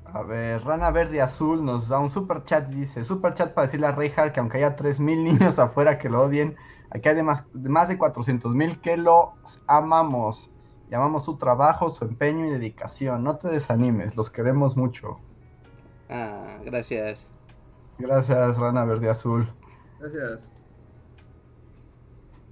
A 0.06 0.22
ver, 0.22 0.64
Rana 0.64 0.92
Verde 0.92 1.22
Azul 1.22 1.66
nos 1.66 1.90
da 1.90 2.00
un 2.00 2.10
super 2.10 2.44
chat 2.44 2.68
dice, 2.70 3.04
super 3.04 3.34
chat 3.34 3.54
para 3.54 3.68
decirle 3.68 3.88
a 3.88 3.92
Reinhardt 3.92 4.34
que 4.34 4.40
aunque 4.40 4.58
haya 4.58 4.76
3.000 4.76 5.24
niños 5.24 5.60
afuera 5.60 5.98
que 5.98 6.10
lo 6.10 6.24
odien, 6.24 6.56
aquí 6.92 7.10
hay 7.10 7.16
de 7.16 7.24
más, 7.24 7.44
de 7.54 7.70
más 7.70 7.90
de 7.90 7.98
400.000 7.98 8.80
que 8.80 8.98
los 8.98 9.30
amamos. 9.68 10.52
Llamamos 10.90 11.26
su 11.26 11.38
trabajo, 11.38 11.90
su 11.90 12.06
empeño 12.06 12.46
y 12.46 12.52
dedicación. 12.52 13.24
No 13.24 13.38
te 13.38 13.50
desanimes, 13.50 14.16
los 14.16 14.30
queremos 14.30 14.78
mucho. 14.78 15.20
Ah, 16.10 16.58
gracias. 16.64 17.30
Gracias, 17.98 18.58
Rana 18.58 18.86
Verde 18.86 19.10
Azul. 19.10 19.48
Gracias. 20.00 20.52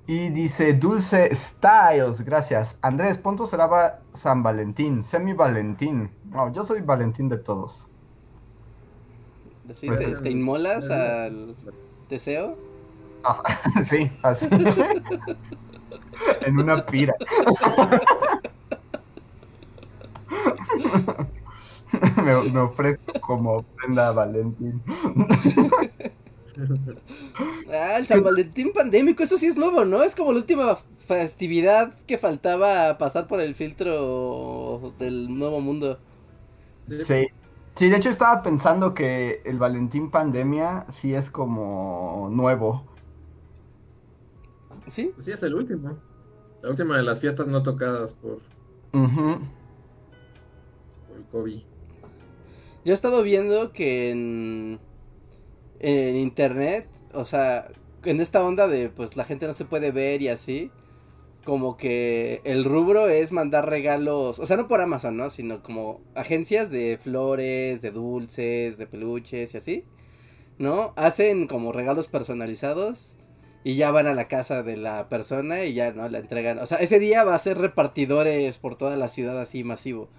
Y 0.06 0.30
dice 0.30 0.74
Dulce 0.74 1.34
Styles, 1.34 2.22
gracias. 2.22 2.78
Andrés, 2.82 3.18
¿cuánto 3.18 3.46
será 3.46 4.02
San 4.14 4.44
Valentín? 4.44 5.06
Semi 5.06 5.34
Valentín. 5.34 6.12
No, 6.26 6.52
yo 6.52 6.64
soy 6.64 6.82
Valentín 6.82 7.30
de 7.30 7.38
todos. 7.38 7.88
Pues 9.66 9.80
¿Te, 9.80 10.30
inmolas 10.30 10.90
al 10.90 11.56
deseo? 12.10 12.58
Ah, 13.24 13.42
sí, 13.84 14.12
así. 14.24 14.50
en 16.42 16.60
una 16.60 16.86
pira. 16.86 17.14
me, 22.24 22.60
ofrezco 22.60 23.14
como 23.22 23.64
prenda 23.64 24.12
Valentín. 24.12 24.82
ah, 27.72 27.98
el 27.98 28.08
San 28.08 28.24
Valentín 28.24 28.72
pandémico, 28.74 29.24
eso 29.24 29.38
sí 29.38 29.48
es 29.48 29.58
nuevo, 29.58 29.86
¿no? 29.86 30.04
Es 30.04 30.16
como 30.16 30.32
la 30.32 30.40
última 30.40 30.78
festividad 31.08 31.94
que 32.08 32.18
faltaba 32.18 32.98
pasar 32.98 33.28
por 33.28 33.42
el 33.42 33.56
filtro 33.56 34.94
del 35.00 35.38
nuevo 35.38 35.60
mundo. 35.60 36.00
Sí. 36.82 37.28
sí. 37.76 37.90
de 37.90 37.96
hecho 37.96 38.10
estaba 38.10 38.42
pensando 38.44 38.94
que 38.94 39.42
el 39.46 39.58
Valentín 39.58 40.12
pandemia 40.12 40.86
sí 40.90 41.14
es 41.14 41.30
como 41.30 42.30
nuevo. 42.32 42.86
¿Sí? 44.88 45.12
sí, 45.20 45.32
es 45.32 45.44
el 45.44 45.56
último. 45.56 45.98
La 46.62 46.70
última 46.70 46.98
de 46.98 47.04
las 47.04 47.20
fiestas 47.20 47.48
no 47.48 47.62
tocadas 47.62 48.14
por, 48.14 48.40
por 48.92 49.10
el 51.18 51.26
COVID. 51.32 51.62
Yo 52.86 52.92
he 52.92 52.94
estado 52.94 53.24
viendo 53.24 53.72
que 53.72 54.12
en, 54.12 54.80
en 55.80 56.16
internet, 56.18 56.88
o 57.14 57.26
sea, 57.26 57.70
en 58.04 58.22
esta 58.22 58.44
onda 58.44 58.68
de 58.68 58.90
pues 58.90 59.16
la 59.16 59.24
gente 59.24 59.48
no 59.48 59.54
se 59.54 59.66
puede 59.66 59.92
ver 59.92 60.22
y 60.22 60.30
así, 60.30 60.72
como 61.46 61.78
que 61.78 62.42
el 62.44 62.64
rubro 62.64 63.10
es 63.10 63.32
mandar 63.32 63.70
regalos, 63.70 64.40
o 64.40 64.46
sea, 64.46 64.58
no 64.58 64.68
por 64.68 64.82
Amazon, 64.82 65.18
¿no? 65.18 65.30
Sino 65.30 65.62
como 65.64 66.02
agencias 66.16 66.70
de 66.70 66.98
flores, 67.02 67.82
de 67.82 67.92
dulces, 67.92 68.78
de 68.78 68.88
peluches 68.88 69.54
y 69.54 69.58
así, 69.58 69.86
¿no? 70.58 70.94
Hacen 70.96 71.48
como 71.48 71.72
regalos 71.72 72.08
personalizados 72.08 73.18
y 73.64 73.76
ya 73.76 73.92
van 73.92 74.08
a 74.08 74.14
la 74.14 74.28
casa 74.28 74.64
de 74.64 74.78
la 74.78 75.08
persona 75.10 75.64
y 75.64 75.74
ya, 75.74 75.92
¿no? 75.92 76.08
La 76.10 76.20
entregan. 76.20 76.60
O 76.60 76.66
sea, 76.66 76.78
ese 76.80 77.00
día 77.00 77.24
va 77.24 77.36
a 77.36 77.40
ser 77.40 77.58
repartidores 77.58 78.58
por 78.58 78.76
toda 78.76 78.98
la 78.98 79.08
ciudad 79.08 79.40
así 79.40 79.64
masivo. 79.64 80.10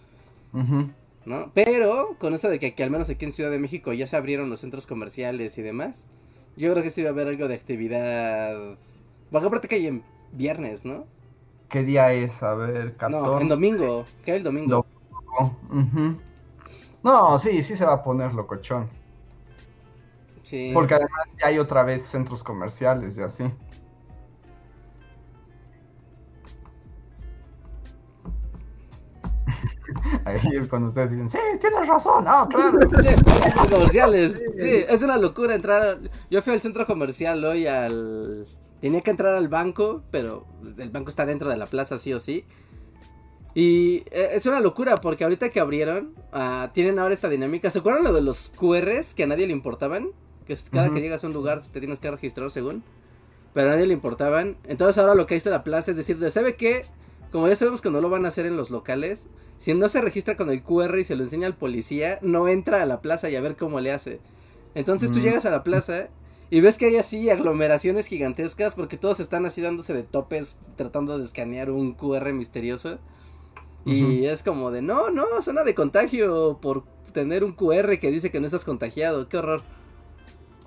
¿No? 0.53 1.51
Pero 1.55 2.17
con 2.19 2.35
esto 2.35 2.49
de 2.49 2.59
que, 2.59 2.83
al 2.83 2.91
menos 2.91 3.11
aquí 3.11 3.25
en 3.25 3.33
Ciudad 3.33 3.51
de 3.51 3.59
México 3.59 3.93
ya 3.93 4.07
se 4.07 4.17
abrieron 4.17 4.51
los 4.51 4.61
centros 4.61 4.87
comerciales 4.87 5.59
y 5.59 5.63
demás, 5.63 6.09
yo 6.57 6.71
creo 6.71 6.83
que 6.83 6.91
sí 6.91 7.03
va 7.03 7.09
a 7.09 7.13
haber 7.13 7.29
algo 7.29 7.49
de 7.49 7.55
actividad. 7.55 8.77
Porque 9.31 9.47
aparte 9.47 9.69
que 9.69 9.75
hay 9.77 9.87
en 9.89 10.03
viernes, 10.33 10.85
¿no? 10.85 11.07
¿Qué 11.69 11.83
día 11.83 12.13
es? 12.13 12.43
A 12.43 12.55
ver, 12.55 12.95
14. 12.97 13.27
No, 13.27 13.41
en 13.41 13.49
domingo. 13.49 14.05
¿Qué 14.25 14.33
hay 14.33 14.39
el 14.39 14.45
domingo? 14.45 14.87
No, 17.03 17.39
sí, 17.39 17.63
sí 17.63 17.77
se 17.77 17.85
va 17.85 17.95
a 17.95 18.03
poner 18.05 18.33
locochón. 18.33 18.89
Sí. 20.55 20.71
Porque 20.73 20.95
además 20.95 21.27
ya 21.41 21.49
hay 21.49 21.59
otra 21.59 21.83
vez 21.83 22.07
centros 22.07 22.45
comerciales 22.45 23.17
y 23.17 23.23
así. 23.23 23.43
Ahí 30.25 30.39
es 30.55 30.69
cuando 30.69 30.87
ustedes 30.89 31.11
dicen, 31.11 31.29
sí, 31.29 31.39
tienes 31.61 31.89
razón, 31.89 32.25
ah, 32.29 32.47
claro. 32.49 32.79
centros 32.89 33.69
comerciales, 33.69 34.45
sí, 34.57 34.85
es 34.89 35.03
una 35.03 35.19
locura 35.19 35.57
entrar. 35.57 35.99
Yo 36.31 36.41
fui 36.41 36.53
al 36.53 36.61
centro 36.61 36.87
comercial 36.87 37.45
hoy 37.45 37.67
al... 37.67 38.47
Tenía 38.81 39.01
que 39.01 39.11
entrar 39.11 39.35
al 39.35 39.49
banco, 39.49 40.05
pero 40.13 40.47
el 40.79 40.91
banco 40.91 41.11
está 41.11 41.27
dentro 41.27 41.51
de 41.51 41.57
la 41.57 41.67
plaza, 41.67 41.99
sí 41.99 42.13
o 42.13 42.21
sí. 42.21 42.45
Y 43.57 44.05
eh, 44.13 44.31
es 44.35 44.47
una 44.47 44.61
locura 44.61 45.01
porque 45.01 45.25
ahorita 45.25 45.49
que 45.49 45.59
abrieron, 45.59 46.15
uh, 46.33 46.69
tienen 46.73 47.01
ahora 47.01 47.13
esta 47.13 47.29
dinámica. 47.29 47.71
¿Se 47.71 47.81
acuerdan 47.81 48.05
lo 48.05 48.13
de 48.13 48.21
los 48.21 48.51
QRs 48.51 49.15
que 49.15 49.25
a 49.25 49.27
nadie 49.27 49.49
le 49.49 49.53
importaban? 49.53 50.13
Que 50.47 50.57
cada 50.71 50.91
que 50.91 51.01
llegas 51.01 51.25
a 51.25 51.27
un 51.27 51.33
lugar 51.33 51.63
te 51.63 51.81
tienes 51.81 51.99
que 51.99 52.11
registrar 52.11 52.51
según. 52.51 52.83
Pero 53.53 53.69
a 53.69 53.73
nadie 53.73 53.87
le 53.87 53.95
importaban. 53.95 54.57
Entonces 54.65 54.99
ahora 54.99 55.15
lo 55.15 55.27
que 55.27 55.37
hizo 55.37 55.51
la 55.51 55.65
plaza 55.65 55.93
es 55.93 55.97
decir, 55.97 56.19
¿sabe 56.31 56.57
qué? 56.57 56.85
Como 57.31 57.49
ya 57.49 57.57
sabemos 57.57 57.81
que 57.81 57.91
no 57.91 58.01
lo 58.01 58.11
van 58.11 58.25
a 58.25 58.29
hacer 58.29 58.47
en 58.47 58.57
los 58.57 58.71
locales, 58.71 59.27
si 59.59 59.75
no 59.75 59.89
se 59.89 60.01
registra 60.01 60.37
con 60.37 60.51
el 60.51 60.63
QR 60.63 60.99
y 60.99 61.05
se 61.05 61.17
lo 61.17 61.25
enseña 61.25 61.47
al 61.47 61.57
policía, 61.57 62.19
no 62.23 62.49
entra 62.49 62.83
a 62.83 62.87
la 62.87 63.01
plaza 63.01 63.31
y 63.31 63.37
a 63.37 63.41
ver 63.41 63.57
cómo 63.57 63.81
le 63.81 63.93
hace. 63.93 64.21
Entonces 64.75 65.13
tú 65.13 65.21
llegas 65.21 65.47
a 65.47 65.51
la 65.51 65.63
plaza 65.63 66.09
y 66.51 66.61
ves 66.61 66.77
que 66.77 66.87
hay 66.87 66.97
así 66.97 67.31
aglomeraciones 67.31 68.07
gigantescas 68.07 68.75
porque 68.75 68.97
todos 68.97 69.21
están 69.21 69.47
así 69.47 69.61
dándose 69.61 69.93
de 69.95 70.03
topes 70.03 70.57
tratando 70.77 71.19
de 71.19 71.25
escanear 71.25 71.71
un 71.71 71.95
QR 71.95 72.33
misterioso. 72.33 72.99
Y 73.87 74.25
es 74.25 74.43
como 74.43 74.71
de, 74.71 74.81
no, 74.81 75.11
no, 75.11 75.25
zona 75.43 75.63
de 75.63 75.75
contagio 75.75 76.59
por 76.61 76.85
tener 77.13 77.45
un 77.45 77.53
QR 77.53 77.99
que 77.99 78.11
dice 78.11 78.31
que 78.31 78.41
no 78.41 78.47
estás 78.47 78.65
contagiado, 78.65 79.29
qué 79.29 79.37
horror. 79.37 79.63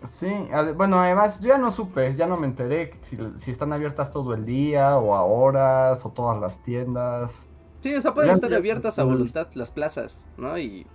Sí, 0.08 0.32
bueno, 0.76 1.00
además 1.00 1.40
yo 1.40 1.50
ya 1.50 1.58
no 1.58 1.72
supe, 1.72 2.16
ya 2.16 2.28
no 2.28 2.38
me 2.38 2.48
enteré 2.48 2.94
si, 3.02 3.18
si, 3.38 3.52
están 3.52 3.74
abiertas 3.74 4.12
todo 4.12 4.34
el 4.34 4.46
día 4.46 4.98
o 4.98 5.14
a 5.16 5.24
horas 5.24 6.06
o 6.06 6.10
todas 6.10 6.40
las 6.40 6.62
tiendas. 6.64 7.48
Sí, 7.82 7.94
o 7.94 8.02
sea, 8.02 8.14
pueden 8.14 8.32
estar 8.32 8.54
abiertas 8.54 8.98
a 9.00 9.04
voluntad 9.04 9.48
las 9.54 9.72
plazas, 9.72 10.26
¿no? 10.38 10.58
Y 10.58 10.88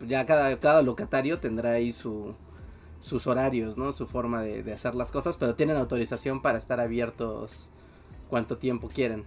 ya 0.00 0.26
cada, 0.26 0.58
cada 0.60 0.82
locatario 0.82 1.40
tendrá 1.40 1.72
ahí 1.72 1.92
su, 1.92 2.34
sus 3.00 3.26
horarios, 3.26 3.76
¿no? 3.76 3.92
Su 3.92 4.06
forma 4.06 4.42
de, 4.42 4.72
hacer 4.72 4.94
las 4.94 5.10
cosas, 5.10 5.36
pero 5.36 5.54
tienen 5.54 5.76
autorización 5.76 6.42
para 6.42 6.58
estar 6.58 6.80
abiertos 6.80 7.70
cuanto 8.28 8.58
tiempo 8.58 8.88
quieren. 8.88 9.24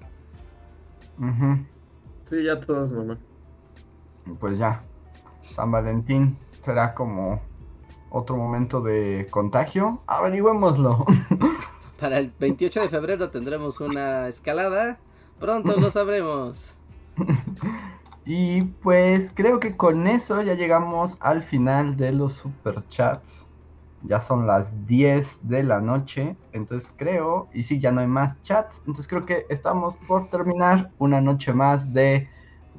Sí, 2.23 2.43
ya 2.43 2.59
todos, 2.59 2.93
mamá. 2.93 3.18
Pues 4.39 4.57
ya, 4.57 4.84
San 5.41 5.72
Valentín 5.72 6.38
será 6.63 6.93
como 6.93 7.41
otro 8.12 8.38
momento 8.38 8.82
de 8.82 9.28
contagio. 9.32 10.00
Averigüémoslo. 10.06 11.06
Para 12.00 12.20
el 12.20 12.32
28 12.40 12.82
de 12.82 12.90
febrero 12.90 13.30
tendremos 13.30 13.80
una 13.80 14.28
escalada. 14.28 15.00
Pronto 15.40 15.76
lo 15.76 15.90
sabremos. 15.90 16.76
Y 18.24 18.62
pues 18.62 19.34
creo 19.36 19.60
que 19.60 19.76
con 19.76 20.06
eso 20.06 20.42
ya 20.42 20.54
llegamos 20.54 21.18
al 21.22 21.42
final 21.42 21.98
de 21.98 22.12
los 22.12 22.34
superchats. 22.34 23.48
Ya 24.04 24.22
son 24.22 24.46
las 24.46 24.86
10 24.86 25.48
de 25.48 25.64
la 25.64 25.82
noche. 25.82 26.36
Entonces 26.54 26.94
creo, 26.96 27.50
y 27.52 27.64
sí, 27.64 27.80
ya 27.80 27.92
no 27.92 28.02
hay 28.02 28.08
más 28.08 28.40
chats. 28.44 28.78
Entonces 28.82 29.08
creo 29.08 29.26
que 29.26 29.46
estamos 29.50 29.96
por 30.08 30.30
terminar 30.30 30.92
una 31.00 31.20
noche 31.20 31.52
más 31.52 31.94
de 31.94 32.30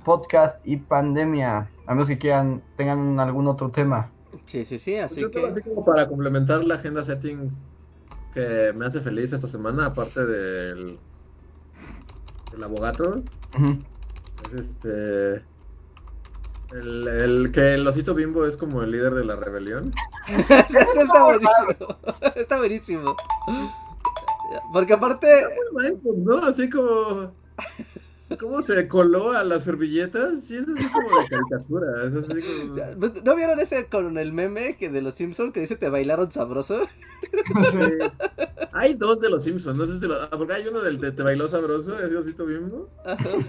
podcast 0.04 0.64
y 0.64 0.76
pandemia. 0.76 1.68
A 1.86 1.94
menos 1.94 2.06
que 2.06 2.18
quieran, 2.18 2.62
tengan 2.76 3.18
algún 3.18 3.48
otro 3.48 3.70
tema. 3.70 4.11
Sí, 4.44 4.64
sí, 4.64 4.78
sí, 4.78 4.96
así 4.96 5.28
que... 5.30 5.46
Así 5.46 5.62
como 5.62 5.84
para 5.84 6.08
complementar 6.08 6.64
la 6.64 6.76
agenda 6.76 7.04
setting 7.04 7.50
que 8.34 8.72
me 8.74 8.86
hace 8.86 9.00
feliz 9.00 9.32
esta 9.32 9.46
semana, 9.46 9.86
aparte 9.86 10.24
del, 10.24 10.98
el 12.54 12.62
abogado, 12.62 13.22
es 14.50 14.54
este... 14.54 15.44
El, 16.72 17.50
que 17.52 17.74
el 17.74 17.86
osito 17.86 18.14
bimbo 18.14 18.46
es 18.46 18.56
como 18.56 18.82
el 18.82 18.92
líder 18.92 19.12
de 19.14 19.24
la 19.26 19.36
rebelión. 19.36 19.92
está 20.26 21.24
buenísimo. 21.24 21.98
Está 22.34 22.58
buenísimo. 22.58 23.16
Porque 24.72 24.94
aparte. 24.94 25.28
¿no? 26.16 26.38
Así 26.38 26.70
como. 26.70 27.34
¿Cómo 28.38 28.62
se 28.62 28.88
coló 28.88 29.32
a 29.32 29.44
las 29.44 29.64
servilletas? 29.64 30.44
Sí, 30.44 30.56
es 30.56 30.68
así 30.68 30.88
como 30.88 31.08
de 31.20 31.28
caricatura. 31.28 32.06
Es 32.06 32.14
así 32.14 32.26
como... 32.26 32.98
Pues, 33.00 33.24
¿No 33.24 33.36
vieron 33.36 33.60
ese 33.60 33.86
con 33.86 34.18
el 34.18 34.32
meme 34.32 34.76
que 34.76 34.88
de 34.88 35.02
los 35.02 35.14
Simpsons 35.14 35.52
que 35.52 35.60
dice 35.60 35.76
te 35.76 35.88
bailaron 35.88 36.30
sabroso? 36.30 36.80
Hay 38.72 38.94
dos 38.94 39.20
de 39.20 39.30
los 39.30 39.44
Simpsons, 39.44 39.76
no 39.76 39.86
sé 39.86 40.00
si 40.00 40.06
lo... 40.06 40.20
Ah, 40.22 40.30
porque 40.30 40.54
hay 40.54 40.66
uno 40.66 40.80
del 40.80 41.00
de 41.00 41.12
te 41.12 41.22
bailó 41.22 41.48
sabroso, 41.48 41.98
ese 42.00 42.16
osito 42.16 42.46
bimbo. 42.46 42.88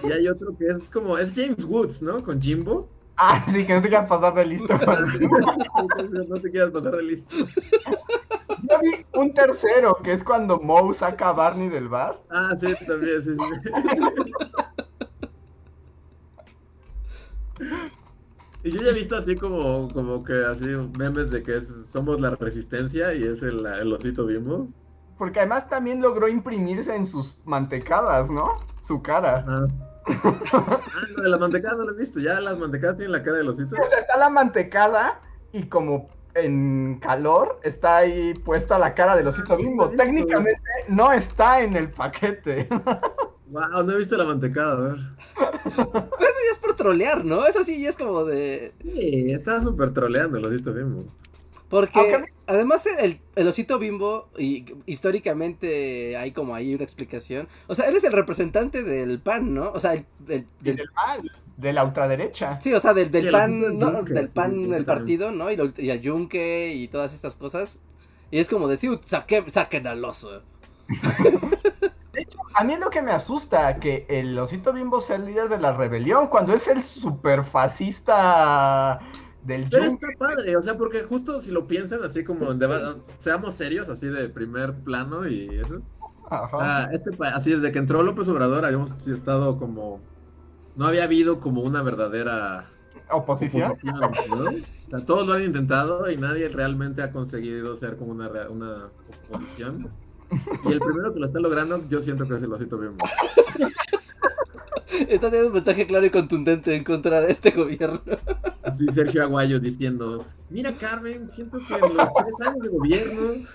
Y 0.04 0.12
hay 0.12 0.28
otro 0.28 0.56
que 0.58 0.68
es 0.68 0.90
como, 0.90 1.18
es 1.18 1.34
James 1.34 1.64
Woods, 1.64 2.02
¿no? 2.02 2.24
Con 2.24 2.42
Jimbo. 2.42 2.90
Ah, 3.18 3.46
sí, 3.48 3.66
que 3.66 3.74
no 3.74 3.82
te 3.82 3.90
quieras 3.90 4.10
pasar 4.10 4.34
de 4.34 4.46
listo. 4.46 4.74
no 6.28 6.42
te 6.42 6.52
quieras 6.52 6.72
pasar 6.72 6.96
de 6.96 7.04
listo. 7.04 7.36
Yo 8.64 8.80
vi 8.80 9.06
un 9.14 9.34
tercero, 9.34 9.98
que 10.04 10.14
es 10.14 10.24
cuando 10.24 10.60
Moe 10.60 10.94
saca 10.94 11.30
a 11.30 11.34
Barney 11.34 11.70
del 11.70 11.90
bar. 11.90 12.22
Ah, 12.30 12.56
sí, 12.60 12.74
también, 12.88 13.22
sí, 13.22 13.36
sí. 13.36 13.40
Y 18.64 18.72
yo 18.72 18.82
ya 18.82 18.92
he 18.92 18.94
visto 18.94 19.18
así 19.18 19.36
como, 19.36 19.90
como 19.94 20.24
que 20.24 20.34
así 20.46 20.66
memes 20.98 21.32
de 21.32 21.44
que 21.44 21.62
somos 21.62 22.22
la 22.22 22.30
resistencia 22.32 23.14
y 23.14 23.24
es 23.24 23.44
el, 23.44 23.66
el, 23.66 23.92
osito 23.92 24.26
bimbo. 24.26 24.70
Porque 25.18 25.40
además 25.40 25.68
también 25.68 26.02
logró 26.02 26.30
imprimirse 26.30 26.96
en 26.96 27.06
sus 27.06 27.38
mantecadas, 27.44 28.30
¿no? 28.30 28.56
Su 28.82 29.02
cara. 29.02 29.44
ah, 29.46 29.68
no, 30.08 31.24
de 31.24 31.30
las 31.30 31.40
mantecadas 31.42 31.78
no 31.78 31.84
lo 31.84 31.94
he 31.94 32.00
visto. 32.00 32.22
Ya 32.22 32.40
las 32.40 32.58
mantecadas 32.58 32.96
tienen 32.96 33.12
la 33.12 33.22
cara 33.22 33.38
del 33.38 33.50
osito. 33.50 33.76
O 33.82 33.86
sea, 33.86 34.00
está 34.00 34.18
la 34.18 34.30
mantecada 34.30 35.20
y 35.52 35.64
como 35.64 36.10
en 36.36 37.00
calor 37.00 37.60
está 37.64 37.98
ahí 37.98 38.34
puesta 38.34 38.80
la 38.80 38.94
cara 38.94 39.16
del 39.16 39.28
osito 39.28 39.58
bimbo. 39.58 39.90
Técnicamente 39.90 40.62
no 40.88 41.12
está 41.12 41.62
en 41.62 41.76
el 41.76 41.90
paquete. 41.90 42.68
Wow, 43.48 43.84
no 43.86 43.92
he 43.92 43.98
visto 43.98 44.18
la 44.18 44.26
mantecada, 44.26 44.74
a 44.74 44.82
ver. 44.82 44.98
Pero 45.36 45.76
eso 45.76 46.40
ya 46.46 46.52
es 46.54 46.58
por 46.60 46.76
trolear, 46.76 47.24
¿no? 47.24 47.46
Eso 47.46 47.64
sí 47.64 47.80
ya 47.82 47.90
es 47.90 47.98
como 47.98 48.26
de. 48.26 48.74
Sí, 48.82 49.32
está 49.32 49.62
súper 49.62 49.92
troleando 49.92 50.40
el 50.40 50.48
osito 50.48 50.74
bimbo. 50.74 51.06
Porque 51.70 52.26
además 52.46 52.86
el, 52.86 53.20
el, 53.36 53.48
osito 53.48 53.80
bimbo, 53.80 54.30
y 54.38 54.66
históricamente 54.86 56.16
hay 56.18 56.32
como 56.32 56.54
ahí 56.54 56.74
una 56.76 56.84
explicación. 56.84 57.48
O 57.68 57.76
sea, 57.76 57.90
él 57.90 57.96
es 57.96 58.04
el 58.04 58.14
representante 58.14 58.84
del 58.84 59.20
pan, 59.20 59.54
¿no? 59.54 59.72
O 59.72 59.80
sea, 59.80 59.94
el, 59.94 60.06
del... 60.28 60.82
pan, 60.94 61.22
de 61.58 61.74
la 61.74 61.84
ultraderecha. 61.84 62.60
Sí, 62.62 62.74
o 62.74 62.80
sea, 62.80 62.94
del, 62.94 63.12
del 63.12 63.32
pan, 63.32 63.76
¿no? 63.76 64.04
del 64.04 64.30
pan, 64.30 64.74
el 64.74 64.86
partido, 64.86 65.32
¿no? 65.32 65.52
Y, 65.52 65.74
y 65.78 65.90
el 65.90 66.02
yunque 66.02 66.74
y 66.74 66.88
todas 66.88 67.14
estas 67.14 67.36
cosas. 67.36 67.80
Y 68.32 68.40
es 68.40 68.50
como 68.50 68.68
decir, 68.68 69.00
saque, 69.06 69.44
saquen 69.50 69.86
al 69.88 70.04
oso. 70.04 70.42
De 72.14 72.22
hecho, 72.22 72.38
a 72.56 72.64
mí 72.64 72.74
es 72.74 72.80
lo 72.80 72.90
que 72.90 73.02
me 73.02 73.12
asusta, 73.12 73.78
que 73.78 74.06
el 74.10 74.38
osito 74.38 74.74
bimbo 74.74 75.02
sea 75.02 75.16
el 75.16 75.26
líder 75.26 75.50
de 75.50 75.60
la 75.60 75.74
rebelión, 75.74 76.28
cuando 76.28 76.54
es 76.54 76.68
el 76.68 76.84
super 76.84 77.44
fascista 77.44 79.00
del 79.44 79.68
Pero 79.70 79.86
está 79.86 80.08
padre, 80.18 80.56
o 80.56 80.62
sea, 80.62 80.78
porque 80.78 81.02
justo 81.04 81.42
si 81.42 81.52
lo 81.52 81.68
piensan 81.68 82.04
así 82.04 82.24
como, 82.24 82.48
seamos 83.20 83.56
serios, 83.56 83.90
así 83.90 84.08
de 84.08 84.30
primer 84.30 84.74
plano 84.74 85.28
y 85.28 85.50
eso. 85.60 85.82
Ajá. 86.30 86.58
Ah, 86.60 86.90
este, 86.92 87.12
así 87.34 87.52
desde 87.52 87.72
que 87.72 87.80
entró 87.80 88.02
López 88.04 88.28
Obrador 88.28 88.66
habíamos 88.66 89.08
estado 89.08 89.58
como, 89.58 90.00
no 90.76 90.86
había 90.86 91.04
habido 91.04 91.40
como 91.40 91.62
una 91.62 91.82
verdadera 91.82 92.70
oposición. 93.10 93.72
todos 95.06 95.28
lo 95.28 95.34
han 95.34 95.44
intentado 95.44 96.10
y 96.10 96.18
nadie 96.18 96.50
realmente 96.50 97.02
ha 97.02 97.12
conseguido 97.12 97.76
ser 97.78 97.98
como 97.98 98.12
una, 98.12 98.30
una 98.50 98.90
oposición. 99.30 99.90
Y 100.66 100.72
el 100.72 100.80
primero 100.80 101.14
que 101.14 101.20
lo 101.20 101.26
está 101.26 101.40
logrando, 101.40 101.88
yo 101.88 102.02
siento 102.02 102.28
que 102.28 102.36
es 102.36 102.44
el 102.44 102.54
osito 102.54 102.78
bien. 102.78 102.96
Está 105.10 105.28
teniendo 105.28 105.48
un 105.48 105.54
mensaje 105.56 105.88
claro 105.88 106.06
y 106.06 106.12
contundente 106.12 106.76
en 106.76 106.84
contra 106.84 107.20
de 107.20 107.32
este 107.32 107.50
gobierno. 107.50 108.00
Sí, 108.78 108.86
Sergio 108.94 109.24
Aguayo 109.24 109.60
diciendo, 109.60 110.24
mira 110.50 110.72
Carmen, 110.76 111.32
siento 111.32 111.58
que 111.60 111.74
en 111.74 111.98
los 111.98 112.14
tres 112.14 112.48
años 112.48 112.62
de 112.62 112.70
gobierno 112.70 113.48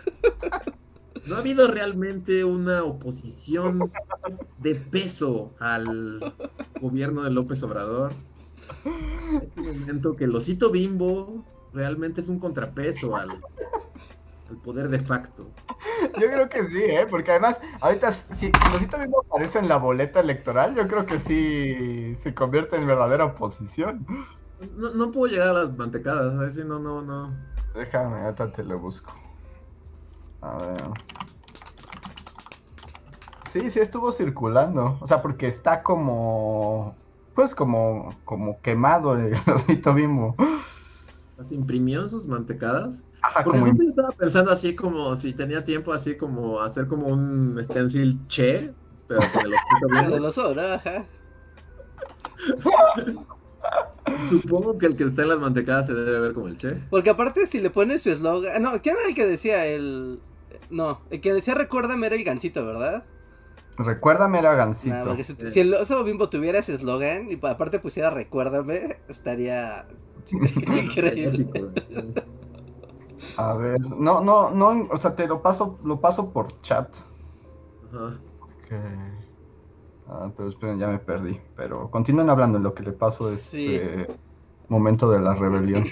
no 1.26 1.36
ha 1.36 1.38
habido 1.38 1.68
realmente 1.68 2.44
una 2.44 2.84
oposición 2.84 3.90
de 4.58 4.74
peso 4.74 5.52
al 5.58 6.34
gobierno 6.80 7.22
de 7.22 7.30
López 7.30 7.62
Obrador. 7.62 8.12
Este 9.40 9.60
momento 9.60 10.16
que 10.16 10.24
el 10.24 10.34
osito 10.34 10.70
bimbo 10.70 11.44
realmente 11.72 12.20
es 12.20 12.28
un 12.28 12.38
contrapeso 12.38 13.16
al, 13.16 13.40
el 14.50 14.56
poder 14.56 14.88
de 14.88 15.00
facto. 15.00 15.50
Yo 16.20 16.26
creo 16.28 16.48
que 16.48 16.66
sí, 16.66 16.82
¿eh? 16.82 17.06
porque 17.08 17.32
además, 17.32 17.60
ahorita, 17.80 18.12
si, 18.12 18.50
Osito 18.74 18.98
mismo 18.98 19.20
aparece 19.20 19.58
en 19.58 19.68
la 19.68 19.76
boleta 19.76 20.20
electoral, 20.20 20.74
yo 20.74 20.86
creo 20.86 21.06
que 21.06 21.20
sí 21.20 22.14
se 22.22 22.34
convierte 22.34 22.76
en 22.76 22.86
verdadera 22.86 23.26
oposición. 23.26 24.06
No, 24.76 24.90
no 24.90 25.10
puedo 25.10 25.32
llegar 25.32 25.48
a 25.48 25.52
las 25.52 25.76
mantecadas, 25.76 26.34
a 26.34 26.38
ver 26.38 26.52
si 26.52 26.64
no, 26.64 26.78
no, 26.78 27.02
no. 27.02 27.34
Déjame, 27.74 28.20
ahorita 28.22 28.52
te 28.52 28.64
lo 28.64 28.78
busco. 28.78 29.12
A 30.40 30.56
ver. 30.58 30.84
Sí, 33.50 33.70
sí 33.70 33.80
estuvo 33.80 34.12
circulando. 34.12 34.98
O 35.00 35.06
sea, 35.06 35.22
porque 35.22 35.48
está 35.48 35.82
como. 35.82 36.94
Pues 37.34 37.54
como. 37.54 38.14
como 38.24 38.60
quemado 38.60 39.16
el 39.16 39.34
osito 39.54 39.94
bimbo. 39.94 40.34
¿Las 41.36 41.52
imprimió 41.52 42.02
en 42.02 42.10
sus 42.10 42.26
mantecadas? 42.26 43.04
Porque 43.44 43.60
como... 43.60 43.72
yo 43.72 43.88
estaba 43.88 44.10
pensando 44.10 44.50
así 44.50 44.74
como 44.74 45.14
si 45.16 45.32
tenía 45.32 45.64
tiempo 45.64 45.92
así 45.92 46.16
como 46.16 46.60
hacer 46.60 46.88
como 46.88 47.06
un 47.08 47.58
stencil 47.62 48.18
che, 48.26 48.72
pero 49.06 49.20
con 49.32 49.46
el 49.46 49.54
ojito 49.54 49.88
bien. 50.08 50.22
los 50.22 50.38
ajá. 50.38 51.06
Supongo 54.28 54.78
que 54.78 54.86
el 54.86 54.96
que 54.96 55.04
está 55.04 55.22
en 55.22 55.28
las 55.28 55.38
mantecadas 55.38 55.86
se 55.86 55.94
debe 55.94 56.20
ver 56.20 56.32
como 56.32 56.48
el 56.48 56.56
che. 56.56 56.76
Porque 56.90 57.10
aparte 57.10 57.46
si 57.46 57.60
le 57.60 57.70
pones 57.70 58.02
su 58.02 58.10
eslogan, 58.10 58.62
no, 58.62 58.80
¿quién 58.82 58.96
era 58.98 59.08
el 59.08 59.14
que 59.14 59.26
decía 59.26 59.66
el 59.66 60.20
no, 60.70 61.00
el 61.10 61.20
que 61.20 61.32
decía 61.32 61.54
recuérdame 61.54 62.06
era 62.06 62.16
el 62.16 62.24
gancito, 62.24 62.64
¿verdad? 62.64 63.04
Recuérdame 63.76 64.38
era 64.38 64.54
gancito. 64.54 65.16
si, 65.50 65.60
el 65.60 65.74
oso 65.74 66.02
bimbo 66.02 66.28
tuviera 66.28 66.58
ese 66.58 66.74
eslogan 66.74 67.30
y 67.30 67.38
aparte 67.46 67.78
pusiera 67.78 68.10
recuérdame, 68.10 68.98
estaría 69.08 69.86
increíble. 70.30 71.46
A 73.36 73.54
ver, 73.54 73.80
no, 73.80 74.20
no, 74.20 74.50
no, 74.50 74.88
o 74.90 74.96
sea, 74.96 75.14
te 75.14 75.26
lo 75.26 75.42
paso, 75.42 75.78
lo 75.84 76.00
paso 76.00 76.30
por 76.30 76.60
chat. 76.60 76.88
Ajá. 77.92 78.18
Ah, 80.08 80.30
pero 80.36 80.48
esperen, 80.48 80.78
ya 80.78 80.88
me 80.88 80.98
perdí. 80.98 81.38
Pero 81.56 81.90
continúen 81.90 82.30
hablando 82.30 82.58
en 82.58 82.64
lo 82.64 82.74
que 82.74 82.82
le 82.82 82.92
paso 82.92 83.28
de 83.28 83.36
este 83.36 84.06
momento 84.68 85.10
de 85.10 85.20
la 85.20 85.34
rebelión. 85.34 85.84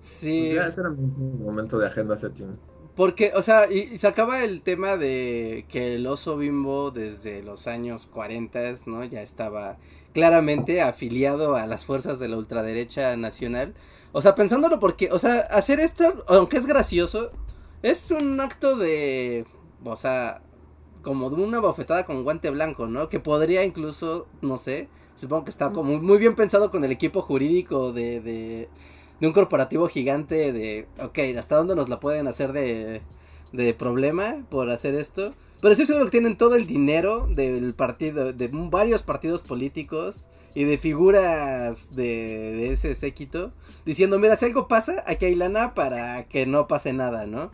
Sí. 0.00 0.50
Pues 0.50 0.54
ya 0.54 0.66
ese 0.66 0.80
era 0.80 0.90
un 0.90 1.42
momento 1.42 1.78
de 1.78 1.86
agenda 1.86 2.16
setting. 2.16 2.58
Porque, 2.94 3.32
o 3.34 3.40
sea, 3.40 3.72
y, 3.72 3.96
se 3.96 4.06
acaba 4.06 4.44
el 4.44 4.60
tema 4.60 4.96
de 4.96 5.64
que 5.70 5.94
el 5.94 6.06
oso 6.06 6.36
bimbo 6.36 6.90
desde 6.90 7.42
los 7.42 7.66
años 7.66 8.06
40, 8.12 8.60
¿no? 8.86 9.04
Ya 9.04 9.22
estaba 9.22 9.78
claramente 10.12 10.82
afiliado 10.82 11.56
a 11.56 11.66
las 11.66 11.86
fuerzas 11.86 12.18
de 12.18 12.28
la 12.28 12.36
ultraderecha 12.36 13.16
nacional. 13.16 13.72
O 14.12 14.20
sea, 14.20 14.34
pensándolo 14.34 14.78
porque, 14.78 15.08
o 15.10 15.18
sea, 15.18 15.40
hacer 15.40 15.80
esto, 15.80 16.24
aunque 16.28 16.58
es 16.58 16.66
gracioso, 16.66 17.30
es 17.82 18.10
un 18.10 18.38
acto 18.40 18.76
de, 18.76 19.46
o 19.84 19.96
sea, 19.96 20.42
como 21.02 21.30
de 21.30 21.42
una 21.42 21.60
bofetada 21.60 22.06
con 22.06 22.24
guante 22.24 22.50
blanco, 22.50 22.86
¿no? 22.86 23.08
Que 23.08 23.20
podría 23.20 23.64
incluso, 23.64 24.26
no 24.40 24.56
sé, 24.56 24.88
supongo 25.16 25.44
que 25.44 25.50
está 25.50 25.70
como 25.70 25.98
muy 25.98 26.18
bien 26.18 26.34
pensado 26.34 26.70
con 26.70 26.84
el 26.84 26.92
equipo 26.92 27.22
jurídico 27.22 27.92
de, 27.92 28.20
de, 28.20 28.68
de 29.20 29.26
un 29.26 29.32
corporativo 29.32 29.88
gigante 29.88 30.52
de, 30.52 30.86
ok, 31.02 31.18
¿hasta 31.38 31.56
dónde 31.56 31.76
nos 31.76 31.88
la 31.88 32.00
pueden 32.00 32.26
hacer 32.28 32.52
de, 32.52 33.02
de 33.52 33.74
problema 33.74 34.44
por 34.48 34.70
hacer 34.70 34.94
esto? 34.94 35.34
Pero 35.60 35.72
estoy 35.72 35.86
seguro 35.86 36.06
que 36.06 36.10
tienen 36.10 36.36
todo 36.36 36.56
el 36.56 36.66
dinero 36.66 37.28
del 37.30 37.74
partido, 37.74 38.32
de 38.32 38.50
varios 38.52 39.04
partidos 39.04 39.42
políticos 39.42 40.28
y 40.54 40.64
de 40.64 40.76
figuras 40.76 41.94
de, 41.94 42.72
ese 42.72 42.96
séquito, 42.96 43.52
diciendo, 43.86 44.18
mira, 44.18 44.36
si 44.36 44.46
algo 44.46 44.66
pasa, 44.66 45.04
aquí 45.06 45.26
hay 45.26 45.36
lana 45.36 45.72
para 45.74 46.24
que 46.24 46.46
no 46.46 46.66
pase 46.66 46.92
nada, 46.92 47.26
¿no? 47.26 47.52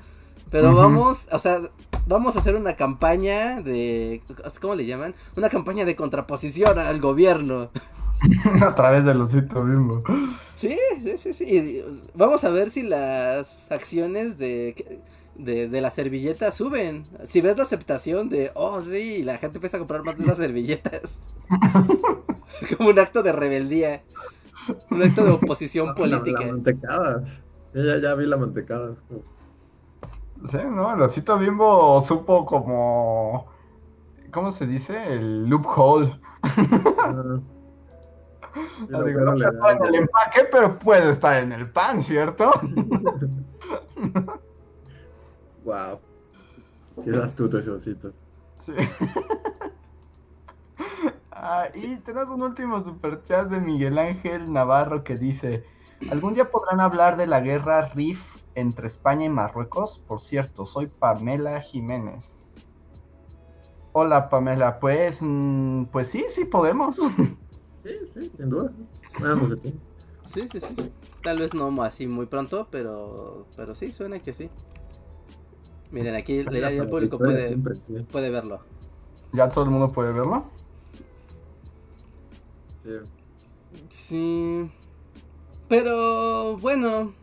Pero 0.51 0.75
vamos, 0.75 1.29
o 1.31 1.39
sea, 1.39 1.61
vamos 2.09 2.36
a 2.36 2.40
hacer 2.40 2.56
una 2.56 2.74
campaña 2.74 3.60
de, 3.60 4.22
¿cómo 4.60 4.74
le 4.74 4.86
llaman? 4.86 5.14
Una 5.36 5.48
campaña 5.48 5.85
de 5.85 5.94
contraposición 5.94 6.78
al 6.78 7.01
gobierno. 7.01 7.70
a 8.60 8.74
través 8.74 9.05
del 9.05 9.20
osito 9.20 9.62
mismo. 9.62 10.02
Sí, 10.56 10.76
sí, 11.02 11.18
sí, 11.18 11.32
sí. 11.32 11.85
Vamos 12.14 12.43
a 12.43 12.51
ver 12.51 12.70
si 12.70 12.82
las 12.82 13.70
acciones 13.70 14.39
de 14.39 14.74
de, 15.39 15.68
de 15.68 15.80
las 15.80 15.94
servilletas 15.94 16.55
suben. 16.55 17.06
Si 17.24 17.40
ves 17.40 17.56
la 17.56 17.62
aceptación 17.62 18.28
de, 18.28 18.51
oh 18.55 18.82
sí, 18.82 19.22
la 19.22 19.39
gente 19.39 19.59
empieza 19.59 19.78
a 19.78 19.80
comprar 19.80 20.05
más 20.05 20.18
de 20.18 20.24
esas 20.24 20.36
servilletas. 20.36 21.20
Como 22.76 22.90
un 22.90 22.98
acto 22.98 23.22
de 23.22 23.32
rebeldía. 23.32 24.02
Un 24.90 25.02
acto 25.02 25.24
de 25.24 25.30
oposición 25.30 25.94
política. 25.97 26.44
La, 26.44 26.52
mantecada. 26.52 27.24
Ya, 27.72 27.98
ya, 27.98 28.14
vi 28.14 28.26
la 28.26 28.36
mantecada. 28.36 28.94
Sí, 30.47 30.59
no, 30.70 30.94
el 30.94 31.02
osito 31.02 31.39
bimbo 31.39 32.01
supo 32.02 32.44
como... 32.44 33.47
¿Cómo 34.31 34.52
se 34.52 34.66
dice? 34.66 35.15
El 35.15 35.47
loophole. 35.47 36.20
No 38.89 39.35
está 39.35 39.73
en 39.73 39.85
el 39.85 39.94
empaque, 39.94 40.44
pero 40.51 40.78
puede 40.78 41.10
estar 41.10 41.43
en 41.43 41.52
el 41.52 41.70
pan, 41.70 42.02
¿cierto? 42.02 42.51
Wow. 45.65 46.01
Sí, 47.01 47.10
es 47.10 47.19
astuto 47.19 47.59
ese 47.59 47.70
osito. 47.70 48.12
Sí. 48.65 48.73
ah, 51.31 51.69
y 51.74 51.97
tenemos 51.98 52.31
un 52.31 52.43
último 52.43 52.82
superchat 52.82 53.48
de 53.48 53.60
Miguel 53.60 53.98
Ángel 53.98 54.52
Navarro 54.52 55.05
que 55.05 55.16
dice: 55.16 55.65
¿Algún 56.10 56.35
día 56.35 56.51
podrán 56.51 56.81
hablar 56.81 57.16
de 57.16 57.27
la 57.27 57.40
guerra 57.40 57.90
RIF 57.94 58.38
entre 58.55 58.87
España 58.87 59.27
y 59.27 59.29
Marruecos? 59.29 60.03
Por 60.07 60.20
cierto, 60.20 60.66
soy 60.66 60.87
Pamela 60.87 61.61
Jiménez. 61.61 62.45
Hola 63.93 64.29
Pamela, 64.29 64.79
pues, 64.81 65.19
mm, 65.20 65.85
pues 65.87 66.09
sí, 66.09 66.25
sí 66.29 66.45
podemos. 66.45 66.99
Sí, 67.83 67.91
sí, 68.05 68.29
sin 68.29 68.51
duda. 68.51 68.73
Vamos 69.20 69.51
de 69.51 69.73
Sí, 70.27 70.47
sí, 70.53 70.61
sí. 70.61 70.93
Tal 71.23 71.39
vez 71.39 71.55
no 71.55 71.83
así 71.83 72.07
muy 72.07 72.27
pronto, 72.27 72.69
pero, 72.70 73.47
pero 73.57 73.75
sí, 73.75 73.91
suena 73.91 74.19
que 74.19 74.33
sí. 74.33 74.51
Miren, 75.91 76.15
aquí 76.16 76.39
el 76.39 76.89
público 76.89 77.16
puede, 77.19 77.57
puede 78.11 78.31
verlo. 78.31 78.61
¿Ya 79.33 79.49
todo 79.49 79.65
el 79.65 79.70
mundo 79.70 79.91
puede 79.91 80.12
verlo? 80.12 80.45
Sí. 82.83 82.91
Sí. 83.89 84.70
Pero 85.69 86.59
bueno, 86.59 87.15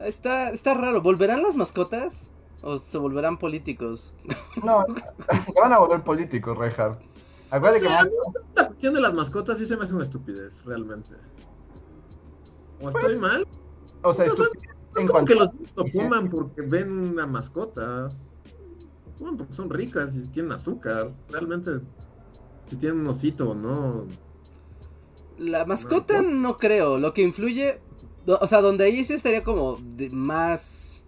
está, 0.00 0.50
está 0.50 0.74
raro. 0.74 1.02
¿Volverán 1.02 1.42
las 1.42 1.56
mascotas? 1.56 2.28
¿O 2.62 2.78
se 2.78 2.98
volverán 2.98 3.38
políticos? 3.38 4.14
No, 4.62 4.84
se 5.52 5.60
van 5.60 5.72
a 5.72 5.78
volver 5.78 6.02
políticos, 6.02 6.56
Reinhardt. 6.56 7.00
Acuérdate 7.50 7.82
que... 7.82 7.88
La 8.54 8.66
cuestión 8.66 8.94
de 8.94 9.00
las 9.00 9.14
mascotas 9.14 9.58
sí 9.58 9.66
se 9.66 9.76
me 9.76 9.84
hace 9.84 9.94
una 9.94 10.04
estupidez, 10.04 10.64
realmente. 10.64 11.14
¿O 12.80 12.88
estoy 12.88 13.16
pues, 13.16 13.18
mal? 13.18 13.46
O 14.02 14.14
sea, 14.14 14.26
es 14.26 14.32
como 15.06 15.24
que 15.24 15.34
los 15.34 15.50
lo 15.76 15.86
fuman 15.86 16.28
porque 16.28 16.62
ven 16.62 16.90
una 16.90 17.26
mascota. 17.26 18.10
Fuman 19.18 19.36
porque 19.36 19.54
son 19.54 19.70
ricas 19.70 20.16
y 20.16 20.28
tienen 20.28 20.52
azúcar. 20.52 21.12
Realmente, 21.28 21.80
si 22.66 22.76
tienen 22.76 23.00
un 23.00 23.08
osito 23.08 23.50
o 23.50 23.54
no. 23.54 24.06
La 25.38 25.64
mascota 25.64 26.22
no, 26.22 26.58
creo. 26.58 26.98
Lo 26.98 27.12
que 27.12 27.22
influye. 27.22 27.80
O 28.26 28.46
sea, 28.46 28.60
donde 28.60 28.84
ahí 28.84 29.04
sí 29.04 29.14
estaría 29.14 29.42
como 29.42 29.78
más 30.10 30.98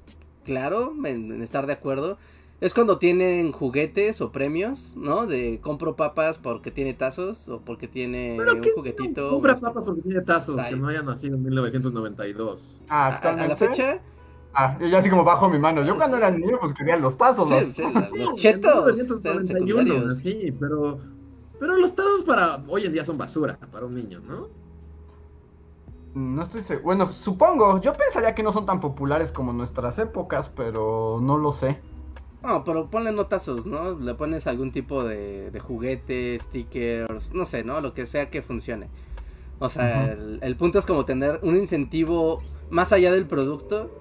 claro 0.44 0.94
en 1.05 1.43
estar 1.43 1.66
de 1.66 1.72
acuerdo 1.74 2.18
es 2.62 2.72
cuando 2.72 2.98
tienen 2.98 3.51
juguetes 3.51 4.20
o 4.20 4.30
premios, 4.30 4.97
¿no? 4.97 5.26
De 5.26 5.60
compro 5.60 5.97
papas 5.97 6.39
porque 6.39 6.70
tiene 6.70 6.94
tazos 6.94 7.48
o 7.48 7.60
porque 7.60 7.89
tiene 7.89 8.39
un 8.40 8.62
juguetito. 8.62 9.30
Compra 9.30 9.56
papas 9.56 9.84
porque 9.84 10.02
tiene 10.02 10.20
tazos, 10.20 10.64
que 10.64 10.76
no 10.76 10.86
hayan 10.86 11.06
nacido 11.06 11.34
en 11.34 11.43
1992. 11.43 12.84
Ah, 12.89 13.18
¿A, 13.20 13.48
la 13.48 13.56
fecha? 13.56 13.98
Ah, 14.55 14.78
yo 14.80 14.86
ya 14.86 14.98
así 14.98 15.10
como 15.10 15.24
bajo 15.24 15.48
mi 15.48 15.59
mano. 15.59 15.82
Yo 15.82 15.97
cuando 15.97 16.18
era 16.18 16.30
niño, 16.30 16.59
pues 16.60 16.72
quería 16.72 16.97
los 16.97 17.18
tazos. 17.18 17.48
Sí, 17.74 17.82
los, 18.16 18.36
chetos. 18.36 18.97
sí, 20.18 20.55
pero, 20.60 21.01
pero 21.59 21.76
los 21.76 21.97
tazos 21.97 22.22
para 22.22 22.62
hoy 22.68 22.86
en 22.86 22.93
día 22.93 23.05
son 23.05 23.18
basura 23.18 23.59
para 23.72 23.86
un 23.86 23.94
niño, 23.97 24.20
¿no? 24.20 24.61
No 26.14 26.43
estoy 26.43 26.62
seguro. 26.62 26.84
Bueno, 26.84 27.06
supongo. 27.10 27.80
Yo 27.80 27.94
pensaría 27.94 28.34
que 28.34 28.43
no 28.43 28.52
son 28.52 28.66
tan 28.66 28.80
populares 28.80 29.32
como 29.32 29.52
nuestras 29.52 29.98
épocas, 29.98 30.51
pero 30.55 31.18
no 31.22 31.39
lo 31.39 31.52
sé. 31.52 31.78
No, 32.43 32.64
pero 32.64 32.90
ponle 32.90 33.12
notazos, 33.12 33.66
¿no? 33.66 33.98
Le 33.98 34.14
pones 34.14 34.47
algún 34.47 34.72
tipo 34.72 35.05
de, 35.05 35.51
de 35.51 35.60
juguete, 35.60 36.39
stickers, 36.39 37.32
no 37.32 37.47
sé, 37.47 37.62
¿no? 37.62 37.80
Lo 37.80 37.94
que 37.94 38.06
sea 38.06 38.30
que 38.30 38.43
funcione. 38.43 38.89
O 39.62 39.68
sea, 39.68 40.12
el, 40.12 40.56
punto 40.56 40.80
es 40.80 40.86
como 40.86 41.05
tener 41.05 41.39
un 41.43 41.56
incentivo 41.56 42.43
más 42.68 42.93
allá 42.93 43.12
del 43.12 43.26
producto 43.26 43.93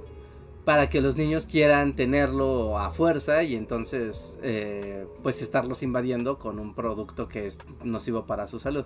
para 0.65 0.89
que 0.89 1.01
los 1.01 1.17
niños 1.17 1.45
quieran 1.45 1.95
tenerlo 1.95 2.79
a 2.79 2.89
fuerza 2.89 3.43
y 3.43 3.55
entonces 3.55 4.33
eh, 4.41 5.05
pues 5.21 5.39
estarlos 5.43 5.83
invadiendo 5.83 6.39
con 6.39 6.57
un 6.57 6.73
producto 6.73 7.27
que 7.27 7.45
es 7.45 7.59
nocivo 7.83 8.25
para 8.25 8.47
su 8.47 8.57
salud. 8.57 8.85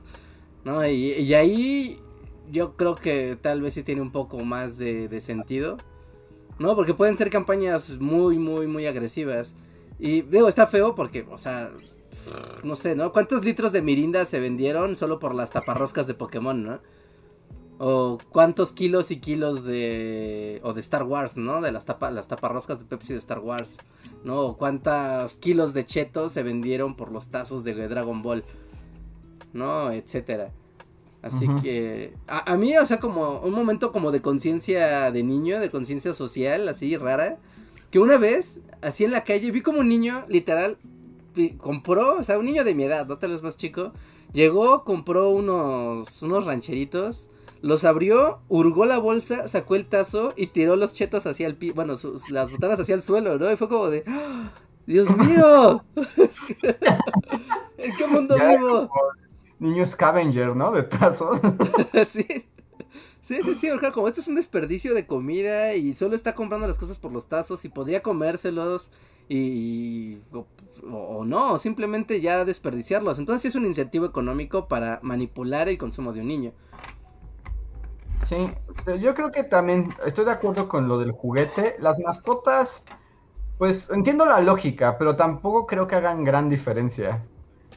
¿no? 0.65 0.85
Y, 0.85 1.33
ahí 1.33 2.01
yo 2.51 2.75
creo 2.75 2.95
que 2.95 3.37
tal 3.41 3.61
vez 3.61 3.73
sí 3.73 3.83
tiene 3.83 4.01
un 4.01 4.11
poco 4.11 4.39
más 4.39 4.77
de, 4.77 5.07
de 5.07 5.21
sentido. 5.21 5.77
¿no? 6.59 6.75
Porque 6.75 6.93
pueden 6.93 7.17
ser 7.17 7.29
campañas 7.29 7.89
muy, 7.99 8.37
muy, 8.37 8.67
muy 8.67 8.85
agresivas. 8.85 9.55
Y 9.99 10.21
digo, 10.21 10.47
está 10.47 10.67
feo 10.67 10.95
porque, 10.95 11.25
o 11.29 11.37
sea, 11.37 11.71
no 12.63 12.75
sé, 12.75 12.95
¿no? 12.95 13.11
¿Cuántos 13.11 13.43
litros 13.43 13.71
de 13.71 13.81
mirinda 13.81 14.25
se 14.25 14.39
vendieron 14.39 14.95
solo 14.95 15.19
por 15.19 15.35
las 15.35 15.51
taparroscas 15.51 16.07
de 16.07 16.13
Pokémon, 16.13 16.63
¿no? 16.63 16.79
O 17.77 18.17
cuántos 18.29 18.71
kilos 18.71 19.11
y 19.11 19.19
kilos 19.19 19.65
de... 19.65 20.61
o 20.63 20.73
de 20.73 20.79
Star 20.79 21.03
Wars, 21.03 21.35
¿no? 21.35 21.59
De 21.59 21.73
las, 21.73 21.85
tapa, 21.85 22.09
las 22.09 22.27
taparroscas 22.27 22.79
de 22.79 22.85
Pepsi 22.85 23.13
de 23.13 23.19
Star 23.19 23.39
Wars, 23.39 23.77
¿no? 24.23 24.39
O 24.41 24.57
cuántos 24.57 25.35
kilos 25.37 25.73
de 25.73 25.85
chetos 25.85 26.31
se 26.31 26.43
vendieron 26.43 26.95
por 26.95 27.11
los 27.11 27.27
tazos 27.27 27.65
de 27.65 27.73
Dragon 27.87 28.21
Ball, 28.21 28.45
¿no? 29.53 29.91
Etcétera. 29.91 30.51
Así 31.25 31.47
que 31.63 32.13
a, 32.27 32.55
mí, 32.55 32.77
o 32.77 32.85
sea, 32.85 32.99
como 32.99 33.39
un 33.39 33.51
momento 33.51 33.91
como 33.91 34.11
de 34.11 34.21
conciencia 34.21 35.11
de 35.11 35.23
niño, 35.23 35.59
de 35.59 35.71
conciencia 35.71 36.13
social, 36.13 36.69
así 36.69 36.95
rara, 36.97 37.39
que 37.89 37.97
una 37.97 38.17
vez, 38.17 38.59
así 38.83 39.05
en 39.05 39.11
la 39.11 39.23
calle, 39.23 39.49
vi 39.49 39.61
como 39.61 39.79
un 39.79 39.89
niño, 39.89 40.23
literal, 40.29 40.77
compró, 41.57 42.17
o 42.19 42.23
sea, 42.23 42.37
un 42.37 42.45
niño 42.45 42.63
de 42.63 42.75
mi 42.75 42.83
edad, 42.83 43.07
no 43.07 43.17
tal 43.17 43.31
vez 43.31 43.41
más 43.41 43.57
chico, 43.57 43.91
llegó, 44.33 44.83
compró 44.83 45.31
unos, 45.31 46.21
unos 46.21 46.45
rancheritos, 46.45 47.27
los 47.63 47.85
abrió, 47.85 48.37
hurgó 48.47 48.85
la 48.85 48.99
bolsa, 48.99 49.47
sacó 49.47 49.73
el 49.75 49.87
tazo 49.87 50.33
y 50.37 50.47
tiró 50.47 50.75
los 50.75 50.93
chetos 50.93 51.25
hacia 51.25 51.47
el 51.47 51.55
piso, 51.55 51.73
bueno, 51.73 51.95
las 52.29 52.51
botanas 52.51 52.79
hacia 52.79 52.93
el 52.93 53.01
suelo, 53.01 53.39
¿no? 53.39 53.51
Y 53.51 53.55
fue 53.55 53.67
como 53.67 53.89
de, 53.89 54.03
¡Ah! 54.05 54.51
¡Dios 54.85 55.09
mío! 55.17 55.83
¿En 57.79 57.95
qué 57.95 58.05
mundo 58.05 58.35
vivo? 58.35 58.91
Niño 59.59 59.85
scavenger, 59.85 60.55
¿no? 60.55 60.71
De 60.71 60.83
tazos. 60.83 61.39
sí. 62.07 62.25
Sí, 63.21 63.39
sí, 63.43 63.55
sí, 63.55 63.69
como 63.91 64.07
esto 64.07 64.21
es 64.21 64.27
un 64.27 64.35
desperdicio 64.35 64.93
de 64.93 65.07
comida 65.07 65.73
y 65.73 65.95
solo 65.95 66.15
está 66.15 66.35
comprando 66.35 66.67
las 66.67 66.77
cosas 66.77 66.99
por 66.99 67.11
los 67.11 67.27
tazos 67.27 67.65
y 67.65 67.69
podría 67.69 68.03
comérselos 68.03 68.91
y, 69.27 70.19
o, 70.87 71.25
no, 71.25 71.57
simplemente 71.57 72.21
ya 72.21 72.45
desperdiciarlos. 72.45 73.17
Entonces 73.17 73.41
sí 73.41 73.47
es 73.47 73.55
un 73.55 73.65
incentivo 73.65 74.05
económico 74.05 74.67
para 74.67 74.99
manipular 75.01 75.67
el 75.69 75.79
consumo 75.79 76.13
de 76.13 76.21
un 76.21 76.27
niño. 76.27 76.51
Sí, 78.27 78.47
yo 78.99 79.15
creo 79.15 79.31
que 79.31 79.43
también 79.43 79.89
estoy 80.05 80.25
de 80.25 80.31
acuerdo 80.31 80.69
con 80.69 80.87
lo 80.87 80.99
del 80.99 81.11
juguete. 81.11 81.77
Las 81.79 81.97
mascotas, 81.99 82.83
pues 83.57 83.89
entiendo 83.89 84.27
la 84.27 84.39
lógica, 84.39 84.99
pero 84.99 85.15
tampoco 85.15 85.65
creo 85.65 85.87
que 85.87 85.95
hagan 85.95 86.23
gran 86.23 86.47
diferencia 86.47 87.25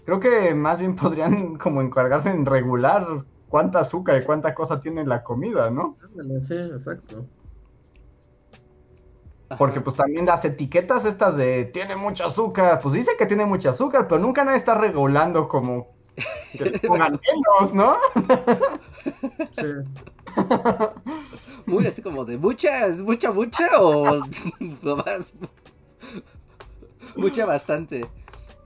Creo 0.08 0.20
que 0.20 0.54
más 0.54 0.78
bien 0.78 0.96
podrían 0.96 1.56
como 1.58 1.82
encargarse 1.82 2.30
en 2.30 2.46
regular 2.46 3.06
cuánta 3.50 3.80
azúcar 3.80 4.18
y 4.18 4.24
cuánta 4.24 4.54
cosa 4.54 4.80
tiene 4.80 5.04
la 5.04 5.22
comida, 5.22 5.68
¿no? 5.70 5.98
Sí, 6.40 6.54
exacto. 6.54 7.26
Porque 9.58 9.82
pues 9.82 9.96
también 9.96 10.24
las 10.24 10.42
etiquetas 10.46 11.04
estas 11.04 11.36
de 11.36 11.66
tiene 11.66 11.94
mucho 11.94 12.24
azúcar, 12.24 12.80
pues 12.80 12.94
dice 12.94 13.18
que 13.18 13.26
tiene 13.26 13.44
mucho 13.44 13.68
azúcar, 13.68 14.08
pero 14.08 14.18
nunca 14.18 14.44
nadie 14.44 14.56
está 14.56 14.74
regulando 14.76 15.46
como 15.46 15.88
que 16.56 16.70
pongan 16.88 17.20
menos, 17.20 17.74
¿no? 17.74 17.98
Sí. 19.52 19.74
Muy 21.66 21.86
así 21.86 22.00
como 22.00 22.24
de 22.24 22.38
mucha, 22.38 22.86
¿es 22.86 23.02
mucha, 23.02 23.30
mucha 23.30 23.66
o 23.78 24.22
más? 24.82 25.34
mucha 27.14 27.44
bastante. 27.44 28.08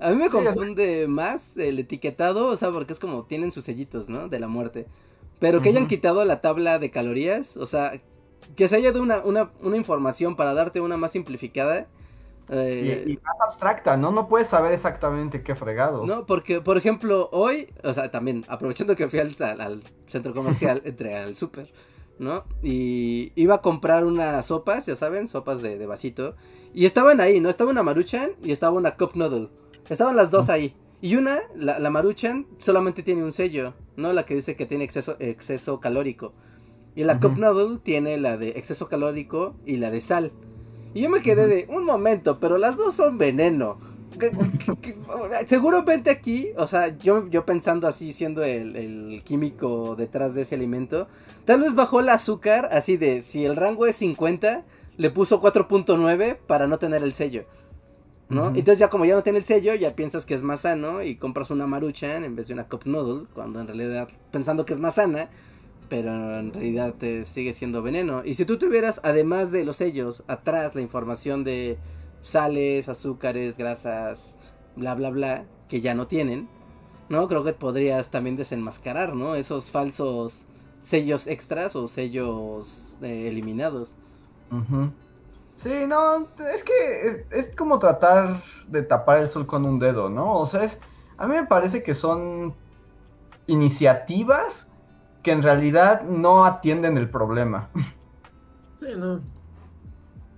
A 0.03 0.11
mí 0.11 0.17
me 0.17 0.31
confunde 0.31 1.07
más 1.07 1.57
el 1.57 1.79
etiquetado, 1.79 2.49
o 2.49 2.57
sea, 2.57 2.73
porque 2.73 2.93
es 2.93 2.99
como 2.99 3.25
tienen 3.25 3.53
sus 3.53 3.65
sellitos, 3.65 4.09
¿no? 4.09 4.29
De 4.29 4.41
la 4.41 4.49
muerte. 4.49 4.87
Pero 5.39 5.63
que 5.63 5.69
hayan 5.69 5.87
quitado 5.87 6.25
la 6.25 6.41
tabla 6.41 6.79
de 6.79 6.91
calorías, 6.91 7.57
o 7.57 7.67
sea, 7.67 8.01
que 8.57 8.69
se 8.69 8.77
haya 8.77 8.93
dado 8.93 9.03
una, 9.03 9.19
una, 9.25 9.51
una 9.61 9.77
información 9.77 10.35
para 10.37 10.55
darte 10.55 10.81
una 10.81 10.97
más 10.97 11.13
simplificada. 11.13 11.87
Eh, 12.49 13.05
y, 13.07 13.17
más 13.17 13.37
abstracta, 13.45 13.97
¿no? 13.97 14.11
No 14.11 14.29
puedes 14.29 14.49
saber 14.49 14.73
exactamente 14.73 15.43
qué 15.43 15.55
fregado. 15.55 16.05
No, 16.05 16.27
porque, 16.27 16.61
por 16.61 16.77
ejemplo, 16.77 17.29
hoy, 17.33 17.73
o 17.85 17.95
sea, 17.95 18.11
también, 18.11 18.45
aprovechando 18.49 18.97
que 18.97 19.09
fui 19.09 19.21
al, 19.21 19.35
al 19.41 19.83
centro 20.07 20.35
comercial, 20.35 20.83
entré 20.85 21.17
al 21.17 21.37
súper, 21.37 21.73
¿no? 22.19 22.45
Y 22.63 23.33
iba 23.37 23.57
a 23.57 23.63
comprar 23.63 24.05
unas 24.05 24.47
sopas, 24.47 24.87
ya 24.87 24.97
saben, 24.97 25.29
sopas 25.29 25.63
de, 25.63 25.79
de 25.79 25.87
vasito. 25.87 26.35
Y 26.75 26.87
estaban 26.87 27.21
ahí, 27.21 27.41
¿no? 27.41 27.49
Estaba 27.49 27.71
una 27.71 27.83
maruchan 27.83 28.31
y 28.43 28.51
estaba 28.51 28.77
una 28.77 28.97
cup 28.97 29.13
noodle. 29.15 29.49
Estaban 29.93 30.17
las 30.17 30.31
dos 30.31 30.49
ahí. 30.49 30.75
Y 31.03 31.17
una, 31.17 31.41
la, 31.55 31.79
la 31.79 31.91
maruchan, 31.91 32.47
solamente 32.59 33.03
tiene 33.03 33.23
un 33.23 33.33
sello, 33.33 33.75
¿no? 33.97 34.13
La 34.13 34.25
que 34.25 34.35
dice 34.35 34.57
que 34.57 34.67
tiene 34.67 34.85
exceso, 34.85 35.17
exceso 35.19 35.81
calórico. 35.81 36.33
Y 36.95 37.05
la 37.05 37.21
cup 37.21 37.37
noodle 37.39 37.79
tiene 37.83 38.17
la 38.19 38.37
de 38.37 38.51
exceso 38.51 38.89
calórico 38.89 39.55
y 39.67 39.77
la 39.77 39.91
de 39.91 40.01
sal. 40.01 40.33
Y 40.95 41.03
yo 41.03 41.11
me 41.11 41.21
quedé 41.21 41.47
de 41.47 41.67
un 41.69 41.85
momento, 41.85 42.39
pero 42.39 42.57
las 42.57 42.77
dos 42.77 42.95
son 42.95 43.19
veneno. 43.19 43.79
seguramente 45.47 46.11
aquí, 46.11 46.51
o 46.57 46.67
sea, 46.67 46.97
yo, 46.99 47.29
yo 47.29 47.45
pensando 47.45 47.87
así, 47.89 48.13
siendo 48.13 48.43
el, 48.43 48.77
el, 48.77 49.23
químico 49.25 49.97
detrás 49.97 50.35
de 50.35 50.43
ese 50.43 50.55
alimento, 50.55 51.09
tal 51.45 51.61
vez 51.61 51.75
bajó 51.75 52.01
el 52.01 52.09
azúcar 52.09 52.69
así 52.73 52.97
de 52.97 53.23
si 53.23 53.45
el 53.45 53.57
rango 53.57 53.87
es 53.87 53.97
50, 53.97 54.65
le 54.97 55.11
puso 55.11 55.41
4.9 55.41 56.39
para 56.47 56.67
no 56.67 56.79
tener 56.79 57.03
el 57.03 57.13
sello. 57.13 57.45
¿No? 58.29 58.49
Entonces 58.49 58.79
ya 58.79 58.89
como 58.89 59.05
ya 59.05 59.15
no 59.15 59.23
tiene 59.23 59.39
el 59.39 59.45
sello, 59.45 59.75
ya 59.75 59.95
piensas 59.95 60.25
que 60.25 60.33
es 60.33 60.43
más 60.43 60.63
sano 60.63 61.03
y 61.03 61.17
compras 61.17 61.51
una 61.51 61.67
maruchan 61.67 62.25
en 62.25 62.35
vez 62.35 62.49
de 62.49 62.55
una 62.55 62.67
cup 62.67 62.87
noodle, 62.87 63.27
cuando 63.35 63.61
en 63.61 63.67
realidad 63.67 64.09
pensando 64.31 64.65
que 64.65 64.73
es 64.73 64.79
más 64.79 64.95
sana, 64.95 65.29
pero 65.91 66.39
en 66.39 66.55
realidad 66.55 66.95
te 66.95 67.27
sigue 67.27 67.53
siendo 67.53 67.83
veneno. 67.83 68.25
Y 68.25 68.35
si 68.35 68.47
tú 68.47 68.57
tuvieras, 68.57 69.01
además 69.05 69.53
de 69.53 69.67
los 69.67 69.77
sellos, 69.77 70.25
atrás 70.29 70.75
la 70.75 70.81
información 70.81 71.45
de 71.45 71.77
sales, 72.23 72.89
azúcares, 72.89 73.59
grasas, 73.59 74.37
bla, 74.77 74.95
bla, 74.95 75.11
bla, 75.11 75.45
que 75.69 75.83
ya 75.83 75.95
no 75.95 76.07
tienen, 76.07 76.49
¿no? 77.11 77.29
Creo 77.29 77.45
que 77.45 77.53
podrías 77.53 78.11
también 78.11 78.37
desenmascarar, 78.37 79.15
¿no? 79.15 79.35
Esos 79.35 79.71
falsos 79.71 80.47
sellos 80.81 81.27
extras 81.27 81.77
o 81.77 81.87
sellos 81.89 82.97
eh, 83.03 83.29
eliminados. 83.29 83.95
Sí, 85.57 85.87
no, 85.87 86.27
es 86.53 86.65
que 86.65 87.07
es, 87.07 87.25
es, 87.31 87.57
como 87.57 87.79
tratar 87.79 88.43
de 88.67 88.83
tapar 88.83 89.19
el 89.19 89.29
sol 89.29 89.47
con 89.47 89.65
un 89.65 89.79
dedo, 89.79 90.09
¿no? 90.11 90.35
O 90.35 90.47
sea, 90.47 90.65
es, 90.65 90.79
a 91.19 91.27
mí 91.27 91.35
me 91.35 91.47
parece 91.47 91.83
que 91.83 91.95
son 91.95 92.55
iniciativas 93.47 94.67
que 95.23 95.31
en 95.31 95.43
realidad 95.43 96.03
no 96.03 96.45
atienden 96.45 96.99
el 96.99 97.09
problema. 97.09 97.71
Sí, 98.77 98.89
no. 98.97 99.21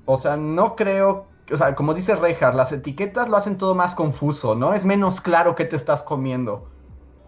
O 0.05 0.19
sea, 0.19 0.37
no 0.37 0.77
creo, 0.77 1.27
o 1.51 1.57
sea, 1.57 1.75
como 1.75 1.95
dice 1.95 2.15
Rejar, 2.15 2.55
las 2.55 2.73
etiquetas 2.73 3.29
lo 3.29 3.39
hacen 3.39 3.57
todo 3.57 3.75
más 3.75 3.95
confuso, 3.95 4.55
¿no? 4.55 4.75
Es 4.75 4.85
menos 4.85 5.21
claro 5.21 5.55
qué 5.55 5.65
te 5.65 5.77
estás 5.77 6.03
comiendo. 6.03 6.69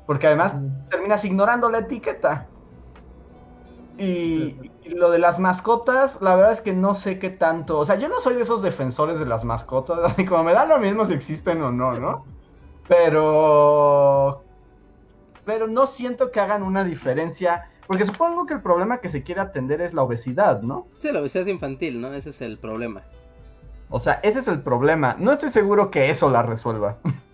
Porque 0.06 0.26
además 0.26 0.52
terminas 0.90 1.24
ignorando 1.24 1.70
la 1.70 1.78
etiqueta. 1.78 2.46
Y, 3.98 4.04
y, 4.04 4.70
lo 4.88 5.10
de 5.10 5.18
las 5.18 5.38
mascotas, 5.38 6.20
la 6.20 6.36
verdad 6.36 6.52
es 6.52 6.60
que 6.60 6.72
no 6.72 6.94
sé 6.94 7.18
qué 7.18 7.30
tanto. 7.30 7.78
O 7.78 7.84
sea, 7.84 7.96
yo 7.96 8.08
no 8.08 8.20
soy 8.20 8.34
de 8.34 8.42
esos 8.42 8.62
defensores 8.62 9.18
de 9.18 9.26
las 9.26 9.44
mascotas. 9.44 9.98
Así 10.04 10.24
como 10.24 10.44
me 10.44 10.52
da 10.52 10.64
lo 10.66 10.78
mismo 10.78 11.04
si 11.04 11.14
existen 11.14 11.62
o 11.62 11.72
no, 11.72 11.92
¿no? 11.92 12.24
Pero 12.88 14.42
pero 15.44 15.68
no 15.68 15.86
siento 15.86 16.30
que 16.30 16.40
hagan 16.40 16.62
una 16.62 16.84
diferencia. 16.84 17.70
Porque 17.86 18.04
supongo 18.04 18.46
que 18.46 18.54
el 18.54 18.62
problema 18.62 18.98
que 18.98 19.08
se 19.08 19.22
quiere 19.22 19.40
atender 19.40 19.80
es 19.80 19.94
la 19.94 20.02
obesidad, 20.02 20.60
¿no? 20.60 20.88
Sí, 20.98 21.12
la 21.12 21.20
obesidad 21.20 21.46
infantil, 21.46 22.00
¿no? 22.00 22.12
Ese 22.12 22.30
es 22.30 22.40
el 22.42 22.58
problema. 22.58 23.04
O 23.88 24.00
sea, 24.00 24.14
ese 24.24 24.40
es 24.40 24.48
el 24.48 24.60
problema. 24.60 25.14
No 25.20 25.30
estoy 25.30 25.50
seguro 25.50 25.90
que 25.92 26.10
eso 26.10 26.28
la 26.28 26.42
resuelva. 26.42 26.98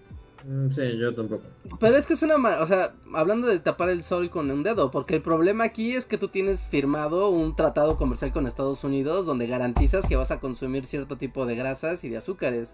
Mm, 0.44 0.70
sí, 0.70 0.98
yo 0.98 1.14
tampoco. 1.14 1.44
Pero 1.78 1.96
es 1.96 2.06
que 2.06 2.14
es 2.14 2.22
una... 2.22 2.36
O 2.60 2.66
sea, 2.66 2.94
hablando 3.14 3.48
de 3.48 3.58
tapar 3.58 3.88
el 3.88 4.02
sol 4.02 4.30
con 4.30 4.50
un 4.50 4.62
dedo, 4.62 4.90
porque 4.90 5.14
el 5.14 5.22
problema 5.22 5.64
aquí 5.64 5.94
es 5.94 6.06
que 6.06 6.18
tú 6.18 6.28
tienes 6.28 6.62
firmado 6.62 7.28
un 7.30 7.56
tratado 7.56 7.96
comercial 7.96 8.32
con 8.32 8.46
Estados 8.46 8.84
Unidos 8.84 9.26
donde 9.26 9.46
garantizas 9.46 10.06
que 10.06 10.16
vas 10.16 10.30
a 10.30 10.40
consumir 10.40 10.86
cierto 10.86 11.16
tipo 11.16 11.46
de 11.46 11.54
grasas 11.54 12.04
y 12.04 12.08
de 12.08 12.16
azúcares. 12.16 12.72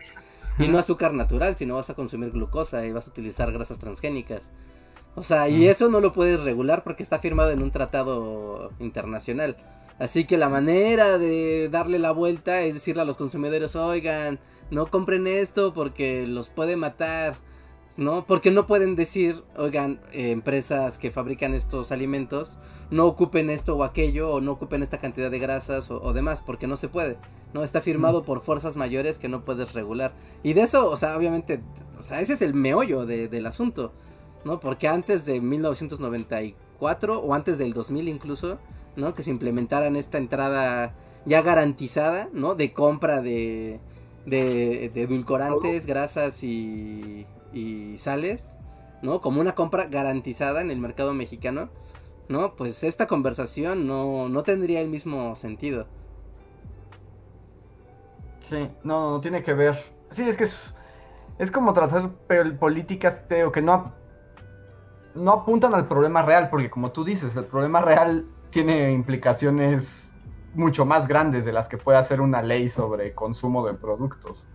Y 0.59 0.67
no 0.67 0.79
azúcar 0.79 1.15
natural, 1.15 1.55
sino 1.57 1.77
vas 1.77 1.89
a 1.89 1.95
consumir 1.95 2.33
glucosa 2.33 2.85
y 2.85 2.91
vas 2.91 3.07
a 3.07 3.11
utilizar 3.11 3.53
grasas 3.53 3.79
transgénicas. 3.79 4.51
O 5.15 5.23
sea, 5.23 5.49
y 5.49 5.67
eso 5.69 5.89
no 5.89 6.01
lo 6.01 6.13
puedes 6.13 6.43
regular 6.45 6.83
porque 6.83 7.03
está 7.03 7.19
firmado 7.19 7.51
en 7.51 7.63
un 7.63 7.71
tratado 7.71 8.73
internacional. 8.81 9.57
Así 9.99 10.27
que 10.27 10.37
la 10.37 10.49
manera 10.49 11.19
de 11.19 11.69
darle 11.71 11.99
la 11.99 12.13
vuelta 12.13 12.63
es 12.63 12.75
decirle 12.75 13.03
a 13.03 13.05
los 13.05 13.17
consumidores, 13.17 13.75
oigan, 13.75 14.39
no 14.71 14.87
compren 14.87 15.27
esto 15.27 15.75
porque 15.75 16.27
los 16.27 16.51
puede 16.51 16.77
matar, 16.77 17.37
¿no? 17.99 18.25
Porque 18.25 18.51
no 18.51 18.67
pueden 18.67 18.95
decir, 18.95 19.43
oigan, 19.57 20.01
eh, 20.13 20.31
empresas 20.31 20.99
que 20.99 21.11
fabrican 21.11 21.53
estos 21.53 21.93
alimentos, 21.93 22.57
no 22.91 23.07
ocupen 23.07 23.51
esto 23.51 23.77
o 23.77 23.85
aquello, 23.85 24.31
o 24.31 24.41
no 24.41 24.53
ocupen 24.53 24.83
esta 24.83 24.99
cantidad 24.99 25.31
de 25.31 25.41
grasas 25.41 25.91
o, 25.91 26.13
demás, 26.13 26.41
porque 26.41 26.67
no 26.67 26.77
se 26.77 26.89
puede, 26.89 27.19
¿no? 27.53 27.65
Está 27.65 27.83
firmado 27.83 28.23
por 28.23 28.41
fuerzas 28.41 28.77
mayores 28.77 29.19
que 29.19 29.29
no 29.29 29.45
puedes 29.45 29.75
regular. 29.75 30.15
Y 30.45 30.53
de 30.55 30.63
eso, 30.63 30.89
o 30.89 30.97
sea, 30.97 31.17
obviamente, 31.17 31.61
o 31.99 32.03
sea, 32.03 32.21
ese 32.21 32.35
es 32.35 32.41
el 32.41 32.55
meollo 32.55 33.05
de, 33.05 33.29
del 33.29 33.47
asunto. 33.47 33.93
¿no? 34.45 34.61
Porque 34.61 34.89
antes 34.89 35.25
de 35.25 35.41
1994 35.41 37.21
o 37.21 37.35
antes 37.35 37.59
del 37.59 37.73
2000 37.73 38.09
incluso, 38.09 38.59
¿no? 38.97 39.15
Que 39.15 39.25
se 39.25 39.31
implementaran 39.31 39.97
esta 39.97 40.19
entrada 40.19 40.95
ya 41.25 41.43
garantizada, 41.43 42.29
¿no? 42.33 42.55
De 42.55 42.73
compra 42.73 43.21
de, 43.21 43.81
de, 44.25 44.85
edulcorantes, 44.95 45.85
grasas 45.85 46.45
y, 46.45 47.27
y 47.53 47.97
sales, 47.97 48.57
¿no? 49.03 49.21
Como 49.21 49.41
una 49.41 49.55
compra 49.55 49.87
garantizada 49.87 50.61
en 50.61 50.71
el 50.71 50.79
mercado 50.79 51.15
mexicano, 51.15 51.69
¿no? 52.29 52.55
Pues 52.57 52.85
esta 52.85 53.07
conversación 53.07 53.87
no, 53.87 54.29
no 54.29 54.43
tendría 54.43 54.81
el 54.81 54.89
mismo 54.89 55.35
sentido. 55.37 55.87
Sí, 58.43 58.69
no, 58.83 59.11
no 59.11 59.21
tiene 59.21 59.43
que 59.43 59.53
ver. 59.53 59.77
Sí, 60.11 60.23
es 60.23 60.37
que 60.37 60.45
es, 60.45 60.75
es 61.39 61.51
como 61.51 61.73
tratar 61.73 62.11
políticas, 62.59 63.27
teo, 63.29 63.53
que 63.53 63.61
no, 63.61 63.93
no 65.15 65.33
apuntan 65.33 65.75
al 65.75 65.87
problema 65.87 66.23
real, 66.23 66.49
porque 66.51 66.71
como 66.71 66.93
tú 66.93 67.05
dices, 67.05 67.37
el 67.37 67.45
problema 67.45 67.83
real 67.83 68.27
tiene 68.51 68.93
implicaciones 68.93 70.15
mucho 70.55 70.87
más 70.87 71.07
grandes 71.07 71.45
de 71.45 71.53
las 71.53 71.69
que 71.69 71.77
puede 71.77 71.99
hacer 71.99 72.21
una 72.21 72.43
ley 72.43 72.69
sobre 72.69 73.15
consumo 73.15 73.67
de 73.67 73.75
productos. 73.75 74.49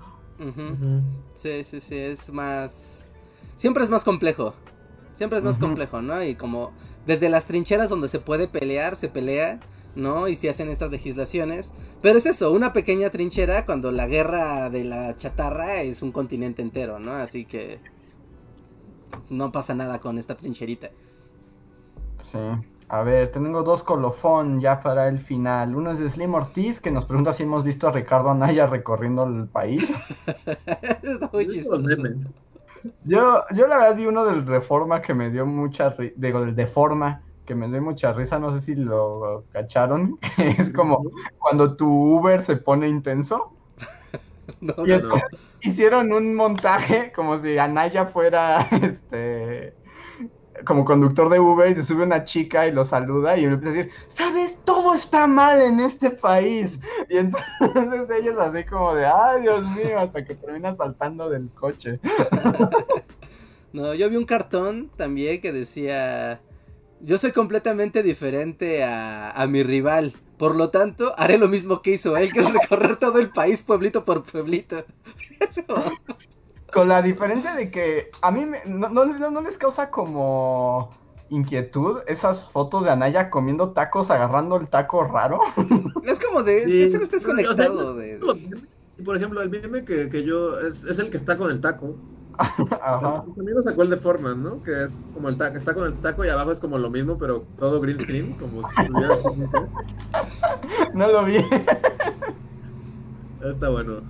Sí, 1.33 1.63
sí, 1.63 1.79
sí, 1.79 1.95
es 1.95 2.31
más... 2.31 3.05
Siempre 3.55 3.83
es 3.83 3.89
más 3.89 4.03
complejo. 4.03 4.53
Siempre 5.13 5.37
es 5.37 5.43
más 5.43 5.59
complejo, 5.59 6.01
¿no? 6.01 6.23
Y 6.23 6.35
como 6.35 6.71
desde 7.05 7.29
las 7.29 7.45
trincheras 7.45 7.89
donde 7.89 8.07
se 8.07 8.19
puede 8.19 8.47
pelear, 8.47 8.95
se 8.95 9.09
pelea, 9.09 9.59
¿no? 9.95 10.27
Y 10.27 10.35
se 10.35 10.49
hacen 10.49 10.69
estas 10.69 10.91
legislaciones. 10.91 11.71
Pero 12.01 12.17
es 12.17 12.25
eso, 12.25 12.51
una 12.51 12.73
pequeña 12.73 13.09
trinchera 13.09 13.65
cuando 13.65 13.91
la 13.91 14.07
guerra 14.07 14.69
de 14.69 14.83
la 14.83 15.15
chatarra 15.15 15.81
es 15.81 16.01
un 16.01 16.11
continente 16.11 16.61
entero, 16.61 16.99
¿no? 16.99 17.13
Así 17.13 17.45
que 17.45 17.79
no 19.29 19.51
pasa 19.51 19.73
nada 19.75 19.99
con 19.99 20.17
esta 20.17 20.35
trincherita. 20.35 20.89
Sí. 22.17 22.39
A 22.93 23.01
ver, 23.01 23.31
tengo 23.31 23.63
dos 23.63 23.81
colofón 23.81 24.61
ya 24.61 24.79
para 24.79 25.07
el 25.07 25.17
final. 25.17 25.75
Uno 25.75 25.93
es 25.93 25.97
de 25.97 26.07
Slim 26.11 26.35
Ortiz, 26.35 26.79
que 26.79 26.91
nos 26.91 27.05
pregunta 27.05 27.33
si 27.33 27.41
hemos 27.41 27.63
visto 27.63 27.87
a 27.87 27.91
Ricardo 27.91 28.29
Anaya 28.29 28.67
recorriendo 28.67 29.23
el 29.23 29.47
país. 29.47 29.91
Está 31.01 31.27
muy 31.33 31.47
chistoso. 31.47 31.81
Yo, 33.03 33.45
yo 33.51 33.65
la 33.65 33.77
verdad 33.79 33.95
vi 33.95 34.05
uno 34.05 34.23
del 34.25 34.45
Reforma 34.45 35.01
que 35.01 35.15
me 35.15 35.31
dio 35.31 35.47
mucha 35.47 35.89
risa, 35.89 36.13
digo, 36.17 36.41
del 36.41 36.55
Deforma, 36.55 37.23
que 37.47 37.55
me 37.55 37.67
dio 37.67 37.81
mucha 37.81 38.13
risa, 38.13 38.37
no 38.37 38.51
sé 38.51 38.61
si 38.61 38.75
lo 38.75 39.43
cacharon, 39.51 40.19
que 40.35 40.49
es 40.49 40.69
como 40.69 41.03
cuando 41.39 41.75
tu 41.75 41.89
Uber 41.89 42.43
se 42.43 42.57
pone 42.57 42.87
intenso. 42.87 43.53
no, 44.61 44.75
no. 44.77 45.15
Hicieron 45.61 46.13
un 46.13 46.35
montaje 46.35 47.11
como 47.11 47.39
si 47.39 47.57
Anaya 47.57 48.05
fuera 48.05 48.69
este 48.69 49.73
como 50.65 50.85
conductor 50.85 51.29
de 51.29 51.39
Uber 51.39 51.69
y 51.71 51.75
se 51.75 51.83
sube 51.83 52.03
una 52.03 52.23
chica 52.23 52.67
y 52.67 52.71
lo 52.71 52.83
saluda 52.83 53.37
y 53.37 53.45
me 53.45 53.53
empieza 53.53 53.73
a 53.73 53.77
decir, 53.77 53.93
¿sabes? 54.07 54.57
Todo 54.63 54.93
está 54.93 55.27
mal 55.27 55.61
en 55.61 55.79
este 55.79 56.09
país. 56.09 56.79
Y 57.09 57.17
entonces 57.17 58.09
ellos 58.19 58.35
así 58.39 58.63
como 58.65 58.95
de, 58.95 59.05
ay 59.05 59.41
Dios 59.41 59.65
mío, 59.75 59.99
hasta 59.99 60.23
que 60.25 60.35
termina 60.35 60.73
saltando 60.73 61.29
del 61.29 61.49
coche. 61.49 61.99
no, 63.73 63.93
yo 63.93 64.09
vi 64.09 64.15
un 64.15 64.25
cartón 64.25 64.89
también 64.95 65.41
que 65.41 65.51
decía, 65.51 66.41
yo 67.01 67.17
soy 67.17 67.31
completamente 67.31 68.03
diferente 68.03 68.83
a, 68.83 69.31
a 69.31 69.47
mi 69.47 69.63
rival. 69.63 70.13
Por 70.37 70.55
lo 70.55 70.69
tanto, 70.71 71.13
haré 71.17 71.37
lo 71.37 71.47
mismo 71.47 71.81
que 71.81 71.91
hizo 71.91 72.17
él, 72.17 72.33
que 72.33 72.41
es 72.41 72.51
recorrer 72.51 72.97
todo 72.97 73.19
el 73.19 73.29
país 73.29 73.61
pueblito 73.61 74.03
por 74.03 74.23
pueblito. 74.23 74.83
Con 76.73 76.87
la 76.87 77.01
diferencia 77.01 77.53
de 77.53 77.69
que 77.69 78.09
a 78.21 78.31
mí 78.31 78.45
no, 78.65 78.89
no, 78.89 79.41
les 79.41 79.57
causa 79.57 79.89
como 79.89 80.89
inquietud 81.29 81.99
esas 82.07 82.49
fotos 82.49 82.85
de 82.85 82.91
Anaya 82.91 83.29
comiendo 83.29 83.71
tacos, 83.71 84.11
agarrando 84.11 84.57
el 84.57 84.67
taco 84.67 85.03
raro. 85.03 85.39
Es 86.03 86.19
como 86.19 86.43
de, 86.43 86.59
sí. 86.59 86.89
se 86.89 87.03
estás 87.03 87.25
conectado. 87.25 87.95
de... 87.95 88.19
Por 89.03 89.17
ejemplo, 89.17 89.41
el 89.41 89.49
meme 89.49 89.85
que, 89.85 90.09
que 90.09 90.23
yo, 90.23 90.59
es, 90.59 90.83
es, 90.83 90.99
el 90.99 91.09
que 91.09 91.17
está 91.17 91.37
con 91.37 91.51
el 91.51 91.61
taco. 91.61 91.95
Ajá. 92.37 93.23
También 93.35 93.55
lo 93.55 93.63
sacó 93.63 93.83
el 93.83 93.89
de 93.89 93.97
Forman, 93.97 94.41
¿no? 94.41 94.63
Que 94.63 94.83
es 94.83 95.11
como 95.13 95.29
el 95.29 95.37
taco, 95.37 95.57
está 95.57 95.73
con 95.73 95.85
el 95.85 95.93
taco 95.93 96.25
y 96.25 96.29
abajo 96.29 96.51
es 96.51 96.59
como 96.59 96.77
lo 96.77 96.89
mismo, 96.89 97.17
pero 97.17 97.45
todo 97.59 97.79
green 97.81 97.99
screen, 97.99 98.33
como 98.33 98.67
si 98.67 98.81
estuviera... 98.81 99.17
no 100.93 101.07
lo 101.07 101.25
vi. 101.25 101.37
Está 103.43 103.69
bueno. 103.69 104.01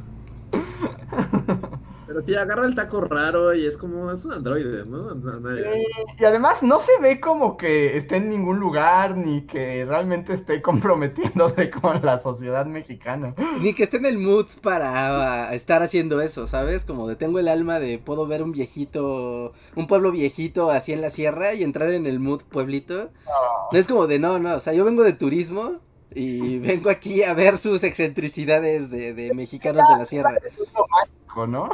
Pero 2.14 2.24
sí, 2.24 2.36
agarra 2.36 2.68
el 2.68 2.76
taco 2.76 3.02
raro 3.02 3.56
y 3.56 3.66
es 3.66 3.76
como, 3.76 4.12
es 4.12 4.24
un 4.24 4.34
androide, 4.34 4.86
¿no? 4.86 5.08
y 6.20 6.24
además 6.24 6.62
no 6.62 6.78
se 6.78 6.92
ve 7.02 7.20
como 7.20 7.58
que 7.58 7.98
esté 7.98 8.18
en 8.18 8.30
ningún 8.30 8.60
lugar, 8.60 9.18
ni 9.18 9.48
que 9.48 9.84
realmente 9.84 10.32
esté 10.34 10.62
comprometiéndose 10.62 11.72
con 11.72 12.06
la 12.06 12.20
sociedad 12.20 12.68
mexicana. 12.68 13.34
Ni 13.62 13.74
que 13.74 13.82
esté 13.82 13.98
en 13.98 14.06
el 14.06 14.20
mood 14.20 14.46
para 14.62 15.52
estar 15.56 15.82
haciendo 15.82 16.22
eso, 16.22 16.48
¿sabes? 16.48 16.84
Como 16.84 17.08
de 17.08 17.16
tengo 17.16 17.40
el 17.40 17.48
alma 17.48 17.80
de 17.80 17.98
puedo 17.98 18.28
ver 18.28 18.44
un 18.44 18.52
viejito, 18.52 19.54
un 19.76 19.88
pueblo 19.88 20.12
viejito 20.12 20.70
así 20.70 20.94
en 20.94 21.02
la 21.02 21.10
sierra 21.10 21.56
y 21.56 21.64
entrar 21.64 21.90
en 21.90 22.06
el 22.06 22.20
mood 22.20 22.44
pueblito. 22.44 23.10
Ah. 23.26 23.70
No 23.72 23.80
es 23.80 23.88
como 23.88 24.06
de 24.06 24.20
no, 24.20 24.38
no, 24.38 24.54
o 24.54 24.60
sea, 24.60 24.74
yo 24.74 24.86
vengo 24.86 25.02
de 25.02 25.14
turismo 25.14 25.80
y 26.14 26.60
vengo 26.60 26.92
aquí 26.92 27.24
a 27.24 27.34
ver 27.34 27.58
sus 27.58 27.84
excentricidades 27.84 28.92
de, 28.92 29.16
de 29.16 29.34
mexicanos 29.34 29.90
de 29.90 29.98
la 29.98 30.06
sierra. 30.06 30.38
¿No? 31.48 31.70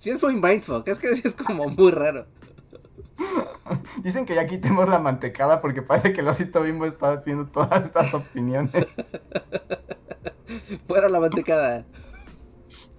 sí, 0.00 0.10
es 0.10 0.22
muy 0.22 0.34
mindfuck, 0.34 0.86
es 0.88 0.98
que 0.98 1.08
es 1.08 1.34
como 1.34 1.68
muy 1.68 1.90
raro. 1.90 2.26
Dicen 4.02 4.26
que 4.26 4.34
ya 4.34 4.46
quitemos 4.46 4.88
la 4.88 4.98
mantecada 4.98 5.60
porque 5.60 5.82
parece 5.82 6.12
que 6.12 6.20
el 6.20 6.28
osito 6.28 6.62
bimbo 6.62 6.86
está 6.86 7.12
haciendo 7.12 7.46
todas 7.46 7.84
estas 7.84 8.12
opiniones. 8.14 8.86
Fuera 10.86 11.08
la 11.08 11.20
mantecada. 11.20 11.84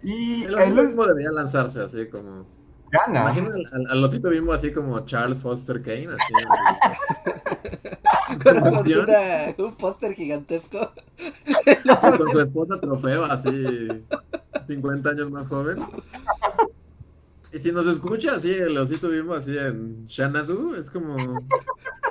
Y 0.04 0.44
el, 0.44 0.58
el 0.58 0.74
mismo 0.74 1.06
debería 1.06 1.32
lanzarse 1.32 1.82
así 1.82 2.08
como. 2.10 2.46
Gana. 2.92 3.22
Imagina 3.22 3.50
al, 3.74 3.88
al, 3.90 4.04
osito 4.04 4.30
bimbo 4.30 4.54
así 4.54 4.74
como 4.74 5.00
Charles 5.06 5.42
Foster 5.42 5.82
Kane, 5.82 6.10
así. 6.10 6.34
un 9.58 9.76
póster 9.76 10.14
gigantesco. 10.14 10.92
Con 12.18 12.32
su 12.32 12.42
esposa 12.42 12.80
trofeo, 12.80 13.24
así 13.26 13.88
50 14.66 15.10
años 15.10 15.32
más 15.32 15.48
joven. 15.48 15.80
Y 17.54 17.60
si 17.60 17.72
nos 17.72 17.86
escucha 17.88 18.36
así, 18.36 18.54
el 18.54 18.78
osito 18.78 19.10
bimbo 19.10 19.34
así 19.34 19.58
en 19.58 20.08
Xanadu, 20.08 20.76
es 20.76 20.90
como. 20.90 21.18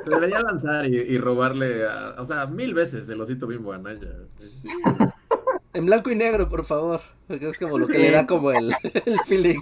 Se 0.04 0.10
debería 0.10 0.40
lanzar 0.40 0.86
y, 0.86 1.18
robarle, 1.18 1.86
o 1.86 2.24
sea, 2.24 2.46
mil 2.46 2.74
veces 2.74 3.08
el 3.08 3.20
osito 3.20 3.46
bimbo 3.46 3.72
a 3.72 3.78
Naya. 3.78 4.14
En 5.72 5.86
blanco 5.86 6.10
y 6.10 6.16
negro, 6.16 6.48
por 6.48 6.64
favor. 6.64 7.00
Porque 7.26 7.48
es 7.48 7.58
como 7.58 7.78
lo 7.78 7.86
que 7.86 7.98
le 7.98 8.10
da 8.10 8.26
como 8.26 8.50
el, 8.50 8.74
el 8.82 9.20
feeling. 9.26 9.60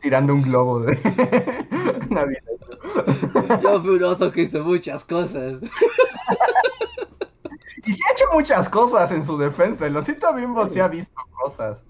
Tirando 0.00 0.34
un 0.34 0.42
globo 0.42 0.80
de 0.80 0.96
Navidad. 2.10 2.42
Yo 3.62 3.80
fui 3.80 3.90
un 3.90 4.04
oso 4.04 4.30
que 4.30 4.42
hizo 4.42 4.62
muchas 4.64 5.04
cosas. 5.04 5.60
Y 7.84 7.92
sí 7.94 8.02
ha 8.08 8.12
hecho 8.12 8.24
muchas 8.32 8.68
cosas 8.68 9.10
en 9.12 9.24
su 9.24 9.38
defensa. 9.38 9.86
El 9.86 9.96
osito 9.96 10.32
bimbo 10.34 10.66
sí. 10.66 10.80
ha 10.80 10.88
visto 10.88 11.20
cosas. 11.42 11.80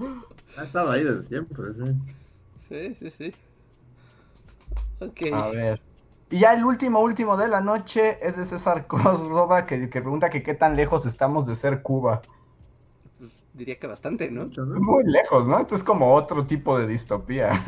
Ha 0.56 0.62
estado 0.62 0.90
ahí 0.90 1.02
desde 1.02 1.22
siempre, 1.22 1.74
sí. 1.74 1.84
Sí, 2.68 2.94
sí, 2.94 3.10
sí. 3.10 3.34
Ok. 5.00 5.32
A 5.32 5.48
ver. 5.48 5.80
Y 6.30 6.40
ya 6.40 6.52
el 6.52 6.64
último, 6.64 7.00
último 7.00 7.36
de 7.36 7.48
la 7.48 7.60
noche 7.60 8.18
es 8.26 8.36
de 8.36 8.44
César 8.44 8.86
Córdoba 8.86 9.64
que, 9.64 9.88
que 9.88 10.00
pregunta 10.00 10.28
que 10.28 10.42
qué 10.42 10.54
tan 10.54 10.76
lejos 10.76 11.06
estamos 11.06 11.46
de 11.46 11.56
ser 11.56 11.82
Cuba. 11.82 12.20
Diría 13.58 13.76
que 13.76 13.88
bastante, 13.88 14.30
¿no? 14.30 14.48
Muy 14.80 15.02
lejos, 15.04 15.48
¿no? 15.48 15.58
Esto 15.58 15.74
es 15.74 15.82
como 15.82 16.14
otro 16.14 16.46
tipo 16.46 16.78
de 16.78 16.86
distopía. 16.86 17.64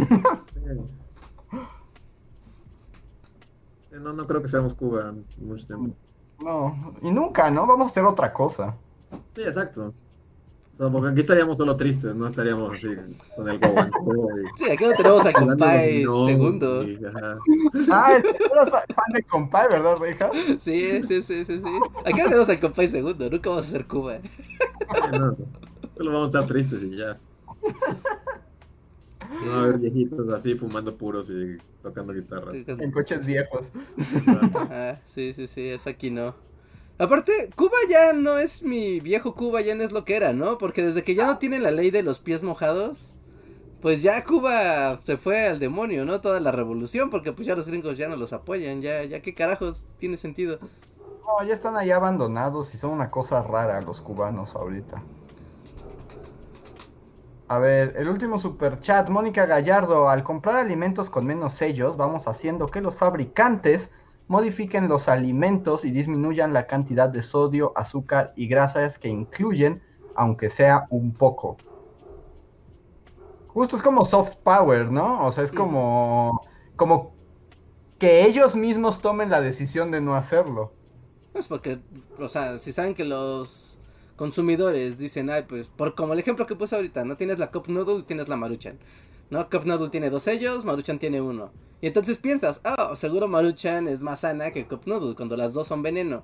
No, 4.00 4.12
no 4.12 4.26
creo 4.26 4.40
que 4.40 4.48
seamos 4.48 4.74
Cuba 4.74 5.10
en 5.10 5.26
mucho 5.46 5.66
tiempo. 5.66 5.94
No, 6.38 6.94
y 7.02 7.10
nunca, 7.10 7.50
¿no? 7.50 7.66
Vamos 7.66 7.88
a 7.88 7.90
hacer 7.90 8.04
otra 8.04 8.32
cosa. 8.32 8.76
Sí, 9.34 9.42
exacto. 9.42 9.92
porque 10.78 11.08
aquí 11.08 11.20
estaríamos 11.20 11.58
solo 11.58 11.76
tristes, 11.76 12.14
no 12.14 12.28
estaríamos 12.28 12.72
así 12.72 12.88
con 13.36 13.48
el 13.48 13.58
guaguancó. 13.58 14.28
Sí, 14.56 14.70
aquí 14.70 14.84
no 14.84 14.92
tenemos 14.92 15.26
a 15.26 15.32
Compay 15.32 16.06
segundo. 16.26 16.84
Ah, 17.90 18.12
eres 18.16 18.70
fan 18.70 19.12
de 19.12 19.22
Compay, 19.24 19.68
¿verdad, 19.68 19.96
Reija? 19.98 20.30
Sí, 20.58 21.02
sí, 21.02 21.22
sí, 21.22 21.44
sí, 21.44 21.60
sí. 21.60 21.80
Aquí 22.06 22.18
no 22.20 22.24
tenemos 22.24 22.48
a 22.48 22.60
Compay 22.60 22.88
segundo, 22.88 23.28
nunca 23.28 23.50
vamos 23.50 23.64
a 23.66 23.68
hacer 23.68 23.86
Cuba. 23.86 24.18
no, 25.12 25.36
solo 26.00 26.12
vamos 26.12 26.34
a 26.34 26.38
estar 26.38 26.46
tristes 26.46 26.82
y 26.82 26.96
ya. 26.96 27.18
No 29.44 29.50
va 29.50 29.56
a 29.56 29.62
haber 29.64 29.78
viejitos 29.78 30.32
así 30.32 30.54
fumando 30.54 30.96
puros 30.96 31.28
y 31.28 31.58
tocando 31.82 32.14
guitarras. 32.14 32.54
En 32.66 32.90
coches 32.90 33.26
viejos. 33.26 33.70
Ah, 34.70 34.96
sí, 35.08 35.34
sí, 35.34 35.46
sí, 35.46 35.68
eso 35.68 35.90
aquí 35.90 36.10
no. 36.10 36.34
Aparte, 36.96 37.50
Cuba 37.54 37.76
ya 37.88 38.14
no 38.14 38.38
es 38.38 38.62
mi 38.62 39.00
viejo 39.00 39.34
Cuba, 39.34 39.60
ya 39.60 39.74
no 39.74 39.82
es 39.82 39.92
lo 39.92 40.06
que 40.06 40.16
era, 40.16 40.32
¿no? 40.32 40.56
Porque 40.56 40.82
desde 40.82 41.04
que 41.04 41.14
ya 41.14 41.26
no 41.26 41.36
tiene 41.36 41.58
la 41.58 41.70
ley 41.70 41.90
de 41.90 42.02
los 42.02 42.18
pies 42.18 42.42
mojados, 42.42 43.12
pues 43.82 44.02
ya 44.02 44.24
Cuba 44.24 45.00
se 45.04 45.18
fue 45.18 45.48
al 45.48 45.58
demonio, 45.58 46.06
¿no? 46.06 46.22
Toda 46.22 46.40
la 46.40 46.50
revolución, 46.50 47.10
porque 47.10 47.32
pues 47.32 47.46
ya 47.46 47.54
los 47.54 47.68
gringos 47.68 47.98
ya 47.98 48.08
no 48.08 48.16
los 48.16 48.32
apoyan, 48.32 48.80
ya, 48.80 49.04
ya 49.04 49.20
qué 49.20 49.34
carajos 49.34 49.84
tiene 49.98 50.16
sentido. 50.16 50.60
No, 50.98 51.46
ya 51.46 51.52
están 51.52 51.76
ahí 51.76 51.90
abandonados 51.90 52.74
y 52.74 52.78
son 52.78 52.92
una 52.92 53.10
cosa 53.10 53.42
rara 53.42 53.82
los 53.82 54.00
cubanos 54.00 54.54
ahorita. 54.54 55.02
A 57.50 57.58
ver, 57.58 57.96
el 57.98 58.08
último 58.08 58.38
super 58.38 58.78
chat, 58.78 59.08
Mónica 59.08 59.44
Gallardo, 59.44 60.08
al 60.08 60.22
comprar 60.22 60.54
alimentos 60.54 61.10
con 61.10 61.26
menos 61.26 61.54
sellos, 61.54 61.96
vamos 61.96 62.28
haciendo 62.28 62.68
que 62.68 62.80
los 62.80 62.94
fabricantes 62.94 63.90
modifiquen 64.28 64.86
los 64.86 65.08
alimentos 65.08 65.84
y 65.84 65.90
disminuyan 65.90 66.52
la 66.52 66.68
cantidad 66.68 67.08
de 67.08 67.22
sodio, 67.22 67.72
azúcar 67.74 68.32
y 68.36 68.46
grasas 68.46 69.00
que 69.00 69.08
incluyen, 69.08 69.82
aunque 70.14 70.48
sea 70.48 70.86
un 70.90 71.12
poco. 71.12 71.56
Justo 73.48 73.74
es 73.74 73.82
como 73.82 74.04
soft 74.04 74.36
power, 74.44 74.88
¿no? 74.92 75.26
O 75.26 75.32
sea, 75.32 75.42
es 75.42 75.50
como, 75.50 76.42
como 76.76 77.14
que 77.98 78.26
ellos 78.26 78.54
mismos 78.54 79.00
tomen 79.00 79.28
la 79.28 79.40
decisión 79.40 79.90
de 79.90 80.00
no 80.00 80.14
hacerlo. 80.14 80.72
Es 81.34 81.48
porque, 81.48 81.80
o 82.16 82.28
sea, 82.28 82.60
si 82.60 82.70
saben 82.70 82.94
que 82.94 83.04
los 83.04 83.69
consumidores 84.20 84.98
dicen, 84.98 85.30
ay, 85.30 85.46
pues, 85.48 85.66
por 85.68 85.94
como 85.94 86.12
el 86.12 86.18
ejemplo 86.18 86.46
que 86.46 86.54
puse 86.54 86.76
ahorita, 86.76 87.06
¿no? 87.06 87.16
Tienes 87.16 87.38
la 87.38 87.50
Cup 87.50 87.68
Noodle 87.68 88.00
y 88.00 88.02
tienes 88.02 88.28
la 88.28 88.36
Maruchan. 88.36 88.76
¿No? 89.30 89.48
Cup 89.48 89.64
Noodle 89.64 89.88
tiene 89.88 90.10
dos 90.10 90.24
sellos, 90.24 90.62
Maruchan 90.62 90.98
tiene 90.98 91.22
uno. 91.22 91.52
Y 91.80 91.86
entonces 91.86 92.18
piensas, 92.18 92.60
oh, 92.66 92.96
seguro 92.96 93.28
Maruchan 93.28 93.88
es 93.88 94.02
más 94.02 94.20
sana 94.20 94.50
que 94.50 94.66
Cup 94.66 94.82
Noodle, 94.84 95.14
cuando 95.14 95.38
las 95.38 95.54
dos 95.54 95.68
son 95.68 95.82
veneno. 95.82 96.22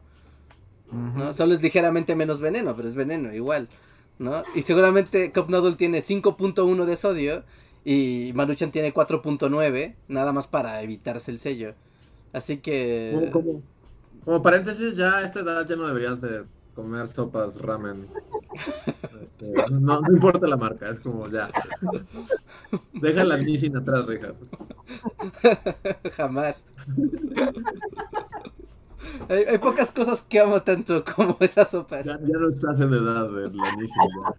¿No? 0.92 1.32
Solo 1.32 1.54
es 1.54 1.62
ligeramente 1.62 2.14
menos 2.14 2.42
veneno, 2.42 2.76
pero 2.76 2.86
es 2.86 2.94
veneno 2.94 3.34
igual. 3.34 3.70
¿No? 4.18 4.42
Y 4.54 4.60
seguramente 4.60 5.32
Cup 5.32 5.48
Noodle 5.48 5.76
tiene 5.76 6.00
5.1 6.00 6.84
de 6.84 6.96
sodio 6.96 7.44
y 7.82 8.30
Maruchan 8.34 8.72
tiene 8.72 8.92
4.9, 8.92 9.94
nada 10.08 10.34
más 10.34 10.46
para 10.46 10.82
evitarse 10.82 11.30
el 11.30 11.38
sello. 11.38 11.72
Así 12.34 12.58
que... 12.58 13.30
Como, 13.32 13.62
como 14.22 14.42
paréntesis, 14.42 14.96
ya 14.96 15.16
a 15.16 15.24
esta 15.24 15.40
edad 15.40 15.66
ya 15.66 15.76
no 15.76 15.86
deberían 15.86 16.18
ser 16.18 16.44
comer 16.76 17.08
sopas 17.08 17.60
ramen. 17.60 18.06
Este, 19.22 19.52
no, 19.70 20.00
no, 20.00 20.12
importa 20.12 20.46
la 20.46 20.56
marca, 20.56 20.88
es 20.90 21.00
como 21.00 21.26
ya. 21.28 21.48
Deja 22.92 23.24
la 23.24 23.38
Nissin 23.38 23.76
atrás, 23.76 24.06
Richard. 24.06 24.36
Jamás. 26.12 26.64
Hay, 29.28 29.58
pocas 29.58 29.90
cosas 29.90 30.22
que 30.22 30.38
amo 30.38 30.62
tanto 30.62 31.02
como 31.16 31.36
esas 31.40 31.70
sopas. 31.70 32.04
Ya, 32.04 32.18
no 32.18 32.48
estás 32.50 32.80
en 32.80 32.92
edad 32.92 33.30
de 33.30 33.50
la 33.50 34.34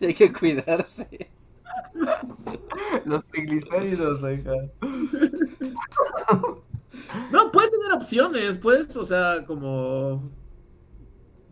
Y 0.00 0.06
hay 0.06 0.14
que 0.14 0.32
cuidarse. 0.32 1.30
Los 3.04 3.24
triglicéridos, 3.26 4.20
hija. 4.20 4.52
No, 7.32 7.50
puedes 7.50 7.70
tener 7.70 7.92
opciones, 7.92 8.56
pues, 8.56 8.96
o 8.96 9.04
sea, 9.04 9.44
como 9.46 10.30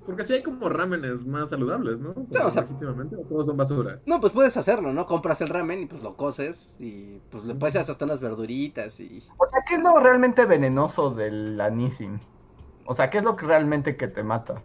porque 0.08 0.22
así 0.22 0.32
hay 0.32 0.42
como 0.42 0.70
ramenes 0.70 1.26
más 1.26 1.50
saludables, 1.50 1.98
¿no? 1.98 2.14
o 2.42 2.50
sea, 2.50 2.62
legítimamente, 2.62 3.14
todos 3.28 3.44
son 3.44 3.58
basura. 3.58 4.00
No, 4.06 4.22
pues 4.22 4.32
puedes 4.32 4.56
hacerlo, 4.56 4.90
¿no? 4.90 5.04
Compras 5.04 5.42
el 5.42 5.48
ramen 5.48 5.82
y 5.82 5.84
pues 5.84 6.02
lo 6.02 6.16
coces 6.16 6.74
y 6.78 7.18
pues 7.28 7.44
le 7.44 7.54
puedes 7.54 7.76
hasta 7.76 8.06
unas 8.06 8.18
verduritas 8.18 9.00
y... 9.00 9.22
O 9.36 9.46
sea, 9.50 9.60
¿qué 9.68 9.74
es 9.74 9.82
lo 9.82 10.00
realmente 10.00 10.46
venenoso 10.46 11.10
del 11.10 11.60
anisin? 11.60 12.20
O 12.86 12.94
sea, 12.94 13.10
¿qué 13.10 13.18
es 13.18 13.24
lo 13.24 13.36
que 13.36 13.44
realmente 13.44 13.98
que 13.98 14.08
te 14.08 14.22
mata? 14.22 14.62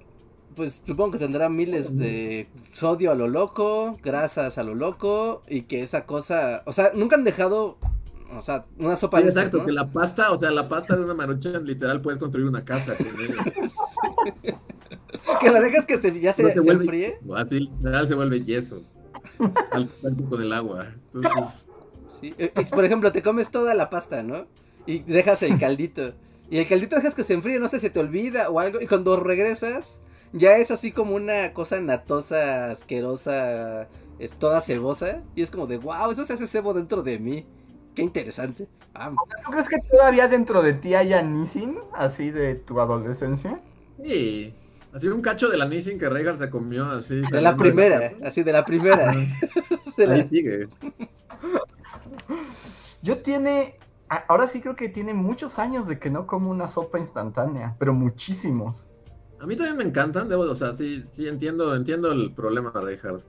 Pues 0.55 0.81
supongo 0.87 1.11
que 1.11 1.19
tendrá 1.19 1.49
miles 1.49 1.97
de 1.97 2.47
sodio 2.71 3.11
a 3.11 3.15
lo 3.15 3.27
loco, 3.27 3.97
grasas 4.01 4.57
a 4.57 4.63
lo 4.63 4.75
loco 4.75 5.43
y 5.49 5.63
que 5.63 5.83
esa 5.83 6.05
cosa... 6.05 6.63
O 6.65 6.71
sea, 6.71 6.93
nunca 6.95 7.17
han 7.17 7.25
dejado 7.25 7.79
o 8.37 8.41
sea, 8.41 8.65
una 8.77 8.95
sopa 8.95 9.19
de 9.19 9.27
Exacto, 9.27 9.65
que 9.65 9.73
la 9.73 9.91
pasta, 9.91 10.31
o 10.31 10.37
sea, 10.37 10.51
la 10.51 10.69
pasta 10.69 10.95
de 10.95 11.03
una 11.03 11.13
maruchan 11.13 11.65
literal 11.65 12.01
puedes 12.01 12.17
construir 12.17 12.47
una 12.47 12.63
casa 12.63 12.95
con 12.95 13.07
ella. 13.19 14.57
que 15.39 15.51
la 15.51 15.59
dejas 15.59 15.85
que 15.85 15.97
se, 15.97 16.19
ya 16.19 16.33
se, 16.33 16.51
se, 16.51 16.71
enfríe. 16.71 17.19
Así, 17.35 17.69
nada 17.81 18.05
se 18.05 18.15
vuelve 18.15 18.41
yeso. 18.41 18.83
al, 19.71 19.89
con 20.29 20.41
el 20.41 20.53
agua. 20.53 20.87
Entonces... 21.13 21.65
Sí. 22.21 22.33
Eh, 22.37 22.53
y, 22.55 22.63
por 22.65 22.85
ejemplo, 22.85 23.11
te 23.11 23.21
comes 23.21 23.49
toda 23.51 23.73
la 23.73 23.89
pasta, 23.89 24.23
¿no? 24.23 24.45
Y 24.85 24.99
dejas 24.99 25.41
el 25.43 25.59
caldito. 25.59 26.13
Y 26.49 26.59
el 26.59 26.67
caldito 26.67 26.95
dejas 26.95 27.15
que 27.15 27.23
se 27.23 27.33
enfríe, 27.33 27.59
no 27.59 27.67
sé, 27.67 27.79
se 27.79 27.89
te 27.89 27.99
olvida 27.99 28.49
o 28.49 28.59
algo. 28.59 28.81
Y 28.81 28.87
cuando 28.87 29.17
regresas, 29.17 30.01
ya 30.31 30.57
es 30.57 30.71
así 30.71 30.91
como 30.91 31.15
una 31.15 31.53
cosa 31.53 31.79
natosa, 31.79 32.71
asquerosa, 32.71 33.87
es 34.19 34.33
toda 34.33 34.61
cebosa. 34.61 35.21
Y 35.35 35.41
es 35.41 35.51
como 35.51 35.67
de, 35.67 35.77
wow, 35.77 36.11
eso 36.11 36.25
se 36.25 36.33
hace 36.33 36.47
cebo 36.47 36.73
dentro 36.73 37.03
de 37.03 37.19
mí. 37.19 37.45
Qué 37.95 38.01
interesante. 38.01 38.67
Ah. 38.95 39.11
¿Tú 39.45 39.51
crees 39.51 39.69
que 39.69 39.77
todavía 39.91 40.27
dentro 40.27 40.61
de 40.61 40.73
ti 40.73 40.95
haya 40.95 41.21
Nissin, 41.21 41.77
así 41.93 42.31
de 42.31 42.55
tu 42.55 42.79
adolescencia? 42.79 43.59
Sí. 44.01 44.53
Así 44.93 45.07
un 45.07 45.21
cacho 45.21 45.49
de 45.49 45.57
la 45.57 45.65
Nissin 45.65 45.97
que 45.97 46.07
Reinhardt 46.07 46.39
se 46.39 46.49
comió 46.51 46.85
así. 46.85 47.15
De 47.15 47.41
la 47.41 47.57
primera, 47.57 48.13
así 48.23 48.43
de 48.43 48.53
la 48.53 48.63
primera. 48.63 49.11
Ahí 50.07 50.23
sigue. 50.23 50.67
Yo 53.01 53.17
tiene, 53.17 53.79
ahora 54.07 54.47
sí 54.47 54.61
creo 54.61 54.75
que 54.75 54.89
tiene 54.89 55.13
muchos 55.13 55.59
años 55.59 55.87
de 55.87 55.99
que 55.99 56.09
no 56.09 56.27
como 56.27 56.51
una 56.51 56.69
sopa 56.69 56.99
instantánea, 56.99 57.75
pero 57.79 57.93
muchísimos. 57.93 58.87
A 59.39 59.47
mí 59.47 59.55
también 59.55 59.77
me 59.77 59.83
encantan, 59.83 60.29
debo, 60.29 60.43
o 60.43 60.55
sea, 60.55 60.73
sí, 60.73 61.03
sí 61.11 61.27
entiendo, 61.27 61.75
entiendo 61.75 62.11
el 62.11 62.33
problema 62.33 62.71
de 62.71 62.81
Reinhardt. 62.81 63.23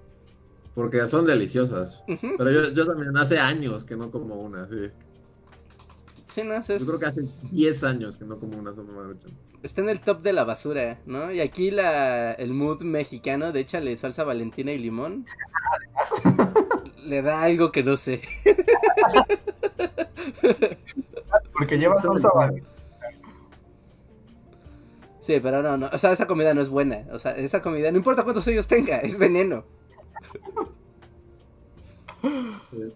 Porque 0.74 1.08
son 1.08 1.24
deliciosas. 1.24 2.02
Pero 2.06 2.50
yo, 2.50 2.72
yo, 2.72 2.86
también 2.86 3.16
hace 3.16 3.38
años 3.38 3.84
que 3.84 3.96
no 3.96 4.10
como 4.10 4.34
una, 4.34 4.68
sí. 4.68 4.90
Sí, 6.28 6.42
no, 6.42 6.60
Yo 6.60 6.86
creo 6.86 6.98
que 6.98 7.06
hace 7.06 7.22
10 7.52 7.84
años 7.84 8.18
que 8.18 8.24
no 8.24 8.38
como 8.38 8.58
una 8.58 8.74
sopa 8.74 8.92
maruchan 8.92 9.32
está 9.64 9.80
en 9.80 9.88
el 9.88 10.00
top 10.00 10.22
de 10.22 10.32
la 10.32 10.44
basura, 10.44 10.98
¿no? 11.06 11.32
Y 11.32 11.40
aquí 11.40 11.70
la, 11.70 12.32
el 12.32 12.52
mood 12.52 12.82
mexicano 12.82 13.50
de 13.50 13.60
échale 13.60 13.96
salsa 13.96 14.22
valentina 14.22 14.72
y 14.72 14.78
limón 14.78 15.26
le 17.04 17.22
da 17.22 17.42
algo 17.42 17.72
que 17.72 17.82
no 17.82 17.96
sé. 17.96 18.22
Porque 21.52 21.78
lleva 21.78 21.96
salsa 21.96 22.28
valentina. 22.28 22.68
Sí, 25.20 25.40
pero 25.40 25.62
no, 25.62 25.78
no, 25.78 25.88
o 25.90 25.96
sea, 25.98 26.12
esa 26.12 26.26
comida 26.26 26.52
no 26.52 26.60
es 26.60 26.68
buena. 26.68 27.06
O 27.10 27.18
sea, 27.18 27.32
esa 27.32 27.62
comida, 27.62 27.90
no 27.90 27.96
importa 27.96 28.24
cuántos 28.24 28.46
ellos 28.46 28.66
tenga, 28.66 28.98
es 28.98 29.16
veneno. 29.16 29.64
Sí. 32.70 32.92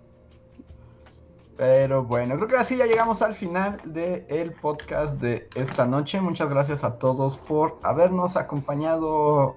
Pero 1.59 2.05
bueno, 2.05 2.36
creo 2.36 2.47
que 2.47 2.56
así 2.56 2.76
ya 2.76 2.86
llegamos 2.86 3.20
al 3.20 3.35
final 3.35 3.80
del 3.85 4.52
podcast 4.52 5.14
de 5.14 5.48
esta 5.56 5.86
noche. 5.86 6.20
Muchas 6.20 6.48
gracias 6.48 6.85
a 6.85 6.98
todos 6.98 7.36
por 7.36 7.80
habernos 7.82 8.36
acompañado 8.36 9.56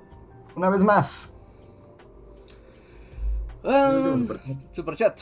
una 0.55 0.71
vez 0.71 0.81
más. 0.81 1.31
Um, 3.63 4.27
super 4.71 4.95
chat. 4.95 5.19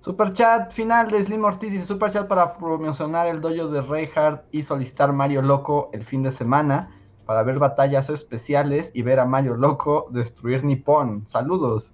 Super 0.00 0.32
chat 0.32 0.70
final 0.70 1.10
de 1.10 1.24
Slim 1.24 1.44
Ortiz 1.44 1.72
dice 1.72 1.86
super 1.86 2.12
chat 2.12 2.28
para 2.28 2.56
promocionar 2.56 3.26
el 3.26 3.40
dojo 3.40 3.66
de 3.66 3.82
Reinhardt 3.82 4.44
y 4.52 4.62
solicitar 4.62 5.12
Mario 5.12 5.42
Loco 5.42 5.90
el 5.92 6.04
fin 6.04 6.22
de 6.22 6.30
semana 6.30 6.94
para 7.26 7.42
ver 7.42 7.58
batallas 7.58 8.10
especiales 8.10 8.92
y 8.94 9.02
ver 9.02 9.18
a 9.18 9.24
Mario 9.24 9.56
Loco 9.56 10.06
destruir 10.12 10.62
Nippon. 10.62 11.26
Saludos. 11.26 11.92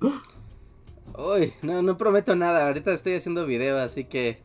Uy, 1.16 1.52
no, 1.62 1.82
no 1.82 1.96
prometo 1.96 2.34
nada. 2.34 2.66
Ahorita 2.66 2.92
estoy 2.92 3.14
haciendo 3.14 3.46
video, 3.46 3.78
así 3.78 4.04
que 4.04 4.42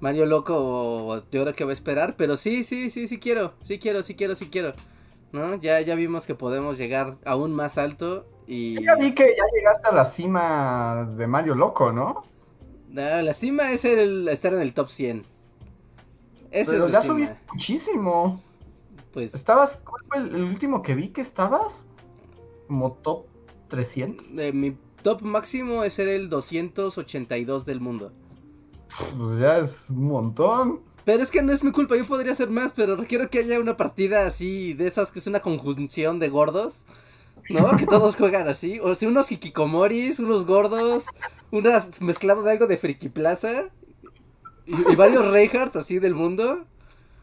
Mario 0.00 0.26
Loco 0.26 1.24
yo 1.30 1.42
creo 1.42 1.54
que 1.54 1.64
va 1.64 1.70
a 1.70 1.74
esperar. 1.74 2.16
Pero 2.16 2.36
sí, 2.36 2.64
sí, 2.64 2.90
sí, 2.90 3.06
sí 3.06 3.18
quiero. 3.18 3.54
Sí 3.64 3.78
quiero, 3.78 4.02
sí 4.02 4.14
quiero, 4.14 4.34
sí 4.34 4.48
quiero. 4.50 4.72
¿No? 5.32 5.56
Ya, 5.56 5.80
ya 5.80 5.94
vimos 5.94 6.26
que 6.26 6.34
podemos 6.34 6.78
llegar 6.78 7.18
aún 7.24 7.52
más 7.52 7.78
alto 7.78 8.26
y... 8.48 8.84
ya 8.84 8.96
vi 8.96 9.14
que 9.14 9.22
ya 9.36 9.44
llegaste 9.54 9.88
a 9.88 9.92
la 9.92 10.06
cima 10.06 11.08
de 11.16 11.26
Mario 11.28 11.54
Loco, 11.54 11.92
¿no? 11.92 12.24
la 12.92 13.32
cima 13.32 13.70
es 13.70 13.84
el 13.84 14.26
estar 14.26 14.52
en 14.52 14.60
el 14.60 14.74
top 14.74 14.88
100. 14.88 15.24
Ese 16.50 16.72
Pero 16.72 16.88
ya 16.88 17.00
subiste 17.00 17.38
muchísimo. 17.52 18.42
Pues... 19.12 19.34
Estabas... 19.34 19.76
¿Cuál 19.76 20.04
fue 20.08 20.18
el, 20.18 20.42
último 20.42 20.82
que 20.82 20.96
vi 20.96 21.10
que 21.10 21.20
estabas? 21.20 21.86
Como 22.66 22.94
top 22.94 23.26
300. 23.68 24.34
De 24.34 24.52
mi 24.52 24.76
top 25.02 25.22
máximo 25.22 25.84
es 25.84 25.94
ser 25.94 26.08
el 26.08 26.28
282 26.28 27.66
del 27.66 27.80
mundo. 27.80 28.12
Pues 29.16 29.38
ya 29.38 29.58
es 29.58 29.90
un 29.90 30.08
montón. 30.08 30.80
Pero 31.04 31.22
es 31.22 31.30
que 31.30 31.42
no 31.42 31.52
es 31.52 31.64
mi 31.64 31.72
culpa, 31.72 31.96
yo 31.96 32.04
podría 32.04 32.32
hacer 32.32 32.50
más, 32.50 32.72
pero 32.72 32.96
requiero 32.96 33.30
que 33.30 33.38
haya 33.38 33.58
una 33.58 33.76
partida 33.76 34.26
así, 34.26 34.74
de 34.74 34.86
esas 34.86 35.10
que 35.10 35.18
es 35.18 35.26
una 35.26 35.40
conjunción 35.40 36.18
de 36.18 36.28
gordos, 36.28 36.84
¿no? 37.48 37.76
Que 37.76 37.86
todos 37.86 38.16
juegan 38.16 38.48
así. 38.48 38.78
O 38.80 38.94
sea, 38.94 39.08
unos 39.08 39.32
hikikomoris, 39.32 40.18
unos 40.18 40.44
gordos, 40.44 41.06
una 41.50 41.86
mezclado 42.00 42.42
de 42.42 42.52
algo 42.52 42.66
de 42.66 42.76
Friki 42.76 43.08
Plaza 43.08 43.70
y, 44.66 44.94
varios 44.94 45.30
Reinhardts 45.30 45.76
así 45.76 45.98
del 45.98 46.14
mundo 46.14 46.64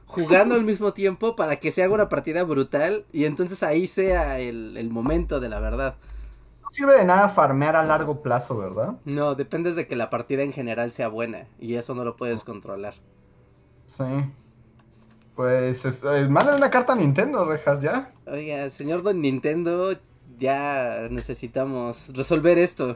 jugando 0.06 0.56
al 0.56 0.64
mismo 0.64 0.94
tiempo 0.94 1.36
para 1.36 1.58
que 1.58 1.72
se 1.72 1.84
haga 1.84 1.94
una 1.94 2.10
partida 2.10 2.44
brutal 2.44 3.06
y 3.12 3.26
entonces 3.26 3.62
ahí 3.62 3.88
sea 3.88 4.40
el 4.40 4.90
momento 4.90 5.42
de 5.42 5.50
la 5.50 5.60
verdad 5.60 5.96
sirve 6.78 6.96
de 6.96 7.06
nada 7.06 7.30
farmear 7.30 7.76
a 7.76 7.84
largo 7.84 8.22
plazo, 8.22 8.56
¿verdad? 8.56 8.98
No, 9.04 9.34
depende 9.34 9.74
de 9.74 9.88
que 9.88 9.96
la 9.96 10.12
partida 10.12 10.44
en 10.44 10.54
general 10.54 10.92
sea 10.92 11.08
buena 11.08 11.48
y 11.60 11.74
eso 11.74 11.96
no 11.96 12.04
lo 12.04 12.16
puedes 12.16 12.44
controlar. 12.44 12.94
Sí. 13.88 14.04
Pues 15.36 15.86
es, 15.86 16.04
eh, 16.04 16.28
una 16.28 16.70
carta 16.70 16.94
a 16.94 16.96
Nintendo, 16.96 17.46
Rejas, 17.46 17.82
ya. 17.82 18.12
Oiga, 18.28 18.70
señor 18.70 19.02
Don 19.02 19.22
Nintendo, 19.22 19.98
ya 20.38 21.08
necesitamos 21.10 22.16
resolver 22.16 22.60
esto. 22.60 22.96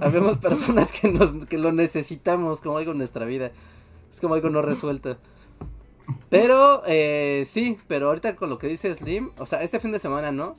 Habemos 0.00 0.38
personas 0.38 0.90
que, 0.90 1.10
nos, 1.10 1.34
que 1.44 1.58
lo 1.58 1.70
necesitamos 1.70 2.62
como 2.62 2.78
algo 2.78 2.92
en 2.92 2.98
nuestra 2.98 3.26
vida. 3.26 3.50
Es 4.10 4.20
como 4.22 4.34
algo 4.34 4.48
no 4.48 4.62
resuelto. 4.62 5.18
Pero, 6.30 6.82
eh, 6.86 7.44
sí, 7.46 7.76
pero 7.88 8.08
ahorita 8.08 8.36
con 8.36 8.48
lo 8.48 8.56
que 8.56 8.68
dice 8.68 8.94
Slim, 8.94 9.32
o 9.36 9.44
sea, 9.44 9.62
este 9.62 9.80
fin 9.80 9.92
de 9.92 9.98
semana 9.98 10.32
no, 10.32 10.56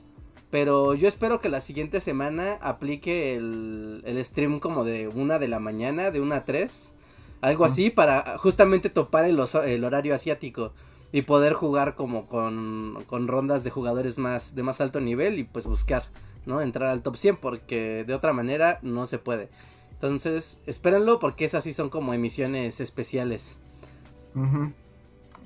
pero 0.50 0.94
yo 0.94 1.08
espero 1.08 1.40
que 1.40 1.48
la 1.48 1.60
siguiente 1.60 2.00
semana 2.00 2.58
aplique 2.60 3.34
el, 3.34 4.20
stream 4.24 4.60
como 4.60 4.84
de 4.84 5.08
una 5.08 5.38
de 5.38 5.48
la 5.48 5.58
mañana, 5.58 6.10
de 6.10 6.20
una 6.20 6.36
a 6.36 6.44
tres. 6.44 6.92
Algo 7.40 7.64
así 7.64 7.90
para 7.90 8.38
justamente 8.38 8.88
topar 8.88 9.24
el, 9.24 9.38
el, 9.64 9.84
horario 9.84 10.14
asiático 10.14 10.72
y 11.12 11.22
poder 11.22 11.52
jugar 11.52 11.94
como 11.94 12.26
con, 12.26 13.04
con, 13.06 13.28
rondas 13.28 13.62
de 13.62 13.70
jugadores 13.70 14.18
más 14.18 14.54
de 14.54 14.62
más 14.62 14.80
alto 14.80 15.00
nivel 15.00 15.38
y 15.38 15.44
pues 15.44 15.66
buscar, 15.66 16.04
¿no? 16.46 16.60
Entrar 16.60 16.88
al 16.88 17.02
top 17.02 17.16
100 17.16 17.36
porque 17.36 18.04
de 18.06 18.14
otra 18.14 18.32
manera 18.32 18.78
no 18.82 19.06
se 19.06 19.18
puede. 19.18 19.50
Entonces, 19.92 20.58
espérenlo 20.66 21.18
porque 21.18 21.44
esas 21.44 21.64
sí 21.64 21.72
son 21.72 21.90
como 21.90 22.14
emisiones 22.14 22.80
especiales. 22.80 23.58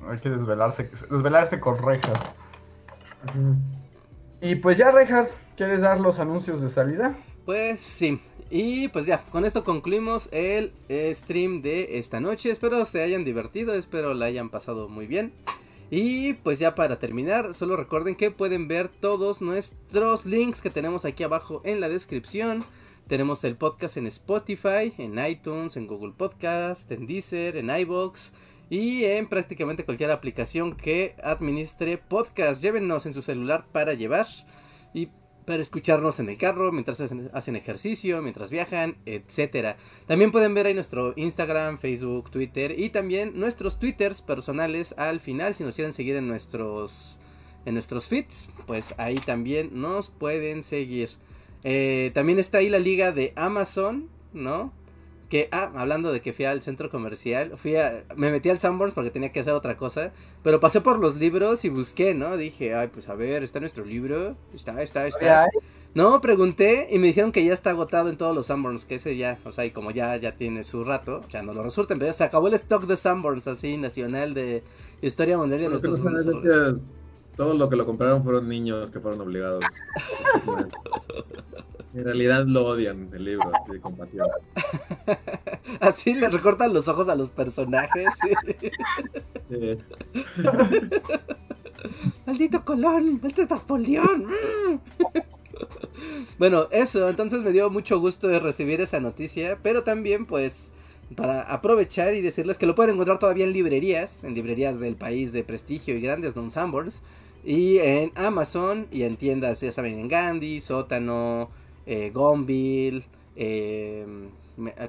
Hay 0.09 0.18
que 0.18 0.31
desvelarse, 0.31 0.90
desvelarse 1.10 1.60
con 1.60 1.78
rejas. 1.78 2.20
Y 4.43 4.55
pues 4.55 4.79
ya, 4.79 4.91
Reinhardt, 4.91 5.31
¿quieres 5.57 5.81
dar 5.81 6.01
los 6.01 6.19
anuncios 6.19 6.62
de 6.62 6.71
salida? 6.71 7.15
Pues 7.45 7.81
sí. 7.81 8.21
Y 8.51 8.89
pues 8.89 9.07
ya, 9.07 9.23
con 9.31 9.45
esto 9.45 9.65
concluimos 9.65 10.29
el 10.33 10.73
stream 11.15 11.62
de 11.62 11.99
esta 11.99 12.21
noche. 12.21 12.51
Espero 12.51 12.85
se 12.87 13.03
hayan 13.03 13.25
divertido, 13.25 13.75
espero 13.75 14.15
la 14.15 14.27
hayan 14.27 14.49
pasado 14.49 14.89
muy 14.89 15.07
bien. 15.07 15.33
Y 15.91 16.35
pues 16.35 16.59
ya 16.59 16.75
para 16.75 16.99
terminar, 16.99 17.53
solo 17.53 17.77
recuerden 17.77 18.15
que 18.15 18.31
pueden 18.31 18.67
ver 18.67 18.89
todos 18.89 19.43
nuestros 19.43 20.25
links 20.25 20.62
que 20.62 20.71
tenemos 20.71 21.05
aquí 21.05 21.23
abajo 21.23 21.61
en 21.65 21.81
la 21.81 21.89
descripción. 21.89 22.65
Tenemos 23.09 23.45
el 23.45 23.57
podcast 23.57 23.97
en 23.97 24.07
Spotify, 24.07 24.95
en 24.99 25.19
iTunes, 25.25 25.77
en 25.77 25.87
Google 25.87 26.15
Podcast, 26.17 26.91
en 26.93 27.07
Deezer, 27.07 27.57
en 27.57 27.69
iBox 27.71 28.31
y 28.71 29.05
en 29.05 29.29
prácticamente 29.29 29.85
cualquier 29.85 30.13
aplicación 30.13 30.77
que 30.77 31.17
administre 31.23 31.99
podcast. 31.99 32.63
Llévenos 32.63 33.05
en 33.05 33.13
su 33.13 33.21
celular 33.21 33.67
para 33.73 33.95
llevar 33.95 34.27
y 34.95 35.09
para 35.45 35.61
escucharnos 35.61 36.21
en 36.21 36.29
el 36.29 36.39
carro, 36.39 36.71
mientras 36.71 37.01
hacen, 37.01 37.57
ejercicio, 37.57 38.23
mientras 38.23 38.53
viajan, 38.53 38.99
etcétera. 39.05 39.77
También 40.07 40.31
pueden 40.31 40.55
ver 40.55 40.67
ahí 40.67 40.75
nuestro 40.75 41.13
Instagram, 41.17 41.79
Facebook, 41.79 42.31
Twitter 42.31 42.79
y 42.79 42.91
también 42.91 43.33
nuestros 43.39 43.81
Twitters 43.81 44.23
personales 44.23 44.95
al 44.97 45.19
final 45.19 45.55
si 45.57 45.65
nos 45.65 45.75
quieren 45.75 45.93
seguir 45.93 46.15
en 46.15 46.29
nuestros 46.29 47.17
en 47.67 47.75
nuestros 47.75 48.07
feeds, 48.07 48.49
pues 48.67 48.95
ahí 48.97 49.17
también 49.17 49.71
nos 49.81 50.09
pueden 50.09 50.63
seguir. 50.63 51.11
Eh, 51.65 52.11
también 52.15 52.39
está 52.39 52.59
ahí 52.59 52.69
la 52.69 52.79
liga 52.79 53.13
de 53.13 53.33
Amazon, 53.37 54.09
¿no? 54.33 54.73
Que, 55.31 55.48
ah, 55.52 55.70
hablando 55.77 56.12
de 56.12 56.20
que 56.20 56.32
fui 56.32 56.44
al 56.44 56.61
centro 56.61 56.90
comercial, 56.90 57.52
fui 57.57 57.77
a, 57.77 58.05
me 58.16 58.31
metí 58.31 58.51
al 58.51 58.59
Sanborns 58.59 58.93
porque 58.93 59.11
tenía 59.11 59.31
que 59.31 59.40
hacer 59.40 59.55
otra 59.55 59.77
cosa, 59.77 60.12
pero 60.43 60.59
pasé 60.59 60.81
por 60.81 60.98
los 60.98 61.16
libros 61.16 61.65
y 61.65 61.69
busqué, 61.69 62.15
¿no? 62.15 62.36
Dije, 62.36 62.74
ay, 62.74 62.89
pues 62.89 63.09
a 63.09 63.15
ver, 63.15 63.44
está 63.44 63.61
nuestro 63.61 63.85
libro, 63.85 64.36
está, 64.52 64.82
está, 64.82 65.07
está. 65.07 65.48
No, 65.94 66.20
pregunté 66.20 66.89
y 66.90 66.98
me 66.98 67.07
dijeron 67.09 67.32
que 67.32 67.44
ya 67.44 67.55
está 67.55 67.70
agotado 67.70 68.11
en 68.11 68.16
todos 68.16 68.35
los 68.35 68.47
Sanborns, 68.47 68.85
que 68.85 68.97
ese 68.97 69.16
ya, 69.16 69.39
o 69.44 69.52
sea, 69.52 69.65
y 69.65 69.70
como 69.70 69.93
ya, 69.93 70.16
ya 70.16 70.36
tiene 70.36 70.65
su 70.65 70.85
rato, 70.85 71.23
ya 71.31 71.43
no 71.43 71.55
lo 71.55 71.62
resulta, 71.62 71.94
pero 71.94 72.07
ya 72.07 72.12
se 72.12 72.24
acabó 72.24 72.48
el 72.48 72.55
stock 72.55 72.85
de 72.86 72.97
Sanborns, 72.97 73.47
así, 73.47 73.77
nacional 73.77 74.35
de 74.35 74.62
historia 75.01 75.39
mundial 75.39 75.62
de 75.62 75.69
nuestros 75.69 76.01
todo 77.36 77.55
lo 77.55 77.70
que 77.70 77.77
lo 77.77 77.86
compraron 77.86 78.23
fueron 78.23 78.48
niños 78.48 78.90
que 78.90 79.01
fueron 79.01 79.20
obligados. 79.23 79.65
En 81.93 82.05
realidad 82.05 82.47
lo 82.47 82.67
odian 82.67 83.11
el 83.12 83.25
libro, 83.25 83.51
así 83.53 83.73
de 83.73 83.81
compasión. 83.81 84.29
Así 85.81 86.15
le 86.15 86.29
recortan 86.29 86.73
los 86.73 86.87
ojos 86.89 87.09
a 87.09 87.15
los 87.15 87.31
personajes. 87.31 88.07
Maldito 92.27 92.65
Colón, 92.65 93.21
maldito 93.21 93.45
Napoleón. 93.47 94.27
bueno, 96.39 96.69
eso, 96.71 97.09
entonces 97.09 97.43
me 97.43 97.53
dio 97.53 97.71
mucho 97.71 97.99
gusto 97.99 98.29
de 98.29 98.39
recibir 98.39 98.81
esa 98.81 99.01
noticia, 99.01 99.59
pero 99.62 99.83
también 99.83 100.27
pues 100.27 100.73
para 101.17 101.43
aprovechar 101.43 102.15
y 102.15 102.21
decirles 102.21 102.59
que 102.59 102.67
lo 102.67 102.75
pueden 102.75 102.95
encontrar 102.95 103.19
todavía 103.19 103.45
en 103.45 103.53
librerías, 103.53 104.23
en 104.23 104.35
librerías 104.35 104.79
del 104.79 104.95
país 104.95 105.33
de 105.33 105.43
prestigio 105.43 105.97
y 105.97 106.01
grandes 106.01 106.37
non 106.37 106.51
Sambors, 106.51 107.03
y 107.45 107.79
en 107.79 108.12
Amazon 108.15 108.87
y 108.93 109.03
en 109.03 109.17
tiendas, 109.17 109.61
ya 109.61 109.73
saben, 109.73 109.99
en 109.99 110.09
Gandhi, 110.09 110.61
Sótano, 110.61 111.51
eh, 111.91 112.12
Gonville, 112.15 113.05
eh, 113.35 114.07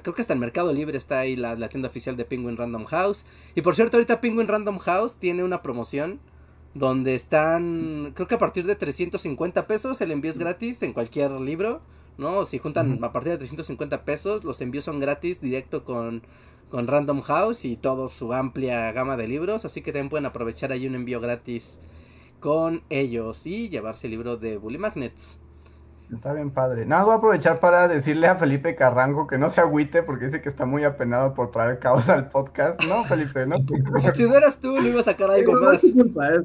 creo 0.02 0.14
que 0.14 0.22
hasta 0.22 0.34
en 0.34 0.38
Mercado 0.38 0.72
Libre 0.72 0.96
está 0.96 1.18
ahí 1.18 1.34
la, 1.34 1.56
tienda 1.68 1.88
oficial 1.88 2.16
de 2.16 2.24
Penguin 2.24 2.56
Random 2.56 2.84
House. 2.84 3.24
Y 3.56 3.62
por 3.62 3.74
cierto, 3.74 3.96
ahorita 3.96 4.20
Penguin 4.20 4.46
Random 4.46 4.78
House 4.78 5.16
tiene 5.16 5.42
una 5.42 5.62
promoción 5.62 6.20
donde 6.74 7.16
están, 7.16 8.12
creo 8.14 8.28
que 8.28 8.36
a 8.36 8.38
partir 8.38 8.66
de 8.66 8.76
350 8.76 9.66
pesos 9.66 10.00
el 10.00 10.12
envío 10.12 10.30
es 10.30 10.38
gratis 10.38 10.80
en 10.82 10.92
cualquier 10.92 11.32
libro, 11.32 11.80
¿no? 12.18 12.44
Si 12.44 12.58
juntan 12.58 13.02
a 13.02 13.12
partir 13.12 13.32
de 13.32 13.38
350 13.38 14.04
pesos, 14.04 14.44
los 14.44 14.60
envíos 14.60 14.84
son 14.84 15.00
gratis 15.00 15.40
directo 15.40 15.82
con, 15.82 16.22
con 16.70 16.86
Random 16.86 17.20
House 17.22 17.64
y 17.64 17.76
toda 17.76 18.06
su 18.06 18.32
amplia 18.32 18.92
gama 18.92 19.16
de 19.16 19.26
libros, 19.26 19.64
así 19.64 19.82
que 19.82 19.90
también 19.90 20.08
pueden 20.08 20.26
aprovechar 20.26 20.70
ahí 20.70 20.86
un 20.86 20.94
envío 20.94 21.20
gratis 21.20 21.80
con 22.38 22.82
ellos 22.90 23.44
y 23.44 23.68
llevarse 23.70 24.06
el 24.06 24.12
libro 24.12 24.36
de 24.36 24.56
Bully 24.56 24.78
Magnets. 24.78 25.41
Está 26.12 26.34
bien 26.34 26.50
padre. 26.50 26.84
Nada, 26.84 27.04
voy 27.04 27.14
a 27.14 27.16
aprovechar 27.16 27.58
para 27.58 27.88
decirle 27.88 28.26
a 28.26 28.36
Felipe 28.36 28.74
Carrango 28.74 29.26
que 29.26 29.38
no 29.38 29.48
se 29.48 29.62
agüite 29.62 30.02
porque 30.02 30.26
dice 30.26 30.42
que 30.42 30.48
está 30.50 30.66
muy 30.66 30.84
apenado 30.84 31.32
por 31.32 31.50
traer 31.50 31.78
caos 31.78 32.08
al 32.10 32.28
podcast. 32.28 32.82
No, 32.84 33.04
Felipe, 33.04 33.46
no. 33.46 33.56
si 34.14 34.24
no 34.24 34.36
eras 34.36 34.58
tú, 34.58 34.78
le 34.78 34.90
iba 34.90 35.00
a 35.00 35.04
sacar 35.04 35.30
algo 35.30 35.54
más. 35.54 35.82
Es 35.82 35.94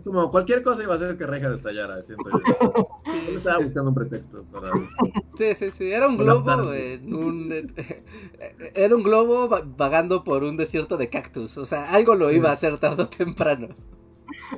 como 0.06 0.31
cualquier 0.31 0.64
cosa 0.64 0.84
iba 0.84 0.94
a 0.94 0.95
hacer 0.95 1.18
que 1.18 1.26
Reja 1.26 1.53
estallara, 1.53 2.02
siento 2.03 2.30
yo. 2.30 2.88
Sí, 3.06 3.35
estaba 3.35 3.60
buscando 3.60 3.89
un 3.89 3.95
pretexto 3.95 4.44
para... 4.45 4.72
Sí, 5.38 5.53
sí, 5.56 5.72
sí. 5.72 5.91
Era 5.91 6.07
un 6.07 6.18
globo 6.18 6.73
en 6.73 7.14
un... 7.14 7.73
Era 8.73 8.95
un 8.95 9.03
globo 9.03 9.49
vagando 9.77 10.23
por 10.23 10.44
un 10.44 10.56
desierto 10.56 10.95
de 10.95 11.10
cactus. 11.10 11.57
O 11.57 11.65
sea, 11.65 11.91
algo 11.91 12.15
lo 12.15 12.31
iba 12.31 12.49
a 12.49 12.53
hacer 12.53 12.77
tarde 12.77 13.03
o 13.03 13.10
temprano. 13.10 13.76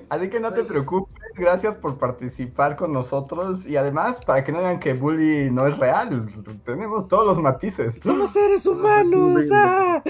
Así 0.09 0.29
que 0.29 0.39
no 0.39 0.51
te 0.51 0.63
preocupes, 0.63 1.23
gracias 1.35 1.75
por 1.75 1.97
participar 1.97 2.75
con 2.75 2.93
nosotros 2.93 3.65
y 3.65 3.77
además 3.77 4.19
para 4.25 4.43
que 4.43 4.51
no 4.51 4.59
digan 4.59 4.79
que 4.79 4.93
Bully 4.93 5.49
no 5.51 5.67
es 5.67 5.77
real, 5.77 6.29
tenemos 6.65 7.07
todos 7.07 7.25
los 7.25 7.39
matices. 7.41 7.95
Somos 8.03 8.31
seres 8.31 8.65
humanos. 8.65 9.45
¡ah! 9.51 10.03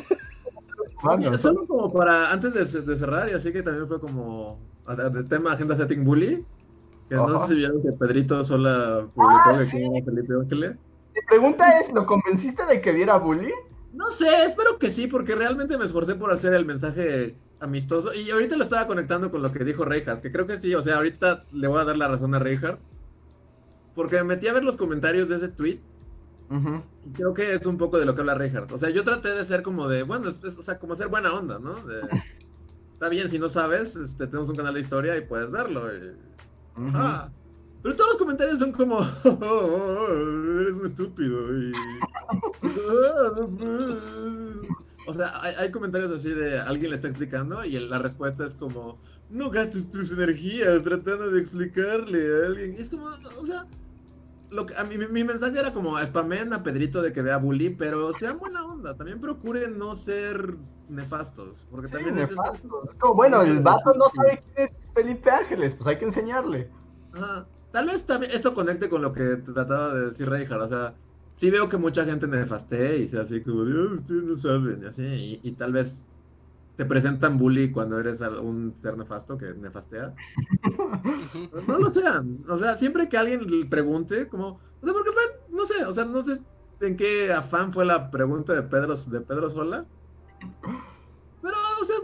solo 1.38 1.65
como 1.65 1.93
para 1.93 2.31
antes 2.31 2.53
de, 2.53 2.95
cerrar 2.95 3.30
y 3.30 3.34
así 3.34 3.53
que 3.53 3.64
también 3.64 3.88
fue 3.88 3.99
como 3.99 4.60
o 4.85 4.95
sea, 4.95 5.10
de 5.10 5.23
tema 5.23 5.53
agenda 5.53 5.76
setting 5.76 6.03
Bully, 6.03 6.45
que 7.07 7.15
no 7.15 7.45
sé 7.45 7.53
si 7.53 7.56
vieron 7.56 7.81
que 7.81 7.91
Pedrito 7.91 8.43
Sola 8.43 9.07
publicó 9.14 9.41
ah, 9.45 9.53
que 9.69 9.77
era 9.77 10.06
Felipe 10.06 10.34
Ángeles. 10.34 10.76
Mi 11.15 11.22
pregunta 11.27 11.80
es, 11.80 11.91
¿lo 11.93 12.06
convenciste 12.06 12.65
de 12.65 12.81
que 12.81 12.91
viera 12.91 13.18
Bully? 13.18 13.53
No 13.93 14.07
sé, 14.07 14.27
espero 14.45 14.77
que 14.77 14.91
sí, 14.91 15.07
porque 15.07 15.35
realmente 15.35 15.77
me 15.77 15.85
esforcé 15.85 16.15
por 16.15 16.31
hacer 16.31 16.53
el 16.53 16.65
mensaje 16.65 17.35
amistoso. 17.60 18.14
Y 18.14 18.30
ahorita 18.30 18.57
lo 18.57 18.64
estaba 18.64 18.88
conectando 18.88 19.31
con 19.31 19.41
lo 19.41 19.52
que 19.52 19.64
dijo 19.64 19.86
Reinhardt, 19.86 20.22
que 20.22 20.31
creo 20.31 20.45
que 20.45 20.60
sí, 20.60 20.73
o 20.76 20.81
sea, 20.81 20.98
ahorita 20.98 21.45
le 21.52 21.68
voy 21.68 21.81
a 21.81 21.86
dar 21.86 21.98
la 21.98 22.07
razón 22.07 22.34
a 22.36 22.40
Reinhardt. 22.40 22.80
Porque 23.95 24.18
me 24.18 24.23
metí 24.23 24.48
a 24.48 24.53
ver 24.53 24.64
los 24.64 24.77
comentarios 24.77 25.27
de 25.30 25.36
ese 25.36 25.49
tweet. 25.49 25.80
Y 27.06 27.11
creo 27.11 27.34
que 27.34 27.53
es 27.53 27.65
un 27.68 27.77
poco 27.77 27.99
de 27.99 28.06
lo 28.06 28.15
que 28.15 28.22
habla 28.22 28.34
Reinhardt. 28.34 28.72
O 28.72 28.77
sea, 28.77 28.90
yo 28.90 29.03
traté 29.03 29.31
de 29.31 29.45
ser 29.45 29.61
como 29.61 29.88
de, 29.88 30.03
bueno, 30.03 30.30
o 30.30 30.64
sea, 30.64 30.80
como 30.80 30.95
ser 30.95 31.07
buena 31.07 31.34
onda, 31.34 31.60
¿no? 31.60 31.76
está 32.94 33.07
bien, 33.07 33.30
si 33.30 33.40
no 33.40 33.49
sabes, 33.49 33.95
este, 33.95 34.27
tenemos 34.27 34.49
un 34.49 34.56
canal 34.56 34.73
de 34.73 34.81
historia 34.81 35.15
y 35.15 35.22
puedes 35.22 35.52
verlo. 35.52 35.88
pero 37.84 37.95
todos 37.95 38.10
los 38.10 38.18
comentarios 38.18 38.60
son 38.60 38.72
como, 38.72 38.98
oh, 39.23 40.07
eres 40.60 40.73
un 40.73 40.86
estúpido. 40.86 41.57
Y... 41.57 41.72
O 45.05 45.13
sea, 45.13 45.31
hay, 45.57 45.71
comentarios 45.71 46.11
así 46.11 46.30
de 46.31 46.59
alguien 46.59 46.91
le 46.91 46.95
está 46.95 47.07
explicando 47.07 47.63
y 47.63 47.80
la 47.80 47.99
respuesta 47.99 48.45
es 48.45 48.53
como, 48.53 48.99
no 49.30 49.49
gastes 49.49 49.89
tus 49.89 50.11
energías 50.11 50.84
tratando 50.84 51.31
de 51.31 51.39
explicarle 51.39 52.19
a 52.19 52.47
alguien. 52.47 52.73
Y 52.73 52.81
es 52.81 52.89
como, 52.89 53.05
o 53.05 53.45
sea, 53.45 53.65
lo 54.51 54.65
que, 54.65 54.76
a 54.76 54.84
mí, 54.84 54.97
mi, 54.97 55.23
mensaje 55.23 55.59
era 55.59 55.73
como, 55.73 55.97
spamen 56.05 56.53
a 56.53 56.63
Pedrito 56.63 57.01
de 57.01 57.13
que 57.13 57.21
vea 57.21 57.38
Bully, 57.38 57.71
pero 57.71 58.13
sean 58.13 58.38
buena 58.39 58.65
onda. 58.65 58.95
También 58.95 59.19
procuren 59.19 59.77
no 59.77 59.95
ser 59.95 60.55
nefastos. 60.89 61.67
Porque 61.71 61.88
también 61.88 62.17
es 62.19 62.31
como, 62.99 63.15
bueno, 63.15 63.41
el 63.41 63.59
vato 63.59 63.93
no 63.93 64.09
sabe 64.09 64.43
quién 64.53 64.67
es 64.67 64.73
Felipe 64.93 65.30
Ángeles, 65.30 65.73
pues 65.76 65.88
hay 65.88 65.97
que 65.97 66.05
enseñarle. 66.05 66.69
Ajá. 67.13 67.47
Tal 67.71 67.85
vez 67.85 68.05
también 68.05 68.31
eso 68.31 68.53
conecte 68.53 68.89
con 68.89 69.01
lo 69.01 69.13
que 69.13 69.38
trataba 69.38 69.93
de 69.93 70.07
decir 70.07 70.27
Reinhardt, 70.27 70.63
o 70.63 70.67
sea 70.67 70.95
sí 71.40 71.49
veo 71.49 71.70
que 71.70 71.78
mucha 71.78 72.03
gente 72.03 72.28
nefastea 72.28 72.98
y 72.98 73.07
sea 73.07 73.22
así 73.22 73.41
como, 73.41 73.61
ustedes 73.61 74.24
no 74.24 74.36
saben, 74.36 74.84
y 74.84 74.88
así, 74.88 75.40
y, 75.41 75.52
tal 75.53 75.72
vez 75.72 76.06
te 76.76 76.84
presentan 76.84 77.38
bully 77.38 77.72
cuando 77.72 77.98
eres 77.98 78.20
un 78.20 78.76
ser 78.82 78.98
nefasto 78.98 79.38
que 79.38 79.53
nefastea. 79.53 80.14
no 81.68 81.80
lo 81.80 81.90
sean, 81.90 82.44
o 82.49 82.57
sea, 82.57 82.76
siempre 82.76 83.07
que 83.07 83.16
alguien 83.16 83.49
le 83.49 83.66
pregunte, 83.68 84.28
como, 84.28 84.60
o 84.82 84.84
sea, 84.84 84.91
porque 84.94 85.11
fue, 85.11 85.56
no 85.56 85.66
sé, 85.66 85.86
o 85.86 85.94
sea, 85.94 86.03
no 86.03 86.22
sé 86.24 86.41
en 86.82 86.98
qué 86.98 87.32
afán 87.32 87.72
fue 87.72 87.86
la 87.86 88.11
pregunta 88.11 88.52
de 88.52 88.64
Pedro, 88.64 88.98
de 88.98 89.22
Pedro 89.22 89.49
Sola. 89.49 89.86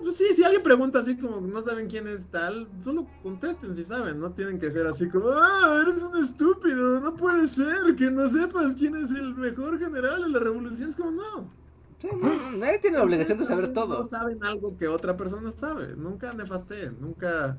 Pues 0.06 0.18
sí, 0.18 0.26
si 0.36 0.44
alguien 0.44 0.62
pregunta 0.62 1.00
así 1.00 1.18
como 1.18 1.42
no 1.42 1.60
saben 1.64 1.88
quién 1.88 2.08
es 2.08 2.28
tal, 2.28 2.68
solo 2.84 3.08
contesten 3.24 3.76
si 3.76 3.84
saben, 3.84 4.20
no 4.20 4.32
tienen 4.32 4.60
que 4.60 4.70
ser 4.70 4.86
así 4.86 5.10
como, 5.10 5.30
ah, 5.32 5.82
eres 5.82 6.04
un 6.04 6.16
estúpido, 6.24 7.02
no 7.02 7.16
puede 7.16 7.48
ser 7.48 7.96
que 7.98 8.12
no 8.12 8.30
sepas 8.30 8.76
quién 8.76 8.96
es 8.98 9.10
el 9.10 9.34
mejor 9.34 9.80
general 9.80 10.22
de 10.22 10.30
la 10.30 10.38
revolución, 10.38 10.92
es 10.92 10.96
como 10.96 11.10
no. 11.10 11.50
Sí, 11.98 12.10
nadie 12.56 12.78
tiene 12.78 13.00
la 13.00 13.04
obligación 13.04 13.40
de 13.40 13.46
saber 13.48 13.74
todo. 13.74 13.98
No 13.98 14.04
saben 14.04 14.44
algo 14.44 14.78
que 14.78 14.88
otra 14.88 15.18
persona 15.18 15.50
sabe, 15.50 15.96
nunca 15.96 16.32
nefasteen, 16.34 16.96
nunca, 17.02 17.58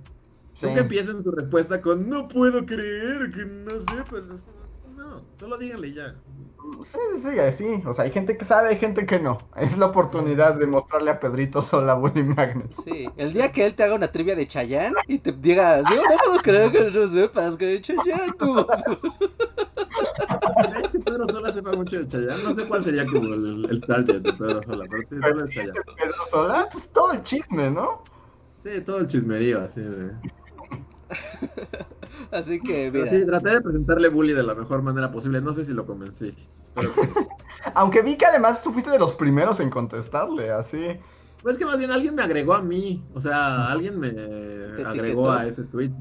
nunca 0.63 0.83
empiecen 0.83 1.25
su 1.25 1.33
respuesta 1.33 1.81
con, 1.81 2.09
no 2.09 2.29
puedo 2.29 2.65
creer 2.65 3.29
que 3.33 3.45
no 3.45 3.73
sepas, 3.81 4.29
es 4.29 4.43
como, 4.43 4.66
no, 5.17 5.25
solo 5.35 5.59
díganle 5.59 5.93
ya. 5.93 6.15
Sí, 6.83 6.99
sí, 7.23 7.29
sí, 7.57 7.83
o 7.87 7.95
sea, 7.95 8.05
hay 8.05 8.11
gente 8.11 8.37
que 8.37 8.45
sabe, 8.45 8.71
hay 8.71 8.79
gente 8.79 9.07
que 9.07 9.19
no. 9.19 9.39
Es 9.57 9.79
la 9.79 9.87
oportunidad 9.87 10.55
de 10.55 10.67
mostrarle 10.67 11.11
a 11.11 11.21
Pedrito 11.21 11.63
sola 11.63 11.95
Bully 11.95 12.25
Magnet. 12.25 12.73
Sí, 12.73 13.09
el 13.17 13.33
día 13.33 13.53
que 13.53 13.65
él 13.67 13.75
te 13.75 13.85
haga 13.85 13.95
una 13.95 14.11
trivia 14.11 14.35
de 14.35 14.47
Chayanne 14.47 14.97
y 15.07 15.19
te 15.19 15.33
diga, 15.33 15.83
yo 15.89 16.03
no 16.03 16.17
puedo 16.25 16.39
creer 16.43 16.73
que 16.73 16.91
no 16.91 17.07
sepas 17.07 17.57
que 17.57 17.67
de 17.67 17.81
Chayanne 17.81 18.33
tú. 18.39 18.67
Es 20.83 20.91
que 20.91 20.99
Pedro 20.99 21.25
Sola 21.27 21.53
sepa 21.53 21.73
mucho 21.73 21.99
de 21.99 22.07
Chayanne? 22.07 22.43
No 22.43 22.55
sé 22.55 22.65
cuál 22.67 22.83
sería 22.83 23.07
como 23.07 23.35
el, 23.35 23.81
target 23.87 24.21
de 24.21 24.33
Pedro 24.33 24.63
Sola, 24.63 24.85
pero 24.91 25.03
sí, 25.09 25.17
de 25.17 25.51
Chayanne. 25.51 25.81
Pedro 25.97 26.15
Sola, 26.31 26.69
pues 26.71 26.89
todo 26.89 27.13
el 27.13 27.23
chisme, 27.23 27.71
¿no? 27.71 28.03
Sí, 28.61 28.81
todo 28.85 28.99
el 28.99 29.07
chismerío, 29.07 29.61
así 29.63 29.81
de... 29.81 30.13
Así 32.31 32.61
que, 32.61 32.91
mira. 32.91 33.07
sí, 33.07 33.25
traté 33.25 33.51
de 33.51 33.61
presentarle 33.61 34.09
Bully 34.09 34.33
de 34.33 34.43
la 34.43 34.55
mejor 34.55 34.83
manera 34.83 35.11
posible. 35.11 35.41
No 35.41 35.53
sé 35.55 35.65
si 35.65 35.73
lo 35.73 35.87
convencí. 35.87 36.35
Aunque 37.75 38.03
vi 38.03 38.17
que 38.17 38.27
además 38.27 38.63
tú 38.63 38.73
fuiste 38.73 38.91
de 38.91 38.99
los 38.99 39.15
primeros 39.15 39.61
en 39.61 39.71
contestarle, 39.71 40.51
así. 40.51 40.99
Pues 41.43 41.59
que 41.59 41.65
más 41.65 41.79
bien 41.79 41.91
alguien 41.91 42.15
me 42.15 42.23
agregó 42.23 42.55
a 42.55 42.63
mí. 42.63 43.03
O 43.15 43.21
sea, 43.21 43.71
alguien 43.71 43.99
me 43.99 44.09
agregó 44.85 45.31
a 45.31 45.47
ese 45.47 45.65
tweet. 45.65 45.93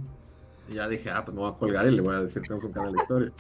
Y 0.67 0.75
ya 0.75 0.87
dije, 0.87 1.11
ah, 1.11 1.23
pues 1.23 1.35
me 1.35 1.41
voy 1.41 1.51
a 1.51 1.55
colgar 1.55 1.87
y 1.87 1.91
le 1.91 2.01
voy 2.01 2.15
a 2.15 2.21
decir 2.21 2.41
que 2.41 2.47
tenemos 2.47 2.65
un 2.65 2.71
canal 2.71 2.93
de 2.93 2.99
historia. 2.99 3.31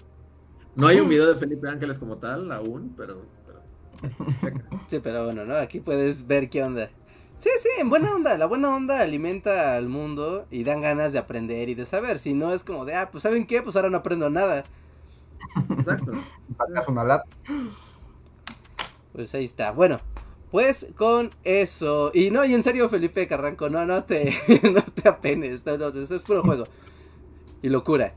No 0.75 0.87
hay 0.87 0.99
un 0.99 1.09
video 1.09 1.33
de 1.33 1.39
Felipe 1.39 1.69
Ángeles 1.69 1.97
como 1.97 2.17
tal 2.17 2.51
aún, 2.51 2.93
pero. 2.95 3.21
sí, 4.87 4.99
pero 4.99 5.25
bueno, 5.25 5.45
¿no? 5.45 5.55
Aquí 5.55 5.79
puedes 5.79 6.27
ver 6.27 6.49
qué 6.49 6.63
onda. 6.63 6.89
Sí, 7.37 7.49
sí, 7.61 7.69
en 7.79 7.89
buena 7.89 8.13
onda. 8.13 8.37
La 8.37 8.45
buena 8.45 8.75
onda 8.75 9.01
alimenta 9.01 9.75
al 9.75 9.89
mundo 9.89 10.45
y 10.49 10.63
dan 10.63 10.81
ganas 10.81 11.13
de 11.13 11.19
aprender 11.19 11.69
y 11.69 11.75
de 11.75 11.85
saber. 11.85 12.19
Si 12.19 12.33
no 12.33 12.53
es 12.53 12.63
como 12.63 12.85
de, 12.85 12.95
ah, 12.95 13.09
pues 13.11 13.23
¿saben 13.23 13.45
qué? 13.45 13.61
Pues 13.61 13.75
ahora 13.75 13.89
no 13.89 13.97
aprendo 13.97 14.29
nada. 14.29 14.63
Exacto. 15.77 16.13
una 16.87 17.23
Pues 19.13 19.33
ahí 19.35 19.45
está. 19.45 19.71
Bueno, 19.71 19.99
pues 20.51 20.87
con 20.95 21.31
eso. 21.43 22.11
Y 22.13 22.31
no, 22.31 22.45
y 22.45 22.53
en 22.53 22.63
serio, 22.63 22.89
Felipe 22.89 23.27
Carranco, 23.27 23.69
no, 23.69 23.85
no 23.85 24.03
te, 24.03 24.33
no 24.63 24.81
te 24.81 25.07
apenes. 25.07 25.65
No, 25.65 25.77
no, 25.77 25.87
eso 25.87 26.15
es 26.15 26.23
puro 26.23 26.43
juego. 26.43 26.65
Y 27.61 27.69
locura. 27.69 28.13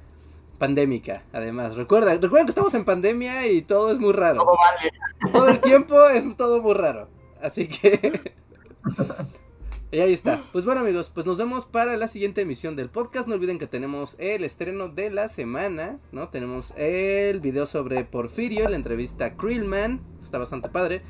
Pandémica, 0.58 1.22
además. 1.32 1.76
Recuerda, 1.76 2.14
recuerda 2.14 2.44
que 2.44 2.50
estamos 2.50 2.74
en 2.74 2.84
pandemia 2.84 3.46
y 3.46 3.62
todo 3.62 3.92
es 3.92 4.00
muy 4.00 4.12
raro. 4.12 4.42
Todo 4.42 4.56
vale. 4.56 5.32
Todo 5.32 5.48
el 5.48 5.60
tiempo 5.60 6.08
es 6.08 6.36
todo 6.36 6.60
muy 6.60 6.74
raro. 6.74 7.08
Así 7.40 7.68
que. 7.68 8.34
y 9.92 10.00
ahí 10.00 10.12
está. 10.12 10.42
Pues 10.52 10.64
bueno 10.64 10.80
amigos, 10.80 11.10
pues 11.12 11.26
nos 11.26 11.38
vemos 11.38 11.64
para 11.64 11.96
la 11.96 12.08
siguiente 12.08 12.42
emisión 12.42 12.76
del 12.76 12.90
podcast. 12.90 13.28
No 13.28 13.34
olviden 13.34 13.58
que 13.58 13.66
tenemos 13.66 14.16
el 14.18 14.44
estreno 14.44 14.88
de 14.88 15.10
la 15.10 15.28
semana, 15.28 15.98
¿no? 16.12 16.28
Tenemos 16.28 16.72
el 16.76 17.40
video 17.40 17.66
sobre 17.66 18.04
Porfirio, 18.04 18.68
la 18.68 18.76
entrevista 18.76 19.26
a 19.26 19.36
Krillman. 19.36 20.00
Está 20.22 20.38
bastante 20.38 20.68
padre. 20.68 21.02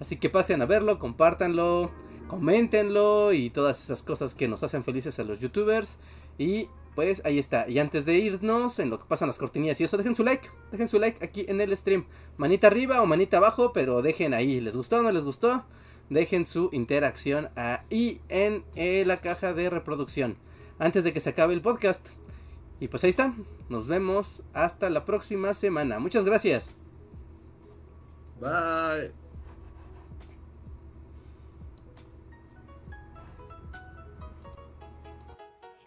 Así 0.00 0.16
que 0.16 0.28
pasen 0.28 0.60
a 0.62 0.66
verlo, 0.66 0.98
compártanlo, 0.98 1.90
coméntenlo 2.28 3.32
y 3.32 3.50
todas 3.50 3.82
esas 3.82 4.02
cosas 4.02 4.34
que 4.34 4.48
nos 4.48 4.62
hacen 4.62 4.84
felices 4.84 5.18
a 5.18 5.24
los 5.24 5.40
youtubers. 5.40 5.98
Y 6.38 6.68
pues 6.94 7.22
ahí 7.24 7.38
está. 7.38 7.68
Y 7.68 7.78
antes 7.78 8.04
de 8.06 8.14
irnos, 8.14 8.78
en 8.78 8.90
lo 8.90 8.98
que 8.98 9.04
pasan 9.06 9.28
las 9.28 9.38
cortinillas 9.38 9.80
y 9.80 9.84
eso, 9.84 9.96
dejen 9.96 10.14
su 10.14 10.24
like. 10.24 10.48
Dejen 10.72 10.88
su 10.88 10.98
like 10.98 11.24
aquí 11.24 11.44
en 11.48 11.60
el 11.60 11.76
stream. 11.76 12.06
Manita 12.36 12.66
arriba 12.66 13.02
o 13.02 13.06
manita 13.06 13.36
abajo, 13.36 13.72
pero 13.72 14.02
dejen 14.02 14.34
ahí. 14.34 14.60
¿Les 14.60 14.76
gustó 14.76 14.98
o 14.98 15.02
no 15.02 15.12
les 15.12 15.24
gustó? 15.24 15.64
Dejen 16.10 16.46
su 16.46 16.68
interacción 16.72 17.48
ahí 17.56 18.20
en 18.28 18.64
eh, 18.74 19.04
la 19.06 19.18
caja 19.18 19.52
de 19.52 19.70
reproducción 19.70 20.36
antes 20.78 21.04
de 21.04 21.12
que 21.12 21.20
se 21.20 21.30
acabe 21.30 21.54
el 21.54 21.62
podcast. 21.62 22.06
Y 22.80 22.88
pues 22.88 23.04
ahí 23.04 23.10
está, 23.10 23.34
nos 23.68 23.86
vemos 23.86 24.42
hasta 24.52 24.90
la 24.90 25.04
próxima 25.04 25.54
semana. 25.54 25.98
Muchas 25.98 26.24
gracias. 26.24 26.74
Bye. 28.40 29.25